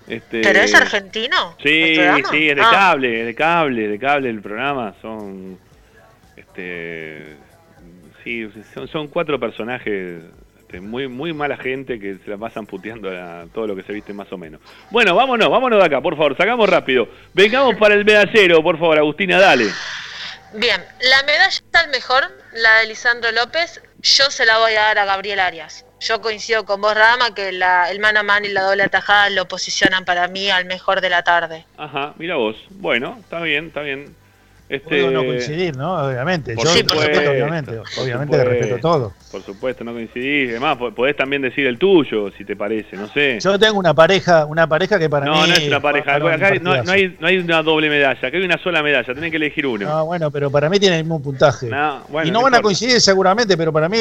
Este, 0.08 0.42
¿Pero 0.42 0.60
es 0.60 0.74
argentino? 0.76 1.56
Sí, 1.64 1.96
sí, 2.30 2.50
es 2.50 2.56
de 2.56 2.62
Ah. 2.62 2.70
cable, 2.72 3.22
es 3.22 3.26
de 3.28 3.36
cable, 3.36 3.88
de 3.88 3.98
cable 4.00 4.30
el 4.30 4.42
programa, 4.42 4.94
son, 5.02 5.58
este, 6.36 7.38
sí, 8.24 8.50
son, 8.74 8.88
son 8.88 9.08
cuatro 9.08 9.40
personajes, 9.40 10.22
este, 10.72 10.80
muy, 10.80 11.10
muy 11.10 11.34
mala 11.34 11.58
gente 11.58 12.00
que 12.00 12.18
se 12.24 12.30
la 12.30 12.38
pasan 12.38 12.66
puteando 12.66 13.10
a 13.10 13.46
todo 13.54 13.68
lo 13.68 13.76
que 13.76 13.84
se 13.84 13.92
viste 13.92 14.14
más 14.14 14.32
o 14.32 14.38
menos. 14.38 14.62
Bueno, 14.90 15.14
vámonos, 15.14 15.50
vámonos 15.50 15.80
de 15.80 15.86
acá, 15.86 16.00
por 16.00 16.16
favor, 16.16 16.38
sacamos 16.38 16.70
rápido. 16.70 17.10
Vengamos 17.34 17.76
para 17.76 17.96
el 17.96 18.06
medallero, 18.06 18.64
por 18.64 18.80
favor, 18.80 18.98
Agustina, 18.98 19.38
dale. 19.38 19.66
Bien, 20.54 20.82
la 21.02 21.24
medalla 21.24 21.62
al 21.74 21.90
mejor, 21.90 22.24
la 22.54 22.80
de 22.80 22.88
Lisandro 22.88 23.32
López, 23.34 23.82
yo 24.02 24.32
se 24.32 24.46
la 24.46 24.60
voy 24.60 24.72
a 24.74 24.82
dar 24.82 25.00
a 25.00 25.06
Gabriel 25.06 25.42
Arias. 25.42 25.86
Yo 26.00 26.22
coincido 26.22 26.64
con 26.64 26.80
vos, 26.80 26.96
Rama, 26.96 27.36
que 27.36 27.52
la, 27.52 27.92
el 27.92 28.00
mano 28.00 28.22
a 28.22 28.24
mano 28.24 28.48
y 28.48 28.52
la 28.52 28.62
doble 28.62 28.84
atajada 28.84 29.30
lo 29.30 29.48
posicionan 29.50 30.06
para 30.06 30.30
mí 30.30 30.50
al 30.50 30.66
mejor 30.66 31.02
de 31.02 31.10
la 31.10 31.22
tarde. 31.24 31.66
Ajá, 31.78 32.14
mira 32.18 32.38
vos. 32.38 32.56
Bueno, 32.70 33.18
está 33.20 33.42
bien, 33.42 33.68
está 33.68 33.82
bien. 33.82 34.16
Este, 34.72 34.88
Puedo 34.88 35.12
no 35.12 35.26
coincidir, 35.26 35.76
¿no? 35.76 35.96
Obviamente. 36.08 36.56
Por 36.56 36.64
Yo 36.64 36.72
supuesto, 36.72 37.02
respeto, 37.02 37.32
obviamente. 37.32 37.78
Obviamente 38.02 38.44
respeto 38.46 38.78
todo. 38.78 39.14
Por 39.30 39.42
supuesto, 39.44 39.84
no 39.84 39.92
coincidís. 39.92 40.52
Además, 40.52 40.78
po- 40.78 40.92
podés 40.94 41.18
también 41.18 41.42
decir 41.42 41.68
el 41.68 41.78
tuyo, 41.78 42.32
si 42.38 42.46
te 42.46 42.56
parece, 42.56 42.96
no 42.96 43.10
sé. 43.10 43.38
Yo 43.44 43.60
tengo 43.60 43.78
una 43.78 43.94
pareja, 43.94 44.46
una 44.46 44.68
pareja 44.68 44.98
que 44.98 45.10
para 45.10 45.26
no, 45.26 45.34
mí. 45.42 45.50
no 45.50 45.54
es 45.56 45.68
una 45.68 45.82
pareja. 45.82 46.16
Acá 46.16 46.54
no, 46.62 46.84
no 46.84 46.92
hay, 46.94 47.18
no 47.20 47.28
hay 47.28 47.38
una 47.40 47.62
doble 47.62 47.90
medalla, 47.90 48.18
acá 48.28 48.38
hay 48.38 48.46
una 48.46 48.58
sola 48.60 48.82
medalla, 48.82 49.14
tenés 49.14 49.30
que 49.30 49.36
elegir 49.38 49.68
uno. 49.68 49.86
No, 49.90 50.06
bueno, 50.06 50.32
pero 50.32 50.50
para 50.50 50.70
mí 50.70 50.80
tiene 50.80 51.00
el 51.00 51.04
mismo 51.04 51.22
puntaje. 51.22 51.68
No, 51.68 52.04
bueno, 52.08 52.30
y 52.30 52.32
no, 52.32 52.40
no 52.40 52.44
van 52.46 52.56
a 52.56 52.62
coincidir 52.62 53.02
seguramente, 53.02 53.58
pero 53.58 53.74
para 53.74 53.90
mí 53.90 53.98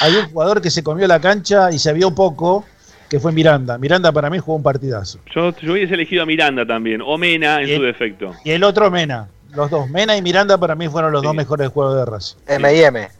hay 0.00 0.16
un 0.16 0.30
jugador 0.32 0.60
que 0.60 0.70
se 0.70 0.82
comió 0.82 1.06
la 1.06 1.20
cancha 1.20 1.70
y 1.70 1.78
se 1.78 1.92
vio 1.92 2.12
poco, 2.12 2.64
que 3.08 3.20
fue 3.20 3.30
Miranda. 3.30 3.78
Miranda 3.78 4.10
para 4.10 4.28
mí 4.30 4.38
jugó 4.40 4.56
un 4.56 4.64
partidazo. 4.64 5.20
Yo, 5.32 5.56
yo 5.58 5.74
hubiese 5.74 5.94
elegido 5.94 6.24
a 6.24 6.26
Miranda 6.26 6.66
también, 6.66 7.02
o 7.04 7.16
Mena 7.16 7.62
en 7.62 7.76
su 7.76 7.82
defecto. 7.84 8.34
Y 8.44 8.50
el 8.50 8.64
otro 8.64 8.90
Mena. 8.90 9.28
Los 9.50 9.70
dos, 9.70 9.88
Mena 9.88 10.16
y 10.16 10.22
Miranda 10.22 10.58
para 10.58 10.74
mí 10.74 10.88
fueron 10.88 11.12
los 11.12 11.22
dos 11.22 11.34
mejores 11.34 11.70
juegos 11.70 11.96
de 11.96 12.04
Racing. 12.04 12.36
M&M. 12.46 13.10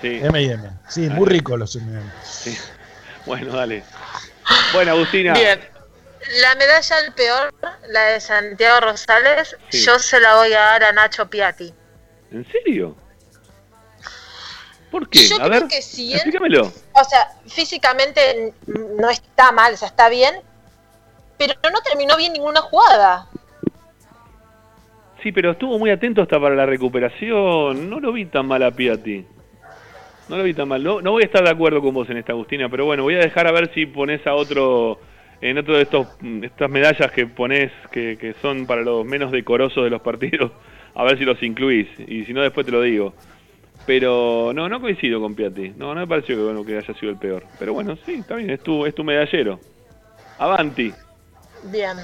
Sí. 0.00 0.20
M 0.22 0.42
y 0.42 0.50
M. 0.50 0.70
Sí, 0.88 1.08
muy 1.10 1.28
rico 1.28 1.56
los 1.56 1.76
M 1.76 2.00
sí. 2.24 2.56
Bueno, 3.26 3.52
dale. 3.54 3.84
Bueno, 4.72 4.92
Agustina. 4.92 5.34
Bien. 5.34 5.60
La 6.42 6.54
medalla 6.56 6.96
al 6.96 7.14
peor, 7.14 7.54
la 7.88 8.00
de 8.06 8.20
Santiago 8.20 8.80
Rosales, 8.80 9.56
Sí. 9.68 9.84
yo 9.84 9.98
se 9.98 10.20
la 10.20 10.36
voy 10.36 10.52
a 10.52 10.60
dar 10.60 10.84
a 10.84 10.92
Nacho 10.92 11.28
Piatti. 11.30 11.72
¿En 12.32 12.46
serio? 12.50 12.96
¿Por 14.90 15.08
qué? 15.08 15.28
Yo 15.28 15.36
a 15.36 15.38
creo 15.46 15.50
ver, 15.50 15.68
que 15.68 15.82
si 15.82 16.08
él- 16.12 16.16
explícamelo. 16.16 16.72
O 16.92 17.04
sea, 17.04 17.32
físicamente 17.46 18.52
no 18.66 19.08
está 19.08 19.52
mal, 19.52 19.74
o 19.74 19.76
sea, 19.76 19.88
está 19.88 20.08
bien, 20.08 20.34
pero 21.38 21.54
no 21.72 21.80
terminó 21.82 22.16
bien 22.16 22.32
ninguna 22.32 22.60
jugada. 22.60 23.26
Sí, 25.22 25.32
pero 25.32 25.50
estuvo 25.50 25.78
muy 25.78 25.90
atento 25.90 26.22
hasta 26.22 26.40
para 26.40 26.54
la 26.54 26.66
recuperación. 26.66 27.90
No 27.90 28.00
lo 28.00 28.12
vi 28.12 28.26
tan 28.26 28.46
mal 28.46 28.62
a 28.62 28.70
Piatti. 28.70 29.24
No 30.28 30.36
lo 30.36 30.44
vi 30.44 30.54
tan 30.54 30.68
mal. 30.68 30.82
No, 30.82 31.00
voy 31.02 31.22
a 31.22 31.26
estar 31.26 31.44
de 31.44 31.50
acuerdo 31.50 31.82
con 31.82 31.92
vos 31.92 32.08
en 32.08 32.16
esta, 32.16 32.32
Agustina, 32.32 32.68
pero 32.68 32.86
bueno, 32.86 33.02
voy 33.02 33.16
a 33.16 33.18
dejar 33.18 33.46
a 33.46 33.52
ver 33.52 33.72
si 33.74 33.86
pones 33.86 34.26
a 34.26 34.34
otro, 34.34 35.00
en 35.40 35.58
otro 35.58 35.76
de 35.76 35.82
estos 35.82 36.06
estas 36.42 36.70
medallas 36.70 37.10
que 37.10 37.26
pones 37.26 37.72
que, 37.90 38.16
que 38.16 38.34
son 38.40 38.66
para 38.66 38.82
los 38.82 39.04
menos 39.04 39.32
decorosos 39.32 39.84
de 39.84 39.90
los 39.90 40.00
partidos, 40.00 40.52
a 40.94 41.04
ver 41.04 41.18
si 41.18 41.24
los 41.24 41.42
incluís. 41.42 41.88
Y 42.06 42.24
si 42.24 42.32
no, 42.32 42.42
después 42.42 42.64
te 42.64 42.72
lo 42.72 42.80
digo. 42.80 43.12
Pero 43.86 44.52
no, 44.54 44.68
no 44.68 44.80
coincido 44.80 45.20
con 45.20 45.34
Piatti. 45.34 45.70
No, 45.76 45.94
no 45.94 46.00
me 46.00 46.06
pareció 46.06 46.36
que, 46.36 46.42
bueno, 46.42 46.64
que 46.64 46.78
haya 46.78 46.94
sido 46.94 47.10
el 47.10 47.18
peor. 47.18 47.44
Pero 47.58 47.74
bueno, 47.74 47.96
sí, 48.06 48.14
está 48.14 48.36
bien, 48.36 48.50
es 48.50 48.60
tu, 48.60 48.86
es 48.86 48.94
tu 48.94 49.04
medallero. 49.04 49.58
Avanti. 50.38 50.92
Bien. 51.64 51.96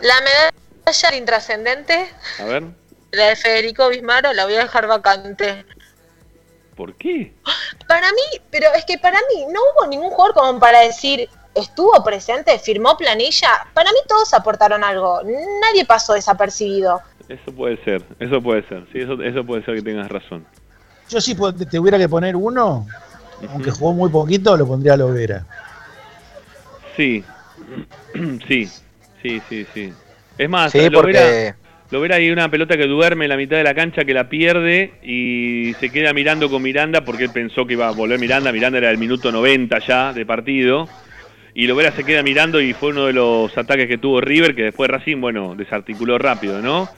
La 0.00 0.20
medalla 0.20 0.67
intrascendente, 1.14 2.10
A 2.40 2.44
ver, 2.44 2.64
la 3.12 3.26
de 3.26 3.36
Federico 3.36 3.88
Bismaro, 3.88 4.32
la 4.32 4.44
voy 4.44 4.54
a 4.54 4.60
dejar 4.60 4.86
vacante. 4.86 5.64
¿por 6.76 6.94
qué? 6.94 7.32
Para 7.88 8.08
mí, 8.12 8.40
pero 8.50 8.66
es 8.74 8.84
que 8.84 8.98
para 8.98 9.18
mí 9.18 9.44
no 9.52 9.60
hubo 9.60 9.86
ningún 9.88 10.10
jugador 10.10 10.34
como 10.34 10.60
para 10.60 10.80
decir 10.80 11.28
estuvo 11.54 12.02
presente, 12.04 12.56
firmó 12.58 12.96
planilla. 12.96 13.66
Para 13.74 13.90
mí 13.90 13.98
todos 14.06 14.32
aportaron 14.32 14.84
algo. 14.84 15.20
Nadie 15.60 15.84
pasó 15.84 16.14
desapercibido. 16.14 17.02
Eso 17.28 17.52
puede 17.52 17.82
ser, 17.84 18.02
eso 18.20 18.40
puede 18.40 18.62
ser. 18.68 18.86
Sí, 18.92 19.00
eso, 19.00 19.20
eso 19.22 19.44
puede 19.44 19.64
ser 19.64 19.74
que 19.74 19.82
tengas 19.82 20.08
razón. 20.08 20.46
Yo 21.08 21.20
si 21.20 21.34
po- 21.34 21.52
te 21.52 21.78
hubiera 21.78 21.98
que 21.98 22.08
poner 22.08 22.36
uno, 22.36 22.86
aunque 23.50 23.70
jugó 23.72 23.92
muy 23.92 24.08
poquito, 24.10 24.56
lo 24.56 24.66
pondría 24.66 24.94
a 24.94 24.96
Lovera. 24.96 25.44
Sí, 26.96 27.24
sí, 28.48 28.68
sí, 29.22 29.40
sí, 29.48 29.66
sí. 29.72 29.92
Es 30.38 30.48
más, 30.48 30.72
Sí, 30.72 30.88
lo 30.88 31.00
porque- 31.00 31.12
verá, 31.18 31.56
lo 31.90 32.00
verá 32.00 32.16
ahí 32.16 32.30
una 32.30 32.50
pelota 32.50 32.76
que 32.76 32.86
duerme 32.86 33.24
en 33.24 33.30
la 33.30 33.36
mitad 33.36 33.56
de 33.56 33.64
la 33.64 33.74
cancha 33.74 34.04
que 34.04 34.14
la 34.14 34.28
pierde 34.28 34.92
y 35.02 35.74
se 35.80 35.90
queda 35.90 36.12
mirando 36.12 36.48
con 36.48 36.62
Miranda 36.62 37.04
porque 37.04 37.24
él 37.24 37.30
pensó 37.30 37.66
que 37.66 37.72
iba 37.74 37.88
a 37.88 37.92
volver 37.92 38.18
Miranda. 38.20 38.52
Miranda 38.52 38.78
era 38.78 38.90
el 38.90 38.98
minuto 38.98 39.32
90 39.32 39.78
ya 39.80 40.12
de 40.12 40.24
partido. 40.24 40.88
Y 41.54 41.66
Lovera 41.66 41.90
se 41.90 42.04
queda 42.04 42.22
mirando 42.22 42.60
y 42.60 42.72
fue 42.72 42.90
uno 42.90 43.06
de 43.06 43.12
los 43.14 43.56
ataques 43.58 43.88
que 43.88 43.98
tuvo 43.98 44.20
River, 44.20 44.54
que 44.54 44.62
después 44.64 44.88
Racing, 44.88 45.20
bueno, 45.20 45.54
desarticuló 45.56 46.16
rápido, 46.18 46.60
¿no? 46.62 46.88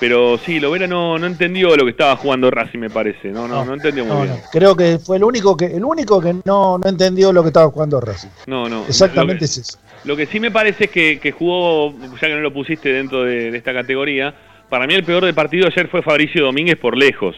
Pero 0.00 0.38
sí, 0.38 0.58
Lovera 0.58 0.86
no, 0.86 1.18
no 1.18 1.26
entendió 1.26 1.76
lo 1.76 1.84
que 1.84 1.90
estaba 1.90 2.16
jugando 2.16 2.50
Racing, 2.50 2.78
me 2.78 2.90
parece. 2.90 3.28
No, 3.28 3.46
no, 3.46 3.64
no 3.64 3.74
entendió 3.74 4.04
muy 4.04 4.14
No, 4.14 4.22
bien. 4.22 4.34
no, 4.36 4.42
creo 4.50 4.74
que 4.76 4.98
fue 4.98 5.16
el 5.18 5.24
único 5.24 5.56
que 5.56 5.66
el 5.66 5.84
único 5.84 6.20
que 6.20 6.34
no, 6.44 6.78
no 6.78 6.88
entendió 6.88 7.32
lo 7.32 7.42
que 7.42 7.48
estaba 7.48 7.70
jugando 7.70 8.00
Racing. 8.00 8.28
No, 8.46 8.68
no. 8.68 8.84
Exactamente 8.88 9.40
que- 9.40 9.44
es 9.46 9.58
eso. 9.58 9.78
Lo 10.06 10.16
que 10.16 10.26
sí 10.26 10.38
me 10.38 10.52
parece 10.52 10.84
es 10.84 10.90
que, 10.90 11.32
jugó, 11.32 11.92
ya 12.20 12.28
que 12.28 12.34
no 12.34 12.40
lo 12.40 12.52
pusiste 12.52 12.92
dentro 12.92 13.24
de, 13.24 13.48
esta 13.56 13.72
categoría, 13.72 14.32
para 14.68 14.86
mí 14.86 14.94
el 14.94 15.02
peor 15.02 15.24
del 15.24 15.34
partido 15.34 15.66
ayer 15.66 15.88
fue 15.88 16.00
Fabricio 16.00 16.44
Domínguez 16.44 16.76
por 16.76 16.96
lejos. 16.96 17.36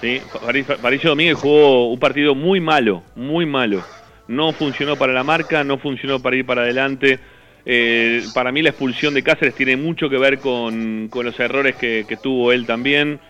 ¿sí? 0.00 0.22
Fabri- 0.32 0.64
Fabricio 0.64 1.10
Domínguez 1.10 1.36
jugó 1.36 1.90
un 1.90 2.00
partido 2.00 2.34
muy 2.34 2.60
malo, 2.60 3.02
muy 3.14 3.44
malo. 3.44 3.84
No 4.26 4.54
funcionó 4.54 4.96
para 4.96 5.12
la 5.12 5.22
marca, 5.22 5.64
no 5.64 5.76
funcionó 5.76 6.18
para 6.18 6.36
ir 6.36 6.46
para 6.46 6.62
adelante. 6.62 7.18
Eh, 7.66 8.24
para 8.32 8.52
mí 8.52 8.62
la 8.62 8.70
expulsión 8.70 9.12
de 9.12 9.22
Cáceres 9.22 9.54
tiene 9.54 9.76
mucho 9.76 10.08
que 10.08 10.16
ver 10.16 10.38
con, 10.38 11.10
los 11.12 11.38
errores 11.38 11.76
que, 11.76 12.18
tuvo 12.22 12.52
él 12.52 12.64
también. 12.64 13.20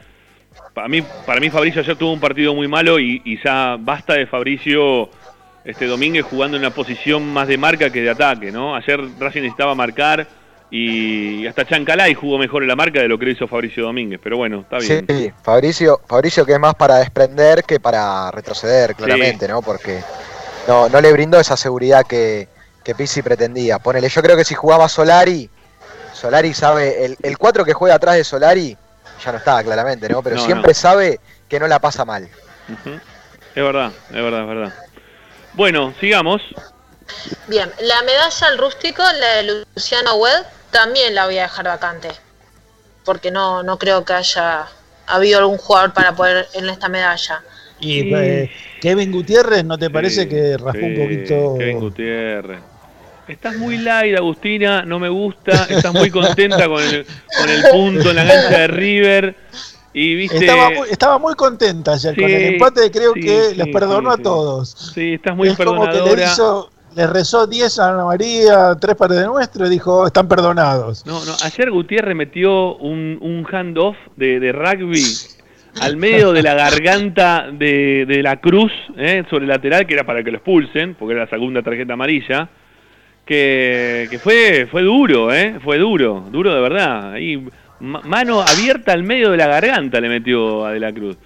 Para 0.72 0.86
mí, 0.86 1.02
para 1.26 1.40
mí 1.40 1.50
Fabricio 1.50 1.80
ayer 1.80 1.96
tuvo 1.96 2.12
un 2.12 2.20
partido 2.20 2.54
muy 2.54 2.68
malo 2.68 3.00
y 3.00 3.40
ya 3.44 3.76
basta 3.76 4.14
de 4.14 4.26
Fabricio 4.26 5.10
este 5.66 5.86
Domínguez 5.86 6.24
jugando 6.24 6.56
en 6.56 6.62
una 6.62 6.72
posición 6.74 7.26
más 7.32 7.48
de 7.48 7.58
marca 7.58 7.90
que 7.90 8.00
de 8.00 8.10
ataque, 8.10 8.52
¿no? 8.52 8.74
Ayer 8.76 9.00
Racing 9.18 9.42
necesitaba 9.42 9.74
marcar 9.74 10.26
y 10.70 11.46
hasta 11.46 11.64
Chancalay 11.64 12.14
jugó 12.14 12.38
mejor 12.38 12.62
en 12.62 12.68
la 12.68 12.76
marca 12.76 13.00
de 13.00 13.08
lo 13.08 13.18
que 13.18 13.30
hizo 13.30 13.46
Fabricio 13.46 13.84
Domínguez, 13.84 14.20
pero 14.22 14.36
bueno, 14.36 14.60
está 14.60 14.78
bien. 14.78 15.04
Sí, 15.08 15.32
Fabricio, 15.42 16.00
Fabricio 16.06 16.44
que 16.46 16.54
es 16.54 16.60
más 16.60 16.74
para 16.74 16.96
desprender 16.96 17.64
que 17.64 17.78
para 17.80 18.30
retroceder, 18.30 18.94
claramente, 18.94 19.46
¿no? 19.48 19.62
Porque 19.62 20.00
no, 20.68 20.88
no 20.88 21.00
le 21.00 21.12
brindó 21.12 21.38
esa 21.38 21.56
seguridad 21.56 22.04
que, 22.06 22.48
que 22.84 22.94
Pizzi 22.94 23.22
pretendía. 23.22 23.78
Ponele, 23.78 24.08
yo 24.08 24.22
creo 24.22 24.36
que 24.36 24.44
si 24.44 24.54
jugaba 24.54 24.88
Solari, 24.88 25.48
Solari 26.12 26.54
sabe, 26.54 27.04
el, 27.04 27.16
el 27.22 27.38
4 27.38 27.64
que 27.64 27.72
juega 27.72 27.96
atrás 27.96 28.16
de 28.16 28.24
Solari, 28.24 28.76
ya 29.24 29.32
no 29.32 29.38
estaba 29.38 29.62
claramente, 29.62 30.08
¿no? 30.08 30.22
Pero 30.22 30.36
No, 30.36 30.44
siempre 30.44 30.70
no. 30.70 30.74
sabe 30.74 31.20
que 31.48 31.60
no 31.60 31.66
la 31.68 31.78
pasa 31.78 32.04
mal. 32.04 32.28
Es 33.54 33.62
verdad, 33.62 33.92
es 34.10 34.14
verdad, 34.14 34.40
es 34.42 34.48
verdad. 34.48 34.72
Bueno, 35.56 35.94
sigamos. 36.00 36.42
Bien, 37.48 37.70
la 37.80 38.02
medalla 38.02 38.46
al 38.48 38.58
rústico, 38.58 39.02
la 39.02 39.28
de 39.36 39.64
Luciano 39.74 40.16
Wed, 40.16 40.42
también 40.70 41.14
la 41.14 41.26
voy 41.26 41.38
a 41.38 41.42
dejar 41.42 41.66
vacante. 41.66 42.08
Porque 43.04 43.30
no, 43.30 43.62
no 43.62 43.78
creo 43.78 44.04
que 44.04 44.12
haya 44.14 44.66
habido 45.06 45.38
algún 45.38 45.58
jugador 45.58 45.92
para 45.92 46.14
poder 46.14 46.46
en 46.54 46.68
esta 46.68 46.88
medalla. 46.88 47.42
Y 47.78 48.00
Sí. 48.02 48.10
eh, 48.14 48.50
Kevin 48.80 49.12
Gutiérrez, 49.12 49.64
¿no 49.64 49.78
te 49.78 49.90
parece 49.90 50.22
Sí, 50.22 50.28
que 50.28 50.56
raspó 50.58 50.84
un 50.86 50.96
poquito? 50.96 51.54
Kevin 51.58 51.80
Gutiérrez. 51.80 52.60
Estás 53.28 53.56
muy 53.56 53.78
light, 53.78 54.16
Agustina, 54.16 54.82
no 54.82 54.98
me 54.98 55.08
gusta. 55.08 55.66
Estás 55.68 55.92
muy 55.92 56.10
contenta 56.12 56.66
con 56.68 56.82
el, 56.82 57.06
con 57.38 57.48
el 57.48 57.62
punto 57.70 58.10
en 58.10 58.16
la 58.16 58.26
cancha 58.26 58.58
de 58.60 58.66
River. 58.68 59.36
Y 59.98 60.14
viste. 60.14 60.36
Estaba 60.36 60.68
muy, 60.68 60.88
estaba 60.90 61.18
muy 61.18 61.34
contenta 61.34 61.94
ayer 61.94 62.14
con 62.14 62.28
Sí, 62.28 62.34
el 62.34 62.42
empate, 62.52 62.90
creo 62.90 63.14
sí, 63.14 63.20
que 63.22 63.40
sí, 63.44 63.54
les 63.56 63.68
perdonó 63.68 64.10
a 64.10 64.18
todos. 64.18 64.68
Sí, 64.94 65.14
estás 65.14 65.34
muy 65.34 65.48
es 65.48 65.56
como 65.56 65.86
que 65.90 66.02
le, 66.14 66.22
hizo, 66.22 66.68
le 66.94 67.06
rezó 67.06 67.46
10 67.46 67.78
a 67.78 67.88
Ana 67.88 68.04
María, 68.04 68.76
3 68.78 68.94
para 68.94 69.14
de 69.14 69.24
nuestro 69.24 69.66
y 69.66 69.70
dijo, 69.70 70.00
"Oh, 70.00 70.06
están 70.06 70.28
perdonados. 70.28 71.06
No, 71.06 71.24
no, 71.24 71.32
ayer 71.42 71.70
Gutiérrez 71.70 72.14
metió 72.14 72.76
un, 72.76 73.16
un 73.22 73.46
handoff 73.50 73.96
de, 74.16 74.38
de 74.38 74.52
rugby 74.52 75.02
al 75.80 75.96
medio 75.96 76.34
de 76.34 76.42
la 76.42 76.52
garganta 76.52 77.46
de, 77.50 78.04
de 78.06 78.22
la 78.22 78.38
cruz, 78.38 78.72
¿eh? 78.98 79.24
sobre 79.30 79.44
el 79.44 79.48
lateral, 79.48 79.86
que 79.86 79.94
era 79.94 80.04
para 80.04 80.22
que 80.22 80.30
lo 80.30 80.36
expulsen, 80.36 80.94
porque 80.94 81.14
era 81.14 81.24
la 81.24 81.30
segunda 81.30 81.62
tarjeta 81.62 81.94
amarilla, 81.94 82.50
que, 83.24 84.08
que 84.10 84.18
fue, 84.18 84.68
fue 84.70 84.82
duro, 84.82 85.32
¿eh? 85.32 85.58
fue 85.64 85.78
duro, 85.78 86.26
duro 86.30 86.54
de 86.54 86.60
verdad. 86.60 87.12
Ahí, 87.14 87.48
mano 87.80 88.40
abierta 88.42 88.92
al 88.92 89.02
medio 89.02 89.30
de 89.30 89.36
la 89.36 89.46
garganta 89.46 90.00
le 90.00 90.08
metió 90.08 90.64
a 90.66 90.72
De 90.72 90.80
la 90.80 90.92
Cruz. 90.92 91.16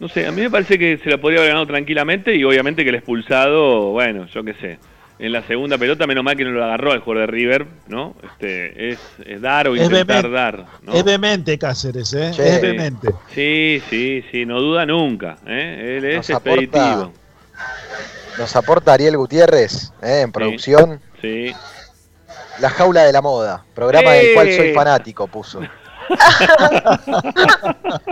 No 0.00 0.08
sé, 0.08 0.26
a 0.26 0.32
mí 0.32 0.42
me 0.42 0.50
parece 0.50 0.78
que 0.78 0.98
se 1.02 1.08
la 1.10 1.18
podría 1.18 1.38
haber 1.40 1.50
ganado 1.50 1.66
tranquilamente 1.66 2.34
y 2.34 2.42
obviamente 2.44 2.82
que 2.82 2.90
el 2.90 2.96
expulsado, 2.96 3.90
bueno, 3.92 4.26
yo 4.26 4.42
qué 4.44 4.54
sé. 4.54 4.78
En 5.16 5.30
la 5.30 5.42
segunda 5.46 5.78
pelota, 5.78 6.08
menos 6.08 6.24
mal 6.24 6.36
que 6.36 6.44
no 6.44 6.50
lo 6.50 6.64
agarró 6.64 6.92
el 6.92 6.98
jugador 6.98 7.28
de 7.30 7.32
River, 7.32 7.66
¿no? 7.86 8.16
Este, 8.24 8.90
es, 8.90 8.98
es 9.24 9.40
dar 9.40 9.68
o 9.68 9.76
Es 9.76 9.84
intentar 9.84 10.28
dar, 10.28 10.64
¿no? 10.82 10.92
es 10.92 11.04
vehemente 11.04 11.56
Cáceres, 11.56 12.12
¿eh? 12.14 12.32
Sí. 12.34 12.42
es 12.42 12.60
vehemente. 12.60 13.08
Sí, 13.32 13.80
sí, 13.88 14.24
sí, 14.32 14.44
no 14.44 14.60
duda 14.60 14.84
nunca, 14.84 15.38
¿eh? 15.46 15.98
Él 15.98 16.04
es 16.04 16.16
Nos 16.16 16.30
aporta- 16.30 16.60
expeditivo. 16.64 17.12
Nos 18.38 18.56
aporta 18.56 18.92
Ariel 18.92 19.16
Gutiérrez 19.16 19.92
¿eh? 20.02 20.22
en 20.24 20.32
producción. 20.32 21.00
Sí. 21.22 21.52
La 22.60 22.70
jaula 22.70 23.04
de 23.04 23.12
la 23.12 23.22
moda, 23.22 23.64
programa 23.74 24.12
del 24.12 24.34
cual 24.34 24.52
soy 24.52 24.68
¡Eh! 24.68 24.74
fanático, 24.74 25.26
puso. 25.26 25.60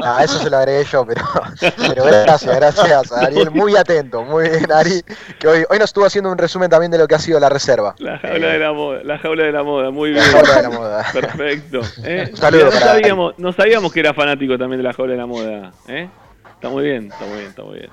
Ah, 0.04 0.22
eso 0.24 0.38
se 0.38 0.50
lo 0.50 0.56
agregué 0.58 0.84
yo, 0.84 1.06
pero, 1.06 1.22
pero 1.60 2.04
gracias, 2.04 2.56
gracias, 2.56 3.12
Ariel. 3.12 3.50
Muy 3.50 3.76
atento, 3.76 4.24
muy 4.24 4.48
bien, 4.48 4.70
Ari. 4.70 5.02
Que 5.38 5.46
hoy, 5.46 5.64
hoy 5.68 5.78
nos 5.78 5.90
estuvo 5.90 6.04
haciendo 6.04 6.30
un 6.30 6.38
resumen 6.38 6.70
también 6.70 6.90
de 6.90 6.98
lo 6.98 7.06
que 7.06 7.14
ha 7.14 7.18
sido 7.18 7.38
la 7.38 7.48
reserva. 7.48 7.94
La 7.98 8.18
jaula 8.18 8.48
de 8.48 8.58
la 8.58 8.72
moda, 8.72 9.00
la 9.04 9.18
jaula 9.18 9.44
de 9.44 9.52
la 9.52 9.62
moda, 9.62 9.90
muy 9.90 10.10
bien. 10.10 10.24
La 10.24 10.30
jaula 10.32 10.56
de 10.56 10.62
la 10.62 10.70
moda. 10.70 11.06
Perfecto. 11.12 11.80
¿eh? 12.04 12.28
Un 12.30 12.36
saludo 12.36 12.64
no, 12.66 12.72
sabíamos, 12.72 13.38
no 13.38 13.52
sabíamos 13.52 13.92
que 13.92 14.00
era 14.00 14.14
fanático 14.14 14.58
también 14.58 14.78
de 14.78 14.84
la 14.88 14.92
jaula 14.92 15.12
de 15.12 15.18
la 15.18 15.26
moda. 15.26 15.72
¿eh? 15.88 16.08
Está 16.54 16.68
muy 16.68 16.84
bien, 16.84 17.10
está 17.12 17.24
muy 17.24 17.36
bien, 17.36 17.48
está 17.48 17.62
muy 17.62 17.78
bien. 17.78 17.90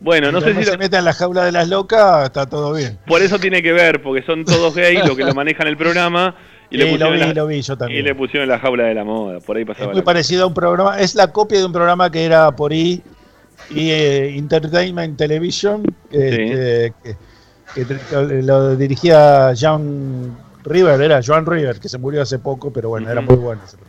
Bueno, 0.00 0.30
no 0.30 0.40
sé 0.40 0.54
si 0.54 0.64
se 0.64 0.72
lo- 0.72 0.78
mete 0.78 0.96
en 0.96 1.04
la 1.04 1.12
jaula 1.12 1.44
de 1.44 1.52
las 1.52 1.68
locas, 1.68 2.24
está 2.26 2.46
todo 2.46 2.72
bien. 2.72 2.98
por 3.06 3.20
eso 3.22 3.38
tiene 3.38 3.62
que 3.62 3.72
ver, 3.72 4.00
porque 4.02 4.22
son 4.22 4.44
todos 4.44 4.74
gays 4.74 5.04
los 5.06 5.16
que 5.16 5.24
lo 5.24 5.34
manejan 5.34 5.66
el 5.66 5.76
programa 5.76 6.36
y, 6.70 6.76
le 6.76 6.84
Sí, 6.84 6.90
lo 6.90 7.06
pusieron 7.06 7.14
vi, 7.14 7.20
la, 7.20 7.32
lo 7.42 7.46
vi 7.48 7.62
yo 7.62 7.76
también. 7.76 8.00
y 8.00 8.02
le 8.02 8.14
pusieron 8.14 8.48
la 8.48 8.58
jaula 8.58 8.84
de 8.84 8.94
la 8.94 9.04
moda. 9.04 9.40
Por 9.40 9.56
ahí 9.56 9.64
pasaba 9.64 9.86
Es 9.86 9.88
muy 9.94 10.00
la- 10.00 10.04
parecido 10.04 10.44
a 10.44 10.46
un 10.46 10.54
programa, 10.54 10.98
es 11.00 11.14
la 11.14 11.32
copia 11.32 11.58
de 11.58 11.64
un 11.64 11.72
programa 11.72 12.10
que 12.10 12.24
era 12.24 12.50
por 12.52 12.72
y 13.70 13.90
eh, 13.90 14.36
Entertainment 14.38 15.16
Television, 15.18 15.82
este, 16.10 16.92
que, 17.02 17.16
lo 18.42 18.76
dirigía 18.76 19.52
John 19.60 20.36
River, 20.64 21.00
era 21.02 21.20
Joan 21.24 21.44
River, 21.44 21.78
que 21.80 21.88
se 21.88 21.98
murió 21.98 22.22
hace 22.22 22.38
poco, 22.38 22.72
pero 22.72 22.88
bueno, 22.90 23.10
era 23.10 23.20
muy 23.20 23.36
bueno 23.36 23.60
ese 23.66 23.76
programa. 23.76 23.87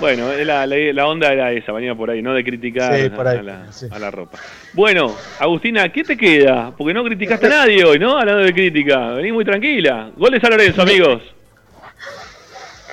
Bueno, 0.00 0.32
la, 0.32 0.66
la- 0.66 0.76
la 0.92 1.06
onda 1.06 1.32
era 1.32 1.52
esa, 1.52 1.70
venía 1.72 1.94
por 1.94 2.10
ahí, 2.10 2.22
no 2.22 2.34
de 2.34 2.42
criticar 2.42 2.96
Sí, 2.98 3.08
por 3.10 3.28
ahí, 3.28 3.38
a, 3.38 3.42
la, 3.42 3.72
sí. 3.72 3.86
a 3.90 3.98
la 3.98 4.10
ropa. 4.10 4.38
Bueno, 4.72 5.16
Agustina, 5.38 5.90
¿qué 5.92 6.02
te 6.02 6.16
queda? 6.16 6.72
Porque 6.76 6.92
no 6.94 7.04
criticaste 7.04 7.46
a 7.46 7.50
nadie 7.50 7.84
hoy, 7.84 7.98
¿no? 7.98 8.18
Hablando 8.18 8.42
de 8.42 8.52
crítica. 8.52 9.10
Vení 9.12 9.30
muy 9.32 9.44
tranquila. 9.44 10.10
Gol 10.16 10.32
de 10.32 10.40
San 10.40 10.50
Lorenzo, 10.50 10.82
amigos. 10.82 11.22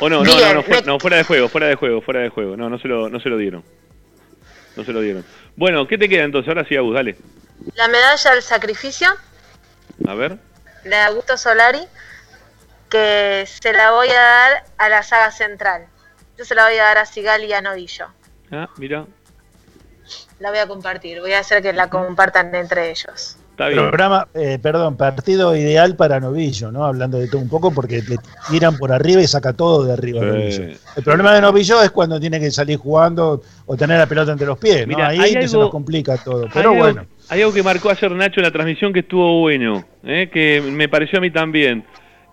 O 0.02 0.10
no, 0.10 0.24
no, 0.24 0.40
no, 0.40 0.54
no, 0.54 0.64
fu- 0.64 0.72
me- 0.72 0.82
no, 0.84 1.00
fuera 1.00 1.18
de 1.18 1.24
juego, 1.24 1.50
fuera 1.50 1.68
de 1.68 1.76
juego, 1.76 2.02
fuera 2.02 2.20
de 2.22 2.30
juego. 2.30 2.56
No, 2.56 2.70
no 2.70 2.78
se 2.80 2.88
lo, 2.88 3.10
no 3.10 3.20
se 3.20 3.30
lo 3.30 3.38
dieron. 3.38 3.64
No 4.76 4.86
se 4.86 4.94
lo 4.94 5.02
dieron. 5.02 5.26
Bueno, 5.56 5.88
¿qué 5.88 5.98
te 5.98 6.08
queda 6.08 6.24
entonces? 6.24 6.48
Ahora 6.50 6.66
sí, 6.66 6.76
Agus, 6.76 6.94
dale. 6.94 7.16
La 7.76 7.88
medalla 7.88 8.32
al 8.32 8.42
sacrificio, 8.42 9.10
A 10.08 10.14
ver. 10.14 10.38
la 10.86 10.98
de 10.98 11.04
Augusto 11.04 11.36
Solari, 11.38 11.82
que 12.90 13.44
se 13.46 13.74
la 13.74 13.92
voy 13.92 14.08
a 14.10 14.14
dar 14.22 14.64
a 14.78 14.90
la 14.90 15.04
saga 15.04 15.32
central. 15.32 15.86
Yo 16.40 16.46
se 16.46 16.56
la 16.56 16.70
voy 16.70 16.78
a 16.78 16.84
dar 16.86 17.00
a 17.00 17.06
Sigali 17.06 17.48
y 17.48 17.52
a 17.52 17.62
Novillo. 17.62 18.06
Ah, 18.50 18.70
mira. 18.78 19.06
La 20.40 20.52
voy 20.52 20.60
a 20.60 20.68
compartir, 20.68 21.20
voy 21.20 21.34
a 21.34 21.40
hacer 21.40 21.62
que 21.62 21.74
la 21.74 21.90
compartan 21.90 22.56
entre 22.56 22.92
ellos. 22.92 23.36
Está 23.52 23.68
bien. 23.68 23.82
Programa, 23.82 24.26
eh, 24.34 24.58
perdón, 24.58 24.96
partido 24.96 25.54
ideal 25.54 25.98
para 25.98 26.22
Novillo, 26.22 26.72
¿no? 26.72 26.86
Hablando 26.86 27.18
de 27.18 27.28
todo 27.28 27.42
un 27.42 27.50
poco, 27.50 27.72
porque 27.72 28.02
le 28.08 28.16
tiran 28.50 28.78
por 28.78 28.94
arriba 28.94 29.22
y 29.22 29.28
saca 29.28 29.52
todo 29.52 29.84
de 29.84 29.92
arriba. 29.92 30.22
Sí. 30.22 30.28
Novillo. 30.28 30.80
El 30.96 31.04
problema 31.04 31.34
de 31.34 31.42
Novillo 31.42 31.84
es 31.84 31.92
cuando 31.92 32.22
tiene 32.22 32.40
que 32.40 32.52
salir 32.52 32.78
jugando 32.78 33.42
o 33.66 33.76
tener 33.76 34.00
la 34.00 34.06
pelota 34.06 34.32
entre 34.32 34.48
los 34.48 34.58
pies, 34.58 34.88
¿no? 34.88 34.96
Mira, 34.96 35.10
Ahí 35.10 35.34
que 35.34 35.46
se 35.46 35.58
nos 35.58 35.70
complica 35.70 36.16
todo. 36.24 36.48
Pero 36.54 36.72
hay 36.72 36.78
bueno. 36.78 37.02
Algo, 37.02 37.14
hay 37.28 37.42
algo 37.42 37.54
que 37.54 37.64
marcó 37.64 37.90
ayer 37.90 38.12
Nacho 38.12 38.40
en 38.40 38.46
la 38.46 38.52
transmisión 38.52 38.94
que 38.94 39.02
estuvo 39.02 39.42
bueno, 39.42 39.86
¿eh? 40.04 40.30
que 40.32 40.62
me 40.62 40.88
pareció 40.88 41.20
a 41.20 41.22
mí 41.22 41.32
también. 41.32 41.84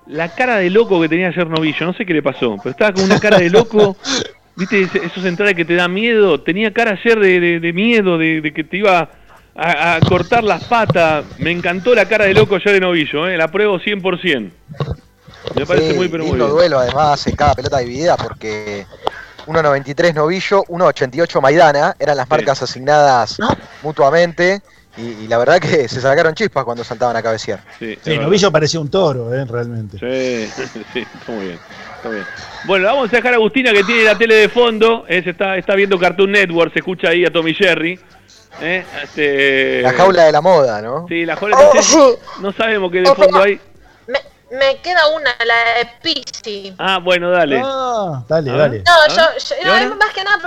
La 0.06 0.28
cara 0.34 0.56
de 0.56 0.70
loco 0.70 1.00
que 1.00 1.08
tenía 1.08 1.28
ayer 1.28 1.46
Novillo, 1.48 1.86
no 1.86 1.92
sé 1.94 2.06
qué 2.06 2.12
le 2.14 2.22
pasó, 2.22 2.56
pero 2.62 2.70
estaba 2.70 2.92
con 2.92 3.04
una 3.04 3.18
cara 3.18 3.38
de 3.38 3.50
loco. 3.50 3.96
¿Viste 4.56 4.88
esos 5.04 5.24
entradas 5.24 5.54
que 5.54 5.64
te 5.66 5.74
da 5.74 5.86
miedo? 5.88 6.40
Tenía 6.40 6.72
cara 6.72 6.92
ayer 6.92 7.18
de, 7.20 7.40
de- 7.40 7.60
de 7.60 7.72
miedo, 7.74 8.16
de, 8.16 8.40
de 8.40 8.54
que 8.54 8.64
te 8.64 8.78
iba 8.78 9.10
a, 9.54 9.96
a 9.96 10.00
cortar 10.00 10.42
las 10.44 10.64
patas. 10.64 11.24
Me 11.38 11.50
encantó 11.50 11.94
la 11.94 12.06
cara 12.08 12.24
de 12.24 12.32
loco 12.34 12.54
ayer 12.56 12.72
de 12.72 12.80
Novillo, 12.80 13.28
¿eh? 13.28 13.36
la 13.36 13.48
pruebo 13.50 13.78
100%. 13.78 14.50
Me 15.56 15.66
parece 15.66 15.90
Sí, 15.90 15.96
muy, 15.96 16.08
pero 16.08 16.24
muy 16.24 16.36
bien. 16.38 16.48
duelo 16.50 16.78
además 16.78 17.26
en 17.26 17.36
cada 17.36 17.54
pelota 17.54 17.78
dividida 17.78 18.16
porque 18.16 18.86
1.93 19.46 20.14
Novillo, 20.14 20.62
1.88 20.64 21.40
Maidana, 21.42 21.94
eran 21.98 22.16
las 22.16 22.28
marcas 22.28 22.62
asignadas 22.62 23.36
mutuamente 23.82 24.62
y, 24.96 25.24
y 25.24 25.28
la 25.28 25.38
verdad 25.38 25.58
que 25.60 25.88
se 25.88 26.00
sacaron 26.00 26.34
chispas 26.34 26.64
cuando 26.64 26.82
saltaban 26.84 27.16
a 27.16 27.22
cabecear. 27.22 27.60
Sí, 27.78 27.98
Sí, 28.02 28.18
Novillo 28.18 28.50
parecía 28.50 28.80
un 28.80 28.90
toro, 28.90 29.34
¿eh? 29.34 29.44
Realmente. 29.44 29.98
Sí, 29.98 30.50
sí, 30.92 31.00
está 31.00 31.32
muy 31.32 31.46
bien. 31.46 31.58
Está 31.96 32.08
bien. 32.08 32.24
Bueno, 32.64 32.86
vamos 32.86 33.12
a 33.12 33.16
dejar 33.16 33.32
a 33.32 33.36
Agustina 33.36 33.72
que 33.72 33.84
tiene 33.84 34.04
la 34.04 34.16
tele 34.16 34.34
de 34.36 34.48
fondo. 34.48 35.04
eh, 35.08 35.22
se 35.22 35.30
está, 35.30 35.56
está 35.56 35.74
viendo 35.74 35.98
Cartoon 35.98 36.32
Network, 36.32 36.72
se 36.72 36.78
escucha 36.80 37.08
ahí 37.08 37.24
a 37.24 37.30
Tommy 37.32 37.54
Jerry. 37.54 37.98
eh, 38.60 38.84
este- 39.02 39.82
La 39.82 39.92
jaula 39.92 40.24
de 40.24 40.32
la 40.32 40.40
moda, 40.40 40.80
¿no? 40.80 41.06
Sí, 41.08 41.24
la 41.26 41.36
jaula 41.36 41.56
no, 41.74 41.82
sé- 41.82 42.18
no 42.40 42.52
sabemos 42.52 42.90
qué 42.90 43.00
de 43.02 43.14
fondo 43.14 43.42
hay. 43.42 43.60
Me 44.48 44.76
queda 44.80 45.08
una, 45.08 45.30
la 45.44 45.78
de 45.80 45.88
Pizzi. 46.00 46.72
Ah, 46.78 46.98
bueno, 47.02 47.30
dale. 47.32 47.60
Ah, 47.64 48.22
dale, 48.28 48.52
dale. 48.52 48.78
No, 48.78 48.92
¿Ah? 48.92 49.08
yo, 49.08 49.16
yo- 49.40 49.56
¿Y 49.82 49.84
no, 49.88 49.96
más 49.96 50.14
que 50.14 50.22
nada 50.22 50.38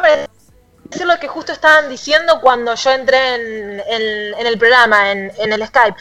para 0.90 0.98
decir 0.98 1.08
lo 1.08 1.20
que 1.20 1.28
justo 1.28 1.52
estaban 1.52 1.90
diciendo 1.90 2.40
cuando 2.42 2.74
yo 2.76 2.92
entré 2.92 3.36
en, 3.36 3.80
en- 3.80 4.34
en 4.40 4.48
el 4.48 4.58
programa, 4.58 5.12
en, 5.12 5.32
en 5.38 5.54
el 5.54 5.66
Skype, 5.68 5.96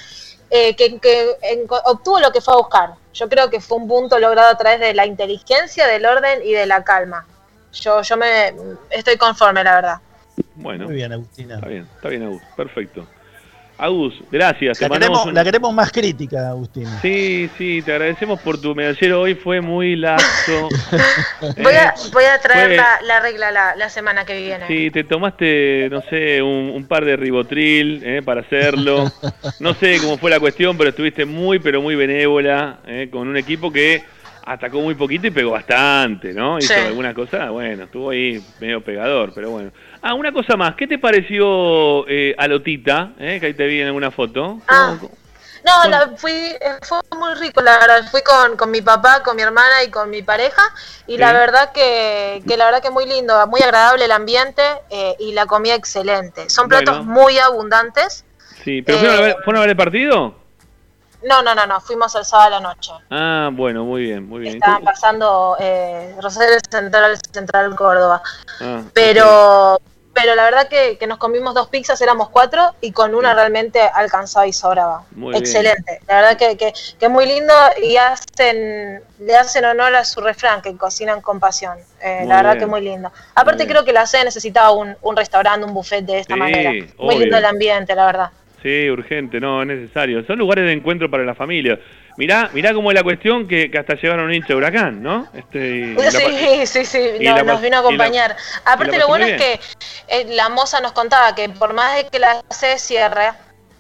eh, 0.51 0.75
que, 0.77 0.99
que 0.99 1.37
en- 1.43 1.67
obtuvo 1.85 2.21
lo 2.21 2.33
que 2.33 2.41
fue 2.41 2.55
a 2.55 2.57
buscar. 2.59 2.91
Yo 3.15 3.29
creo 3.29 3.51
que 3.51 3.61
fue 3.61 3.77
un 3.79 3.89
punto 3.89 4.19
logrado 4.19 4.49
a 4.51 4.57
través 4.57 4.81
de 4.81 4.95
la 4.95 5.05
inteligencia, 5.07 5.87
del 5.87 6.07
orden 6.07 6.41
y 6.45 6.53
de 6.53 6.67
la 6.67 6.83
calma. 6.85 7.27
Yo, 7.73 8.01
yo 8.03 8.17
me 8.17 8.55
estoy 8.91 9.17
conforme, 9.17 9.63
la 9.63 9.75
verdad. 9.75 9.97
Bueno. 10.55 10.87
Muy 10.87 10.95
bien, 10.95 11.13
Agustina. 11.13 11.57
Está 11.57 11.69
bien, 11.69 11.89
está 11.97 12.09
bien, 12.09 12.23
Agus. 12.23 12.43
Perfecto. 12.57 13.07
Agus, 13.81 14.13
gracias. 14.33 14.81
La 14.81 14.89
queremos, 14.89 15.27
un- 15.27 15.35
la 15.35 15.45
queremos 15.45 15.73
más 15.73 15.93
crítica, 15.93 16.49
Agustina. 16.49 16.99
Sí, 17.01 17.49
sí, 17.57 17.81
te 17.83 17.93
agradecemos 17.93 18.41
por 18.41 18.61
tu 18.61 18.75
medallero. 18.75 19.21
Hoy 19.21 19.37
fue 19.37 19.61
muy 19.61 19.95
laxo. 19.95 20.69
Voy 21.63 21.75
a, 21.75 21.91
Eh, 21.91 21.93
voy 22.13 22.25
a 22.25 22.41
traer 22.41 22.67
fue- 22.69 22.77
la, 22.77 22.99
la 23.07 23.21
regla 23.21 23.53
la, 23.53 23.77
la 23.77 23.89
semana 23.89 24.25
que 24.25 24.37
viene. 24.41 24.67
Sí, 24.67 24.91
te 24.91 25.05
tomaste, 25.05 25.89
no 25.93 26.03
sé, 26.11 26.43
un, 26.43 26.73
un 26.75 26.87
par 26.89 27.05
de 27.05 27.17
ribotril 27.17 28.03
eh, 28.05 28.21
para 28.25 28.41
hacerlo. 28.41 29.13
No 29.61 29.75
sé 29.75 29.99
cómo 30.01 30.19
fue 30.19 30.31
la 30.31 30.41
cuestión, 30.41 30.77
pero 30.77 30.91
estuviste 30.91 31.25
muy, 31.25 31.61
pero 31.61 31.81
muy 31.81 31.95
benévola 31.95 32.81
eh, 32.87 33.09
con 33.13 33.29
un 33.29 33.37
equipo 33.37 33.73
que 33.73 34.03
atacó 34.45 34.81
muy 34.81 34.95
poquito 34.95 35.27
y 35.27 35.31
pegó 35.31 35.53
bastante, 35.53 36.33
¿no? 36.33 36.59
Hizo 36.59 36.75
Sí. 36.75 36.81
alguna 36.81 37.15
cosa, 37.15 37.51
bueno, 37.51 37.85
estuvo 37.85 38.11
ahí 38.11 38.43
medio 38.61 38.81
pegador, 38.83 39.31
pero 39.35 39.51
bueno. 39.51 39.71
Ah, 40.03 40.15
una 40.15 40.33
cosa 40.33 40.57
más, 40.57 40.75
¿qué 40.77 40.87
te 40.87 40.99
pareció 40.99 42.07
eh, 42.09 42.35
a 42.39 42.47
Lotita? 42.47 43.13
Eh, 43.19 43.39
que 43.41 43.47
ahí 43.47 43.55
te 43.55 43.67
vi 43.67 43.81
en 43.81 43.89
alguna 43.89 44.11
foto. 44.11 44.59
Ah, 44.69 44.97
no, 45.65 45.91
la, 45.91 46.11
fui, 46.17 46.31
eh, 46.33 46.79
fue 46.83 47.01
muy 47.17 47.35
rico, 47.35 47.61
la 47.61 47.79
verdad. 47.79 48.09
Fui 48.11 48.23
con, 48.23 48.57
con 48.57 48.71
mi 48.71 48.81
papá, 48.81 49.23
con 49.25 49.37
mi 49.37 49.43
hermana 49.43 49.83
y 49.85 49.91
con 49.91 50.09
mi 50.09 50.23
pareja. 50.23 50.63
Y 51.07 51.19
la 51.19 51.33
verdad 51.33 51.73
que, 51.73 52.43
que 52.47 52.57
la 52.57 52.65
verdad 52.67 52.81
que 52.81 52.91
muy 52.91 53.07
lindo, 53.07 53.45
muy 53.49 53.61
agradable 53.61 54.05
el 54.05 54.13
ambiente 54.13 54.63
eh, 54.89 55.17
y 55.19 55.33
la 55.33 55.47
comida 55.47 55.75
excelente. 55.75 56.49
Son 56.49 56.69
platos 56.69 56.99
Bueno. 56.99 57.13
muy 57.13 57.39
abundantes. 57.39 58.25
Sí, 58.65 58.83
¿pero 58.83 58.99
fueron, 58.99 59.17
a 59.17 59.19
Eh, 59.19 59.23
ver, 59.23 59.37
fueron 59.45 59.57
a 59.57 59.61
ver 59.63 59.71
el 59.71 59.77
partido? 59.77 60.35
No, 61.23 61.43
no, 61.43 61.55
no, 61.55 61.67
no, 61.67 61.81
fuimos 61.81 62.15
el 62.15 62.25
sábado 62.25 62.47
a 62.57 62.61
la 62.61 62.61
noche. 62.61 62.93
Ah, 63.11 63.51
bueno, 63.53 63.85
muy 63.85 64.03
bien, 64.03 64.29
muy 64.29 64.41
bien. 64.41 64.55
Estaban 64.55 64.85
pasando 64.85 65.57
eh, 65.59 66.15
Rosario 66.23 66.57
Central, 66.71 67.19
Central 67.33 67.75
Córdoba. 67.75 68.23
Ah, 68.61 68.83
Pero, 68.95 69.81
pero 70.15 70.35
la 70.37 70.45
verdad 70.45 70.69
que, 70.69 70.97
que 70.97 71.09
nos 71.09 71.19
comimos 71.19 71.55
dos 71.55 71.69
pizzas, 71.69 72.01
éramos 72.01 72.29
cuatro, 72.29 72.75
y 72.81 72.93
con 72.93 73.17
una 73.17 73.35
realmente 73.35 73.81
alcanzaba 73.81 74.47
y 74.47 74.53
sobraba. 74.53 75.03
Muy 75.11 75.33
bien. 75.33 75.43
Excelente. 75.43 76.01
La 76.07 76.15
verdad 76.21 76.37
que, 76.37 76.57
que, 76.57 76.73
que 76.99 77.07
es 77.07 77.11
muy 77.11 77.27
lindo 77.27 77.53
y 77.83 77.97
hacen, 77.97 79.03
le 79.19 79.37
hacen 79.37 79.65
honor 79.65 79.97
a 79.97 80.05
su 80.05 80.21
refrán, 80.21 80.63
que 80.63 80.77
cocinan 80.77 81.21
con 81.21 81.41
pasión. 81.41 81.79
Eh, 82.01 82.25
la 82.27 82.37
verdad 82.37 82.53
bien. 82.53 82.61
que 82.61 82.67
muy 82.67 82.81
lindo. 82.81 83.11
Aparte 83.35 83.67
creo 83.67 83.85
que 83.85 83.93
la 83.93 84.07
sede 84.07 84.25
necesitaba 84.25 84.71
un, 84.71 84.97
un 85.03 85.17
restaurante, 85.17 85.67
un 85.67 85.75
buffet 85.75 86.05
de 86.05 86.21
esta 86.21 86.35
Sí, 86.35 86.39
manera. 86.41 86.71
Muy 86.71 86.87
obvio. 86.97 87.19
lindo 87.19 87.37
el 87.39 87.45
ambiente, 87.45 87.95
la 87.97 88.07
verdad. 88.07 88.31
Sí, 88.63 88.91
urgente, 88.91 89.39
no, 89.41 89.63
es 89.63 89.69
necesario. 89.69 90.25
Son 90.27 90.39
lugares 90.39 90.65
de 90.65 90.73
encuentro 90.73 91.09
para 91.11 91.23
la 91.25 91.35
familia. 91.35 91.79
Mirá, 92.17 92.51
mirá 92.53 92.75
cómo 92.75 92.91
es 92.91 92.97
la 92.97 93.05
cuestión 93.05 93.47
que, 93.47 93.71
que 93.71 93.79
hasta 93.79 93.95
llegaron 93.95 94.25
un 94.27 94.35
hincha 94.35 94.49
de 94.49 94.55
huracán, 94.57 95.01
¿no? 95.01 95.29
Este, 95.33 95.95
y 95.97 95.97
Sí, 96.11 96.67
sí, 96.67 96.85
sí, 96.85 96.99
y 97.21 97.25
no- 97.25 97.45
nos 97.45 97.63
vino 97.63 97.77
a 97.79 97.81
la- 97.83 97.87
acompañar. 97.87 98.37
Aparte 98.65 98.99
lo 98.99 99.07
bueno 99.07 99.25
es 99.27 99.41
que 99.41 99.61
eh, 100.09 100.27
la 100.31 100.49
moza 100.49 100.81
nos 100.81 100.91
contaba 100.93 101.35
que 101.37 101.49
por 101.51 101.73
más 101.75 101.97
de 101.97 102.09
que 102.09 102.19
la 102.19 102.43
sede 102.51 102.79
cierre, 102.81 103.29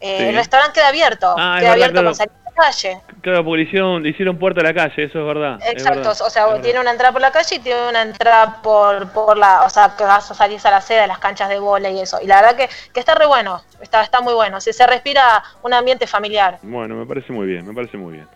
eh, 0.01 0.17
Sí. 0.19 0.25
el 0.27 0.37
restaurante 0.37 0.75
queda 0.75 0.89
abierto, 0.89 1.35
Ah, 1.37 1.57
queda 1.59 1.71
verdad, 1.71 1.73
abierto 1.73 1.93
claro. 1.95 2.07
con 2.07 2.15
salida 2.15 2.35
calle. 2.59 3.01
Claro, 3.23 3.45
porque 3.45 3.63
le 3.63 3.69
hicieron, 3.69 4.03
le 4.03 4.09
hicieron 4.11 4.37
puerta 4.39 4.61
a 4.61 4.65
la 4.65 4.75
calle, 4.75 5.05
eso 5.05 5.21
es 5.21 5.25
verdad. 5.27 5.59
es 5.63 5.73
Exacto, 5.73 6.01
verdad, 6.01 6.27
o 6.27 6.31
sea, 6.31 6.47
verdad. 6.47 6.63
tiene 6.63 6.81
una 6.81 6.91
entrada 6.91 7.13
por 7.13 7.21
la 7.23 7.31
calle 7.31 7.57
y 7.57 7.59
tiene 7.61 7.89
una 7.89 8.03
entrada 8.03 8.61
por, 8.63 9.11
por 9.13 9.39
la, 9.39 9.63
o 9.63 9.71
sea, 9.71 9.95
que 9.97 10.05
vas 10.05 10.31
a 10.31 10.35
salir 10.35 10.61
a 10.65 10.71
la 10.71 10.81
sede, 10.81 11.01
a 11.01 11.07
las 11.07 11.19
canchas 11.19 11.49
de 11.49 11.59
bola 11.59 11.89
y 11.91 12.01
eso. 12.01 12.19
Y 12.23 12.27
la 12.27 12.43
verdad 12.43 12.57
que, 12.57 12.69
que 12.93 13.01
está 13.01 13.15
re 13.15 13.27
bueno, 13.27 13.63
está, 13.81 14.03
está 14.03 14.21
muy 14.21 14.35
bueno. 14.35 14.61
Si 14.61 14.73
se 14.73 14.87
respira 14.87 15.43
un 15.63 15.73
ambiente 15.73 16.07
familiar. 16.07 16.59
Bueno, 16.63 16.95
me 16.97 17.07
parece 17.07 17.33
muy 17.33 17.47
bien, 17.47 17.67
me 17.67 17.73
parece 17.73 17.97
muy 17.97 18.13
bien. 18.15 18.27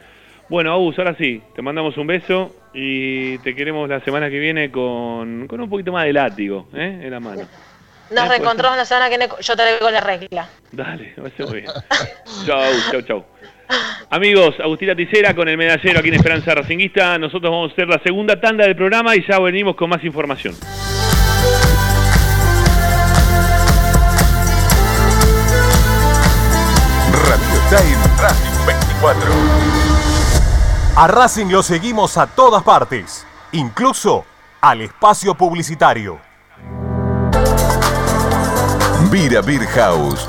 Bueno, 0.49 0.73
Agus, 0.73 0.99
ahora 0.99 1.15
sí, 1.17 1.43
te 1.55 1.63
mandamos 1.63 1.97
un 1.97 2.07
beso 2.07 2.55
y 2.75 3.39
te 3.39 3.55
queremos 3.55 3.89
la 3.89 4.01
semana 4.01 4.29
que 4.29 4.39
viene 4.39 4.71
con, 4.71 5.47
con 5.47 5.61
un 5.61 5.71
poquito 5.71 5.93
más 5.93 6.05
de 6.05 6.13
látigo, 6.13 6.67
¿eh? 6.75 7.01
En 7.05 7.11
la 7.11 7.21
mano. 7.21 7.43
Nos 8.11 8.25
Eh, 8.27 8.29
reencontramos 8.29 8.77
la 8.77 8.85
semana 8.85 9.09
que 9.09 9.17
viene, 9.17 9.33
yo 9.41 9.57
te 9.57 9.63
traigo 9.63 9.91
la 9.91 10.01
regla. 10.01 10.47
Dale, 10.71 11.15
me 11.17 11.23
parece 11.23 11.45
muy 11.47 11.61
bien. 11.63 11.73
chau, 12.47 12.63
chau, 12.91 13.03
chau. 13.03 13.25
Amigos, 14.11 14.55
Agustina 14.61 14.95
Ticera 14.95 15.35
con 15.35 15.49
el 15.49 15.57
medallero 15.57 16.01
aquí 16.01 16.09
en 16.09 16.15
Esperanza 16.15 16.55
Racinguista. 16.55 17.19
Nosotros 17.19 17.51
vamos 17.51 17.71
a 17.71 17.73
hacer 17.73 17.89
la 17.89 17.99
segunda 18.03 18.41
tanda 18.41 18.65
del 18.65 18.77
programa 18.77 19.17
y 19.17 19.25
ya 19.27 19.39
venimos 19.39 19.75
con 19.75 19.89
más 19.89 20.05
información. 20.05 20.55
Radio 27.29 27.61
Time 27.71 27.97
Radio 28.21 28.67
24. 28.67 29.33
A 30.97 31.07
Racing 31.07 31.47
lo 31.47 31.63
seguimos 31.63 32.19
a 32.19 32.27
todas 32.27 32.63
partes, 32.63 33.27
incluso 33.53 34.27
al 34.61 34.83
espacio 34.83 35.35
publicitario. 35.35 36.21
Vira 39.11 39.41
Beer 39.41 39.67
House. 39.69 40.29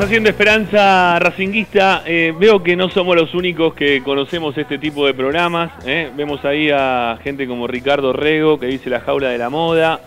Haciendo 0.00 0.28
Esperanza 0.28 1.18
Racinguista. 1.18 2.02
Eh, 2.04 2.34
veo 2.38 2.62
que 2.62 2.76
no 2.76 2.90
somos 2.90 3.16
los 3.16 3.34
únicos 3.34 3.72
que 3.74 4.02
conocemos 4.02 4.56
este 4.58 4.78
tipo 4.78 5.06
de 5.06 5.14
programas. 5.14 5.72
¿eh? 5.86 6.10
Vemos 6.14 6.44
ahí 6.44 6.70
a 6.70 7.18
gente 7.22 7.46
como 7.46 7.66
Ricardo 7.66 8.12
Rego 8.12 8.58
que 8.58 8.66
dice 8.66 8.90
La 8.90 9.00
Jaula 9.00 9.30
de 9.30 9.38
la 9.38 9.48
Moda. 9.48 10.00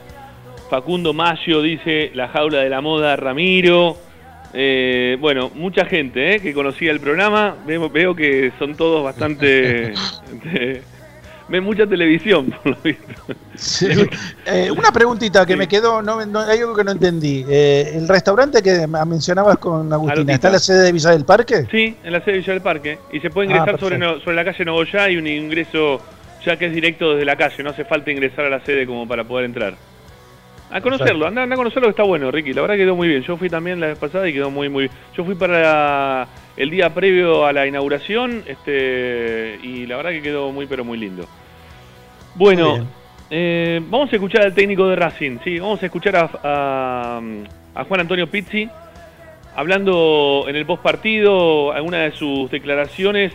Facundo 0.69 1.13
Mayo 1.13 1.61
dice 1.61 2.11
La 2.13 2.27
Jaula 2.27 2.59
de 2.59 2.69
la 2.69 2.81
Moda 2.81 3.15
Ramiro. 3.15 3.97
Eh, 4.53 5.17
bueno, 5.19 5.51
mucha 5.55 5.85
gente 5.85 6.39
que 6.39 6.53
conocía 6.53 6.91
el 6.91 6.99
programa. 6.99 7.55
Veo, 7.65 7.89
veo 7.89 8.15
que 8.15 8.51
son 8.59 8.75
todos 8.75 9.03
bastante... 9.03 9.93
Ven 11.49 11.63
mucha 11.63 11.87
televisión, 11.87 12.51
por 12.63 12.71
lo 12.73 12.77
visto. 12.83 13.03
Sí. 13.55 13.87
Eh, 14.45 14.69
una 14.71 14.91
preguntita 14.91 15.45
que 15.45 15.55
me 15.55 15.67
quedó, 15.67 16.01
no, 16.01 16.25
no- 16.25 16.41
hay 16.41 16.59
algo 16.59 16.75
que 16.75 16.83
no 16.83 16.91
entendí. 16.91 17.43
Eh, 17.49 17.93
el 17.95 18.07
restaurante 18.07 18.61
que 18.61 18.85
mencionabas 18.87 19.57
con 19.57 19.91
Agustina. 19.91 20.33
¿está 20.33 20.47
en 20.47 20.53
la 20.53 20.59
sede 20.59 20.83
de 20.83 20.91
Villa 20.91 21.09
del 21.11 21.25
Parque? 21.25 21.65
Sí, 21.71 21.95
en 22.03 22.13
la 22.13 22.19
sede 22.21 22.33
de 22.33 22.37
Villa 22.39 22.53
del 22.53 22.61
Parque. 22.61 22.99
Y 23.11 23.19
se 23.19 23.29
puede 23.29 23.47
Ah, 23.47 23.51
ingresar 23.51 23.79
sobre, 23.79 23.97
perfecto. 23.97 24.17
no- 24.19 24.23
sobre 24.23 24.35
la 24.35 24.45
calle 24.45 24.65
Nogoyá 24.65 25.09
y 25.09 25.17
un 25.17 25.27
ingreso 25.27 26.01
ya 26.45 26.55
que 26.57 26.67
es 26.67 26.73
directo 26.73 27.11
desde 27.13 27.25
la 27.25 27.35
calle. 27.35 27.63
No 27.63 27.71
hace 27.71 27.83
falta 27.83 28.11
ingresar 28.11 28.45
a 28.45 28.49
la 28.49 28.59
sede 28.61 28.85
como 28.85 29.07
para 29.07 29.23
poder 29.23 29.45
entrar. 29.45 29.73
A 30.71 30.81
conocerlo, 30.81 31.25
anda, 31.25 31.41
anda 31.41 31.55
a 31.55 31.57
conocerlo 31.57 31.87
que 31.87 31.91
está 31.91 32.03
bueno, 32.03 32.29
Ricky. 32.29 32.53
La 32.53 32.61
verdad 32.61 32.75
quedó 32.75 32.95
muy 32.95 33.07
bien. 33.07 33.23
Yo 33.23 33.35
fui 33.37 33.49
también 33.49 33.79
la 33.79 33.87
vez 33.87 33.97
pasada 33.97 34.29
y 34.29 34.33
quedó 34.33 34.51
muy, 34.51 34.69
muy 34.69 34.87
Yo 35.17 35.25
fui 35.25 35.33
para 35.33 36.27
el 36.59 36.69
día 36.69 36.93
previo 36.93 37.45
a 37.47 37.53
la 37.53 37.65
inauguración 37.65 38.43
este 38.45 39.57
y 39.63 39.87
la 39.87 39.97
verdad 39.97 40.11
que 40.11 40.21
quedó 40.21 40.51
muy, 40.51 40.67
pero 40.67 40.83
muy 40.85 40.97
lindo. 40.99 41.25
Bueno, 42.35 42.87
eh, 43.31 43.81
vamos 43.89 44.11
a 44.11 44.15
escuchar 44.15 44.43
al 44.43 44.53
técnico 44.53 44.87
de 44.87 44.95
Racing, 44.95 45.39
sí, 45.43 45.57
vamos 45.59 45.81
a 45.81 45.85
escuchar 45.87 46.15
a, 46.15 46.29
a- 46.43 47.21
a 47.75 47.83
Juan 47.85 48.01
Antonio 48.01 48.27
Pizzi 48.27 48.69
hablando 49.55 50.45
en 50.47 50.55
el 50.55 50.65
post 50.65 50.83
partido, 50.83 51.71
algunas 51.73 52.11
de 52.11 52.17
sus 52.17 52.49
declaraciones 52.51 53.33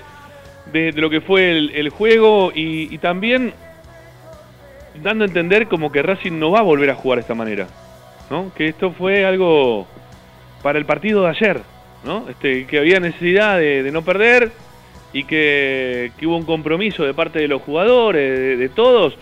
de, 0.72 0.92
de 0.92 1.00
lo 1.00 1.10
que 1.10 1.20
fue 1.20 1.50
el, 1.50 1.70
el 1.74 1.88
juego 1.90 2.50
y, 2.54 2.94
y 2.94 2.98
también 2.98 3.52
dando 5.02 5.24
a 5.24 5.26
entender 5.26 5.66
como 5.66 5.90
que 5.92 6.02
Racing 6.02 6.38
no 6.38 6.50
va 6.50 6.60
a 6.60 6.62
volver 6.62 6.90
a 6.90 6.94
jugar 6.94 7.18
de 7.18 7.22
esta 7.22 7.34
manera, 7.34 7.66
¿no? 8.30 8.52
Que 8.54 8.68
esto 8.68 8.92
fue 8.92 9.24
algo 9.26 9.86
para 10.62 10.78
el 10.78 10.84
partido 10.86 11.22
de 11.24 11.28
ayer, 11.30 11.60
¿no? 12.04 12.28
Este, 12.28 12.66
que 12.66 12.78
había 12.78 13.00
necesidad 13.00 13.58
de, 13.58 13.90
no 13.92 14.02
perder 14.02 14.52
y 15.12 15.24
que, 15.24 16.12
hubo 16.22 16.36
un 16.36 16.44
compromiso 16.44 17.04
de 17.04 17.14
parte 17.14 17.38
de 17.38 17.48
los 17.48 17.62
jugadores, 17.62 18.58
de, 18.58 18.68
todos, 18.68 19.16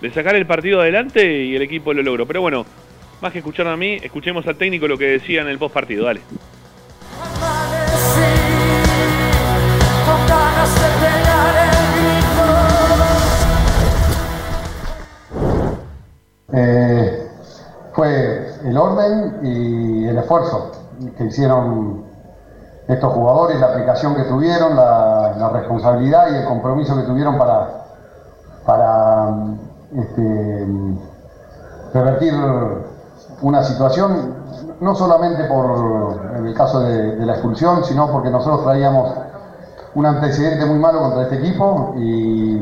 de 0.00 0.10
sacar 0.10 0.34
el 0.36 0.46
partido 0.46 0.80
adelante 0.80 1.44
y 1.44 1.56
el 1.56 1.62
equipo 1.62 1.92
lo 1.92 2.02
logró. 2.02 2.26
Pero 2.26 2.40
bueno, 2.40 2.66
más 3.20 3.32
que 3.32 3.38
escuchar 3.38 3.66
a 3.68 3.76
mí, 3.76 3.98
escuchemos 4.02 4.46
al 4.46 4.56
técnico 4.56 4.88
lo 4.88 4.98
que 4.98 5.06
decía 5.06 5.42
en 5.42 5.48
el 5.48 5.58
post 5.58 5.74
partido, 5.74 6.04
dale. 6.04 6.20
Eh, 16.52 17.28
fue 17.92 18.46
el 18.64 18.76
orden 18.76 19.36
y 19.42 20.08
el 20.08 20.16
esfuerzo 20.16 20.72
que 21.18 21.24
hicieron 21.24 22.05
estos 22.88 23.12
jugadores, 23.12 23.58
la 23.60 23.66
aplicación 23.66 24.14
que 24.14 24.22
tuvieron, 24.22 24.76
la, 24.76 25.50
responsabilidad 25.52 26.28
y 26.32 26.36
el 26.36 26.44
compromiso 26.44 26.96
que 26.96 27.02
tuvieron 27.02 27.38
para, 27.38 27.84
para 28.64 29.28
este, 29.94 30.66
revertir 31.92 32.34
una 33.42 33.62
situación, 33.64 34.34
no 34.80 34.94
solamente 34.94 35.44
por 35.44 36.44
el 36.44 36.54
caso 36.54 36.80
de, 36.80 37.16
la 37.26 37.32
expulsión, 37.32 37.84
sino 37.84 38.10
porque 38.10 38.30
nosotros 38.30 38.64
traíamos 38.64 39.14
un 39.94 40.06
antecedente 40.06 40.66
muy 40.66 40.78
malo 40.78 41.00
contra 41.00 41.22
este 41.22 41.36
equipo 41.36 41.94
y, 41.96 42.56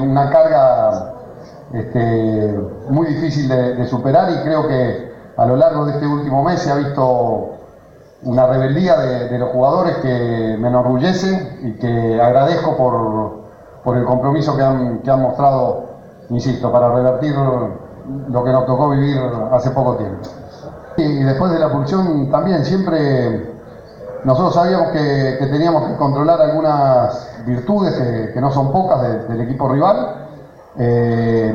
una 0.00 0.30
carga 0.30 1.14
este, 1.72 2.58
muy 2.88 3.06
difícil 3.06 3.48
de 3.48 3.86
superar 3.86 4.30
y 4.30 4.42
creo 4.42 4.68
que 4.68 5.12
a 5.36 5.46
lo 5.46 5.56
largo 5.56 5.86
de 5.86 5.92
este 5.92 6.06
último 6.06 6.42
mes 6.42 6.60
se 6.60 6.70
ha 6.70 6.76
visto 6.76 7.51
una 8.24 8.46
rebeldía 8.46 8.96
de, 8.96 9.38
los 9.38 9.50
jugadores 9.50 9.96
que 9.96 10.56
me 10.58 10.68
enorgullece 10.68 11.58
y 11.62 11.72
que 11.74 12.20
agradezco 12.20 12.76
por, 12.76 13.40
por 13.82 13.96
el 13.96 14.04
compromiso 14.04 14.56
que 14.56 14.62
han, 14.62 14.98
que 15.02 15.10
han 15.10 15.20
mostrado, 15.20 15.86
insisto, 16.30 16.70
para 16.70 16.92
revertir 16.92 17.34
lo 17.34 18.44
que 18.44 18.52
nos 18.52 18.66
tocó 18.66 18.90
vivir 18.90 19.20
hace 19.50 19.70
poco 19.70 19.96
tiempo. 19.96 20.20
Y 20.96 21.22
después 21.24 21.52
de 21.52 21.58
la 21.58 21.66
expulsión 21.66 22.28
también 22.30 22.64
siempre 22.64 23.52
nosotros 24.24 24.54
sabíamos 24.54 24.90
que, 24.92 25.36
que 25.38 25.46
teníamos 25.48 25.88
que 25.88 25.96
controlar 25.96 26.40
algunas 26.40 27.28
virtudes 27.44 28.30
que, 28.32 28.40
no 28.40 28.52
son 28.52 28.70
pocas 28.70 29.00
de- 29.02 29.18
del 29.24 29.40
equipo 29.40 29.68
rival. 29.68 30.26
Eh, 30.76 31.52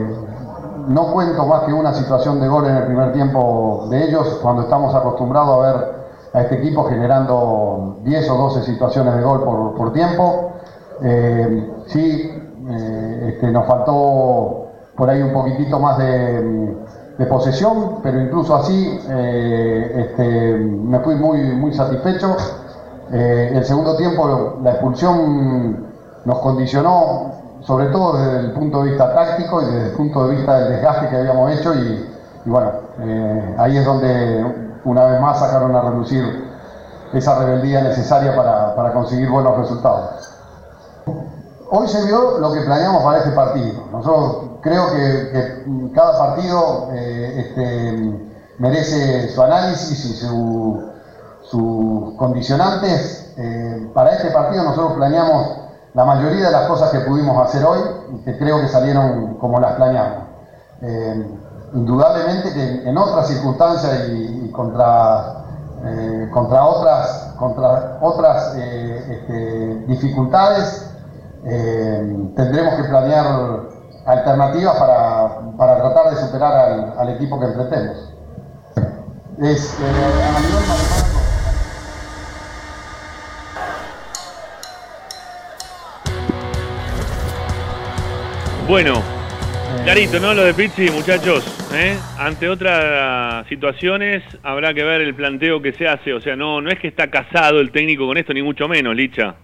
no 0.90 1.12
cuento 1.12 1.46
más 1.46 1.64
que 1.64 1.74
una 1.74 1.94
situación 1.94 2.40
de 2.40 2.48
gol 2.48 2.66
en 2.66 2.76
el 2.76 2.86
primer 2.86 3.14
tiempo 3.14 3.88
de 3.90 4.04
ellos, 4.04 4.40
cuando 4.42 4.64
estamos 4.64 4.94
acostumbrados 4.96 5.56
a 5.56 5.60
ver 5.60 5.97
a 6.34 6.42
este 6.42 6.56
equipo 6.56 6.84
generando 6.86 7.98
10 8.04 8.30
o 8.30 8.38
12 8.38 8.64
situaciones 8.64 9.16
de 9.16 9.22
gol 9.22 9.44
por, 9.44 9.76
por 9.76 9.94
tiempo. 9.94 10.54
Eh, 11.02 11.74
sí, 11.88 12.32
eh, 12.70 13.30
este, 13.34 13.52
nos 13.52 13.66
faltó 13.68 14.68
por 14.96 15.10
ahí 15.10 15.22
un 15.22 15.32
poquitito 15.32 15.80
más 15.80 15.98
de, 15.98 16.76
de 17.18 17.26
posesión, 17.28 18.00
pero 18.02 18.20
incluso 18.20 18.56
así 18.56 19.00
eh, 19.10 20.08
este, 20.08 20.58
me 20.58 21.00
fui 21.00 21.16
muy, 21.16 21.40
muy 21.54 21.74
satisfecho. 21.74 22.36
El 23.10 23.64
segundo 23.64 23.96
tiempo 23.96 24.58
la 24.62 24.72
expulsión 24.72 25.88
nos 26.26 26.40
condicionó, 26.40 27.32
sobre 27.62 27.86
todo 27.86 28.18
desde 28.18 28.40
el 28.48 28.52
punto 28.52 28.84
de 28.84 28.90
vista 28.90 29.14
táctico 29.14 29.62
y 29.62 29.66
desde 29.66 29.86
el 29.92 29.92
punto 29.94 30.28
de 30.28 30.36
vista 30.36 30.60
del 30.60 30.74
desgaste 30.74 31.08
que 31.08 31.16
habíamos 31.16 31.52
hecho 31.54 31.74
y, 31.74 32.06
bueno, 32.44 32.72
ahí 33.58 33.78
es 33.78 33.86
donde 33.86 34.67
una 34.88 35.04
vez 35.06 35.22
más 35.22 35.40
sacaron 35.40 35.76
a 35.76 35.82
relucir 35.82 36.48
esa 37.14 37.40
rebeldía 37.40 37.82
necesaria 37.82 38.36
para, 38.36 38.76
para 38.76 38.94
conseguir 38.94 39.30
buenos 39.30 39.58
resultados. 39.58 40.30
Hoy 41.70 41.88
se 41.90 42.06
vio 42.06 42.38
lo 42.40 42.52
que 42.54 42.62
planeamos 42.62 43.04
para 43.04 43.18
este 43.20 43.32
partido. 43.32 43.84
Nosotros 43.92 44.52
creo 44.62 44.88
que, 44.94 45.92
cada 45.94 46.18
partido 46.18 46.90
eh, 46.94 47.44
este, 47.48 48.30
merece 48.60 49.30
su 49.30 49.42
análisis 49.42 50.06
y 50.06 50.14
su- 50.14 50.82
sus 51.42 52.14
condicionantes. 52.18 53.34
Eh, 53.38 53.90
para 53.94 54.12
este 54.14 54.32
partido 54.32 54.64
nosotros 54.64 54.94
planeamos 54.94 55.58
la 55.94 56.06
mayoría 56.06 56.46
de 56.48 56.52
las 56.52 56.68
cosas 56.68 56.90
que 56.92 57.00
pudimos 57.02 57.38
hacer 57.46 57.66
hoy 57.66 57.80
y 58.14 58.18
que 58.24 58.38
creo 58.38 58.62
que 58.62 58.68
salieron 58.70 59.36
como 59.36 59.60
las 59.60 59.74
planeamos. 59.76 60.24
Eh, 60.82 61.26
indudablemente 61.74 62.54
que 62.54 62.90
en 62.90 62.98
otras 62.98 63.28
circunstancias 63.28 64.08
y 64.10 64.37
contra, 64.58 65.46
eh, 65.86 66.30
contra 66.34 66.66
otras, 66.66 67.34
contra 67.40 68.00
otras 68.02 68.56
eh, 68.58 69.06
este, 69.10 69.76
dificultades 69.88 70.92
eh, 71.46 72.32
tendremos 72.36 72.74
que 72.76 72.84
planear 72.90 73.26
alternativas 74.06 74.76
para, 74.78 75.56
para 75.56 75.78
tratar 75.78 76.10
de 76.10 76.18
superar 76.18 76.54
al, 76.54 76.94
al 76.98 77.10
equipo 77.10 77.40
que 77.40 77.46
enfrentemos. 77.46 78.14
Bueno, 88.68 89.17
clarito, 89.88 90.20
¿no? 90.20 90.34
Lo 90.34 90.44
de 90.44 90.54
Pizzi, 90.54 90.92
muchachos. 90.92 91.46
¿eh? 91.72 91.98
Ante 92.18 92.50
otras 92.50 93.48
situaciones 93.48 94.22
habrá 94.44 94.74
que 94.74 94.84
ver 94.84 95.00
el 95.00 95.16
planteo 95.16 95.62
que 95.62 95.72
se 95.72 95.88
hace. 95.88 96.14
O 96.14 96.20
sea, 96.20 96.36
no, 96.36 96.60
no 96.60 96.70
es 96.70 96.78
que 96.78 96.90
está 96.90 97.10
casado 97.10 97.62
el 97.62 97.72
técnico 97.72 98.06
con 98.06 98.18
esto, 98.18 98.34
ni 98.34 98.42
mucho 98.42 98.68
menos, 98.68 98.94
Licha. 98.94 99.36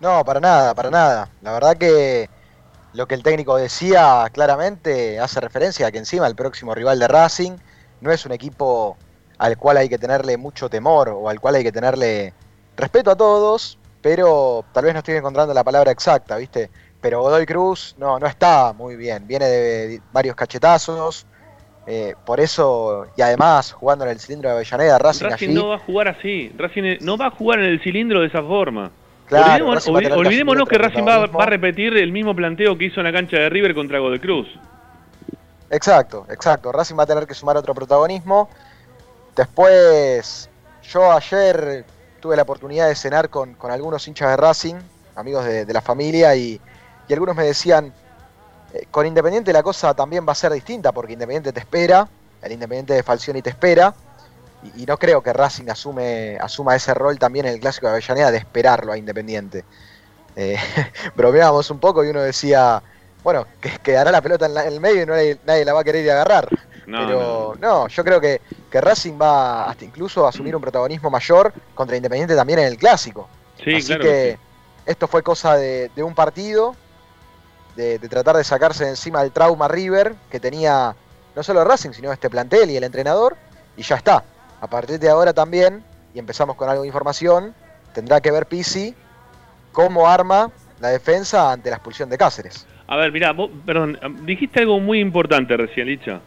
No, 0.00 0.24
para 0.24 0.40
nada, 0.40 0.74
para 0.74 0.90
nada. 0.90 1.28
La 1.42 1.52
verdad 1.52 1.76
que 1.76 2.30
lo 2.94 3.06
que 3.06 3.14
el 3.14 3.22
técnico 3.22 3.58
decía 3.58 4.24
claramente 4.32 5.20
hace 5.20 5.42
referencia 5.42 5.88
a 5.88 5.92
que 5.92 5.98
encima 5.98 6.26
el 6.26 6.34
próximo 6.34 6.74
rival 6.74 6.98
de 6.98 7.06
Racing 7.06 7.52
no 8.00 8.12
es 8.12 8.24
un 8.24 8.32
equipo 8.32 8.96
al 9.36 9.58
cual 9.58 9.76
hay 9.76 9.90
que 9.90 9.98
tenerle 9.98 10.38
mucho 10.38 10.70
temor 10.70 11.10
o 11.10 11.28
al 11.28 11.38
cual 11.38 11.56
hay 11.56 11.64
que 11.64 11.72
tenerle 11.72 12.32
respeto 12.78 13.10
a 13.10 13.16
todos, 13.16 13.78
pero 14.00 14.64
tal 14.72 14.84
vez 14.84 14.94
no 14.94 15.00
estoy 15.00 15.16
encontrando 15.16 15.52
la 15.52 15.64
palabra 15.64 15.90
exacta, 15.90 16.38
¿viste? 16.38 16.70
Pero 17.02 17.20
Godoy 17.20 17.44
Cruz 17.44 17.96
no, 17.98 18.18
no 18.20 18.26
está 18.26 18.72
muy 18.72 18.94
bien, 18.94 19.26
viene 19.26 19.46
de 19.46 20.00
varios 20.12 20.36
cachetazos, 20.36 21.26
eh, 21.84 22.14
por 22.24 22.38
eso, 22.38 23.08
y 23.16 23.22
además 23.22 23.72
jugando 23.72 24.04
en 24.04 24.12
el 24.12 24.20
cilindro 24.20 24.50
de 24.50 24.54
Avellaneda, 24.54 24.98
Racing, 24.98 25.24
Racing 25.24 25.48
allí, 25.48 25.54
no 25.54 25.68
va 25.68 25.74
a 25.74 25.78
jugar 25.80 26.08
así. 26.08 26.52
Racing 26.56 26.98
no 27.00 27.16
va 27.16 27.26
a 27.26 27.30
jugar 27.30 27.58
en 27.58 27.64
el 27.64 27.82
cilindro 27.82 28.20
de 28.20 28.28
esa 28.28 28.40
forma. 28.40 28.92
Claro, 29.26 29.66
Olvidémonos, 29.66 29.88
olvidémonos 29.88 30.68
que 30.68 30.78
Racing 30.78 31.02
va, 31.02 31.24
a 31.24 31.46
repetir 31.46 31.96
el 31.96 32.12
mismo 32.12 32.36
planteo 32.36 32.78
que 32.78 32.84
hizo 32.84 33.00
en 33.00 33.04
la 33.04 33.12
cancha 33.12 33.36
de 33.36 33.48
River 33.48 33.74
contra 33.74 33.98
Godoy 33.98 34.20
Cruz. 34.20 34.46
Exacto, 35.70 36.26
exacto. 36.30 36.70
Racing 36.70 36.96
va 36.96 37.02
a 37.02 37.06
tener 37.06 37.26
que 37.26 37.34
sumar 37.34 37.56
otro 37.56 37.74
protagonismo. 37.74 38.48
Después, 39.34 40.48
yo 40.84 41.10
ayer 41.10 41.84
tuve 42.20 42.36
la 42.36 42.42
oportunidad 42.42 42.86
de 42.86 42.94
cenar 42.94 43.28
con, 43.28 43.54
con 43.54 43.72
algunos 43.72 44.06
hinchas 44.06 44.30
de 44.30 44.36
Racing, 44.36 44.76
amigos 45.16 45.44
de, 45.46 45.64
de 45.64 45.72
la 45.72 45.80
familia, 45.80 46.36
y, 46.36 46.60
y 47.06 47.12
algunos 47.12 47.36
me 47.36 47.44
decían, 47.44 47.96
eh, 48.70 48.86
con 48.90 49.06
Independiente 49.06 49.52
la 49.52 49.62
cosa 49.62 49.94
también 49.94 50.26
va 50.28 50.32
a 50.32 50.36
ser 50.36 50.52
distinta, 50.52 50.92
porque 50.92 51.14
Independiente 51.14 51.52
te 51.52 51.60
espera, 51.60 52.12
el 52.40 52.52
Independiente 52.52 52.94
de 52.94 53.02
Falcioni 53.04 53.42
te 53.42 53.50
espera, 53.50 53.98
y, 54.60 54.82
y 54.84 54.86
no 54.86 54.98
creo 54.98 55.22
que 55.22 55.32
Racing 55.34 55.68
asume, 55.70 56.38
asuma 56.40 56.76
ese 56.76 56.94
rol 56.94 57.18
también 57.18 57.46
en 57.46 57.54
el 57.54 57.60
Clásico 57.60 57.86
de 57.88 57.94
Avellaneda 57.94 58.30
de 58.32 58.38
esperarlo 58.38 58.92
a 58.92 58.98
Independiente. 58.98 59.66
eh, 60.34 60.56
bromeábamos 61.14 61.70
un 61.70 61.80
poco 61.80 62.04
y 62.04 62.08
uno 62.08 62.22
decía, 62.22 62.82
bueno, 63.22 63.46
que 63.60 63.70
quedará 63.82 64.10
la 64.10 64.22
pelota 64.22 64.46
en, 64.46 64.54
la- 64.54 64.62
en 64.66 64.72
el 64.74 64.80
medio 64.80 65.02
y 65.02 65.06
no 65.06 65.14
nadie, 65.14 65.40
nadie 65.44 65.64
la 65.64 65.72
va 65.74 65.80
a 65.80 65.84
querer 65.84 66.04
ir 66.04 66.10
a 66.10 66.14
agarrar. 66.14 66.54
No, 66.86 66.96
Pero 66.96 67.56
no, 67.58 67.88
yo 67.88 68.04
creo 68.04 68.20
que, 68.20 68.42
que 68.70 68.80
Racing 68.80 69.18
va 69.20 69.68
hasta 69.68 69.84
incluso 69.84 70.26
a 70.26 70.28
asumir 70.30 70.54
un 70.56 70.62
protagonismo 70.62 71.10
mayor 71.10 71.54
contra 71.74 71.96
Independiente 71.96 72.36
también 72.36 72.60
en 72.60 72.66
el 72.66 72.76
clásico. 72.76 73.32
Sí, 73.54 73.70
Así 73.70 73.84
claro 73.84 74.06
que 74.08 74.08
que 74.08 74.40
esto 74.84 75.08
fue 75.08 75.22
cosa 75.22 75.56
de, 75.56 75.90
de 75.90 76.02
un 76.02 76.14
partido, 76.14 76.81
de, 77.76 77.98
tratar 77.98 78.36
de 78.36 78.44
sacarse 78.44 78.84
de 78.84 78.90
encima 78.90 79.22
el 79.22 79.32
trauma 79.32 79.68
River 79.68 80.14
que 80.30 80.40
tenía 80.40 80.94
no 81.34 81.42
solo 81.42 81.64
Racing, 81.64 81.92
sino 81.92 82.12
este 82.12 82.28
plantel 82.28 82.70
y 82.70 82.76
el 82.76 82.84
entrenador, 82.84 83.36
y 83.76 83.82
ya 83.82 83.96
está. 83.96 84.24
A 84.60 84.66
partir 84.66 84.98
de 84.98 85.08
ahora 85.08 85.32
también, 85.32 85.82
y 86.14 86.18
empezamos 86.18 86.56
con 86.56 86.68
algo 86.68 86.82
de 86.82 86.88
información, 86.88 87.54
tendrá 87.94 88.20
que 88.20 88.30
ver 88.30 88.46
Pisi 88.46 88.94
cómo 89.72 90.06
arma 90.06 90.50
la 90.80 90.88
defensa 90.88 91.52
ante 91.52 91.70
la 91.70 91.76
expulsión 91.76 92.10
de 92.10 92.18
Cáceres. 92.18 92.66
A 92.86 92.96
ver, 92.96 93.12
mirá, 93.12 93.32
vos, 93.32 93.50
perdón, 93.64 93.98
dijiste 94.24 94.60
algo 94.60 94.78
muy 94.78 95.00
importante 95.00 95.56
recién, 95.56 95.86
Licha. 95.86 96.20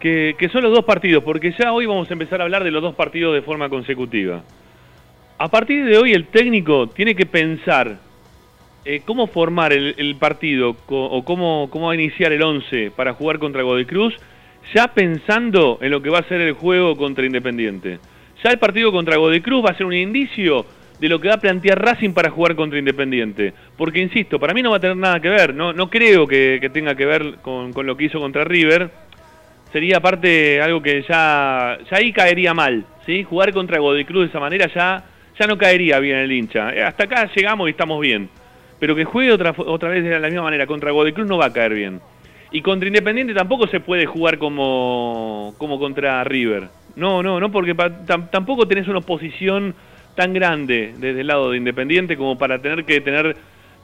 Que, 0.00 0.34
que 0.38 0.48
son 0.48 0.62
los 0.62 0.72
dos 0.72 0.84
partidos, 0.84 1.22
porque 1.22 1.54
ya 1.56 1.72
hoy 1.72 1.86
vamos 1.86 2.08
a 2.08 2.12
empezar 2.14 2.40
a 2.40 2.44
hablar 2.44 2.64
de 2.64 2.70
los 2.70 2.82
dos 2.82 2.94
partidos 2.94 3.34
de 3.34 3.42
forma 3.42 3.68
consecutiva. 3.68 4.42
A 5.38 5.48
partir 5.48 5.84
de 5.84 5.98
hoy 5.98 6.12
el 6.12 6.28
técnico 6.28 6.88
tiene 6.88 7.14
que 7.14 7.26
pensar 7.26 7.98
eh, 8.84 9.02
cómo 9.04 9.28
formar 9.28 9.72
el, 9.72 10.16
partido 10.16 10.76
o 10.88 11.24
cómo, 11.24 11.68
cómo 11.70 11.86
va 11.86 11.92
a 11.92 11.94
iniciar 11.94 12.32
el 12.32 12.42
11 12.42 12.90
para 12.90 13.14
jugar 13.14 13.38
contra 13.38 13.62
Godoy 13.62 13.86
Cruz, 13.86 14.14
ya 14.74 14.88
pensando 14.88 15.78
en 15.80 15.90
lo 15.90 16.02
que 16.02 16.10
va 16.10 16.18
a 16.18 16.28
ser 16.28 16.40
el 16.40 16.54
juego 16.54 16.96
contra 16.96 17.24
Independiente. 17.24 17.98
Ya 18.42 18.50
el 18.50 18.58
partido 18.58 18.90
contra 18.90 19.16
Godoy 19.16 19.40
Cruz 19.40 19.64
va 19.64 19.70
a 19.70 19.76
ser 19.76 19.86
un 19.86 19.94
indicio 19.94 20.66
de 20.98 21.08
lo 21.08 21.20
que 21.20 21.28
va 21.28 21.34
a 21.34 21.40
plantear 21.40 21.80
Racing 21.80 22.10
para 22.10 22.30
jugar 22.30 22.56
contra 22.56 22.78
Independiente. 22.78 23.52
Porque, 23.76 24.00
insisto, 24.00 24.40
para 24.40 24.54
mí 24.54 24.62
no 24.62 24.70
va 24.70 24.78
a 24.78 24.80
tener 24.80 24.96
nada 24.96 25.20
que 25.20 25.28
ver, 25.28 25.54
no, 25.54 25.72
no 25.72 25.88
creo 25.88 26.26
que, 26.26 26.68
tenga 26.72 26.94
que 26.96 27.06
ver 27.06 27.36
con, 27.42 27.72
con 27.72 27.86
lo 27.86 27.96
que 27.96 28.04
hizo 28.04 28.18
contra 28.18 28.44
River. 28.44 28.90
Sería 29.72 29.98
aparte 29.98 30.60
algo 30.60 30.82
que 30.82 31.02
ya, 31.08 31.78
ya 31.90 31.96
ahí 31.96 32.12
caería 32.12 32.52
mal, 32.52 32.84
¿sí? 33.06 33.22
Jugar 33.22 33.52
contra 33.52 33.78
Godoy 33.78 34.04
Cruz 34.04 34.24
de 34.24 34.28
esa 34.28 34.40
manera 34.40 34.68
ya, 34.74 35.04
ya 35.38 35.46
no 35.46 35.56
caería 35.56 35.98
bien 35.98 36.18
el 36.18 36.32
hincha. 36.32 36.74
Eh, 36.74 36.82
Hasta 36.82 37.04
acá 37.04 37.30
llegamos 37.34 37.68
y 37.68 37.70
estamos 37.70 38.00
bien. 38.00 38.28
Pero 38.82 38.96
que 38.96 39.04
juegue 39.04 39.30
otra, 39.30 39.54
otra 39.58 39.90
vez 39.90 40.02
de 40.02 40.18
la 40.18 40.26
misma 40.26 40.42
manera 40.42 40.66
contra 40.66 40.90
Godoy 40.90 41.14
no 41.24 41.38
va 41.38 41.46
a 41.46 41.52
caer 41.52 41.72
bien. 41.72 42.00
Y 42.50 42.62
contra 42.62 42.88
Independiente 42.88 43.32
tampoco 43.32 43.68
se 43.68 43.78
puede 43.78 44.06
jugar 44.06 44.38
como, 44.38 45.54
como 45.56 45.78
contra 45.78 46.24
River. 46.24 46.64
No, 46.96 47.22
no, 47.22 47.38
no, 47.38 47.52
porque 47.52 47.76
pa- 47.76 48.04
tam- 48.04 48.28
tampoco 48.28 48.66
tenés 48.66 48.88
una 48.88 48.98
oposición 48.98 49.72
tan 50.16 50.32
grande 50.34 50.94
desde 50.98 51.20
el 51.20 51.28
lado 51.28 51.52
de 51.52 51.58
Independiente 51.58 52.16
como 52.16 52.36
para 52.36 52.60
tener 52.60 52.84
que 52.84 53.00
tener 53.00 53.36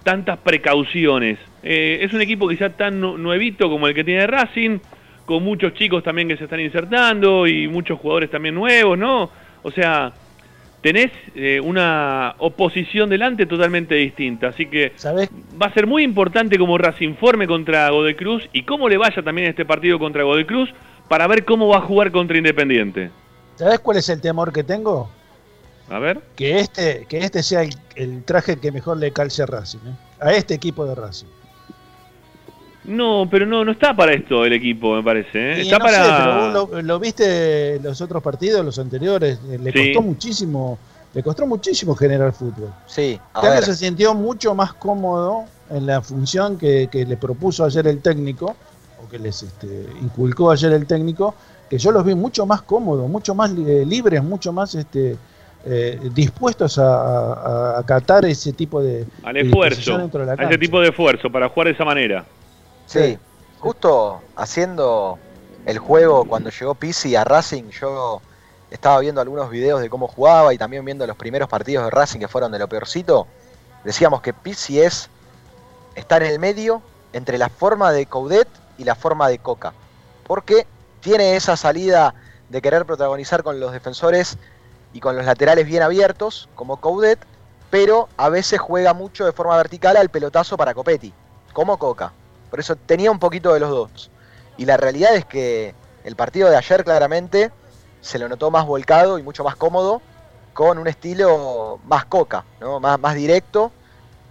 tantas 0.02 0.36
precauciones. 0.38 1.38
Eh, 1.62 2.00
es 2.02 2.12
un 2.12 2.20
equipo 2.20 2.48
quizá 2.48 2.70
tan 2.70 3.00
nu- 3.00 3.16
nuevito 3.18 3.70
como 3.70 3.86
el 3.86 3.94
que 3.94 4.02
tiene 4.02 4.26
Racing, 4.26 4.80
con 5.26 5.44
muchos 5.44 5.74
chicos 5.74 6.02
también 6.02 6.26
que 6.26 6.36
se 6.36 6.42
están 6.42 6.58
insertando 6.58 7.46
y 7.46 7.68
muchos 7.68 8.00
jugadores 8.00 8.32
también 8.32 8.56
nuevos, 8.56 8.98
¿no? 8.98 9.30
O 9.62 9.70
sea, 9.70 10.10
tenés 10.92 11.12
eh, 11.34 11.60
una 11.62 12.34
oposición 12.38 13.10
delante 13.10 13.44
totalmente 13.44 13.94
distinta. 13.94 14.48
Así 14.48 14.64
que 14.64 14.94
va 15.60 15.66
a 15.66 15.74
ser 15.74 15.86
muy 15.86 16.02
importante 16.02 16.58
como 16.58 16.78
Racing 16.78 17.14
forme 17.16 17.46
contra 17.46 17.90
Godoy 17.90 18.14
Cruz 18.14 18.48
y 18.54 18.62
cómo 18.62 18.88
le 18.88 18.96
vaya 18.96 19.22
también 19.22 19.48
este 19.48 19.66
partido 19.66 19.98
contra 19.98 20.22
Godoy 20.22 20.46
Cruz 20.46 20.70
para 21.06 21.26
ver 21.26 21.44
cómo 21.44 21.68
va 21.68 21.76
a 21.76 21.80
jugar 21.82 22.10
contra 22.10 22.38
Independiente. 22.38 23.10
¿Sabes 23.56 23.80
cuál 23.80 23.98
es 23.98 24.08
el 24.08 24.22
temor 24.22 24.50
que 24.50 24.64
tengo? 24.64 25.10
A 25.90 25.98
ver. 25.98 26.22
Que 26.36 26.58
este, 26.58 27.04
que 27.06 27.18
este 27.18 27.42
sea 27.42 27.64
el, 27.64 27.74
el 27.94 28.24
traje 28.24 28.58
que 28.58 28.72
mejor 28.72 28.96
le 28.96 29.12
calce 29.12 29.42
a 29.42 29.46
Racing, 29.46 29.80
¿eh? 29.80 29.96
a 30.20 30.32
este 30.32 30.54
equipo 30.54 30.86
de 30.86 30.94
Racing. 30.94 31.26
No, 32.88 33.28
pero 33.30 33.44
no, 33.46 33.64
no 33.64 33.72
está 33.72 33.94
para 33.94 34.12
esto 34.14 34.44
el 34.44 34.52
equipo, 34.54 34.96
me 34.96 35.02
parece. 35.02 35.38
¿eh? 35.38 35.60
Está 35.60 35.78
no 35.78 35.84
para. 35.84 36.04
sé, 36.04 36.10
pero 36.16 36.34
vos 36.64 36.72
lo, 36.72 36.82
lo 36.82 36.98
viste 36.98 37.76
en 37.76 37.82
los 37.82 38.00
otros 38.00 38.22
partidos, 38.22 38.64
los 38.64 38.78
anteriores, 38.78 39.38
eh, 39.50 39.58
le 39.58 39.72
Sí. 39.72 39.92
costó 39.92 40.02
muchísimo, 40.06 40.78
le 41.14 41.22
costó 41.22 41.46
muchísimo 41.46 41.94
generar 41.94 42.32
fútbol. 42.32 42.72
Sí, 42.86 43.20
ver. 43.42 43.62
se 43.62 43.74
sintió 43.74 44.14
mucho 44.14 44.54
más 44.54 44.72
cómodo 44.72 45.44
en 45.70 45.84
la 45.86 46.00
función 46.00 46.56
que, 46.56 46.88
que 46.90 47.04
le 47.04 47.16
propuso 47.18 47.64
ayer 47.64 47.86
el 47.86 48.00
técnico, 48.00 48.56
o 49.04 49.08
que 49.08 49.18
les 49.18 49.42
este, 49.42 49.86
inculcó 50.00 50.50
ayer 50.50 50.72
el 50.72 50.86
técnico, 50.86 51.34
que 51.68 51.76
yo 51.76 51.92
los 51.92 52.02
vi 52.04 52.14
mucho 52.14 52.46
más 52.46 52.62
cómodos, 52.62 53.06
mucho 53.08 53.34
más 53.34 53.50
eh, 53.50 53.84
libres, 53.86 54.22
mucho 54.24 54.50
más 54.52 54.74
este, 54.74 55.14
eh, 55.66 56.00
dispuestos 56.14 56.78
a, 56.78 56.86
a- 57.74 57.78
acatar 57.80 58.24
ese 58.24 58.54
tipo 58.54 58.80
de, 58.82 59.04
al 59.22 59.36
esfuerzo. 59.36 59.98
dentro 59.98 60.20
de 60.20 60.26
la 60.26 60.32
A 60.42 60.46
ese 60.48 60.56
tipo 60.56 60.80
de 60.80 60.88
esfuerzo 60.88 61.30
para 61.30 61.50
jugar 61.50 61.66
de 61.68 61.74
esa 61.74 61.84
manera. 61.84 62.24
Sí, 62.88 63.18
justo 63.60 64.22
haciendo 64.34 65.18
el 65.66 65.78
juego 65.78 66.24
cuando 66.24 66.48
llegó 66.48 66.74
Pisi 66.74 67.14
a 67.16 67.22
Racing, 67.22 67.64
yo 67.68 68.22
estaba 68.70 68.98
viendo 69.00 69.20
algunos 69.20 69.50
videos 69.50 69.82
de 69.82 69.90
cómo 69.90 70.08
jugaba 70.08 70.54
y 70.54 70.58
también 70.58 70.86
viendo 70.86 71.06
los 71.06 71.16
primeros 71.16 71.50
partidos 71.50 71.84
de 71.84 71.90
Racing 71.90 72.18
que 72.18 72.28
fueron 72.28 72.50
de 72.50 72.58
lo 72.58 72.66
peorcito. 72.66 73.26
Decíamos 73.84 74.22
que 74.22 74.32
Pisi 74.32 74.80
es 74.80 75.10
estar 75.96 76.22
en 76.22 76.32
el 76.32 76.38
medio 76.38 76.80
entre 77.12 77.36
la 77.36 77.50
forma 77.50 77.92
de 77.92 78.06
Coudet 78.06 78.48
y 78.78 78.84
la 78.84 78.94
forma 78.94 79.28
de 79.28 79.38
Coca. 79.38 79.74
Porque 80.26 80.66
tiene 81.02 81.36
esa 81.36 81.58
salida 81.58 82.14
de 82.48 82.62
querer 82.62 82.86
protagonizar 82.86 83.42
con 83.42 83.60
los 83.60 83.72
defensores 83.72 84.38
y 84.94 85.00
con 85.00 85.14
los 85.14 85.26
laterales 85.26 85.66
bien 85.66 85.82
abiertos, 85.82 86.48
como 86.54 86.78
Coudet, 86.78 87.18
pero 87.68 88.08
a 88.16 88.30
veces 88.30 88.60
juega 88.60 88.94
mucho 88.94 89.26
de 89.26 89.32
forma 89.32 89.58
vertical 89.58 89.98
al 89.98 90.08
pelotazo 90.08 90.56
para 90.56 90.72
Copetti, 90.72 91.12
como 91.52 91.78
Coca. 91.78 92.14
Por 92.50 92.60
eso 92.60 92.76
tenía 92.76 93.10
un 93.10 93.18
poquito 93.18 93.52
de 93.54 93.60
los 93.60 93.70
dos. 93.70 94.10
Y 94.56 94.64
la 94.64 94.76
realidad 94.76 95.14
es 95.14 95.24
que 95.24 95.74
el 96.04 96.16
partido 96.16 96.48
de 96.50 96.56
ayer 96.56 96.84
claramente 96.84 97.52
se 98.00 98.18
lo 98.18 98.28
notó 98.28 98.50
más 98.50 98.66
volcado 98.66 99.18
y 99.18 99.22
mucho 99.22 99.44
más 99.44 99.56
cómodo, 99.56 100.00
con 100.54 100.78
un 100.78 100.88
estilo 100.88 101.78
más 101.84 102.04
coca, 102.04 102.44
¿no? 102.60 102.80
más, 102.80 102.98
más 102.98 103.14
directo, 103.14 103.70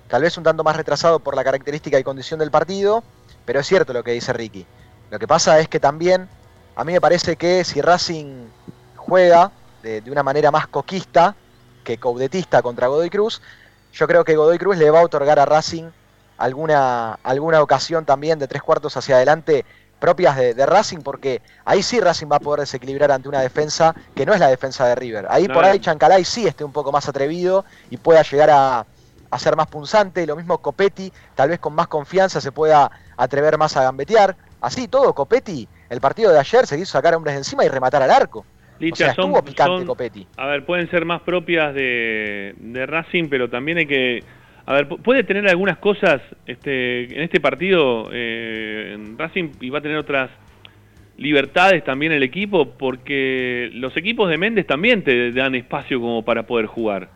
tal 0.07 0.23
vez 0.23 0.37
un 0.37 0.43
tanto 0.43 0.63
más 0.63 0.75
retrasado 0.75 1.19
por 1.19 1.35
la 1.35 1.43
característica 1.43 1.99
y 1.99 2.03
condición 2.03 2.39
del 2.39 2.51
partido, 2.51 3.03
pero 3.45 3.59
es 3.59 3.67
cierto 3.67 3.93
lo 3.93 4.03
que 4.03 4.11
dice 4.11 4.33
Ricky. 4.33 4.65
Lo 5.09 5.19
que 5.19 5.27
pasa 5.27 5.59
es 5.59 5.69
que 5.69 5.79
también 5.79 6.27
a 6.75 6.83
mí 6.83 6.93
me 6.93 7.01
parece 7.01 7.37
que 7.37 7.63
si 7.63 7.81
Racing 7.81 8.47
juega 8.95 9.51
de, 9.81 10.03
una 10.11 10.23
manera 10.23 10.51
más 10.51 10.67
coquista 10.67 11.35
que 11.83 11.97
caudetista 11.97 12.61
contra 12.61 12.87
Godoy 12.87 13.09
Cruz, 13.09 13.41
yo 13.93 14.07
creo 14.07 14.25
que 14.25 14.35
Godoy 14.35 14.57
Cruz 14.57 14.77
le 14.77 14.91
va 14.91 14.99
a 14.99 15.03
otorgar 15.03 15.39
a 15.39 15.45
Racing 15.45 15.89
alguna, 16.37 17.13
alguna 17.23 17.61
ocasión 17.61 18.05
también 18.05 18.39
de 18.39 18.47
tres 18.47 18.61
cuartos 18.61 18.95
hacia 18.97 19.15
adelante 19.15 19.65
propias 19.99 20.35
de, 20.37 20.53
de 20.53 20.65
Racing, 20.65 20.99
porque 20.99 21.41
ahí 21.65 21.81
sí 21.81 21.99
Racing 21.99 22.27
va 22.31 22.35
a 22.35 22.39
poder 22.39 22.59
desequilibrar 22.61 23.11
ante 23.11 23.27
una 23.29 23.41
defensa 23.41 23.95
que 24.15 24.25
no 24.27 24.33
es 24.33 24.39
la 24.39 24.47
defensa 24.47 24.85
de 24.87 24.93
River. 24.95 25.25
Ahí 25.29 25.47
No, 25.47 25.55
por 25.55 25.65
ahí 25.65 25.79
Chancalay 25.79 26.23
sí 26.23 26.45
esté 26.45 26.63
un 26.63 26.71
poco 26.71 26.91
más 26.91 27.09
atrevido 27.09 27.65
y 27.89 27.97
pueda 27.97 28.21
llegar 28.21 28.51
a, 28.51 28.85
a 29.31 29.39
ser 29.39 29.55
más 29.55 29.65
punzante. 29.67 30.27
Lo 30.27 30.35
mismo 30.35 30.59
Copetti, 30.59 31.11
tal 31.33 31.49
vez 31.49 31.59
con 31.59 31.73
más 31.73 31.87
confianza 31.87 32.39
se 32.39 32.51
pueda 32.51 32.91
atrever 33.17 33.57
más 33.57 33.75
a 33.75 33.83
gambetear. 33.83 34.35
Así 34.61 34.87
todo, 34.87 35.13
Copetti, 35.15 35.67
el 35.89 35.99
partido 35.99 36.31
de 36.31 36.39
ayer 36.39 36.67
se 36.67 36.77
quiso 36.77 36.91
sacar 36.91 37.15
a 37.15 37.17
hombres 37.17 37.33
de 37.33 37.39
encima 37.39 37.65
y 37.65 37.69
rematar 37.69 38.03
al 38.03 38.11
arco. 38.11 38.45
Licha, 38.79 38.93
o 38.93 38.97
sea, 39.07 39.15
son- 39.15 39.25
estuvo 39.31 39.41
picante 39.43 39.77
son- 39.79 39.87
Copetti. 39.87 40.27
A 40.37 40.45
ver, 40.45 40.63
pueden 40.63 40.87
ser 40.91 41.05
más 41.05 41.21
propias 41.23 41.73
de, 41.73 42.53
de 42.57 42.85
Racing, 42.85 43.29
pero 43.29 43.49
también 43.49 43.79
hay 43.79 43.87
que... 43.87 44.23
A 44.67 44.73
ver, 44.73 44.87
pu- 44.89 45.01
puede 45.01 45.23
tener 45.23 45.47
algunas 45.47 45.77
cosas 45.77 46.21
este, 46.45 47.05
en 47.15 47.21
este 47.21 47.39
partido 47.39 48.09
eh, 48.11 48.91
en 48.95 49.17
Racing 49.17 49.49
y 49.61 49.69
va 49.69 49.79
a 49.79 49.81
tener 49.81 49.97
otras 49.97 50.29
libertades 51.17 51.83
también 51.83 52.11
el 52.11 52.21
equipo, 52.21 52.77
porque 52.77 53.69
los 53.73 53.95
equipos 53.97 54.29
de 54.29 54.37
Méndez 54.37 54.67
también 54.67 55.03
te 55.03 55.31
dan 55.31 55.55
espacio 55.55 55.99
como 55.99 56.23
para 56.23 56.43
poder 56.43 56.67
jugar. 56.67 57.09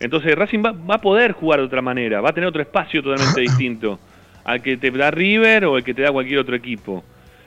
Entonces 0.00 0.34
Racing 0.34 0.62
va, 0.64 0.72
va 0.72 0.94
a 0.96 1.00
poder 1.00 1.32
jugar 1.32 1.60
de 1.60 1.66
otra 1.66 1.82
manera, 1.82 2.20
va 2.20 2.30
a 2.30 2.32
tener 2.32 2.48
otro 2.48 2.62
espacio 2.62 3.02
totalmente 3.02 3.40
distinto 3.48 3.98
al 4.44 4.62
que 4.62 4.76
te 4.76 4.90
da 4.90 5.10
River 5.10 5.64
o 5.66 5.76
al 5.76 5.84
que 5.84 5.94
te 5.94 6.02
da 6.02 6.12
cualquier 6.12 6.38
otro 6.38 6.54
equipo. 6.56 7.04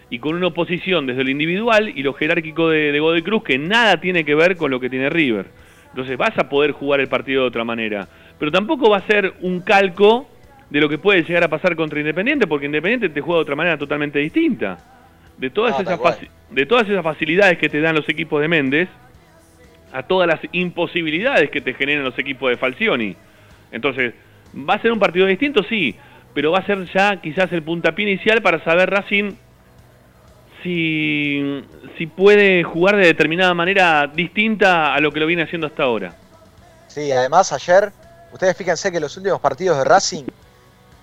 Y 0.09 0.19
con 0.19 0.35
una 0.35 0.47
oposición 0.47 1.05
desde 1.05 1.23
lo 1.23 1.29
individual 1.29 1.91
y 1.93 2.01
lo 2.03 2.13
jerárquico 2.13 2.69
de, 2.69 2.91
de 2.91 2.99
Godoy 2.99 3.23
Cruz 3.23 3.43
que 3.43 3.57
nada 3.57 3.99
tiene 3.99 4.23
que 4.23 4.35
ver 4.35 4.55
con 4.55 4.71
lo 4.71 4.79
que 4.79 4.89
tiene 4.89 5.09
River. 5.09 5.45
Entonces 5.89 6.17
vas 6.17 6.37
a 6.37 6.47
poder 6.47 6.71
jugar 6.71 6.99
el 6.99 7.07
partido 7.07 7.41
de 7.41 7.47
otra 7.47 7.63
manera. 7.63 8.07
Pero 8.39 8.51
tampoco 8.51 8.89
va 8.89 8.97
a 8.97 9.07
ser 9.07 9.33
un 9.41 9.61
calco 9.61 10.27
de 10.69 10.79
lo 10.81 10.89
que 10.89 10.97
puede 10.97 11.23
llegar 11.23 11.43
a 11.43 11.47
pasar 11.47 11.75
contra 11.75 11.99
Independiente, 11.99 12.45
porque 12.47 12.65
Independiente 12.65 13.09
te 13.09 13.21
juega 13.21 13.37
de 13.37 13.41
otra 13.43 13.55
manera 13.55 13.77
totalmente 13.77 14.19
distinta. 14.19 14.77
De 15.37 15.49
todas, 15.49 15.75
No, 15.75 15.81
esas, 15.81 15.99
cual. 15.99 16.15
faci- 16.15 16.29
de 16.51 16.65
todas 16.65 16.87
esas 16.89 17.03
facilidades 17.03 17.57
que 17.57 17.69
te 17.69 17.79
dan 17.81 17.95
los 17.95 18.07
equipos 18.09 18.41
de 18.41 18.47
Méndez, 18.47 18.89
a 19.93 20.03
todas 20.03 20.27
las 20.27 20.39
imposibilidades 20.51 21.49
que 21.49 21.61
te 21.61 21.73
generan 21.73 22.03
los 22.03 22.17
equipos 22.19 22.49
de 22.49 22.57
Falcioni. 22.57 23.15
Entonces, 23.71 24.13
¿va 24.53 24.73
a 24.75 24.81
ser 24.81 24.91
un 24.91 24.99
partido 24.99 25.25
distinto? 25.25 25.63
Sí, 25.63 25.95
pero 26.33 26.51
va 26.51 26.59
a 26.59 26.65
ser 26.65 26.85
ya 26.93 27.15
quizás 27.21 27.51
el 27.53 27.63
puntapié 27.63 28.09
inicial 28.11 28.41
para 28.41 28.63
saber 28.63 28.89
Racing 28.89 29.31
si, 30.63 31.63
si 31.97 32.07
puede 32.07 32.63
jugar 32.63 32.97
de 32.97 33.05
determinada 33.05 33.53
manera 33.53 34.07
distinta 34.07 34.93
a 34.93 34.99
lo 34.99 35.11
que 35.11 35.19
lo 35.19 35.25
viene 35.25 35.43
haciendo 35.43 35.67
hasta 35.67 35.83
ahora. 35.83 36.13
Sí, 36.87 37.11
además 37.11 37.53
ayer 37.53 37.91
ustedes 38.31 38.55
fíjense 38.57 38.91
que 38.91 38.99
los 38.99 39.15
últimos 39.17 39.39
partidos 39.39 39.77
de 39.77 39.83
Racing 39.83 40.23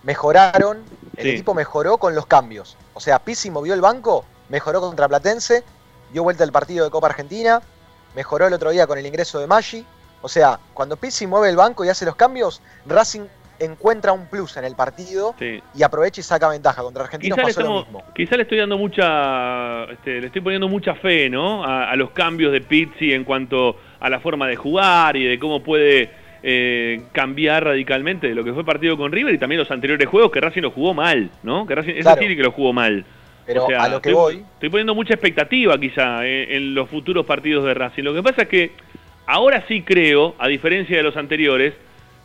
mejoraron, 0.02 0.78
el 1.16 1.22
Sí. 1.24 1.30
equipo 1.30 1.54
mejoró 1.54 1.98
con 1.98 2.14
los 2.14 2.26
cambios. 2.26 2.76
O 2.94 3.00
sea, 3.00 3.18
Pizzi 3.18 3.50
movió 3.50 3.74
el 3.74 3.80
banco, 3.80 4.24
mejoró 4.48 4.80
contra 4.80 5.08
Platense, 5.08 5.64
dio 6.12 6.22
vuelta 6.22 6.44
el 6.44 6.52
partido 6.52 6.84
de 6.84 6.90
Copa 6.90 7.06
Argentina, 7.08 7.62
mejoró 8.14 8.46
el 8.46 8.52
otro 8.52 8.70
día 8.70 8.86
con 8.86 8.98
el 8.98 9.06
ingreso 9.06 9.38
de 9.40 9.46
Maggi. 9.46 9.84
O 10.22 10.28
sea, 10.28 10.58
cuando 10.74 10.96
Pizzi 10.96 11.26
mueve 11.26 11.48
el 11.50 11.56
banco 11.56 11.84
y 11.84 11.88
hace 11.88 12.04
los 12.04 12.16
cambios, 12.16 12.60
Racing 12.86 13.22
encuentra 13.60 14.12
un 14.12 14.26
plus 14.26 14.56
en 14.56 14.64
el 14.64 14.74
partido 14.74 15.34
Sí. 15.38 15.62
y 15.74 15.82
aprovecha 15.84 16.20
y 16.20 16.24
saca 16.24 16.48
ventaja. 16.48 16.82
Contra 16.82 17.04
Argentinos 17.04 17.38
Quizá 17.38 17.60
le, 17.62 17.66
lo 17.68 17.82
mismo. 17.84 18.02
quizá 18.14 18.36
le 18.36 18.42
estoy 18.42 18.58
dando 18.58 18.76
mucha, 18.76 19.84
este, 19.84 20.20
le 20.20 20.26
estoy 20.26 20.42
poniendo 20.42 20.68
mucha 20.68 20.94
fe, 20.96 21.30
¿no? 21.30 21.64
A, 21.64 21.90
a 21.90 21.96
los 21.96 22.10
cambios 22.10 22.52
de 22.52 22.60
Pizzi 22.60 23.12
en 23.12 23.24
cuanto 23.24 23.76
a 24.00 24.10
la 24.10 24.18
forma 24.20 24.48
de 24.48 24.56
jugar 24.56 25.16
y 25.16 25.24
de 25.26 25.38
cómo 25.38 25.62
puede 25.62 26.10
eh, 26.46 27.00
cambiar 27.12 27.64
radicalmente 27.64 28.28
de 28.28 28.34
lo 28.34 28.44
que 28.44 28.52
fue 28.52 28.60
el 28.60 28.66
partido 28.66 28.98
con 28.98 29.10
River 29.10 29.32
y 29.34 29.38
también 29.38 29.58
los 29.58 29.70
anteriores 29.70 30.06
juegos 30.06 30.30
que 30.30 30.42
Racing 30.42 30.60
lo 30.60 30.70
jugó 30.70 30.92
mal, 30.92 31.30
¿no? 31.42 31.66
Que 31.66 31.74
Racing, 31.74 31.94
Claro. 32.02 32.20
sí 32.20 32.36
que 32.36 32.42
lo 32.42 32.50
jugó 32.52 32.74
mal. 32.74 33.02
Pero 33.46 33.64
O 33.64 33.66
sea, 33.66 33.82
a 33.84 33.88
lo 33.88 34.02
que 34.02 34.10
estoy, 34.10 34.34
voy, 34.36 34.44
Estoy 34.54 34.68
poniendo 34.68 34.94
mucha 34.94 35.14
expectativa 35.14 35.78
quizá 35.80 36.26
en, 36.26 36.52
en 36.52 36.74
los 36.74 36.90
futuros 36.90 37.24
partidos 37.24 37.64
de 37.64 37.72
Racing. 37.72 38.02
Lo 38.02 38.12
que 38.14 38.22
pasa 38.22 38.42
es 38.42 38.48
que 38.48 38.72
ahora 39.24 39.64
sí 39.66 39.80
creo, 39.80 40.34
a 40.38 40.46
diferencia 40.48 40.98
de 40.98 41.02
los 41.02 41.16
anteriores, 41.16 41.72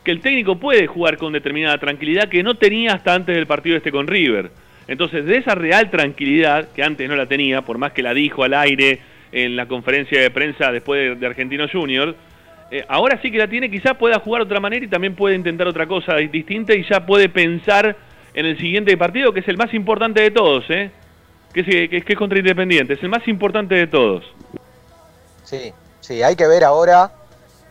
que 0.04 0.12
el 0.12 0.20
técnico 0.20 0.58
puede 0.58 0.86
jugar 0.88 1.18
con 1.18 1.32
determinada 1.32 1.78
tranquilidad 1.78 2.28
que 2.28 2.44
no 2.44 2.56
tenía 2.56 2.96
hasta 2.96 3.14
antes 3.14 3.34
del 3.34 3.48
partido 3.48 3.78
este 3.78 3.90
con 3.92 4.08
River. 4.08 4.52
Entonces, 4.90 5.24
de 5.26 5.38
esa 5.38 5.56
real 5.56 5.90
tranquilidad, 5.92 6.70
que 6.74 6.84
antes 6.84 7.08
no 7.08 7.16
la 7.16 7.28
tenía, 7.28 7.62
por 7.62 7.78
más 7.78 7.94
que 7.94 8.02
la 8.02 8.14
dijo 8.14 8.44
al 8.44 8.54
aire 8.54 9.00
en 9.32 9.56
la 9.56 9.66
conferencia 9.68 10.20
de 10.20 10.30
prensa 10.30 10.74
después 10.74 11.00
de, 11.00 11.16
de 11.16 11.26
Argentino 11.26 11.68
Junior, 11.72 12.16
eh, 12.72 12.86
ahora 12.88 13.20
sí 13.22 13.32
que 13.32 13.38
la 13.38 13.48
tiene, 13.48 13.70
quizá 13.70 13.94
pueda 13.96 14.20
jugar 14.20 14.42
de 14.42 14.46
otra 14.46 14.60
manera 14.60 14.86
y 14.86 14.90
también 14.90 15.16
puede 15.16 15.36
intentar 15.36 15.68
otra 15.68 15.88
cosa 15.88 16.16
di- 16.16 16.28
distinta 16.28 16.74
y 16.74 16.84
ya 16.90 17.06
puede 17.06 17.30
pensar 17.30 17.96
en 18.34 18.46
el 18.46 18.58
siguiente 18.58 18.96
partido, 18.98 19.34
que 19.34 19.40
es 19.40 19.48
el 19.48 19.58
más 19.58 19.74
importante 19.74 20.22
de 20.22 20.32
todos, 20.32 20.64
¿eh? 20.70 20.92
que, 21.54 21.62
es, 21.62 21.66
que, 21.66 21.98
es- 21.98 22.06
que 22.06 22.14
es 22.14 22.20
contra 22.20 22.38
Independiente, 22.40 22.94
es 22.94 23.04
el 23.04 23.10
más 23.10 23.28
importante 23.28 23.76
de 23.76 23.88
todos. 23.88 24.24
Sí, 25.44 25.74
sí, 26.00 26.22
hay 26.22 26.36
que 26.36 26.48
ver 26.48 26.64
ahora 26.64 27.12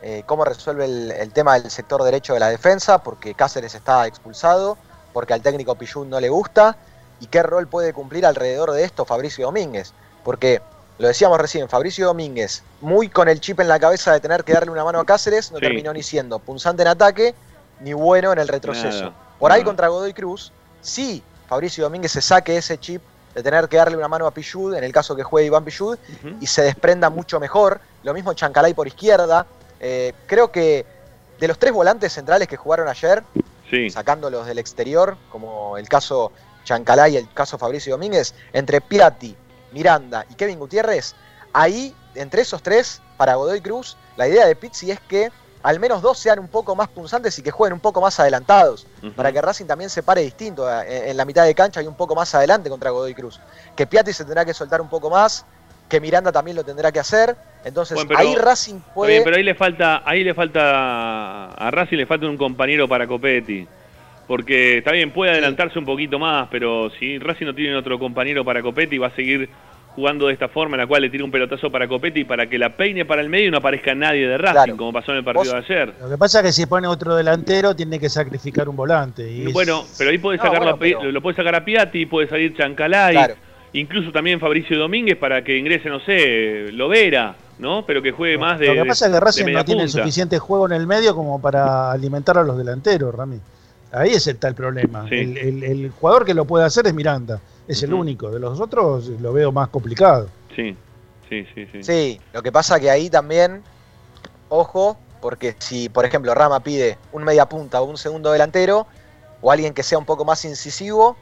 eh, 0.03 0.23
cómo 0.27 0.45
resuelve 0.45 0.85
el, 0.85 1.13
el 1.13 1.33
tema 1.33 1.59
del 1.59 1.71
sector 1.71 2.03
derecho 2.03 2.35
de 2.35 2.41
la 2.41 2.49
defensa, 2.51 3.03
porque 3.03 3.35
Cáceres 3.35 3.75
está 3.75 4.07
expulsado, 4.07 4.77
porque 5.13 5.33
al 5.35 5.43
técnico 5.43 5.75
Pillún 5.77 6.11
no 6.11 6.21
le 6.21 6.29
gusta, 6.29 6.77
y 7.21 7.27
qué 7.27 7.43
rol 7.43 7.67
puede 7.67 7.93
cumplir 7.93 8.27
alrededor 8.27 8.73
de 8.73 8.85
esto 8.85 9.05
Fabricio 9.05 9.47
Domínguez. 9.47 9.93
Porque, 10.25 10.61
lo 10.99 11.09
decíamos 11.09 11.39
recién, 11.41 11.69
Fabricio 11.69 12.07
Domínguez, 12.07 12.63
muy 12.81 13.09
con 13.09 13.29
el 13.29 13.41
chip 13.41 13.61
en 13.61 13.69
la 13.69 13.79
cabeza 13.79 14.13
de 14.13 14.21
tener 14.21 14.45
que 14.45 14.53
darle 14.53 14.71
una 14.71 14.85
mano 14.85 14.99
a 15.01 15.05
Cáceres, 15.07 15.51
no 15.53 15.59
Sí. 15.59 15.65
terminó 15.65 15.93
ni 15.93 16.03
siendo 16.03 16.39
punzante 16.39 16.83
en 16.83 16.89
ataque, 16.89 17.35
ni 17.81 17.93
bueno 17.93 18.33
en 18.33 18.39
el 18.39 18.49
retroceso. 18.49 19.05
Nada, 19.05 19.15
Por 19.39 19.53
ahí 19.53 19.61
nada. 19.61 19.67
contra 19.71 19.89
Godoy 19.89 20.13
Cruz, 20.13 20.53
sí, 20.81 21.23
Fabricio 21.49 21.85
Domínguez 21.85 22.13
se 22.13 22.21
saque 22.21 22.57
ese 22.57 22.79
chip 22.79 23.01
de 23.35 23.43
tener 23.43 23.69
que 23.69 23.77
darle 23.77 23.97
una 23.97 24.09
mano 24.09 24.27
a 24.27 24.33
Pichud, 24.33 24.75
en 24.75 24.83
el 24.83 24.93
caso 24.93 25.15
que 25.15 25.23
juegue 25.23 25.47
Iván 25.47 25.65
Pichud, 25.65 25.97
y 26.41 26.47
se 26.49 26.63
desprenda 26.63 27.09
mucho 27.11 27.39
mejor. 27.39 27.81
Lo 28.03 28.13
mismo 28.13 28.33
Chancalay 28.35 28.75
por 28.75 28.89
izquierda. 28.89 29.47
Eh, 29.79 30.13
creo 30.27 30.51
que 30.51 30.85
de 31.39 31.47
los 31.47 31.57
tres 31.59 31.73
volantes 31.73 32.13
centrales 32.13 32.49
que 32.49 32.57
jugaron 32.57 32.89
ayer, 32.89 33.23
Sí. 33.71 33.91
sacándolos 33.91 34.47
del 34.47 34.59
exterior, 34.59 35.17
como 35.31 35.77
el 35.79 35.89
caso 35.89 36.33
Chancalay 36.65 37.15
y 37.15 37.17
el 37.19 37.33
caso 37.33 37.59
Fabricio 37.59 37.93
Domínguez, 37.95 38.35
entre 38.53 38.81
Piatti, 38.81 39.37
Miranda 39.73 40.25
y 40.31 40.35
Kevin 40.35 40.59
Gutiérrez, 40.59 41.15
ahí, 41.53 41.95
entre 42.15 42.43
esos 42.43 42.63
tres, 42.63 43.01
para 43.17 43.35
Godoy 43.35 43.61
Cruz, 43.61 43.97
la 44.17 44.29
idea 44.29 44.47
de 44.47 44.57
Pizzi 44.57 44.91
es 44.91 45.01
que 45.01 45.31
al 45.63 45.81
menos 45.81 46.03
dos 46.03 46.19
sean 46.19 46.39
un 46.39 46.49
poco 46.49 46.77
más 46.77 46.89
punzantes 46.89 47.39
y 47.39 47.43
que 47.43 47.51
jueguen 47.51 47.75
un 47.75 47.81
poco 47.81 48.01
más 48.01 48.19
adelantados, 48.21 48.87
para 49.17 49.33
que 49.33 49.41
Racing 49.41 49.67
también 49.67 49.91
se 49.91 50.03
pare 50.03 50.23
distinto 50.23 50.69
eh, 50.71 51.11
en, 51.11 51.17
la 51.17 51.25
mitad 51.25 51.45
de 51.45 51.55
cancha 51.55 51.83
y 51.83 51.87
un 51.87 51.95
poco 51.97 52.15
más 52.15 52.35
adelante 52.35 52.71
contra 52.71 52.91
Godoy 52.91 53.15
Cruz. 53.15 53.41
Que 53.75 53.87
Piatti 53.87 54.13
se 54.13 54.25
tendrá 54.25 54.45
que 54.45 54.55
soltar 54.55 54.81
un 54.81 54.89
poco 54.89 55.11
más, 55.11 55.45
que 55.89 56.01
Miranda 56.01 56.31
también 56.31 56.57
lo 56.57 56.65
tendrá 56.65 56.93
que 56.93 57.01
hacer, 57.01 57.37
entonces 57.65 57.97
Bueno, 57.97 58.09
pero- 58.09 58.21
ahí 58.21 58.35
Racing 58.37 58.81
puede... 58.95 59.13
bien, 59.13 59.25
pero 59.25 59.37
ahí 59.37 59.43
le 59.43 59.55
falta, 59.55 60.03
ahí 60.05 60.23
le 60.23 60.35
falta 60.35 61.51
a 61.51 61.71
Racing 61.71 61.97
le 61.97 62.07
falta 62.07 62.27
un 62.27 62.37
compañero 62.37 62.89
para 62.89 63.07
Copetti. 63.07 63.67
Porque 64.29 64.79
está 64.79 64.93
bien, 64.93 65.11
puede 65.11 65.33
adelantarse 65.33 65.79
un 65.79 65.87
poquito 65.87 66.19
más, 66.19 66.49
pero 66.51 66.91
si 67.01 67.19
Racing 67.19 67.47
no 67.47 67.55
tiene 67.55 67.75
otro 67.75 67.99
compañero 67.99 68.45
para 68.45 68.63
Copetti, 68.63 68.99
va 68.99 69.07
a 69.09 69.17
seguir 69.17 69.49
jugando 69.97 70.27
de 70.29 70.35
esta 70.35 70.49
forma, 70.49 70.77
en 70.77 70.83
la 70.83 70.87
cual 70.87 71.03
le 71.03 71.11
tira 71.11 71.25
un 71.25 71.31
pelotazo 71.31 71.73
para 71.73 71.89
Copetti 71.89 72.25
para 72.25 72.47
que 72.47 72.57
la 72.59 72.77
peine 72.77 73.05
para 73.05 73.21
el 73.23 73.29
medio 73.31 73.49
y 73.49 73.51
no 73.51 73.57
aparezca 73.57 73.95
nadie 73.97 74.29
de 74.29 74.39
Racing, 74.39 74.53
Claro. 74.55 74.77
como 74.77 74.93
pasó 74.93 75.11
en 75.13 75.19
el 75.19 75.25
partido 75.25 75.55
de 75.55 75.59
ayer. 75.61 75.95
Lo 76.01 76.11
que 76.11 76.19
pasa 76.19 76.39
es 76.41 76.45
que 76.47 76.53
si 76.53 76.67
pone 76.67 76.87
otro 76.87 77.17
delantero, 77.17 77.75
tiene 77.75 77.99
que 77.99 78.09
sacrificar 78.09 78.69
un 78.69 78.77
volante. 78.77 79.29
Y 79.29 79.47
es- 79.47 79.53
Bueno, 79.53 79.83
pero 79.97 80.11
ahí 80.11 80.19
puede 80.19 80.37
No, 80.37 80.43
sacar 80.45 80.59
bueno, 80.59 80.73
la 80.73 80.79
pe- 80.79 80.95
pero- 81.01 81.11
lo 81.11 81.21
puede 81.23 81.35
sacar 81.37 81.55
a 81.57 81.65
Piatti, 81.65 82.07
puede 82.07 82.29
salir 82.29 82.55
Chancalay, 82.55 83.15
Claro. 83.15 83.35
incluso 83.73 84.13
también 84.13 84.39
Fabricio 84.39 84.79
Domínguez 84.79 85.17
para 85.17 85.43
que 85.43 85.57
ingrese, 85.57 85.89
no 85.89 85.99
sé, 86.01 86.71
Lovera, 86.71 87.35
¿no? 87.59 87.85
Pero 87.85 88.01
que 88.03 88.13
juegue 88.13 88.39
más 88.39 88.61
de 88.61 88.67
Lo 88.69 88.83
que 88.83 88.89
pasa 88.91 89.07
es 89.07 89.13
que 89.15 89.19
Racing 89.21 89.47
no 89.53 89.65
tiene 89.65 89.83
punta. 89.85 89.99
suficiente 90.01 90.39
juego 90.39 90.67
en 90.67 90.75
el 90.75 90.87
medio 90.87 91.15
como 91.17 91.41
para 91.41 91.91
alimentar 91.91 92.39
a 92.39 92.45
los 92.45 92.57
delanteros, 92.59 93.13
Rami. 93.15 93.41
Ahí 93.93 94.11
es 94.13 94.27
el 94.27 94.39
tal 94.39 94.55
problema. 94.55 95.09
Sí. 95.09 95.15
El, 95.17 95.39
el- 95.39 95.65
el 95.65 95.91
jugador 95.91 96.25
que 96.25 96.35
lo 96.35 96.45
puede 96.45 96.65
hacer 96.65 96.87
es 96.87 96.95
Miranda. 96.95 97.41
Es 97.67 97.83
el 97.83 97.93
único. 97.95 98.31
De 98.31 98.39
los 98.41 98.61
otros 98.61 99.09
lo 99.09 99.33
veo 99.33 99.53
más 99.53 99.69
complicado. 99.69 100.29
Sí, 100.55 100.77
sí, 101.29 101.47
sí, 101.55 101.67
sí. 101.73 101.83
Sí, 101.83 102.21
lo 102.33 102.43
que 102.43 102.51
pasa 102.53 102.79
que 102.81 102.91
ahí 102.91 103.09
también, 103.11 103.63
ojo, 104.49 104.97
porque 105.21 105.55
si, 105.59 105.89
por 105.89 106.05
ejemplo, 106.05 106.35
Rama 106.35 106.61
pide 106.61 106.99
un 107.13 107.25
media 107.25 107.47
punta 107.47 107.81
o 107.81 107.85
un 107.85 107.97
segundo 107.99 108.33
delantero, 108.33 108.87
o 109.41 109.51
alguien 109.53 109.75
que 109.75 109.83
sea 109.83 109.99
un 109.99 110.05
poco 110.05 110.25
más 110.25 110.45
incisivo, 110.45 111.17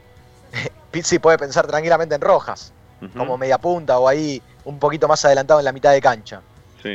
Pizzi 0.91 1.19
puede 1.19 1.37
pensar 1.37 1.67
tranquilamente 1.67 2.15
en 2.15 2.21
Rojas, 2.21 2.71
como 3.15 3.37
media 3.37 3.57
punta 3.59 3.99
o 3.99 4.07
ahí 4.07 4.41
un 4.65 4.79
poquito 4.79 5.07
más 5.07 5.23
adelantado 5.25 5.59
en 5.59 5.65
la 5.65 5.71
mitad 5.71 5.91
de 5.91 6.01
cancha. 6.01 6.41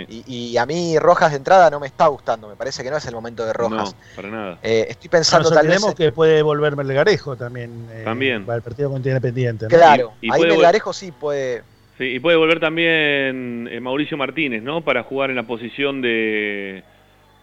Sí. 0.06 0.22
Y, 0.26 0.46
y 0.52 0.56
a 0.58 0.66
mí 0.66 0.98
Rojas 0.98 1.30
de 1.30 1.36
entrada 1.36 1.70
no 1.70 1.78
me 1.80 1.86
está 1.86 2.06
gustando, 2.08 2.48
me 2.48 2.56
parece 2.56 2.82
que 2.82 2.90
no 2.90 2.96
es 2.96 3.06
el 3.06 3.14
momento 3.14 3.44
de 3.46 3.52
Rojas. 3.52 3.94
No, 3.94 4.16
para 4.16 4.28
nada. 4.28 4.58
Eh, 4.62 4.86
estoy 4.88 5.08
No 5.08 5.10
pensando 5.12 5.50
nos 5.50 5.58
tal 5.58 5.68
vez... 5.68 5.84
que 5.94 6.12
puede 6.12 6.42
volver 6.42 6.76
Melgarejo 6.76 7.36
también. 7.36 7.86
eh, 7.92 8.02
También. 8.04 8.44
Para 8.46 8.56
el 8.56 8.62
partido 8.62 8.90
contra 8.90 9.10
Independiente. 9.10 9.66
¿no? 9.66 9.68
Claro, 9.68 10.12
Y- 10.20 10.28
y 10.28 10.30
ahí 10.32 10.42
Melgarejo 10.42 10.92
sí 10.92 11.12
puede... 11.12 11.62
Sí, 11.98 12.04
y 12.04 12.20
puede 12.20 12.36
volver 12.38 12.58
también 12.58 13.68
eh, 13.70 13.78
Mauricio 13.80 14.16
Martínez, 14.16 14.62
¿no? 14.62 14.80
Para 14.82 15.02
jugar 15.02 15.28
en 15.30 15.36
la 15.36 15.42
posición 15.46 16.00
de, 16.00 16.82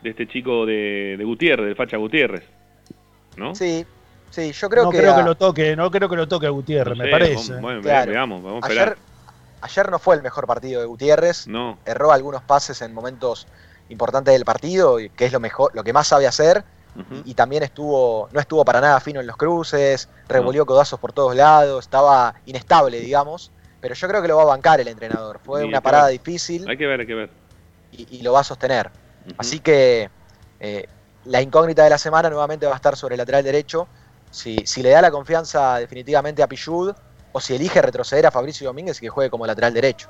de 0.02 0.10
este 0.10 0.28
chico 0.28 0.66
de, 0.66 1.16
de 1.18 1.24
Gutiérrez, 1.24 1.68
de 1.68 1.76
Facha 1.76 1.98
Gutiérrez. 1.98 2.44
¿No? 3.38 3.54
Sí, 3.56 3.86
sí, 4.32 4.52
yo 4.52 4.70
creo 4.70 4.84
no 4.86 4.90
que... 4.90 4.98
creo 4.98 5.16
que 5.16 5.22
a- 5.22 5.26
lo 5.26 5.36
toque, 5.36 5.76
no 5.76 5.90
creo 5.92 6.10
que 6.10 6.16
lo 6.16 6.28
toque 6.28 6.48
a 6.48 6.50
Gutiérrez, 6.50 6.98
No 6.98 7.04
me 7.04 7.12
parece. 7.12 7.52
vamos- 7.54 7.62
bueno, 7.62 7.82
Claro. 7.82 8.12
veamos, 8.12 8.44
vamos 8.44 8.64
a 8.64 8.68
esperar. 8.68 8.88
ayer 8.90 9.09
no 9.90 10.00
fue 10.00 10.16
el 10.16 10.22
mejor 10.22 10.48
partido 10.48 10.82
de 10.82 10.88
Gutiérrez. 10.88 11.48
No. 11.48 11.78
Erró 11.86 12.12
algunos 12.12 12.42
pases 12.44 12.82
en 12.82 12.94
momentos 12.94 13.48
importantes 13.90 14.34
del 14.34 14.46
partido, 14.46 14.98
que 15.16 15.26
es 15.26 15.32
lo 15.34 15.40
mejor, 15.40 15.72
lo 15.74 15.84
que 15.84 15.94
más 15.94 16.08
sabe 16.08 16.28
hacer. 16.28 16.64
Y 17.24 17.34
también 17.34 17.64
estuvo, 17.64 18.28
no 18.34 18.42
estuvo 18.42 18.66
para 18.66 18.82
nada 18.82 19.00
fino 19.00 19.22
en 19.22 19.28
los 19.28 19.38
cruces, 19.38 20.10
revolvió 20.28 20.66
codazos 20.66 21.00
por 21.00 21.14
todos 21.14 21.34
lados, 21.34 21.86
estaba 21.86 22.36
inestable, 22.46 23.00
digamos. 23.00 23.52
Pero 23.80 23.96
yo 23.96 24.08
creo 24.10 24.22
que 24.22 24.28
lo 24.28 24.36
va 24.36 24.42
a 24.44 24.48
bancar 24.48 24.82
el 24.82 24.88
entrenador. 24.90 25.40
Fue 25.42 25.64
una 25.64 25.80
parada 25.80 26.06
ver. 26.06 26.14
difícil 26.14 26.68
Hay 26.68 26.76
que 26.78 26.88
ver, 26.88 27.00
hay 27.00 27.08
que 27.08 27.16
ver. 27.16 27.30
y, 27.94 28.18
y 28.18 28.22
lo 28.22 28.34
va 28.34 28.42
a 28.42 28.44
sostener. 28.44 28.90
Así 29.38 29.60
que 29.62 30.10
eh, 30.60 30.88
la 31.24 31.42
incógnita 31.42 31.84
de 31.86 31.90
la 31.90 31.98
semana 31.98 32.30
nuevamente 32.30 32.66
va 32.66 32.74
a 32.74 32.76
estar 32.76 32.98
sobre 32.98 33.16
el 33.16 33.20
lateral 33.20 33.44
derecho. 33.44 33.88
Si, 34.32 34.58
si 34.66 34.84
le 34.84 34.90
da 34.90 35.02
la 35.02 35.12
confianza 35.12 35.78
definitivamente 35.78 36.44
a 36.44 36.48
Pichud 36.48 36.94
o 37.32 37.40
si 37.40 37.56
elige 37.56 37.82
retroceder 37.82 38.26
a 38.26 38.32
Fabricio 38.32 38.68
Domínguez 38.68 38.98
y 38.98 39.02
que 39.02 39.10
juegue 39.10 39.30
como 39.30 39.46
lateral 39.46 39.74
derecho. 39.74 40.08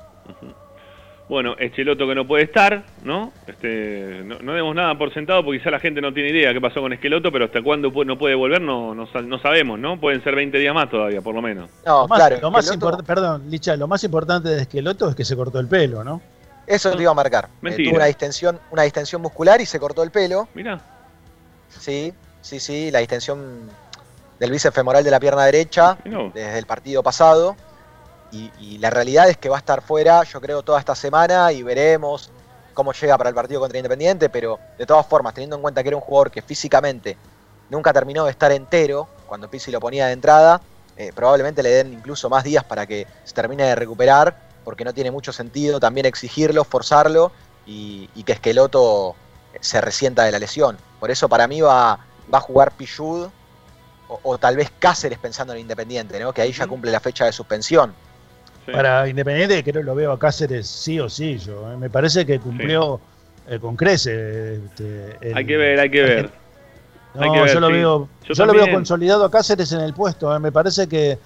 Bueno, 1.28 1.54
Esqueloto 1.58 2.08
que 2.08 2.14
no 2.16 2.26
puede 2.26 2.42
estar, 2.42 2.82
¿no? 3.04 3.32
Este, 3.46 4.22
no, 4.24 4.40
no 4.40 4.52
demos 4.52 4.74
nada 4.74 4.98
por 4.98 5.14
sentado 5.14 5.44
porque 5.44 5.58
quizá 5.60 5.70
la 5.70 5.78
gente 5.78 6.00
no 6.00 6.12
tiene 6.12 6.30
idea 6.30 6.52
qué 6.52 6.60
pasó 6.60 6.80
con 6.80 6.92
Esqueloto, 6.92 7.30
pero 7.30 7.44
hasta 7.44 7.62
cuándo 7.62 7.92
no 8.04 8.18
puede 8.18 8.34
volver 8.34 8.60
no, 8.60 8.96
no, 8.96 9.06
sa- 9.12 9.20
no 9.22 9.38
sabemos, 9.38 9.78
¿no? 9.78 10.00
Pueden 10.00 10.24
ser 10.24 10.34
20 10.34 10.58
días 10.58 10.74
más 10.74 10.90
todavía, 10.90 11.20
por 11.20 11.34
lo 11.36 11.40
menos. 11.40 11.70
No, 11.86 12.02
lo 12.02 12.08
más, 12.08 12.18
claro, 12.18 12.38
lo 12.40 12.50
más 12.50 12.68
Esqueloto- 12.68 13.04
perdón, 13.04 13.44
Licha, 13.48 13.76
lo 13.76 13.86
más 13.86 14.02
importante 14.02 14.48
de 14.48 14.62
Esqueloto 14.62 15.08
es 15.08 15.14
que 15.14 15.24
se 15.24 15.36
cortó 15.36 15.60
el 15.60 15.68
pelo, 15.68 16.02
¿no? 16.02 16.20
Eso 16.66 16.90
te 16.96 17.02
iba 17.02 17.12
a 17.12 17.14
marcar. 17.14 17.48
Eh, 17.64 17.76
tuvo 17.84 17.96
una 17.96 18.06
distensión, 18.06 18.58
una 18.72 18.82
distensión 18.82 19.22
muscular 19.22 19.60
y 19.60 19.66
se 19.66 19.78
cortó 19.78 20.02
el 20.02 20.10
pelo. 20.10 20.48
Mira. 20.54 20.80
Sí, 21.68 22.12
sí, 22.40 22.58
sí, 22.58 22.90
la 22.90 22.98
distensión 22.98 23.70
del 24.40 24.50
bíceps 24.50 24.74
femoral 24.74 25.04
de 25.04 25.10
la 25.12 25.20
pierna 25.20 25.44
derecha 25.44 25.98
No. 26.04 26.30
desde 26.34 26.58
el 26.58 26.66
partido 26.66 27.02
pasado. 27.02 27.54
Y, 28.32 28.50
y 28.58 28.78
la 28.78 28.90
realidad 28.90 29.28
es 29.28 29.36
que 29.36 29.48
va 29.48 29.56
a 29.56 29.58
estar 29.58 29.82
fuera, 29.82 30.22
yo 30.24 30.40
creo, 30.40 30.62
toda 30.62 30.78
esta 30.80 30.94
semana 30.94 31.52
y 31.52 31.62
veremos 31.62 32.30
cómo 32.74 32.92
llega 32.92 33.18
para 33.18 33.28
el 33.28 33.34
partido 33.34 33.60
contra 33.60 33.78
Independiente. 33.78 34.28
Pero 34.28 34.58
de 34.78 34.86
todas 34.86 35.06
formas, 35.06 35.34
teniendo 35.34 35.56
en 35.56 35.62
cuenta 35.62 35.82
que 35.82 35.88
era 35.90 35.96
un 35.96 36.02
jugador 36.02 36.30
que 36.30 36.40
físicamente 36.42 37.16
nunca 37.68 37.92
terminó 37.92 38.24
de 38.24 38.30
estar 38.32 38.50
entero 38.52 39.08
cuando 39.26 39.48
Pizzi 39.50 39.70
lo 39.70 39.78
ponía 39.78 40.06
de 40.06 40.12
entrada, 40.12 40.60
eh, 40.96 41.12
probablemente 41.14 41.62
le 41.62 41.70
den 41.70 41.92
incluso 41.92 42.28
más 42.28 42.42
días 42.44 42.64
para 42.64 42.86
que 42.86 43.06
se 43.24 43.34
termine 43.34 43.62
de 43.64 43.74
recuperar, 43.74 44.36
porque 44.64 44.84
no 44.84 44.92
tiene 44.92 45.10
mucho 45.10 45.32
sentido 45.32 45.78
también 45.80 46.06
exigirlo, 46.06 46.64
forzarlo 46.64 47.30
y, 47.66 48.08
y 48.14 48.22
que 48.24 48.32
Esqueloto 48.32 49.14
se 49.60 49.80
resienta 49.80 50.24
de 50.24 50.32
la 50.32 50.38
lesión. 50.38 50.78
Por 50.98 51.10
eso 51.10 51.28
para 51.28 51.46
mí 51.48 51.60
va, 51.60 51.98
va 52.32 52.38
a 52.38 52.40
jugar 52.40 52.72
Pichud 52.72 53.28
o, 54.10 54.20
o 54.22 54.38
tal 54.38 54.56
vez 54.56 54.70
Cáceres 54.78 55.18
pensando 55.18 55.52
en 55.54 55.60
Independiente, 55.60 56.18
¿no? 56.20 56.32
que 56.32 56.42
ahí 56.42 56.52
ya 56.52 56.66
cumple 56.66 56.90
la 56.90 57.00
fecha 57.00 57.24
de 57.24 57.32
suspensión. 57.32 57.92
Para 58.70 59.08
Independiente 59.08 59.62
creo 59.64 59.80
que 59.82 59.86
lo 59.86 59.94
veo 59.94 60.12
a 60.12 60.18
Cáceres 60.18 60.68
sí 60.68 61.00
o 61.00 61.08
sí. 61.08 61.38
Yo, 61.38 61.72
eh. 61.72 61.76
Me 61.76 61.90
parece 61.90 62.24
que 62.26 62.38
cumplió 62.38 63.00
eh, 63.48 63.58
con 63.58 63.74
crece. 63.76 64.56
este, 64.56 65.16
el- 65.22 65.36
Hay 65.36 65.44
que 65.46 65.56
ver, 65.56 65.80
hay 65.80 65.90
que 65.90 66.02
ver. 66.02 66.30
No, 67.14 67.22
Hay 67.22 67.32
que 67.32 67.40
ver, 67.40 67.52
yo 67.54 67.60
lo 67.60 67.66
sí. 67.66 67.72
veo, 67.72 68.08
Yo 68.28 68.34
yo, 68.34 68.46
lo 68.46 68.52
veo 68.52 68.70
consolidado 68.72 69.24
a 69.24 69.30
Cáceres 69.30 69.72
en 69.72 69.80
el 69.80 69.92
puesto. 69.94 70.34
eh. 70.34 70.38
Me 70.38 70.52
parece 70.52 70.86
que 70.88 71.18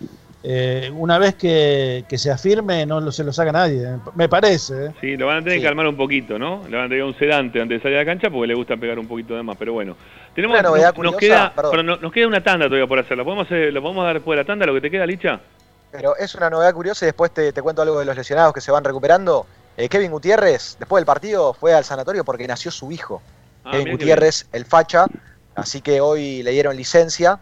eh, 0.42 0.90
una 0.94 1.18
vez 1.18 1.34
que, 1.34 2.04
que 2.08 2.16
se 2.16 2.30
afirme 2.30 2.86
no 2.86 3.00
lo, 3.00 3.12
se 3.12 3.24
lo 3.24 3.32
saca 3.32 3.52
nadie. 3.52 3.82
eh. 3.82 3.96
Me 4.14 4.28
parece. 4.28 4.86
eh. 4.86 4.90
Sí, 5.02 5.16
lo 5.18 5.26
van 5.26 5.38
a 5.38 5.40
tener 5.40 5.54
Sí. 5.54 5.60
que 5.60 5.66
calmar 5.66 5.86
un 5.86 5.96
poquito, 5.96 6.38
¿no? 6.38 6.62
Le 6.68 6.76
van 6.76 6.86
a 6.86 6.88
tener 6.88 7.04
un 7.04 7.14
sedante 7.18 7.60
antes 7.60 7.78
de 7.78 7.82
salir 7.82 7.98
a 7.98 8.00
la 8.00 8.06
cancha 8.06 8.30
porque 8.30 8.46
le 8.46 8.54
gusta 8.54 8.76
pegar 8.78 8.98
un 8.98 9.06
poquito 9.06 9.34
de 9.36 9.42
más, 9.42 9.56
pero 9.58 9.74
bueno. 9.74 9.96
Tenemos, 10.34 10.54
Una 10.58 10.68
novedad 10.68 10.94
nos, 10.94 11.04
nos 11.04 11.14
curiosa, 11.14 11.52
queda, 11.52 11.54
perdón. 11.54 11.86
nos 12.00 12.12
queda 12.12 12.26
una 12.26 12.42
tanda 12.42 12.66
todavía 12.66 12.86
por 12.86 12.98
hacer. 12.98 13.16
¿Lo 13.16 13.24
podemos, 13.24 13.48
¿Lo 13.50 13.82
podemos 13.82 14.04
dar 14.04 14.14
después 14.14 14.36
de 14.36 14.42
la 14.42 14.46
tanda, 14.46 14.66
lo 14.66 14.74
que 14.74 14.80
te 14.80 14.90
queda, 14.90 15.06
Licha? 15.06 15.40
Pero 15.92 16.16
es 16.16 16.34
una 16.34 16.50
novedad 16.50 16.72
curiosa 16.74 17.04
y 17.04 17.06
después 17.06 17.32
te, 17.32 17.52
te 17.52 17.62
cuento 17.62 17.82
algo 17.82 17.98
de 18.00 18.04
los 18.04 18.16
lesionados 18.16 18.52
que 18.52 18.60
se 18.60 18.72
van 18.72 18.82
recuperando. 18.82 19.46
Eh, 19.76 19.88
Kevin 19.88 20.10
Gutiérrez, 20.10 20.76
después 20.78 21.00
del 21.00 21.06
partido, 21.06 21.54
fue 21.54 21.72
al 21.72 21.84
sanatorio 21.84 22.24
porque 22.24 22.46
nació 22.48 22.70
su 22.70 22.90
hijo. 22.90 23.22
Ah, 23.64 23.72
Kevin 23.72 23.92
Gutiérrez, 23.92 24.48
el 24.52 24.64
facha. 24.64 25.06
Así 25.54 25.80
que 25.80 26.00
hoy 26.00 26.42
le 26.42 26.50
dieron 26.50 26.76
licencia. 26.76 27.38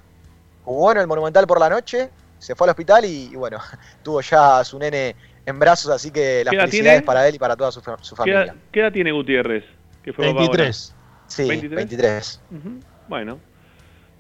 Jugó 0.65 0.93
en 0.93 0.99
el 0.99 1.07
Monumental 1.07 1.47
por 1.47 1.59
la 1.59 1.71
noche, 1.71 2.11
se 2.39 2.55
fue 2.55 2.67
al 2.67 2.71
hospital 2.71 3.05
y, 3.07 3.31
y 3.33 3.37
bueno, 3.37 3.59
tuvo 4.03 4.21
ya 4.21 4.59
a 4.59 4.65
su 4.65 4.79
nene 4.79 5.17
en 5.45 5.59
brazos, 5.59 5.91
así 5.91 6.11
que 6.13 6.45
las 6.45 6.51
¿Qué 6.51 6.57
edad 6.57 6.65
felicidades 6.67 6.93
tiene? 7.01 7.07
para 7.07 7.27
él 7.27 7.35
y 7.35 7.39
para 7.39 7.57
toda 7.57 7.73
su, 7.73 7.81
su 7.81 8.15
¿Qué 8.15 8.17
familia. 8.17 8.43
edad, 8.45 8.55
qué 8.71 8.81
edad 8.81 8.93
tiene 8.93 9.11
Gutiérrez? 9.13 9.65
Que 10.05 10.13
fue 10.13 10.27
papá 10.27 10.39
23. 10.41 10.95
Sí, 11.33 11.49
23. 11.49 11.77
23. 11.77 12.41
ahora? 12.51 12.59
Ujú, 12.59 12.81
Bueno. 13.09 13.39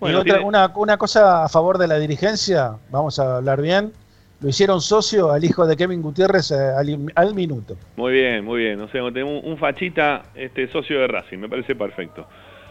y 0.01 0.15
otra, 0.15 0.23
tiene- 0.35 0.41
una, 0.49 0.73
una 0.75 0.97
cosa 0.97 1.45
a 1.45 1.49
favor 1.49 1.79
de 1.79 1.87
la 1.89 1.99
dirigencia, 1.99 2.73
vamos 2.91 3.19
a 3.19 3.37
hablar 3.37 3.61
bien. 3.63 3.93
Lo 4.41 4.49
hicieron 4.49 4.81
socio 4.81 5.31
al 5.31 5.45
hijo 5.45 5.67
de 5.67 5.77
Kevin 5.77 6.03
Gutiérrez 6.03 6.51
eh, 6.51 6.57
al, 6.57 7.13
al 7.15 7.35
minuto. 7.35 7.77
Muy 7.97 8.13
bien, 8.13 8.45
muy 8.45 8.59
bien. 8.61 8.81
O 8.81 8.89
sea, 8.89 9.01
tenemos 9.13 9.45
un, 9.45 9.53
un 9.53 9.57
fachita 9.59 10.23
este, 10.35 10.67
socio 10.73 10.99
de 11.01 11.07
Racing, 11.07 11.39
me 11.39 11.49
parece 11.49 11.77
perfecto. 11.77 12.27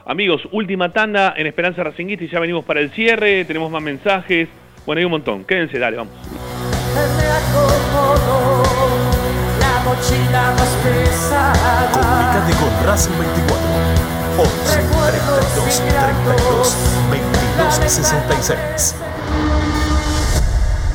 Amigos, 0.06 0.42
última 0.52 0.92
tanda 0.92 1.34
en 1.38 1.48
Esperanza 1.48 1.82
Racinguista 1.84 2.26
y 2.26 2.30
ya 2.30 2.40
venimos 2.40 2.66
para 2.66 2.82
el 2.82 2.92
cierre, 2.92 3.46
tenemos 3.46 3.72
más 3.72 3.82
mensajes. 3.82 4.50
Bueno, 4.86 5.00
hay 5.00 5.06
un 5.06 5.12
montón. 5.12 5.46
Quédense, 5.46 5.80
dale, 5.80 5.96
vamos. 5.96 6.14
Me 6.94 7.28
acomodo 7.30 8.34
la 9.60 9.84
mochila 9.86 10.54
más 10.58 10.78
pesada. 10.84 11.90
Comunicate 11.94 12.54
con 12.60 12.86
Racing 12.88 13.12
24. 13.18 13.71
11 14.38 14.52
32 14.66 15.82
32 15.82 16.76
22 17.10 17.76
66. 17.76 18.96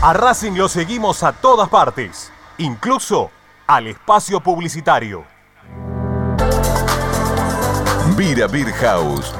A 0.02 0.12
Racing 0.12 0.52
lo 0.52 0.68
seguimos 0.68 1.22
a 1.22 1.32
todas 1.32 1.68
partes, 1.68 2.30
incluso 2.58 3.30
al 3.66 3.88
espacio 3.88 4.40
publicitario. 4.40 5.24
Vira 8.16 8.46
Beer 8.46 8.72
House. 8.72 9.34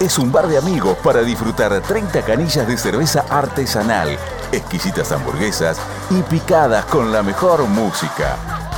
Es 0.00 0.18
un 0.18 0.32
bar 0.32 0.46
de 0.46 0.58
amigos 0.58 0.96
para 1.02 1.22
disfrutar 1.22 1.80
30 1.80 2.22
canillas 2.22 2.66
de 2.66 2.76
cerveza 2.76 3.24
artesanal, 3.30 4.18
exquisitas 4.50 5.12
hamburguesas 5.12 5.78
y 6.10 6.22
picadas 6.22 6.84
con 6.86 7.12
la 7.12 7.22
mejor 7.22 7.66
música. 7.66 8.59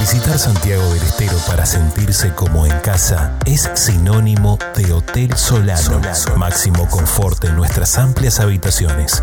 Visitar 0.00 0.38
Santiago 0.38 0.82
del 0.94 1.02
Estero 1.02 1.36
para 1.46 1.66
sentirse 1.66 2.34
como 2.34 2.64
en 2.64 2.72
casa 2.80 3.38
es 3.44 3.70
sinónimo 3.74 4.58
de 4.76 4.94
Hotel 4.94 5.36
Solano. 5.36 6.00
Máximo 6.38 6.88
confort 6.88 7.44
en 7.44 7.56
nuestras 7.56 7.98
amplias 7.98 8.40
habitaciones. 8.40 9.22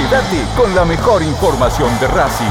Quédate 0.00 0.38
con 0.56 0.74
la 0.74 0.86
mejor 0.86 1.22
información 1.22 1.90
de 2.00 2.08
Racing. 2.08 2.46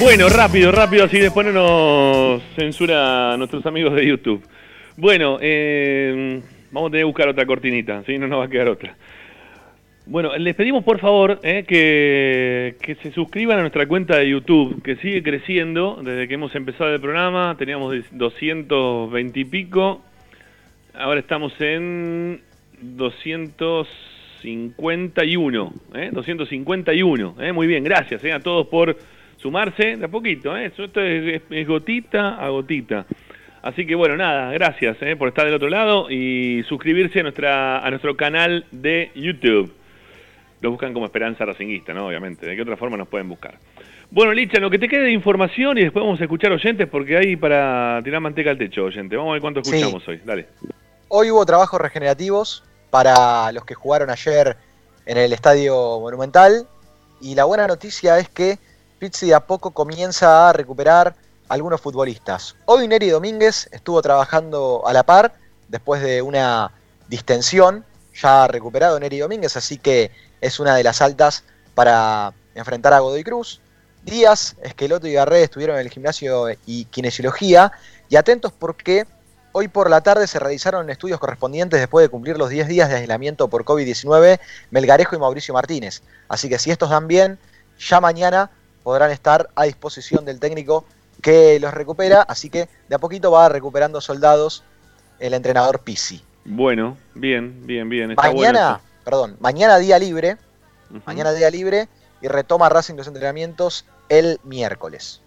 Bueno, 0.00 0.28
rápido, 0.28 0.70
rápido, 0.70 1.04
así 1.06 1.18
después 1.18 1.44
no 1.46 1.52
nos 1.52 2.42
censura 2.54 3.32
a 3.32 3.36
nuestros 3.36 3.66
amigos 3.66 3.92
de 3.96 4.06
YouTube. 4.06 4.46
Bueno, 4.96 5.38
eh, 5.40 6.40
vamos 6.70 6.88
a 6.88 6.90
tener 6.92 7.00
que 7.02 7.06
buscar 7.06 7.28
otra 7.28 7.44
cortinita, 7.44 8.04
¿sí? 8.06 8.18
No 8.18 8.28
nos 8.28 8.38
va 8.38 8.44
a 8.44 8.48
quedar 8.48 8.68
otra. 8.68 8.96
Bueno, 10.08 10.36
les 10.36 10.54
pedimos 10.54 10.84
por 10.84 11.00
favor 11.00 11.40
eh, 11.42 11.64
que, 11.66 12.76
que 12.80 12.94
se 12.96 13.10
suscriban 13.10 13.58
a 13.58 13.62
nuestra 13.62 13.86
cuenta 13.86 14.16
de 14.16 14.28
YouTube, 14.28 14.80
que 14.82 14.94
sigue 14.96 15.20
creciendo 15.22 15.98
desde 16.02 16.28
que 16.28 16.34
hemos 16.34 16.54
empezado 16.54 16.94
el 16.94 17.00
programa. 17.00 17.56
Teníamos 17.58 17.92
220 18.12 19.40
y 19.40 19.44
pico, 19.44 20.02
ahora 20.94 21.18
estamos 21.18 21.52
en 21.60 22.40
251. 22.80 25.72
¿eh? 25.94 26.10
251. 26.12 27.34
¿eh? 27.40 27.52
Muy 27.52 27.66
bien, 27.66 27.82
gracias 27.82 28.22
¿eh? 28.22 28.32
a 28.32 28.38
todos 28.38 28.68
por 28.68 28.96
sumarse 29.38 29.96
de 29.96 30.04
a 30.04 30.08
poquito. 30.08 30.56
¿eh? 30.56 30.66
Esto 30.66 30.84
es, 31.02 31.42
es- 31.50 31.66
gotita 31.66 32.36
a 32.36 32.48
gotita. 32.50 33.06
Así 33.60 33.84
que 33.84 33.96
bueno, 33.96 34.16
nada, 34.16 34.52
gracias 34.52 34.98
¿eh? 35.02 35.16
por 35.16 35.26
estar 35.26 35.46
del 35.46 35.54
otro 35.54 35.68
lado 35.68 36.08
y 36.12 36.62
suscribirse 36.68 37.18
a, 37.18 37.22
nuestra, 37.24 37.84
a 37.84 37.90
nuestro 37.90 38.16
canal 38.16 38.66
de 38.70 39.10
YouTube. 39.16 39.72
Lo 40.60 40.70
buscan 40.70 40.92
como 40.92 41.06
Esperanza 41.06 41.44
Racinguista, 41.44 41.92
¿no? 41.92 42.06
Obviamente. 42.06 42.46
¿De 42.46 42.56
qué 42.56 42.62
otra 42.62 42.76
forma 42.76 42.96
nos 42.96 43.08
pueden 43.08 43.28
buscar? 43.28 43.58
Bueno, 44.10 44.32
Licha, 44.32 44.58
lo 44.58 44.70
que 44.70 44.78
te 44.78 44.88
quede 44.88 45.02
de 45.04 45.12
información 45.12 45.76
y 45.78 45.82
después 45.82 46.04
vamos 46.04 46.20
a 46.20 46.24
escuchar 46.24 46.52
oyentes 46.52 46.88
porque 46.88 47.16
hay 47.16 47.36
para 47.36 48.00
tirar 48.02 48.20
manteca 48.20 48.50
al 48.50 48.58
techo, 48.58 48.84
oyente. 48.84 49.16
Vamos 49.16 49.30
a 49.30 49.32
ver 49.34 49.42
cuánto 49.42 49.62
Sí. 49.64 49.70
escuchamos 49.76 50.06
hoy. 50.08 50.20
Dale. 50.24 50.46
Hoy 51.08 51.30
hubo 51.30 51.44
trabajos 51.44 51.80
regenerativos 51.80 52.64
para 52.90 53.52
los 53.52 53.64
que 53.64 53.74
jugaron 53.74 54.10
ayer 54.10 54.56
en 55.04 55.18
el 55.18 55.32
Estadio 55.32 56.00
Monumental. 56.00 56.66
Y 57.20 57.34
la 57.34 57.44
buena 57.44 57.66
noticia 57.66 58.18
es 58.18 58.28
que 58.28 58.58
Pizzi 58.98 59.26
de 59.26 59.34
a 59.34 59.40
poco 59.40 59.72
comienza 59.72 60.48
a 60.48 60.52
recuperar 60.52 61.14
algunos 61.48 61.80
futbolistas. 61.80 62.56
Hoy 62.64 62.88
Neri 62.88 63.08
Domínguez 63.10 63.68
estuvo 63.72 64.00
trabajando 64.02 64.82
a 64.86 64.92
la 64.92 65.02
par 65.02 65.34
después 65.68 66.00
de 66.02 66.22
una 66.22 66.70
distensión. 67.08 67.84
Ya 68.20 68.48
recuperado 68.48 68.98
Neri 68.98 69.18
Domínguez, 69.18 69.56
así 69.56 69.78
que 69.78 70.10
es 70.40 70.58
una 70.60 70.74
de 70.74 70.82
las 70.82 71.02
altas 71.02 71.44
para 71.74 72.32
enfrentar 72.54 72.92
a 72.92 73.00
Godoy 73.00 73.24
Cruz. 73.24 73.60
Díaz, 74.04 74.56
Esqueloto 74.62 75.06
y 75.06 75.12
Garré 75.12 75.42
estuvieron 75.42 75.76
en 75.76 75.82
el 75.82 75.90
gimnasio 75.90 76.46
y 76.64 76.84
kinesiología. 76.86 77.72
Y 78.08 78.16
atentos 78.16 78.52
porque 78.52 79.06
Hoy 79.58 79.68
por 79.68 79.88
la 79.88 80.02
tarde 80.02 80.26
se 80.26 80.38
realizaron 80.38 80.90
estudios 80.90 81.18
correspondientes 81.18 81.80
después 81.80 82.04
de 82.04 82.10
cumplir 82.10 82.36
los 82.36 82.50
10 82.50 82.68
días 82.68 82.90
de 82.90 82.96
aislamiento 82.96 83.48
por 83.48 83.64
COVID-19 83.64 84.38
Melgarejo 84.70 85.16
y 85.16 85.18
Mauricio 85.18 85.54
Martínez. 85.54 86.02
Así 86.28 86.50
que 86.50 86.58
si 86.58 86.70
estos 86.70 86.90
dan 86.90 87.08
bien, 87.08 87.38
ya 87.78 87.98
mañana 88.02 88.50
podrán 88.82 89.10
estar 89.10 89.48
a 89.54 89.64
disposición 89.64 90.26
del 90.26 90.40
técnico 90.40 90.84
que 91.22 91.58
los 91.58 91.72
recupera. 91.72 92.20
Así 92.20 92.50
que 92.50 92.68
de 92.86 92.96
a 92.96 92.98
poquito 92.98 93.30
va 93.30 93.48
recuperando 93.48 94.02
soldados 94.02 94.62
el 95.20 95.32
entrenador 95.32 95.80
Pisi. 95.80 96.22
Bueno, 96.46 96.96
bien, 97.14 97.66
bien, 97.66 97.88
bien. 97.88 98.10
Está 98.12 98.22
Mañana, 98.22 98.66
bueno 98.68 98.80
perdón, 99.04 99.36
mañana 99.40 99.78
día 99.78 99.98
libre, 99.98 100.36
mañana 101.04 101.32
día 101.32 101.50
libre 101.50 101.88
y 102.22 102.28
retoma 102.28 102.68
Racing 102.68 102.94
los 102.94 103.06
entrenamientos 103.08 103.84
el 104.08 104.38
miércoles. 104.44 105.20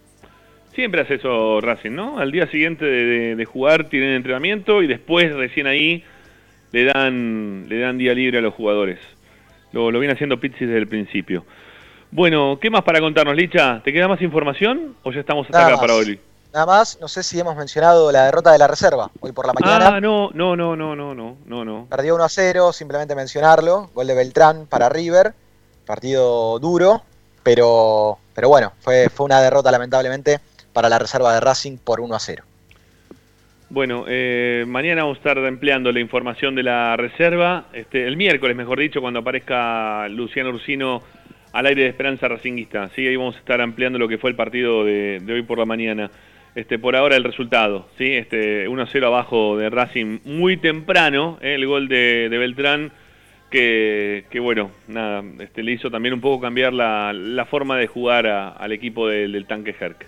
Siempre 0.73 1.01
hace 1.01 1.15
eso 1.15 1.59
Racing, 1.61 1.91
¿no? 1.91 2.19
Al 2.19 2.31
día 2.31 2.47
siguiente 2.49 2.85
de, 2.85 3.05
de- 3.05 3.35
de 3.35 3.45
jugar 3.45 3.89
tienen 3.89 4.11
entrenamiento 4.15 4.81
y 4.81 4.87
después 4.87 5.33
recién 5.33 5.67
ahí 5.67 6.03
le 6.71 6.85
dan, 6.85 7.65
le 7.67 7.79
dan 7.79 7.97
día 7.97 8.13
libre 8.13 8.37
a 8.37 8.41
los 8.41 8.53
jugadores. 8.53 8.99
Lo, 9.71 9.91
lo 9.91 9.99
viene 9.99 10.13
haciendo 10.13 10.39
Pizzi 10.39 10.65
desde 10.65 10.77
el 10.77 10.87
principio. 10.87 11.45
Bueno, 12.11 12.57
¿qué 12.61 12.69
más 12.69 12.83
para 12.83 12.99
contarnos, 13.01 13.35
Licha? 13.35 13.81
¿Te 13.83 13.91
queda 13.93 14.07
más 14.07 14.21
información 14.21 14.95
o 15.03 15.11
ya 15.11 15.19
estamos 15.19 15.45
hasta 15.47 15.57
Nada 15.59 15.71
acá 15.73 15.81
para 15.81 15.93
hoy? 15.95 16.19
Nada 16.53 16.65
más, 16.65 16.97
no 16.99 17.07
sé 17.07 17.21
si 17.21 17.39
hemos 17.39 17.55
mencionado 17.55 18.11
la 18.11 18.25
derrota 18.25 18.51
de 18.51 18.57
la 18.57 18.67
reserva 18.67 19.11
hoy 19.19 19.31
por 19.31 19.45
la 19.45 19.53
mañana. 19.53 19.95
Ah, 19.95 20.01
no, 20.01 20.31
no, 20.33 20.55
no, 20.55 20.75
no, 20.75 20.95
no, 20.95 21.13
no, 21.13 21.37
no, 21.45 21.65
no. 21.65 21.87
Perdió 21.89 22.15
1 22.15 22.23
a 22.23 22.29
0, 22.29 22.73
simplemente 22.73 23.13
mencionarlo. 23.15 23.91
Gol 23.93 24.07
de 24.07 24.15
Beltrán 24.15 24.65
para 24.65 24.89
River. 24.89 25.33
Partido 25.85 26.57
duro, 26.57 27.03
pero, 27.43 28.17
pero 28.33 28.49
bueno, 28.49 28.73
fue, 28.79 29.09
fue 29.09 29.25
una 29.25 29.41
derrota 29.41 29.71
lamentablemente 29.71 30.39
para 30.73 30.89
la 30.89 30.97
reserva 30.97 31.33
de 31.33 31.39
Racing 31.39 31.77
por 31.77 31.99
1 31.99 32.15
a 32.15 32.19
0. 32.19 32.43
Bueno, 33.69 34.05
eh, 34.07 34.65
mañana 34.67 35.03
vamos 35.03 35.17
a 35.17 35.19
estar 35.19 35.37
empleando 35.37 35.91
la 35.91 35.99
información 35.99 36.55
de 36.55 36.63
la 36.63 36.97
reserva. 36.97 37.65
Este, 37.73 38.07
el 38.07 38.17
miércoles, 38.17 38.57
mejor 38.57 38.79
dicho, 38.79 39.01
cuando 39.01 39.19
aparezca 39.19 40.07
Luciano 40.09 40.49
Ursino 40.49 41.03
al 41.51 41.67
aire 41.67 41.83
de 41.83 41.89
Esperanza 41.89 42.27
Racinguista. 42.27 42.89
Sí, 42.95 43.05
ahí 43.05 43.15
vamos 43.15 43.35
a 43.35 43.39
estar 43.39 43.61
ampliando 43.61 43.99
lo 43.99 44.07
que 44.07 44.17
fue 44.17 44.31
el 44.31 44.35
partido 44.35 44.83
de, 44.83 45.19
de 45.21 45.33
hoy 45.33 45.43
por 45.43 45.59
la 45.59 45.65
mañana. 45.65 46.09
Este, 46.55 46.79
por 46.79 46.95
ahora 46.95 47.15
el 47.15 47.23
resultado, 47.23 47.87
¿sí? 47.97 48.13
Este, 48.15 48.67
1-0 48.67 49.05
abajo 49.05 49.55
de 49.57 49.69
Racing 49.69 50.19
muy 50.25 50.57
temprano, 50.57 51.37
¿eh? 51.41 51.55
el 51.55 51.65
gol 51.67 51.87
de, 51.87 52.27
de 52.29 52.37
Beltrán, 52.37 52.91
que, 53.51 54.25
que 54.29 54.39
bueno, 54.39 54.71
nada, 54.87 55.23
este, 55.39 55.63
le 55.63 55.71
hizo 55.73 55.89
también 55.91 56.13
un 56.13 56.21
poco 56.21 56.41
cambiar 56.41 56.73
la, 56.73 57.13
la 57.13 57.45
forma 57.45 57.77
de 57.77 57.87
jugar 57.87 58.27
a- 58.27 58.49
al 58.49 58.71
equipo 58.71 59.07
del, 59.07 59.31
del 59.31 59.45
tanque 59.45 59.75
Herc. 59.79 60.05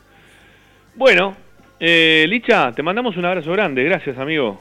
Bueno, 0.96 1.36
eh, 1.80 2.26
Licha, 2.28 2.72
te 2.74 2.84
mandamos 2.84 3.16
un 3.18 3.26
abrazo 3.26 3.52
grande, 3.52 3.84
gracias 3.84 4.18
amigo. 4.18 4.60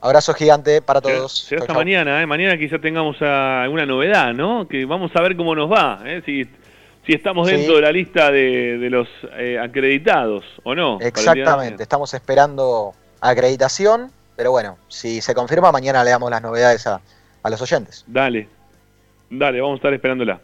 Abrazo 0.00 0.32
gigante 0.34 0.80
para 0.80 1.00
todos. 1.00 1.36
Será 1.36 1.62
hasta 1.62 1.74
mañana, 1.74 2.22
¿eh? 2.22 2.26
mañana 2.26 2.56
quizá 2.56 2.78
tengamos 2.78 3.20
alguna 3.20 3.84
novedad, 3.84 4.32
¿no? 4.32 4.68
Que 4.68 4.84
vamos 4.84 5.10
a 5.16 5.20
ver 5.22 5.34
cómo 5.36 5.54
nos 5.56 5.70
va, 5.70 6.00
¿eh? 6.04 6.22
si, 6.24 6.46
si 7.08 7.14
estamos 7.14 7.48
Sí. 7.48 7.54
dentro 7.54 7.76
de 7.76 7.80
la 7.80 7.90
lista 7.90 8.30
de, 8.30 8.76
de 8.76 8.90
los 8.90 9.08
eh, 9.38 9.58
acreditados 9.58 10.44
o 10.62 10.74
no. 10.74 10.98
Exactamente, 11.00 11.82
estamos 11.82 12.12
esperando 12.12 12.92
acreditación, 13.22 14.12
pero 14.36 14.50
bueno, 14.50 14.76
si 14.88 15.22
se 15.22 15.34
confirma, 15.34 15.72
mañana 15.72 16.04
le 16.04 16.10
damos 16.10 16.30
las 16.30 16.42
novedades 16.42 16.86
a, 16.86 17.00
a 17.42 17.48
los 17.50 17.62
oyentes. 17.62 18.04
Dale, 18.06 18.46
dale, 19.30 19.58
vamos 19.58 19.76
a 19.76 19.78
estar 19.78 19.94
esperándola. 19.94 20.38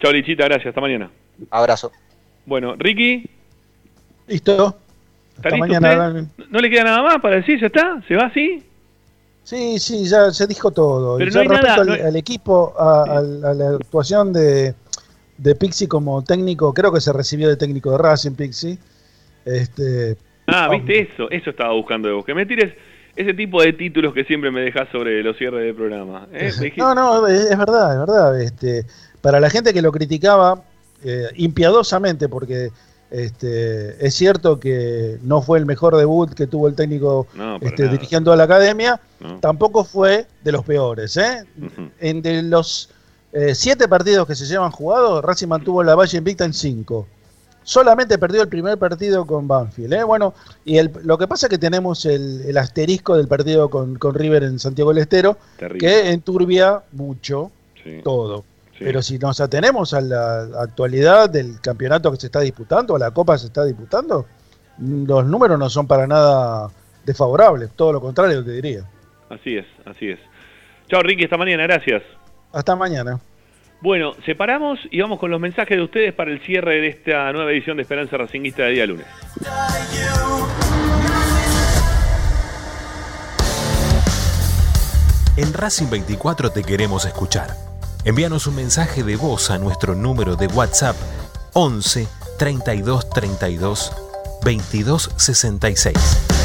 Chao 0.00 0.10
Lichita, 0.10 0.44
gracias, 0.46 0.68
hasta 0.68 0.80
mañana. 0.80 1.10
Abrazo. 1.50 1.92
Bueno, 2.46 2.74
Ricky, 2.78 3.28
Listo. 4.28 4.74
¿está 5.36 5.48
Hasta 5.48 5.50
listo 5.50 5.80
mañana. 5.80 6.08
usted? 6.22 6.44
¿No 6.48 6.58
le 6.60 6.70
queda 6.70 6.84
nada 6.84 7.02
más 7.02 7.18
para 7.20 7.36
decir? 7.36 7.60
¿Ya 7.60 7.66
está? 7.66 8.02
¿Se 8.08 8.16
va 8.16 8.24
así? 8.24 8.62
Sí, 9.44 9.78
sí, 9.78 10.04
ya 10.08 10.30
se 10.30 10.46
dijo 10.46 10.70
todo. 10.70 11.18
Pero 11.18 11.30
Y 11.30 11.34
no 11.34 11.34
ya 11.34 11.40
hay 11.42 11.48
respecto 11.48 11.68
nada, 11.68 11.80
al, 11.82 11.86
no 11.88 11.92
hay- 11.92 12.00
al 12.00 12.16
equipo, 12.16 12.72
a 12.78 13.20
la 13.54 13.68
actuación 13.76 14.32
de, 14.32 14.74
de 15.42 15.54
Pixi 15.56 15.86
como 15.88 16.22
técnico, 16.22 16.72
creo 16.72 16.92
que 16.92 17.00
se 17.00 17.12
recibió 17.12 17.48
de 17.48 17.56
técnico 17.56 17.90
de 17.90 17.98
Racing 17.98 18.32
Pixi. 18.32 18.78
Este, 19.44 20.16
Ah, 20.46 20.68
viste 20.70 21.00
eso, 21.00 21.30
eso 21.30 21.50
estaba 21.50 21.72
buscando 21.72 22.08
de 22.08 22.14
vos. 22.14 22.24
Que 22.24 22.34
me 22.34 22.46
tires 22.46 22.74
ese 23.16 23.34
tipo 23.34 23.62
de 23.62 23.72
títulos 23.72 24.12
que 24.14 24.24
siempre 24.24 24.50
me 24.50 24.60
dejas 24.60 24.88
sobre 24.90 25.22
los 25.22 25.36
cierres 25.36 25.64
de 25.64 25.74
programa. 25.74 26.26
¿eh? 26.32 26.50
No, 26.76 26.94
no, 26.94 27.26
es, 27.26 27.50
es 27.50 27.58
verdad, 27.58 27.92
es 27.92 27.98
verdad. 27.98 28.40
Este, 28.40 28.86
para 29.20 29.40
la 29.40 29.50
gente 29.50 29.72
que 29.72 29.82
lo 29.82 29.90
criticaba 29.92 30.62
eh, 31.04 31.26
impiadosamente, 31.36 32.28
porque 32.28 32.70
este, 33.10 34.04
es 34.04 34.14
cierto 34.14 34.58
que 34.58 35.18
no 35.22 35.42
fue 35.42 35.58
el 35.58 35.66
mejor 35.66 35.96
debut 35.96 36.32
que 36.34 36.46
tuvo 36.46 36.66
el 36.68 36.74
técnico 36.74 37.26
No, 37.34 37.56
este, 37.60 37.88
dirigiendo 37.88 38.32
a 38.32 38.36
la 38.36 38.44
academia, 38.44 39.00
No. 39.20 39.38
tampoco 39.40 39.84
fue 39.84 40.26
de 40.42 40.52
los 40.52 40.64
peores. 40.64 41.16
¿eh? 41.16 41.44
Ujú. 41.60 41.90
En 42.00 42.22
de 42.22 42.42
los 42.42 42.90
eh, 43.32 43.54
siete 43.54 43.88
partidos 43.88 44.26
que 44.26 44.34
se 44.34 44.46
llevan 44.46 44.70
jugados, 44.70 45.24
Racing 45.24 45.48
mantuvo 45.48 45.82
la 45.82 45.94
valla 45.94 46.18
invicta 46.18 46.44
en 46.44 46.52
cinco. 46.52 47.06
Solamente 47.64 48.18
perdió 48.18 48.42
el 48.42 48.48
primer 48.48 48.76
partido 48.76 49.24
con 49.24 49.46
Banfield. 49.46 49.92
¿eh? 49.92 50.02
Bueno, 50.02 50.34
y 50.64 50.78
el- 50.78 50.90
lo 51.04 51.16
que 51.16 51.28
pasa 51.28 51.46
es 51.46 51.50
que 51.50 51.58
tenemos 51.58 52.04
el, 52.06 52.42
el 52.46 52.58
asterisco 52.58 53.16
del 53.16 53.28
partido 53.28 53.70
con, 53.70 53.96
con 53.98 54.14
River 54.14 54.42
en 54.42 54.58
Santiago 54.58 54.92
del 54.92 55.02
Estero, 55.02 55.36
Terrible. 55.58 55.78
que 55.88 56.10
enturbia 56.10 56.82
mucho 56.92 57.50
Sí. 57.82 58.00
todo. 58.04 58.44
Pero 58.78 59.00
si 59.00 59.16
nos 59.18 59.40
atenemos 59.40 59.94
a 59.94 60.00
la 60.00 60.42
actualidad 60.60 61.30
del 61.30 61.60
campeonato 61.60 62.10
que 62.10 62.16
se 62.16 62.26
está 62.26 62.40
disputando, 62.40 62.96
a 62.96 62.98
la 62.98 63.12
copa 63.12 63.34
que 63.34 63.38
se 63.40 63.46
está 63.46 63.64
disputando, 63.64 64.26
los 64.78 65.24
números 65.24 65.56
no 65.56 65.70
son 65.70 65.86
para 65.86 66.06
nada 66.08 66.68
desfavorables, 67.04 67.70
todo 67.76 67.92
lo 67.92 68.00
contrario 68.00 68.44
te 68.44 68.50
diría. 68.50 68.84
Así 69.30 69.56
es, 69.56 69.66
así 69.84 70.08
es. 70.10 70.18
Chao 70.88 71.00
Ricky, 71.02 71.24
hasta 71.24 71.36
mañana, 71.36 71.62
gracias. 71.64 72.02
Hasta 72.52 72.76
mañana. 72.76 73.20
Bueno, 73.80 74.14
separamos 74.24 74.78
y 74.90 75.00
vamos 75.00 75.18
con 75.18 75.30
los 75.30 75.40
mensajes 75.40 75.76
de 75.76 75.82
ustedes 75.82 76.12
para 76.14 76.30
el 76.30 76.40
cierre 76.40 76.80
de 76.80 76.88
esta 76.88 77.32
nueva 77.32 77.50
edición 77.50 77.76
de 77.76 77.82
Esperanza 77.82 78.16
Racinguista 78.16 78.62
de 78.62 78.70
día 78.70 78.86
lunes. 78.86 79.06
En 85.36 85.52
Racing 85.52 85.90
24 85.90 86.50
te 86.50 86.62
queremos 86.62 87.06
escuchar. 87.06 87.50
Envíanos 88.04 88.46
un 88.46 88.56
mensaje 88.56 89.02
de 89.02 89.16
voz 89.16 89.50
a 89.50 89.58
nuestro 89.58 89.94
número 89.94 90.36
de 90.36 90.46
WhatsApp 90.46 90.96
11 91.54 92.06
32 92.38 93.10
32 93.10 93.92
22 94.44 95.10
66. 95.16 96.41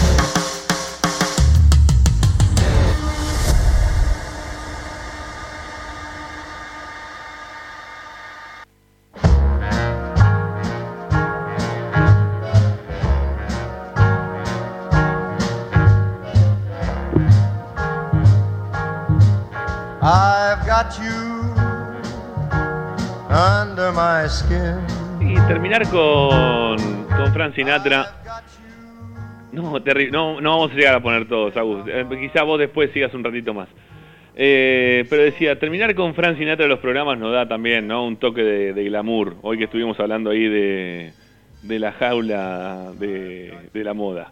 Sinatra. 27.57 28.05
No, 29.51 29.84
terri- 29.84 30.11
no, 30.11 30.35
vamos 30.35 30.71
a 30.71 30.75
llegar 30.75 30.93
a 30.93 30.99
poner 30.99 31.27
todos, 31.27 31.57
Agus. 31.57 31.88
Eh, 31.88 32.05
quizá 32.21 32.43
vos 32.43 32.59
después 32.59 32.91
sigas 32.91 33.11
un 33.15 33.23
ratito 33.23 33.51
más. 33.51 33.67
Eh, 34.35 35.05
pero 35.09 35.23
decía, 35.23 35.57
terminar 35.57 35.95
con 35.95 36.13
Frank 36.13 36.38
Sinatra 36.38 36.65
de 36.65 36.69
los 36.69 36.77
programas 36.77 37.17
nos 37.17 37.34
da 37.34 37.47
también 37.47 37.88
¿no? 37.88 38.05
un 38.05 38.17
toque 38.17 38.43
de, 38.43 38.84
glamour. 38.84 39.38
Hoy 39.41 39.57
que 39.57 39.63
estuvimos 39.63 39.99
hablando 39.99 40.29
ahí 40.29 40.47
de, 40.47 41.11
la 41.63 41.91
jaula 41.93 42.91
de, 42.99 43.51
de 43.73 43.84
la 43.84 43.95
moda. 43.95 44.31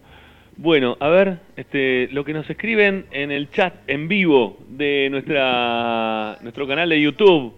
Bueno, 0.57 0.95
a 0.99 1.09
ver, 1.09 1.39
este, 1.55 2.07
lo 2.11 2.23
que 2.23 2.33
nos 2.33 2.47
escriben 2.47 3.07
en 3.09 3.31
el 3.31 3.49
chat 3.49 3.73
en 3.87 4.07
vivo 4.07 4.59
de 4.69 5.07
nuestra 5.09 6.37
nuestro 6.43 6.67
canal 6.67 6.89
de 6.89 7.01
YouTube, 7.01 7.55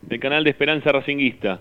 del 0.00 0.18
canal 0.18 0.44
de 0.44 0.50
Esperanza 0.50 0.90
Racinguista. 0.90 1.60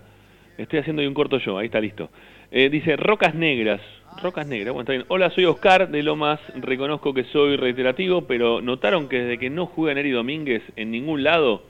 Estoy 0.57 0.79
haciendo 0.79 1.01
ahí 1.01 1.07
un 1.07 1.13
corto 1.13 1.37
yo, 1.39 1.57
ahí 1.57 1.65
está 1.65 1.81
listo. 1.81 2.09
Eh, 2.51 2.69
dice 2.69 2.95
Rocas 2.95 3.35
Negras. 3.35 3.79
Rocas 4.23 4.47
Negras, 4.47 4.73
bueno, 4.73 4.81
está 4.81 4.93
bien. 4.93 5.05
Hola, 5.07 5.29
soy 5.29 5.45
Oscar 5.45 5.89
de 5.89 6.01
Lomas. 6.01 6.39
Reconozco 6.55 7.13
que 7.13 7.23
soy 7.25 7.55
reiterativo, 7.57 8.25
pero 8.25 8.59
¿notaron 8.59 9.07
que 9.07 9.19
desde 9.19 9.37
que 9.37 9.51
no 9.51 9.67
juega 9.67 9.93
Neri 9.93 10.09
Domínguez 10.09 10.63
en 10.75 10.89
ningún 10.89 11.23
lado, 11.23 11.63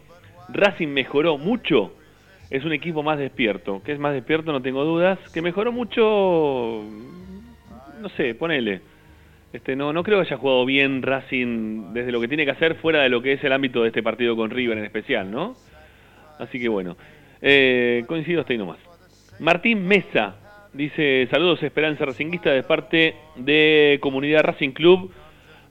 Racing 0.47 0.87
mejoró 0.87 1.37
mucho? 1.37 1.93
Es 2.49 2.63
un 2.63 2.71
equipo 2.71 3.03
más 3.03 3.19
despierto. 3.19 3.81
¿Qué 3.83 3.91
es 3.91 3.99
más 3.99 4.13
despierto? 4.13 4.53
No 4.53 4.61
tengo 4.61 4.85
dudas. 4.85 5.19
Que 5.33 5.41
mejoró 5.41 5.73
mucho. 5.73 6.81
No 8.01 8.09
sé, 8.15 8.33
ponele. 8.33 8.81
Este, 9.51 9.75
no, 9.75 9.91
no 9.91 10.03
creo 10.03 10.21
que 10.21 10.27
haya 10.27 10.37
jugado 10.37 10.65
bien 10.65 11.01
Racing 11.01 11.93
desde 11.93 12.11
lo 12.11 12.21
que 12.21 12.29
tiene 12.29 12.45
que 12.45 12.51
hacer 12.51 12.75
fuera 12.75 13.01
de 13.01 13.09
lo 13.09 13.21
que 13.21 13.33
es 13.33 13.43
el 13.43 13.51
ámbito 13.51 13.81
de 13.81 13.89
este 13.89 14.01
partido 14.01 14.35
con 14.35 14.49
River 14.49 14.77
en 14.77 14.85
especial, 14.85 15.29
¿no? 15.29 15.55
Así 16.39 16.59
que 16.59 16.69
bueno, 16.69 16.95
eh, 17.41 18.05
coincido 18.07 18.41
hasta 18.41 18.53
ahí 18.53 18.59
nomás. 18.59 18.77
Martín 19.39 19.85
Mesa 19.87 20.35
dice, 20.73 21.27
saludos 21.31 21.63
Esperanza 21.63 22.05
Racinguista 22.05 22.51
de 22.51 22.63
parte 22.63 23.15
de 23.35 23.99
Comunidad 24.01 24.43
Racing 24.43 24.71
Club 24.71 25.11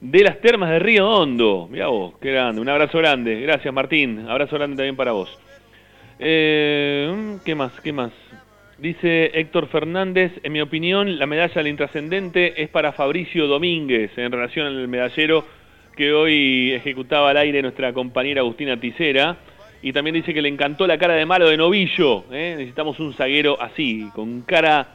de 0.01 0.23
las 0.23 0.41
Termas 0.41 0.71
de 0.71 0.79
Río 0.79 1.09
Hondo. 1.09 1.69
Mirá 1.71 1.89
vos, 1.89 2.15
qué 2.21 2.33
grande, 2.33 2.61
un 2.61 2.69
abrazo 2.69 2.99
grande. 2.99 3.41
Gracias 3.41 3.73
Martín, 3.73 4.27
abrazo 4.29 4.57
grande 4.57 4.77
también 4.77 4.97
para 4.97 5.13
vos. 5.13 5.39
Eh, 6.19 7.39
¿Qué 7.45 7.55
más? 7.55 7.73
¿Qué 7.81 7.93
más? 7.93 8.13
Dice 8.79 9.33
Héctor 9.35 9.67
Fernández, 9.69 10.33
en 10.43 10.53
mi 10.53 10.61
opinión, 10.61 11.19
la 11.19 11.27
medalla 11.27 11.55
del 11.55 11.67
intrascendente 11.67 12.63
es 12.63 12.69
para 12.69 12.93
Fabricio 12.93 13.49
Domínguez 13.49 14.17
en 14.17 14.31
relación 14.31 14.67
al 14.69 14.87
medallero 14.87 15.45
que 15.97 16.13
hoy 16.13 16.73
ejecutaba 16.75 17.31
al 17.31 17.39
aire 17.39 17.61
nuestra 17.61 17.93
compañera 17.93 18.43
Agustina 18.43 18.79
Ticera. 18.79 19.37
Y 19.83 19.93
también 19.93 20.15
dice 20.15 20.35
que 20.35 20.43
le 20.43 20.49
encantó 20.49 20.87
la 20.87 20.99
cara 20.99 21.15
de 21.15 21.27
malo 21.27 21.49
de 21.49 21.57
Novillo. 21.57 22.25
¿eh? 22.33 22.55
Necesitamos 22.57 22.99
un 23.01 23.15
zaguero 23.15 23.61
así, 23.61 24.09
con 24.15 24.43
cara 24.43 24.89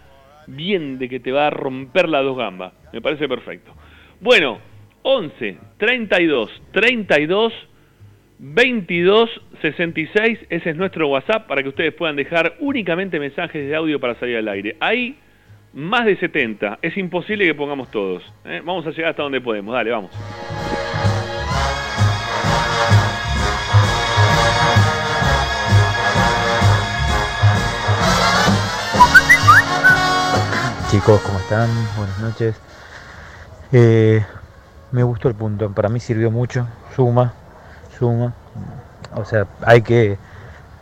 bien 0.47 0.99
de 0.99 1.07
que 1.07 1.19
te 1.19 1.31
va 1.31 1.47
a 1.47 1.49
romper 1.49 2.09
las 2.09 2.23
dos 2.23 2.37
gambas. 2.37 2.73
Me 2.91 3.01
parece 3.01 3.27
perfecto. 3.27 3.73
Bueno, 4.19 4.59
11, 5.03 5.57
32, 5.77 6.61
32, 6.71 7.53
22 8.39 9.29
66, 9.63 10.39
ese 10.49 10.69
es 10.71 10.75
nuestro 10.75 11.07
WhatsApp 11.07 11.47
para 11.47 11.63
que 11.63 11.69
ustedes 11.69 11.93
puedan 11.93 12.17
dejar 12.17 12.55
únicamente 12.59 13.17
mensajes 13.17 13.65
de 13.65 13.75
audio 13.75 13.99
para 13.99 14.15
salir 14.15 14.35
al 14.35 14.47
aire. 14.49 14.75
Hay 14.81 15.17
más 15.73 16.05
de 16.05 16.17
70, 16.17 16.79
es 16.81 16.97
imposible 16.97 17.45
que 17.45 17.55
pongamos 17.55 17.89
todos. 17.89 18.21
¿eh? 18.45 18.61
Vamos 18.63 18.85
a 18.85 18.91
llegar 18.91 19.11
hasta 19.11 19.23
donde 19.23 19.39
podemos, 19.39 19.73
dale, 19.73 19.91
vamos. 19.91 20.11
Chicos, 30.93 31.21
¿cómo 31.21 31.39
están? 31.39 31.71
Buenas 31.97 32.19
noches. 32.19 32.55
Eh, 33.71 34.23
me 34.91 35.01
gustó 35.01 35.27
el 35.27 35.33
punto, 35.33 35.71
para 35.71 35.89
mí 35.89 35.99
sirvió 35.99 36.29
mucho, 36.29 36.67
suma, 36.95 37.33
suma. 37.97 38.31
O 39.15 39.25
sea, 39.25 39.47
hay 39.65 39.81
que, 39.81 40.19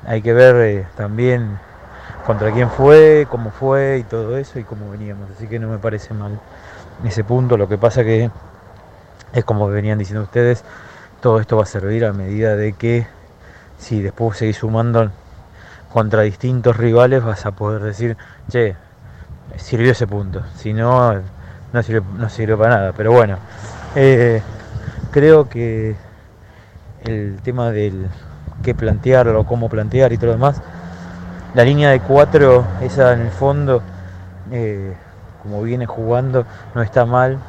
hay 0.05 0.21
que 0.21 0.33
ver 0.33 0.55
eh, 0.57 0.87
también 0.97 1.57
contra 2.25 2.51
quién 2.51 2.69
fue, 2.69 3.25
cómo 3.31 3.51
fue 3.51 3.99
y 3.99 4.03
todo 4.03 4.37
eso 4.37 4.59
y 4.59 4.65
cómo 4.65 4.91
veníamos. 4.91 5.29
Así 5.31 5.47
que 5.47 5.59
no 5.59 5.69
me 5.69 5.77
parece 5.77 6.13
mal 6.13 6.41
ese 7.05 7.23
punto. 7.23 7.55
Lo 7.55 7.69
que 7.69 7.77
pasa 7.77 8.03
que 8.03 8.29
es 9.31 9.45
como 9.45 9.69
venían 9.69 9.97
diciendo 9.97 10.23
ustedes, 10.23 10.65
todo 11.21 11.39
esto 11.39 11.55
va 11.55 11.63
a 11.63 11.67
servir 11.67 12.03
a 12.03 12.11
medida 12.11 12.57
de 12.57 12.73
que 12.73 13.07
si 13.77 14.01
después 14.01 14.37
seguís 14.37 14.57
sumando 14.57 15.09
contra 15.93 16.23
distintos 16.23 16.75
rivales 16.75 17.23
vas 17.23 17.45
a 17.45 17.51
poder 17.51 17.81
decir, 17.81 18.17
che, 18.49 18.75
sirvió 19.57 19.91
ese 19.91 20.07
punto. 20.07 20.41
Si 20.55 20.73
no, 20.73 21.13
no 21.73 22.29
sirve 22.29 22.57
para 22.57 22.75
nada. 22.75 22.93
Pero 22.95 23.11
bueno, 23.11 23.37
eh, 23.95 24.41
creo 25.11 25.49
que 25.49 25.95
el 27.03 27.39
tema 27.43 27.71
del 27.71 28.07
qué 28.63 28.75
plantear 28.75 29.27
o 29.29 29.43
cómo 29.43 29.69
plantear 29.69 30.13
y 30.13 30.17
todo 30.17 30.27
lo 30.27 30.33
demás, 30.33 30.61
la 31.53 31.63
línea 31.63 31.89
de 31.89 31.99
cuatro, 31.99 32.65
esa 32.81 33.13
en 33.13 33.21
el 33.21 33.31
fondo, 33.31 33.81
eh, 34.51 34.93
como 35.43 35.61
viene 35.61 35.85
jugando, 35.85 36.45
no 36.75 36.81
está 36.81 37.05
mal. 37.05 37.39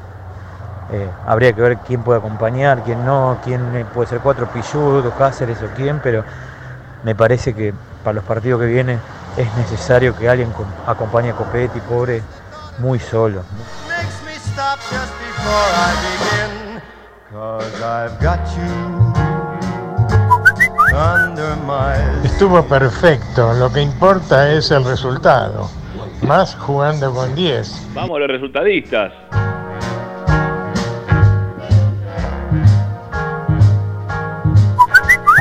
Eh, 0.90 1.08
habría 1.26 1.52
que 1.52 1.62
ver 1.62 1.78
quién 1.78 2.02
puede 2.02 2.18
acompañar, 2.18 2.82
quién 2.82 3.04
no, 3.04 3.38
quién 3.44 3.60
puede 3.94 4.08
ser 4.08 4.18
cuatro, 4.20 4.48
Pilludo, 4.48 5.10
Cáceres 5.16 5.62
o 5.62 5.68
quién, 5.76 6.00
pero 6.02 6.24
me 7.04 7.14
parece 7.14 7.54
que 7.54 7.72
para 8.02 8.14
los 8.14 8.24
partidos 8.24 8.60
que 8.60 8.66
vienen 8.66 8.98
es 9.36 9.54
necesario 9.56 10.16
que 10.16 10.28
alguien 10.28 10.50
com- 10.52 10.66
acompañe 10.86 11.30
a 11.30 11.34
Copetti, 11.34 11.80
pobre, 11.80 12.22
muy 12.78 12.98
solo. 12.98 13.42
I 20.94 22.24
Estuvo 22.24 22.62
perfecto, 22.64 23.52
lo 23.54 23.72
que 23.72 23.80
importa 23.80 24.50
es 24.50 24.70
el 24.70 24.84
resultado, 24.84 25.70
más 26.22 26.54
jugando 26.54 27.12
con 27.12 27.34
10. 27.34 27.88
Vamos 27.94 28.20
los 28.20 28.28
resultadistas. 28.28 29.12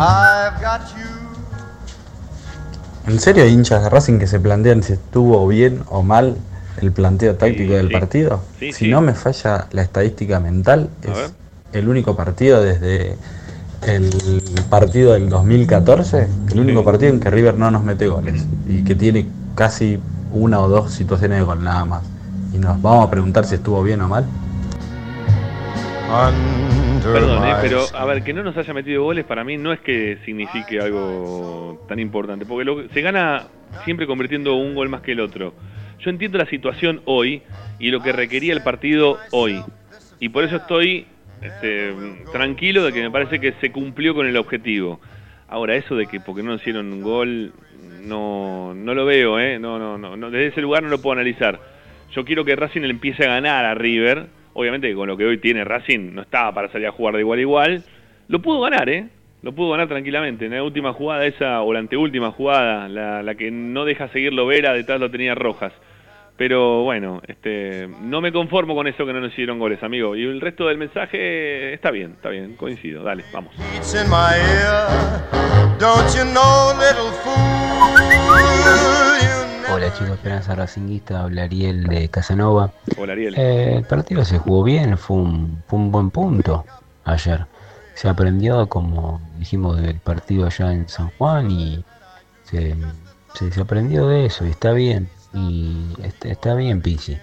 You. 0.01 0.40
¿En 3.07 3.19
serio 3.19 3.43
hay 3.43 3.51
hinchas 3.51 3.83
de 3.83 3.89
Racing 3.89 4.19
que 4.19 4.27
se 4.27 4.39
plantean 4.39 4.83
si 4.83 4.93
estuvo 4.93 5.47
bien 5.47 5.81
o 5.89 6.03
mal 6.03 6.37
el 6.81 6.91
planteo 6.91 7.35
táctico 7.35 7.73
del 7.73 7.89
partido? 7.91 8.41
Sí, 8.59 8.71
si 8.73 8.85
sí. 8.85 8.87
no 8.89 9.01
me 9.01 9.13
falla 9.13 9.67
la 9.71 9.81
estadística 9.81 10.39
mental, 10.39 10.89
A 11.07 11.13
ver. 11.13 11.25
es 11.25 11.31
el 11.73 11.89
único 11.89 12.15
partido 12.15 12.61
desde 12.61 13.15
el 13.87 14.43
partido 14.69 15.13
del 15.13 15.29
2014, 15.29 16.27
el 16.51 16.59
único 16.59 16.83
partido 16.83 17.11
en 17.11 17.19
que 17.19 17.29
River 17.31 17.57
no 17.57 17.71
nos 17.71 17.83
mete 17.83 18.07
goles 18.07 18.43
y 18.67 18.83
que 18.83 18.93
tiene 18.95 19.27
casi 19.55 19.99
una 20.31 20.59
o 20.61 20.69
dos 20.69 20.91
situaciones 20.93 21.39
de 21.39 21.43
gol 21.43 21.63
nada 21.63 21.85
más. 21.85 22.03
Y 22.53 22.57
nos 22.59 22.81
vamos 22.81 23.07
a 23.07 23.09
preguntar 23.09 23.45
si 23.45 23.55
estuvo 23.55 23.81
bien 23.81 24.01
o 24.01 24.07
mal. 24.07 24.25
Perdón, 27.01 27.45
eh, 27.45 27.55
pero 27.61 27.89
a 27.95 28.05
ver, 28.05 28.23
que 28.23 28.33
no 28.33 28.43
nos 28.43 28.55
haya 28.57 28.73
metido 28.73 29.03
goles 29.03 29.25
para 29.25 29.43
mí 29.43 29.57
no 29.57 29.73
es 29.73 29.79
que 29.81 30.17
signifique 30.25 30.79
algo 30.79 31.85
tan 31.87 31.99
importante, 31.99 32.45
porque 32.45 32.65
lo- 32.65 32.87
se 32.89 33.01
gana 33.01 33.47
siempre 33.83 34.05
convirtiendo 34.07 34.55
un 34.55 34.75
gol 34.75 34.89
más 34.89 35.01
que 35.01 35.13
el 35.13 35.19
otro. 35.19 35.53
Yo 35.99 36.09
entiendo 36.09 36.37
la 36.37 36.45
situación 36.45 37.01
hoy 37.05 37.41
y 37.79 37.89
lo 37.91 38.01
que 38.01 38.11
requería 38.11 38.53
el 38.53 38.61
partido 38.61 39.17
hoy. 39.31 39.63
Y 40.19 40.29
por 40.29 40.43
eso 40.43 40.57
estoy 40.57 41.05
este, 41.41 41.93
tranquilo 42.31 42.83
de 42.85 42.93
que 42.93 43.01
me 43.01 43.09
parece 43.11 43.39
que 43.39 43.53
se 43.61 43.71
cumplió 43.71 44.13
con 44.13 44.27
el 44.27 44.37
objetivo. 44.37 44.99
Ahora, 45.47 45.75
eso 45.75 45.95
de 45.95 46.05
que 46.07 46.19
porque 46.19 46.43
no 46.43 46.53
hicieron 46.55 46.93
un 46.93 47.01
gol, 47.01 47.51
no, 48.05 48.73
no 48.75 48.93
lo 48.93 49.05
veo, 49.05 49.39
¿eh? 49.39 49.57
No, 49.59 49.77
no, 49.79 49.97
no, 49.97 50.15
no, 50.15 50.29
desde 50.31 50.47
ese 50.47 50.61
lugar 50.61 50.83
no 50.83 50.89
lo 50.89 51.01
puedo 51.01 51.13
analizar. 51.13 51.59
Yo 52.15 52.23
quiero 52.25 52.45
que 52.45 52.55
Racing 52.55 52.81
empiece 52.83 53.23
a 53.25 53.29
ganar 53.33 53.65
a 53.65 53.73
River. 53.73 54.27
Obviamente 54.53 54.93
con 54.93 55.07
lo 55.07 55.17
que 55.17 55.25
hoy 55.25 55.37
tiene 55.37 55.63
Racing 55.63 56.13
no 56.13 56.21
estaba 56.21 56.53
para 56.53 56.71
salir 56.71 56.87
a 56.87 56.91
jugar 56.91 57.15
de 57.15 57.21
igual 57.21 57.39
a 57.39 57.41
igual. 57.41 57.83
Lo 58.27 58.41
pudo 58.41 58.61
ganar, 58.61 58.89
¿eh? 58.89 59.07
Lo 59.41 59.53
pudo 59.53 59.71
ganar 59.71 59.87
tranquilamente. 59.87 60.45
En 60.45 60.53
la 60.53 60.63
última 60.63 60.93
jugada 60.93 61.25
esa, 61.25 61.61
o 61.61 61.73
la 61.73 61.79
anteúltima 61.79 62.31
jugada, 62.31 62.87
la, 62.87 63.23
la 63.23 63.35
que 63.35 63.49
no 63.49 63.85
deja 63.85 64.07
seguirlo 64.09 64.45
Vera, 64.45 64.73
detrás 64.73 64.99
lo 64.99 65.09
tenía 65.09 65.35
Rojas. 65.35 65.73
Pero 66.37 66.83
bueno, 66.83 67.21
este, 67.27 67.87
no 68.01 68.19
me 68.19 68.31
conformo 68.31 68.73
con 68.73 68.87
eso 68.87 69.05
que 69.05 69.13
no 69.13 69.19
nos 69.19 69.31
hicieron 69.31 69.59
goles, 69.59 69.83
amigo. 69.83 70.15
Y 70.15 70.23
el 70.23 70.41
resto 70.41 70.67
del 70.67 70.79
mensaje 70.79 71.71
está 71.73 71.91
bien, 71.91 72.13
está 72.13 72.29
bien, 72.29 72.55
coincido. 72.55 73.03
Dale, 73.03 73.23
vamos. 73.31 73.53
Hola 79.73 79.91
chicos, 79.93 80.15
Esperanza 80.17 80.53
Racinguista, 80.55 81.21
habla 81.21 81.43
Ariel 81.43 81.85
de 81.85 82.09
Casanova. 82.09 82.73
Hola 82.97 83.13
Ariel. 83.13 83.35
Eh, 83.37 83.75
el 83.77 83.85
partido 83.85 84.25
se 84.25 84.37
jugó 84.37 84.63
bien, 84.63 84.97
fue 84.97 85.17
un, 85.17 85.63
fue 85.67 85.79
un 85.79 85.91
buen 85.91 86.11
punto 86.11 86.65
ayer. 87.05 87.45
Se 87.95 88.09
aprendió, 88.09 88.67
como 88.67 89.21
dijimos, 89.37 89.77
del 89.77 89.99
partido 89.99 90.45
allá 90.45 90.73
en 90.73 90.89
San 90.89 91.09
Juan 91.17 91.49
y 91.51 91.85
se, 92.43 92.75
se- 93.35 93.51
se 93.51 93.61
aprendió 93.61 94.07
de 94.07 94.25
eso 94.25 94.45
y 94.45 94.49
está 94.49 94.73
bien. 94.73 95.09
Y 95.33 95.93
está, 96.03 96.27
está 96.29 96.55
bien 96.55 96.81
Pizzi. 96.81 97.17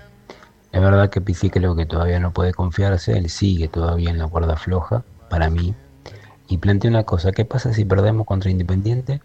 Es 0.72 0.80
verdad 0.80 1.10
que 1.10 1.20
Pizzi 1.20 1.50
creo 1.50 1.76
que 1.76 1.84
todavía 1.86 2.18
no 2.20 2.32
puede 2.32 2.52
confiarse, 2.54 3.12
él 3.18 3.28
sigue 3.28 3.68
todavía 3.68 4.10
en 4.10 4.18
la 4.18 4.26
cuerda 4.26 4.56
floja, 4.56 5.04
para 5.28 5.50
mí. 5.50 5.74
Y 6.48 6.58
plantea 6.58 6.90
una 6.90 7.04
cosa, 7.04 7.32
¿qué 7.32 7.44
pasa 7.44 7.74
si 7.74 7.84
perdemos 7.84 8.26
contra 8.26 8.50
Independiente? 8.50 9.20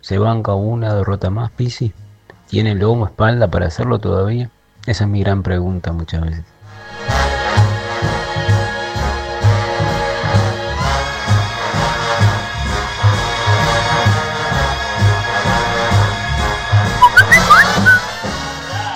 ¿Se 0.00 0.18
banca 0.18 0.54
una 0.54 0.94
derrota 0.94 1.28
más 1.30 1.50
Pizzi? 1.52 1.92
¿Tiene 2.52 2.74
lomo 2.74 3.06
espalda 3.06 3.50
para 3.50 3.68
hacerlo 3.68 3.98
todavía? 3.98 4.50
Esa 4.84 5.04
es 5.04 5.08
mi 5.10 5.22
gran 5.22 5.42
pregunta 5.42 5.90
muchas 5.92 6.20
veces. 6.20 6.44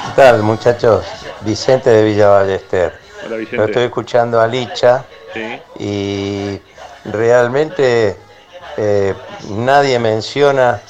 ¿Qué 0.05 0.13
tal, 0.23 0.43
muchachos? 0.43 1.05
Vicente 1.43 1.91
de 1.91 2.05
Villa 2.05 2.29
Ballester. 2.29 2.93
Hola, 3.25 3.37
Vicente. 3.37 3.57
Lo 3.57 3.65
estoy 3.65 3.83
escuchando 3.85 4.41
a 4.41 4.47
Licha 4.47 5.05
Sí. 5.35 5.61
y 5.79 6.61
realmente 7.11 8.17
eh, 8.77 9.15
nadie 9.51 9.99
menciona 9.99 10.81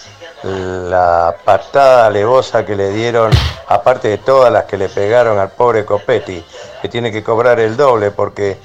la 0.47 1.35
patada 1.45 2.07
alevosa 2.07 2.65
que 2.65 2.77
le 2.77 2.91
dieron, 2.91 3.31
aparte 3.69 4.09
de 4.09 4.19
todas 4.19 4.53
las 4.53 4.65
que 4.65 4.77
le 4.77 4.89
pegaron 4.89 5.39
al 5.39 5.51
pobre 5.51 5.85
Copetti, 5.85 6.45
que 6.83 6.89
tiene 6.89 7.11
que 7.13 7.23
cobrar 7.23 7.59
el 7.61 7.77
doble 7.77 8.11
porque 8.11 8.57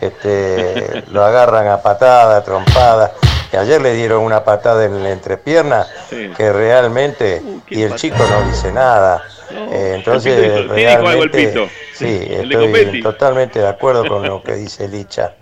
este, 0.00 1.02
lo 1.10 1.24
agarran 1.24 1.68
a 1.68 1.80
patada, 1.82 2.42
trompada. 2.42 3.12
Y 3.52 3.56
ayer 3.56 3.82
le 3.82 3.94
dieron 3.94 4.22
una 4.22 4.44
patada 4.44 4.84
en 4.84 5.02
la 5.02 5.10
entrepierna 5.10 5.84
Sí. 6.08 6.30
que 6.36 6.52
realmente, 6.52 7.42
y 7.68 7.82
el 7.82 7.96
chico 7.96 8.18
no 8.18 8.48
dice 8.48 8.70
nada. 8.72 9.24
Eh, 9.50 9.94
entonces, 9.96 10.32
El 10.38 10.44
pito 10.44 10.60
hizo- 10.66 10.74
¿quién 10.74 10.88
dijo 10.88 11.08
algo 11.08 11.22
el 11.24 11.32
realmente, 11.32 11.46
pito? 11.60 11.68
sí, 11.94 12.28
estoy 12.30 13.02
totalmente 13.02 13.58
de 13.58 13.66
acuerdo 13.68 14.06
con 14.06 14.22
lo 14.22 14.40
que 14.42 14.54
dice 14.54 14.86
Licha. 14.86 15.32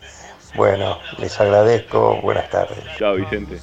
Bueno, 0.58 0.98
les 1.18 1.40
agradezco, 1.40 2.20
buenas 2.20 2.50
tardes. 2.50 2.84
Chao, 2.98 3.14
Vicente. 3.14 3.60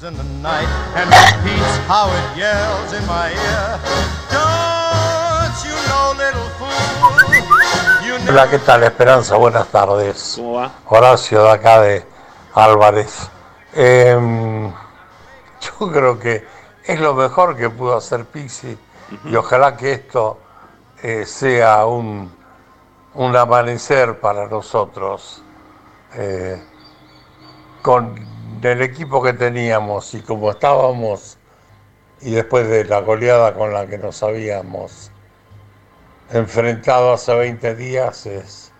Hola, 8.26 8.48
¿qué 8.48 8.58
tal 8.60 8.82
Esperanza? 8.84 9.36
Buenas 9.36 9.68
tardes. 9.68 10.32
¿Cómo 10.36 10.54
va? 10.54 10.72
Horacio 10.86 11.42
de 11.42 11.50
acá 11.50 11.82
de 11.82 12.02
Álvarez. 12.54 13.28
Em, 13.74 14.72
yo 15.60 15.92
creo 15.92 16.18
que 16.18 16.46
es 16.82 16.98
lo 16.98 17.12
mejor 17.12 17.58
que 17.58 17.68
pudo 17.68 17.94
hacer 17.98 18.24
Pixi 18.24 18.78
y 19.26 19.36
ojalá 19.36 19.76
que 19.76 19.92
esto 19.92 20.38
eh, 21.02 21.26
sea 21.26 21.84
un, 21.84 22.34
un 23.12 23.36
amanecer 23.36 24.18
para 24.18 24.46
nosotros. 24.48 25.42
Eh, 26.14 26.58
con 27.86 28.16
el 28.62 28.82
equipo 28.82 29.22
que 29.22 29.32
teníamos 29.32 30.12
y 30.14 30.20
como 30.20 30.50
estábamos 30.50 31.38
y 32.20 32.32
después 32.32 32.68
de 32.68 32.84
la 32.84 33.00
goleada 33.00 33.54
con 33.54 33.72
la 33.72 33.86
que 33.86 33.96
nos 33.96 34.24
habíamos 34.24 35.12
enfrentado 36.32 37.12
hace 37.12 37.32
20 37.32 37.76
días 37.76 38.26
es 38.26 38.72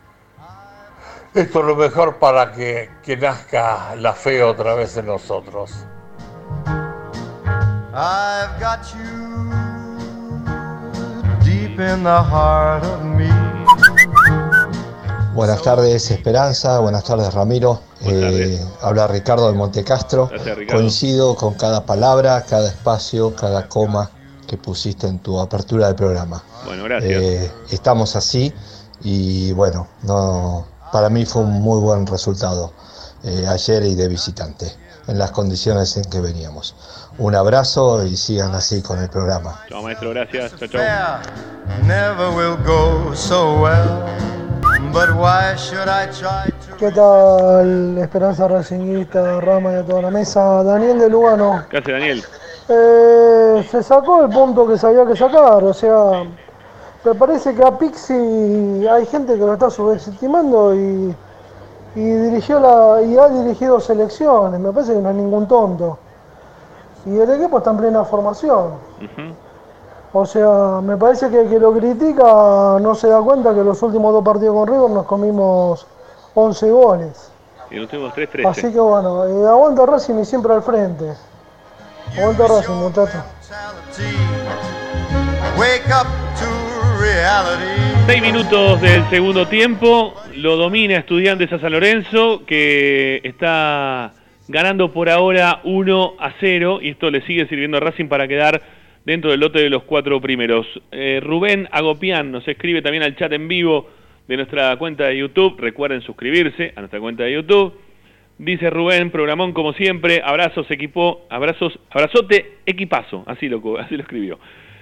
esto 1.34 1.60
es 1.60 1.64
lo 1.66 1.76
mejor 1.76 2.16
para 2.16 2.50
que, 2.50 2.90
que 3.04 3.16
nazca 3.16 3.94
la 3.94 4.12
fe 4.12 4.42
otra 4.42 4.74
vez 4.74 4.96
en 4.96 5.06
nosotros. 5.06 5.86
I've 7.94 8.58
got 8.58 8.92
you 8.92 9.52
deep 11.44 11.78
in 11.78 12.02
the 12.02 12.22
heart 12.24 12.82
of 12.82 13.04
me. 13.04 13.45
Buenas 15.36 15.60
tardes 15.60 16.10
Esperanza, 16.10 16.78
buenas 16.78 17.04
tardes 17.04 17.34
Ramiro. 17.34 17.82
Eh, 18.00 18.58
habla 18.80 19.06
Ricardo 19.06 19.48
de 19.48 19.52
Montecastro. 19.52 20.28
Gracias, 20.28 20.56
Ricardo. 20.56 20.80
Coincido 20.80 21.34
con 21.34 21.52
cada 21.52 21.84
palabra, 21.84 22.42
cada 22.48 22.68
espacio, 22.68 23.36
cada 23.36 23.68
coma 23.68 24.10
que 24.48 24.56
pusiste 24.56 25.06
en 25.06 25.18
tu 25.18 25.38
apertura 25.38 25.88
del 25.88 25.94
programa. 25.94 26.42
Bueno, 26.64 26.84
gracias. 26.84 27.22
Eh, 27.22 27.52
estamos 27.70 28.16
así 28.16 28.50
y 29.02 29.52
bueno, 29.52 29.86
no, 30.04 30.66
para 30.90 31.10
mí 31.10 31.26
fue 31.26 31.42
un 31.42 31.60
muy 31.60 31.80
buen 31.80 32.06
resultado 32.06 32.72
eh, 33.22 33.44
ayer 33.46 33.82
y 33.82 33.94
de 33.94 34.08
visitante, 34.08 34.72
en 35.06 35.18
las 35.18 35.32
condiciones 35.32 35.98
en 35.98 36.04
que 36.04 36.20
veníamos. 36.20 36.74
Un 37.18 37.34
abrazo 37.34 38.06
y 38.06 38.16
sigan 38.16 38.54
así 38.54 38.80
con 38.80 39.00
el 39.00 39.10
programa. 39.10 39.60
Chao, 39.68 39.82
maestro, 39.82 40.10
gracias. 40.10 40.54
Chao, 40.58 40.68
chao. 40.68 41.20
¿Qué 46.78 46.90
tal, 46.90 47.98
Esperanza 47.98 48.48
Racinguista, 48.48 49.40
Rama 49.40 49.72
y 49.72 49.76
a 49.76 49.84
toda 49.84 50.02
la 50.02 50.10
mesa? 50.10 50.62
Daniel 50.62 50.98
de 50.98 51.08
Lugano. 51.08 51.64
¿Qué 51.70 51.78
hace 51.78 51.92
Daniel? 51.92 52.22
Eh, 52.68 53.66
se 53.70 53.82
sacó 53.82 54.24
el 54.24 54.30
punto 54.30 54.66
que 54.66 54.76
se 54.76 54.86
había 54.86 55.06
que 55.06 55.16
sacar, 55.16 55.62
o 55.62 55.72
sea, 55.72 56.24
me 57.04 57.14
parece 57.14 57.54
que 57.54 57.62
a 57.62 57.78
Pixi 57.78 58.12
hay 58.86 59.06
gente 59.06 59.34
que 59.34 59.38
lo 59.38 59.52
está 59.52 59.70
subestimando 59.70 60.74
y, 60.74 61.14
y 61.94 62.00
dirigió 62.00 62.58
la 62.58 63.02
y 63.02 63.16
ha 63.16 63.28
dirigido 63.28 63.78
selecciones, 63.78 64.58
me 64.58 64.72
parece 64.72 64.94
que 64.94 65.00
no 65.00 65.10
es 65.10 65.16
ningún 65.16 65.46
tonto. 65.46 65.98
Y 67.06 67.16
el 67.18 67.30
equipo 67.30 67.58
está 67.58 67.70
en 67.70 67.76
plena 67.76 68.04
formación. 68.04 68.72
O 70.18 70.24
sea, 70.24 70.80
me 70.82 70.96
parece 70.96 71.28
que 71.28 71.42
el 71.42 71.48
que 71.50 71.58
lo 71.58 71.74
critica 71.74 72.78
no 72.80 72.94
se 72.94 73.06
da 73.06 73.20
cuenta 73.20 73.54
que 73.54 73.62
los 73.62 73.82
últimos 73.82 74.14
dos 74.14 74.24
partidos 74.24 74.54
con 74.54 74.66
River 74.66 74.90
nos 74.90 75.04
comimos 75.04 75.86
11 76.32 76.70
goles. 76.70 77.30
Y 77.70 77.76
nos 77.76 77.90
tuvimos 77.90 78.14
3-13. 78.14 78.48
Así 78.48 78.72
que 78.72 78.80
bueno, 78.80 79.26
eh, 79.26 79.46
aguanta 79.46 79.84
Racing 79.84 80.14
y 80.14 80.24
siempre 80.24 80.54
al 80.54 80.62
frente. 80.62 81.04
Aguanta 82.16 82.46
Racing, 82.48 82.72
muchachos. 82.72 83.20
Wake 85.58 85.84
up 85.88 86.06
to 86.40 86.98
reality. 86.98 88.06
Seis 88.06 88.22
minutos 88.22 88.80
del 88.80 89.06
segundo 89.10 89.46
tiempo, 89.46 90.14
lo 90.34 90.56
domina 90.56 90.96
Estudiantes 90.96 91.52
a 91.52 91.58
San 91.58 91.72
Lorenzo, 91.72 92.40
que 92.46 93.20
está 93.22 94.14
ganando 94.48 94.94
por 94.94 95.10
ahora 95.10 95.60
1 95.64 96.14
a 96.18 96.32
0 96.40 96.78
y 96.80 96.90
esto 96.90 97.10
le 97.10 97.20
sigue 97.26 97.46
sirviendo 97.48 97.76
a 97.76 97.80
Racing 97.80 98.08
para 98.08 98.26
quedar 98.26 98.62
dentro 99.06 99.30
del 99.30 99.40
lote 99.40 99.60
de 99.60 99.70
los 99.70 99.84
cuatro 99.84 100.20
primeros. 100.20 100.66
Eh, 100.90 101.20
Rubén 101.22 101.68
Agopián 101.70 102.32
nos 102.32 102.46
escribe 102.46 102.82
también 102.82 103.04
al 103.04 103.16
chat 103.16 103.32
en 103.32 103.46
vivo 103.48 103.88
de 104.26 104.36
nuestra 104.36 104.76
cuenta 104.76 105.04
de 105.04 105.16
YouTube, 105.16 105.58
recuerden 105.58 106.02
suscribirse 106.02 106.72
a 106.74 106.80
nuestra 106.80 106.98
cuenta 106.98 107.22
de 107.22 107.32
YouTube. 107.32 107.72
Dice 108.36 108.68
Rubén, 108.68 109.10
programón 109.10 109.52
como 109.52 109.72
siempre, 109.72 110.20
abrazos 110.22 110.68
equipo, 110.70 111.24
abrazos, 111.30 111.78
abrazote 111.90 112.58
equipazo, 112.66 113.22
así 113.26 113.48
lo, 113.48 113.78
así 113.78 113.96
lo 113.96 114.02
escribió. 114.02 114.38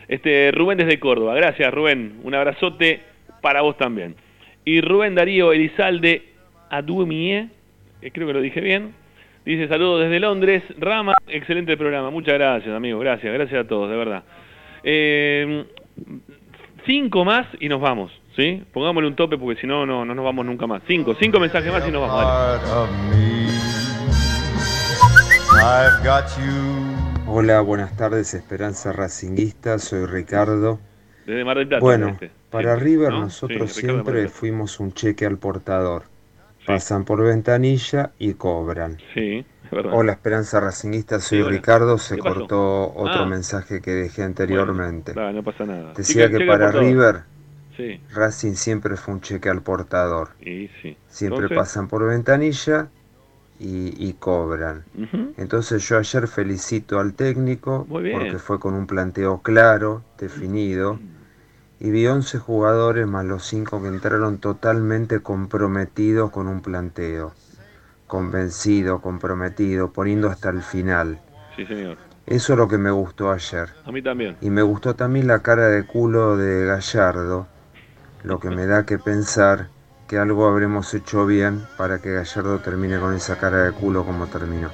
Este, 0.08 0.50
Rubén 0.52 0.78
desde 0.78 0.98
Córdoba, 0.98 1.34
gracias 1.34 1.72
Rubén, 1.72 2.20
un 2.24 2.34
abrazote 2.34 3.02
para 3.42 3.60
vos 3.60 3.76
también. 3.76 4.16
Y 4.64 4.80
Rubén 4.80 5.14
Darío 5.14 5.52
Elizalde 5.52 6.22
Aduemie 6.70 7.48
eh, 8.00 8.10
creo 8.10 8.26
que 8.26 8.32
lo 8.32 8.40
dije 8.40 8.62
bien. 8.62 9.03
Dice 9.44 9.68
saludos 9.68 10.00
desde 10.04 10.20
Londres. 10.20 10.62
Rama, 10.78 11.14
excelente 11.26 11.76
programa. 11.76 12.10
Muchas 12.10 12.34
gracias, 12.34 12.74
amigo. 12.74 12.98
Gracias, 12.98 13.32
gracias 13.32 13.64
a 13.64 13.68
todos, 13.68 13.90
de 13.90 13.96
verdad. 13.96 14.24
Eh, 14.82 15.64
cinco 16.86 17.24
más 17.24 17.46
y 17.60 17.68
nos 17.68 17.80
vamos, 17.80 18.10
¿sí? 18.36 18.62
Pongámosle 18.72 19.08
un 19.08 19.16
tope 19.16 19.36
porque 19.36 19.60
si 19.60 19.66
no, 19.66 19.84
no, 19.84 20.04
no 20.04 20.14
nos 20.14 20.24
vamos 20.24 20.46
nunca 20.46 20.66
más. 20.66 20.82
Cinco, 20.86 21.14
cinco 21.20 21.40
mensajes 21.40 21.70
más 21.70 21.86
y 21.86 21.90
nos 21.90 22.08
vamos. 22.08 22.16
dale. 22.22 22.84
Hola, 27.26 27.60
buenas 27.60 27.96
tardes, 27.96 28.32
Esperanza 28.32 28.92
Racinguista, 28.92 29.78
soy 29.78 30.06
Ricardo. 30.06 30.78
Desde 31.26 31.44
Mar 31.44 31.58
del 31.58 31.68
Plata. 31.68 31.80
Bueno, 31.80 32.08
este. 32.08 32.30
para 32.50 32.76
River 32.76 33.10
¿no? 33.10 33.20
nosotros 33.22 33.72
Sí, 33.72 33.82
siempre 33.82 34.28
fuimos 34.28 34.80
un 34.80 34.92
cheque 34.92 35.26
al 35.26 35.38
portador. 35.38 36.13
Pasan 36.66 37.04
por 37.04 37.22
ventanilla 37.22 38.12
y 38.18 38.34
cobran. 38.34 38.98
Sí, 39.12 39.44
es 39.64 39.70
verdad. 39.70 39.92
Hola, 39.94 40.12
Esperanza 40.12 40.60
Racinguista, 40.60 41.20
soy 41.20 41.42
Sí. 41.42 41.48
Ricardo. 41.48 41.98
Se 41.98 42.18
cortó 42.18 42.92
otro 42.94 43.22
Ah. 43.22 43.26
mensaje 43.26 43.80
que 43.82 43.90
dejé 43.90 44.22
anteriormente. 44.22 45.12
Claro, 45.12 45.32
no 45.32 45.42
pasa 45.42 45.64
nada. 45.66 45.92
Decía 45.94 46.30
que 46.30 46.44
para. 46.46 46.70
River, 46.72 47.22
Sí, 47.76 48.00
Racing 48.14 48.54
siempre 48.54 48.96
fue 48.96 49.14
un 49.14 49.20
cheque 49.20 49.48
al 49.48 49.60
portador. 49.62 50.28
y 50.40 50.68
sí. 50.80 50.96
Siempre 51.08 51.46
Entonces- 51.46 51.58
pasan 51.58 51.88
por 51.88 52.06
ventanilla 52.06 52.86
y, 53.58 53.92
y 54.08 54.12
cobran. 54.14 54.84
Entonces 55.36 55.86
yo 55.88 55.98
ayer 55.98 56.28
felicito 56.28 57.00
al 57.00 57.14
técnico 57.14 57.84
porque 57.88 58.38
fue 58.38 58.60
con 58.60 58.74
un 58.74 58.86
planteo 58.86 59.40
claro, 59.42 60.02
definido, 60.18 60.98
y 61.84 61.90
vi 61.90 62.06
11 62.06 62.38
jugadores 62.38 63.06
más 63.06 63.26
los 63.26 63.44
5 63.44 63.82
que 63.82 63.88
entraron 63.88 64.38
totalmente 64.38 65.20
comprometidos 65.20 66.30
con 66.30 66.48
un 66.48 66.62
planteo, 66.62 67.34
convencido, 68.06 69.02
comprometido, 69.02 69.92
poniendo 69.92 70.30
hasta 70.30 70.48
el 70.48 70.62
final. 70.62 71.20
Sí, 71.54 71.66
señor. 71.66 71.98
Eso 72.24 72.54
es 72.54 72.58
lo 72.58 72.68
que 72.68 72.78
me 72.78 72.90
gustó 72.90 73.30
ayer. 73.30 73.68
A 73.84 73.92
mí 73.92 74.00
también. 74.00 74.34
Y 74.40 74.48
me 74.48 74.62
gustó 74.62 74.94
también 74.94 75.26
la 75.26 75.40
cara 75.40 75.68
de 75.68 75.84
culo 75.84 76.38
de 76.38 76.64
Gallardo, 76.64 77.48
lo 78.22 78.40
que 78.40 78.48
me 78.48 78.64
da 78.64 78.86
que 78.86 78.98
pensar 78.98 79.68
que 80.08 80.16
algo 80.16 80.48
habremos 80.48 80.94
hecho 80.94 81.26
bien 81.26 81.66
para 81.76 82.00
que 82.00 82.14
Gallardo 82.14 82.60
termine 82.60 82.98
con 82.98 83.12
esa 83.12 83.36
cara 83.36 83.58
de 83.58 83.72
culo 83.72 84.06
como 84.06 84.26
terminó. 84.28 84.70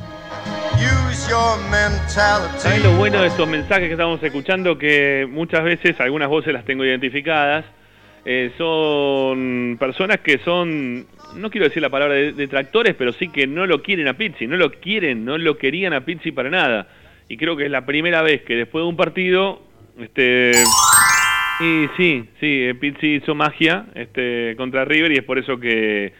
¿Sabes 2.58 2.82
lo 2.82 2.92
bueno 2.96 3.20
de 3.20 3.28
estos 3.28 3.46
mensajes 3.48 3.86
que 3.86 3.92
estamos 3.92 4.22
escuchando? 4.22 4.78
Que 4.78 5.26
muchas 5.30 5.62
veces, 5.62 6.00
algunas 6.00 6.28
voces 6.28 6.52
las 6.54 6.64
tengo 6.64 6.84
identificadas, 6.84 7.64
eh, 8.24 8.50
son 8.56 9.76
personas 9.78 10.20
que 10.20 10.38
son, 10.38 11.06
no 11.36 11.50
quiero 11.50 11.66
decir 11.68 11.82
la 11.82 11.90
palabra 11.90 12.14
de- 12.14 12.32
detractores, 12.32 12.94
pero 12.96 13.12
sí 13.12 13.28
que 13.28 13.46
no 13.46 13.66
lo 13.66 13.82
quieren 13.82 14.08
a 14.08 14.14
Pizzi, 14.14 14.46
no 14.46 14.56
lo 14.56 14.70
quieren, 14.72 15.24
no 15.24 15.36
lo 15.38 15.58
querían 15.58 15.92
a 15.92 16.04
Pizzi 16.04 16.32
para 16.32 16.48
nada. 16.50 16.88
Y 17.28 17.36
creo 17.36 17.56
que 17.56 17.66
es 17.66 17.70
la 17.70 17.84
primera 17.86 18.22
vez 18.22 18.42
que 18.42 18.56
después 18.56 18.82
de 18.82 18.88
un 18.88 18.96
partido, 18.96 19.62
este... 19.98 20.52
Y 21.60 21.88
sí, 21.98 22.24
sí, 22.40 22.62
eh, 22.64 22.74
Pizzi 22.74 23.16
hizo 23.16 23.34
magia 23.34 23.84
este, 23.94 24.54
contra 24.56 24.86
River 24.86 25.12
y 25.12 25.18
es 25.18 25.24
por 25.24 25.38
eso 25.38 25.60
que 25.60 26.14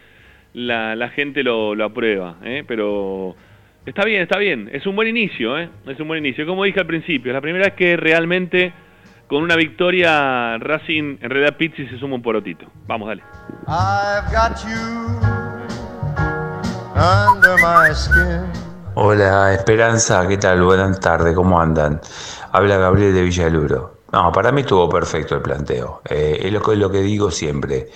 la, 0.53 0.95
la 0.95 1.09
gente 1.09 1.41
lo, 1.41 1.73
lo 1.73 1.85
aprueba, 1.85 2.37
¿eh? 2.43 2.63
pero 2.67 3.35
está 3.85 4.05
bien, 4.05 4.21
está 4.21 4.37
bien, 4.37 4.69
es 4.71 4.85
un 4.85 4.95
buen 4.95 5.07
inicio, 5.07 5.57
¿eh? 5.57 5.69
es 5.87 5.99
un 5.99 6.07
buen 6.07 6.23
inicio. 6.25 6.45
Como 6.45 6.63
dije 6.63 6.79
al 6.79 6.87
principio, 6.87 7.31
es 7.31 7.33
la 7.33 7.41
primera 7.41 7.65
vez 7.65 7.73
que 7.75 7.97
realmente 7.97 8.73
con 9.27 9.43
una 9.43 9.55
victoria 9.55 10.57
Racing, 10.57 11.17
en 11.21 11.29
realidad 11.29 11.55
Pizzi 11.57 11.87
se 11.87 11.97
suma 11.97 12.15
un 12.15 12.21
porotito. 12.21 12.65
Vamos, 12.87 13.07
dale. 13.07 13.23
I've 13.67 14.29
got 14.31 14.57
you 14.63 15.21
under 16.95 17.55
my 17.61 17.93
skin. 17.93 18.45
Hola 18.93 19.53
Esperanza, 19.53 20.27
¿qué 20.27 20.37
tal? 20.37 20.61
Buenas 20.63 20.99
tardes, 20.99 21.33
¿cómo 21.33 21.59
andan? 21.61 22.01
Habla 22.51 22.77
Gabriel 22.77 23.13
de 23.13 23.23
Villaluro. 23.23 24.01
No, 24.11 24.33
para 24.33 24.51
mí 24.51 24.61
estuvo 24.61 24.89
perfecto 24.89 25.35
el 25.35 25.41
planteo. 25.41 26.01
Eh, 26.09 26.39
es 26.41 26.51
lo 26.51 26.61
que, 26.61 26.75
lo 26.75 26.91
que 26.91 26.99
digo 26.99 27.31
siempre. 27.31 27.87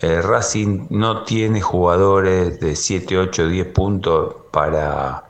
El 0.00 0.22
Racing 0.22 0.88
no 0.90 1.24
tiene 1.24 1.62
jugadores 1.62 2.60
de 2.60 2.76
7, 2.76 3.18
8, 3.18 3.48
10 3.48 3.66
puntos 3.68 4.34
para 4.50 5.24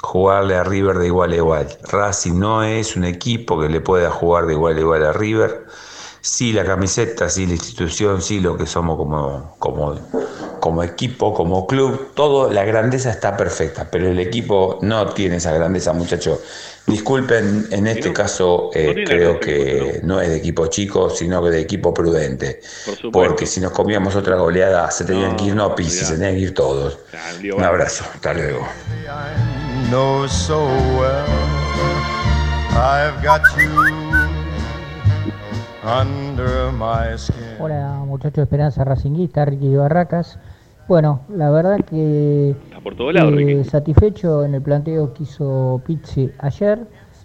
jugarle 0.00 0.54
a 0.56 0.62
River 0.62 0.98
de 0.98 1.06
igual 1.06 1.32
a 1.32 1.36
igual. 1.36 1.78
Racing 1.90 2.38
no 2.38 2.62
es 2.62 2.96
un 2.96 3.04
equipo 3.04 3.60
que 3.60 3.68
le 3.68 3.80
pueda 3.80 4.10
jugar 4.10 4.46
de 4.46 4.52
igual 4.52 4.76
a 4.76 4.80
igual 4.80 5.04
a 5.06 5.12
River. 5.12 5.66
Sí 6.20 6.52
la 6.52 6.64
camiseta, 6.64 7.28
sí 7.28 7.46
la 7.46 7.54
institución, 7.54 8.22
sí 8.22 8.38
lo 8.38 8.56
que 8.56 8.66
somos 8.66 8.96
como, 8.96 9.56
como, 9.58 9.98
como 10.60 10.84
equipo, 10.84 11.34
como 11.34 11.66
club, 11.66 12.12
todo, 12.14 12.48
la 12.52 12.64
grandeza 12.64 13.10
está 13.10 13.36
perfecta, 13.36 13.88
pero 13.90 14.06
el 14.06 14.20
equipo 14.20 14.78
no 14.82 15.08
tiene 15.08 15.36
esa 15.36 15.52
grandeza, 15.52 15.92
muchachos. 15.92 16.38
Disculpen, 16.86 17.68
en 17.70 17.86
este 17.86 18.12
caso 18.12 18.70
eh, 18.74 18.94
no 18.96 19.04
creo 19.04 19.40
que 19.40 20.00
no 20.02 20.20
es 20.20 20.28
de 20.28 20.36
equipo 20.36 20.66
chico, 20.66 21.08
sino 21.10 21.42
que 21.42 21.50
de 21.50 21.60
equipo 21.60 21.94
prudente. 21.94 22.60
Por. 22.84 23.28
Porque 23.28 23.46
si 23.46 23.60
nos 23.60 23.72
comíamos 23.72 24.16
otra 24.16 24.36
goleada, 24.36 24.90
se 24.90 25.04
tenían 25.04 25.36
que 25.36 25.44
ir 25.44 25.54
no 25.54 25.74
Pizzi, 25.74 26.04
se 26.04 26.14
tenían 26.14 26.34
que 26.34 26.40
ir 26.40 26.54
todos. 26.54 26.98
Un 27.56 27.62
abrazo, 27.62 28.04
hasta 28.12 28.34
luego. 28.34 28.66
I 29.06 29.90
know 29.90 30.26
so 30.28 30.66
well. 30.98 31.24
I've 32.74 33.22
got 33.22 33.42
you 33.56 33.70
under 35.84 36.72
my 36.72 37.16
skin. 37.16 37.36
Hola 37.60 38.02
muchachos 38.06 38.36
de 38.36 38.42
Esperanza 38.42 38.84
Racinguista, 38.84 39.44
Ricky 39.44 39.76
Barracas. 39.76 40.38
Bueno, 40.88 41.20
la 41.28 41.50
verdad 41.50 41.78
que 41.88 42.54
por 42.82 43.14
lados, 43.14 43.34
eh, 43.38 43.64
satisfecho 43.64 44.44
en 44.44 44.54
el 44.54 44.62
planteo 44.62 45.14
que 45.14 45.22
hizo 45.22 45.80
Pizzi 45.86 46.30
ayer. 46.38 46.80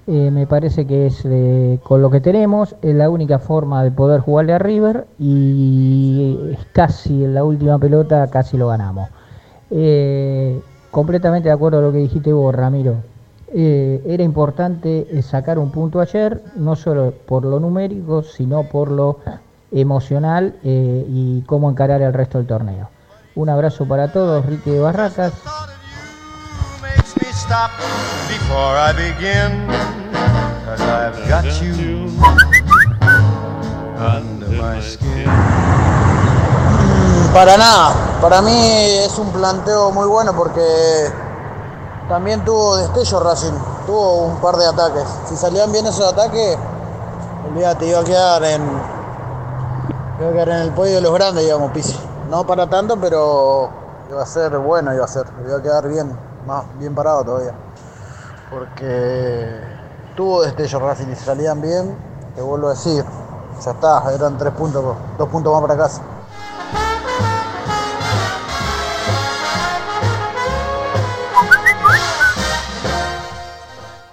Eh, 0.05 0.31
me 0.31 0.47
parece 0.47 0.87
que 0.87 1.07
es 1.07 1.25
eh, 1.25 1.79
con 1.83 2.01
lo 2.01 2.09
que 2.09 2.21
tenemos, 2.21 2.75
es 2.81 2.95
la 2.95 3.09
única 3.09 3.39
forma 3.39 3.83
de 3.83 3.91
poder 3.91 4.21
jugarle 4.21 4.53
a 4.53 4.59
River 4.59 5.05
y 5.19 6.37
es 6.53 6.65
casi 6.71 7.25
en 7.25 7.33
la 7.33 7.43
última 7.43 7.77
pelota, 7.77 8.25
casi 8.27 8.55
lo 8.55 8.67
ganamos. 8.69 9.09
Eh, 9.69 10.61
completamente 10.91 11.49
de 11.49 11.53
acuerdo 11.53 11.79
a 11.79 11.81
lo 11.81 11.91
que 11.91 11.97
dijiste 11.97 12.31
vos, 12.31 12.55
Ramiro. 12.55 12.95
Eh, 13.53 14.01
era 14.05 14.23
importante 14.23 15.21
sacar 15.21 15.59
un 15.59 15.71
punto 15.71 15.99
ayer, 15.99 16.41
no 16.55 16.75
solo 16.75 17.13
por 17.25 17.43
lo 17.43 17.59
numérico, 17.59 18.23
sino 18.23 18.63
por 18.63 18.91
lo 18.91 19.19
emocional 19.71 20.55
eh, 20.63 21.05
y 21.09 21.41
cómo 21.41 21.69
encarar 21.69 22.01
el 22.01 22.13
resto 22.13 22.37
del 22.37 22.47
torneo. 22.47 22.89
Un 23.37 23.49
abrazo 23.49 23.85
para 23.87 24.11
todos, 24.11 24.43
Ricky 24.47 24.71
de 24.71 24.79
Barracas. 24.79 25.31
Para 37.31 37.57
nada, 37.57 37.93
para 38.19 38.41
mí 38.41 38.59
es 39.05 39.15
un 39.19 39.31
planteo 39.31 39.91
muy 39.91 40.07
bueno 40.07 40.33
porque 40.35 41.11
también 42.09 42.43
tuvo 42.43 42.77
destello 42.77 43.19
Racing, 43.19 43.53
tuvo 43.85 44.25
un 44.29 44.41
par 44.41 44.55
de 44.55 44.65
ataques. 44.65 45.05
Si 45.29 45.35
salían 45.35 45.71
bien 45.71 45.85
esos 45.85 46.11
ataques, 46.11 46.57
olvídate, 47.47 47.85
iba 47.85 47.99
a 47.99 48.03
quedar 48.03 48.43
en, 48.45 48.63
iba 50.21 50.29
a 50.29 50.33
quedar 50.33 50.49
en 50.49 50.57
el 50.57 50.71
podio 50.71 50.95
de 50.95 51.01
los 51.01 51.13
grandes, 51.13 51.43
digamos, 51.43 51.71
Pizzi. 51.71 52.06
No 52.29 52.45
para 52.45 52.67
tanto, 52.67 52.99
pero 52.99 53.69
iba 54.09 54.21
a 54.21 54.25
ser 54.25 54.57
bueno, 54.57 54.93
iba 54.93 55.05
a 55.05 55.07
ser, 55.07 55.25
iba 55.45 55.57
a 55.57 55.61
quedar 55.61 55.87
bien, 55.87 56.11
más 56.45 56.65
bien 56.77 56.93
parado 56.93 57.23
todavía. 57.23 57.53
Porque 58.49 59.61
tuvo 60.15 60.41
destello 60.41 60.79
Racing 60.79 61.07
y 61.09 61.15
salían 61.15 61.61
bien, 61.61 61.97
te 62.35 62.41
vuelvo 62.41 62.67
a 62.67 62.71
decir, 62.71 63.05
ya 63.63 63.71
está, 63.71 64.13
eran 64.13 64.37
tres 64.37 64.53
puntos, 64.53 64.83
dos 65.17 65.29
puntos 65.29 65.53
más 65.53 65.61
para 65.61 65.77
casa. 65.77 66.01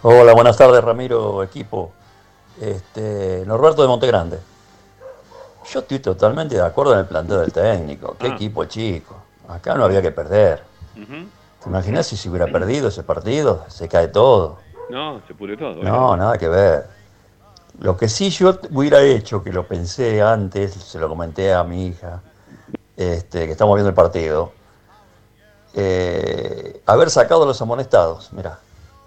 Hola, 0.03 0.35
buenas 0.35 0.57
tardes, 0.57 0.85
Ramiro, 0.85 1.43
equipo. 1.43 1.91
Este, 2.61 3.43
Norberto 3.45 3.83
de 3.83 3.89
Montegrande. 3.89 4.54
Yo 5.73 5.81
estoy 5.81 5.99
totalmente 5.99 6.55
de 6.57 6.63
acuerdo 6.63 6.93
en 6.93 7.01
el 7.01 7.07
planteo 7.07 7.41
del 7.41 7.53
técnico. 7.53 8.17
Qué 8.19 8.29
Ah. 8.29 8.35
equipo 8.35 8.65
chico. 8.67 9.17
Acá 9.49 9.75
no 9.75 9.85
había 9.85 10.01
que 10.03 10.11
perder. 10.11 10.63
Ujú. 10.97 11.27
¿Te 11.63 11.69
imaginas 11.69 12.07
si 12.07 12.17
se 12.17 12.29
hubiera 12.29 12.47
perdido 12.47 12.89
ese 12.89 13.03
partido? 13.03 13.65
Se 13.69 13.89
cae 13.89 14.09
todo. 14.09 14.59
No, 14.91 15.21
se 15.27 15.35
pudre 15.35 15.57
todo. 15.57 15.83
No, 15.83 16.17
nada 16.17 16.37
que 16.39 16.49
ver. 16.49 16.87
Lo 17.81 17.97
que 17.97 18.09
sí 18.09 18.31
yo 18.31 18.59
hubiera 18.71 19.01
hecho, 19.03 19.43
que 19.43 19.53
lo 19.53 19.67
pensé 19.67 20.23
antes, 20.23 20.75
se 20.75 20.99
lo 20.99 21.09
comenté 21.09 21.53
a 21.53 21.65
mi 21.65 21.87
hija, 21.87 22.21
este, 22.97 23.47
que 23.47 23.53
estamos 23.53 23.75
viendo 23.75 23.89
el 23.89 23.95
partido, 23.95 24.53
eh, 25.75 26.81
haber 26.87 27.11
sacado 27.11 27.43
a 27.43 27.47
los 27.47 27.61
amonestados, 27.61 28.33
mira, 28.33 28.59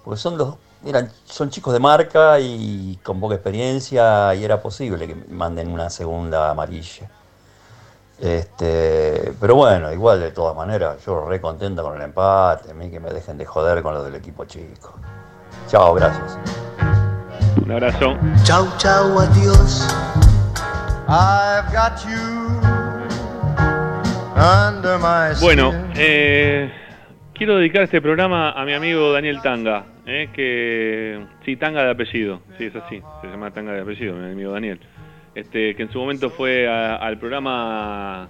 porque 0.03 0.19
son 0.19 0.37
los, 0.37 0.55
eran, 0.85 1.09
son 1.25 1.49
chicos 1.49 1.73
de 1.73 1.79
marca 1.79 2.39
y 2.39 2.99
con 3.03 3.19
poca 3.19 3.35
experiencia 3.35 4.33
y 4.35 4.43
era 4.43 4.61
posible 4.61 5.07
que 5.07 5.15
manden 5.29 5.71
una 5.71 5.89
segunda 5.89 6.49
amarilla. 6.49 7.09
Este, 8.19 9.31
pero 9.39 9.55
bueno, 9.55 9.93
igual 9.93 10.19
de 10.19 10.31
todas 10.31 10.55
maneras, 10.55 10.97
yo 11.05 11.25
re 11.27 11.39
contento 11.39 11.83
con 11.83 11.95
el 11.95 12.01
empate, 12.01 12.71
a 12.71 12.73
mí 12.73 12.89
que 12.89 12.99
me 12.99 13.11
dejen 13.11 13.37
de 13.37 13.45
joder 13.45 13.83
con 13.83 13.93
lo 13.93 14.03
del 14.03 14.15
equipo 14.15 14.45
chico. 14.45 14.95
Chao, 15.67 15.93
gracias. 15.93 16.37
Un 17.63 17.71
abrazo. 17.71 18.17
Chau, 18.43 18.67
chau, 18.77 19.19
adiós. 19.19 19.85
I've 21.09 21.71
got 21.71 22.03
you 22.05 22.59
under 24.35 24.97
my. 24.99 25.33
Bueno, 25.39 25.71
eh, 25.95 26.71
quiero 27.33 27.57
dedicar 27.57 27.83
este 27.83 28.01
programa 28.01 28.51
a 28.51 28.65
mi 28.65 28.73
amigo 28.73 29.11
Daniel 29.11 29.41
Tanga, 29.41 29.85
eh, 30.07 30.29
que 30.33 31.19
sí, 31.45 31.55
Tanga 31.57 31.83
de 31.83 31.91
apellido, 31.91 32.41
sí, 32.57 32.65
es 32.65 32.75
así, 32.75 33.01
se 33.21 33.27
llama 33.27 33.51
Tanga 33.51 33.73
de 33.73 33.81
apellido, 33.81 34.15
mi 34.15 34.31
amigo 34.31 34.51
Daniel. 34.51 34.79
Este, 35.35 35.75
que 35.75 35.83
en 35.83 35.91
su 35.91 35.99
momento 35.99 36.31
fue 36.31 36.67
a- 36.67 36.95
al 36.95 37.19
programa 37.19 38.27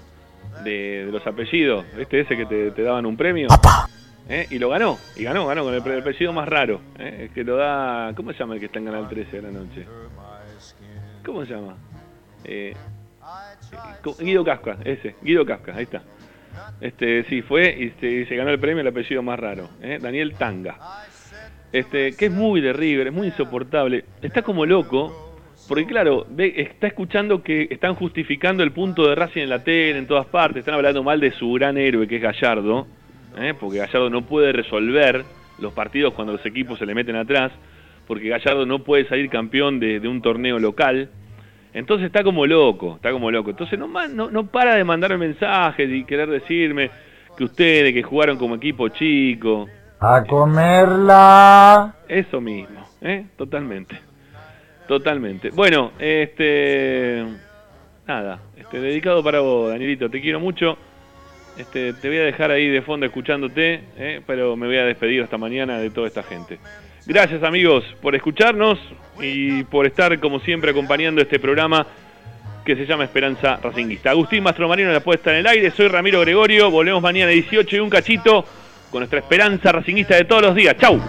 de, 0.64 1.06
de 1.06 1.12
los 1.12 1.26
apellidos, 1.26 1.86
este 1.98 2.20
ese 2.22 2.36
que 2.36 2.46
te, 2.46 2.72
te 2.72 2.82
daban 2.82 3.06
un 3.06 3.16
premio. 3.16 3.48
¿eh? 4.28 4.46
Y 4.50 4.60
lo 4.60 4.70
ganó, 4.70 4.98
y 5.16 5.24
ganó, 5.24 5.46
ganó 5.48 5.64
con 5.64 5.74
el, 5.74 5.86
el 5.88 6.02
apellido 6.02 6.34
más 6.34 6.50
raro, 6.50 6.82
¿eh? 7.00 7.30
que 7.34 7.44
lo 7.46 7.56
da, 7.56 8.12
¿cómo 8.16 8.34
se 8.34 8.40
llama 8.40 8.56
el 8.56 8.60
que 8.60 8.66
está 8.66 8.80
en 8.80 8.86
Canal 8.86 9.08
13 9.08 9.38
de 9.38 9.42
la 9.42 9.52
noche? 9.52 9.86
¿Cómo 11.26 11.46
se 11.46 11.54
llama? 11.54 11.78
Eh, 12.44 12.74
Guido 14.20 14.44
Casca, 14.44 14.78
ese, 14.84 15.16
Guido 15.22 15.46
Casca, 15.46 15.74
ahí 15.76 15.84
está. 15.84 16.02
Este, 16.82 17.24
sí, 17.26 17.42
fue 17.42 17.70
y 17.70 17.90
se, 18.02 18.08
y 18.08 18.26
se 18.26 18.36
ganó 18.36 18.50
el 18.50 18.60
premio 18.60 18.82
el 18.82 18.88
apellido 18.88 19.22
más 19.22 19.40
raro, 19.40 19.70
¿eh? 19.82 20.00
Daniel 20.02 20.34
Tanga. 20.36 20.76
Este, 21.72 22.16
que 22.16 22.28
es 22.28 22.32
muy 22.32 22.62
de 22.62 22.74
River, 22.74 23.08
es 23.08 23.14
muy 23.14 23.28
insoportable. 23.28 24.06
Está 24.22 24.42
como 24.42 24.66
loco, 24.66 25.28
porque 25.68 25.86
claro, 25.86 26.26
ve, 26.30 26.54
está 26.58 26.88
escuchando 26.88 27.44
que 27.44 27.68
están 27.70 27.96
justificando 27.96 28.64
el 28.64 28.72
punto 28.72 29.08
de 29.08 29.16
Racing 29.16 29.42
en 29.42 29.50
la 29.50 29.64
tele, 29.64 30.00
en 30.00 30.08
todas 30.08 30.26
partes, 30.28 30.60
están 30.60 30.76
hablando 30.76 31.04
mal 31.04 31.20
de 31.20 31.32
su 31.32 31.52
gran 31.54 31.78
héroe 31.78 32.08
que 32.08 32.18
es 32.18 32.22
Gallardo, 32.22 32.88
¿eh? 33.38 33.54
porque 33.60 33.80
Gallardo 33.80 34.10
no 34.10 34.22
puede 34.26 34.54
resolver 34.54 35.26
los 35.60 35.74
partidos 35.74 36.14
cuando 36.14 36.34
los 36.34 36.46
equipos 36.46 36.80
se 36.80 36.86
le 36.86 36.96
meten 36.96 37.18
atrás, 37.18 37.52
porque 38.08 38.30
Gallardo 38.30 38.66
no 38.66 38.80
puede 38.80 39.06
salir 39.06 39.30
campeón 39.30 39.80
de, 39.80 40.00
un 40.08 40.22
torneo 40.22 40.60
local. 40.60 41.10
Entonces 41.74 42.08
está 42.08 42.24
como 42.24 42.46
loco, 42.46 42.96
está 42.96 43.12
como 43.12 43.30
loco. 43.30 43.50
Entonces 43.50 43.78
no, 43.78 43.88
no 44.08 44.48
para 44.48 44.76
de 44.76 44.84
mandarme 44.84 45.28
mensajes 45.28 45.90
y 45.92 46.06
querer 46.06 46.30
decirme 46.30 46.90
que 47.38 47.44
ustedes 47.44 47.94
que 47.94 48.04
jugaron 48.04 48.38
como 48.38 48.56
equipo 48.56 48.88
chico. 48.90 49.68
A 50.00 50.24
comerla. 50.24 51.96
Eso 52.08 52.40
mismo, 52.40 52.88
¿eh? 53.02 53.26
Totalmente. 53.36 54.00
Totalmente. 54.88 55.50
Bueno, 55.50 55.92
este. 56.00 57.26
Nada, 58.08 58.40
este, 58.56 58.80
dedicado 58.80 59.24
para 59.24 59.40
vos, 59.40 59.72
Danielito. 59.72 60.10
Te 60.10 60.22
quiero 60.22 60.40
mucho. 60.40 60.78
Este, 61.58 61.94
te 61.94 62.08
voy 62.08 62.18
a 62.18 62.24
dejar 62.24 62.52
ahí 62.52 62.70
de 62.70 62.84
fondo 62.84 63.08
escuchándote, 63.08 63.84
¿eh? 63.98 64.22
pero 64.28 64.56
me 64.56 64.68
voy 64.68 64.78
a 64.78 64.86
despedir 64.86 65.24
esta 65.24 65.40
mañana 65.40 65.80
de 65.80 65.90
toda 65.90 66.08
esta 66.08 66.22
gente. 66.22 66.60
Gracias 67.08 67.42
amigos 67.42 67.84
por 68.00 68.16
escucharnos 68.16 68.78
y 69.20 69.64
por 69.64 69.88
estar 69.88 70.20
como 70.20 70.40
siempre 70.40 70.70
acompañando 70.70 71.20
este 71.20 71.40
programa 71.40 71.88
que 72.64 72.76
se 72.76 72.86
llama 72.86 73.06
Esperanza 73.06 73.58
Racinguista. 73.64 74.12
Agustín 74.12 74.44
Mastromarino 74.44 74.92
la 74.92 75.00
puesta 75.00 75.32
en 75.32 75.38
el 75.38 75.48
aire, 75.48 75.72
soy 75.72 75.88
Ramiro 75.88 76.22
Gregorio, 76.22 76.70
volvemos 76.70 77.02
mañana 77.02 77.32
18 77.32 77.78
y 77.78 77.80
un 77.80 77.90
cachito 77.90 78.46
con 78.92 79.00
nuestra 79.02 79.20
Esperanza 79.20 79.72
Racinguista 79.72 80.16
de 80.16 80.26
todos 80.26 80.42
los 80.42 80.56
días. 80.56 80.76
¡Chau! 80.80 81.00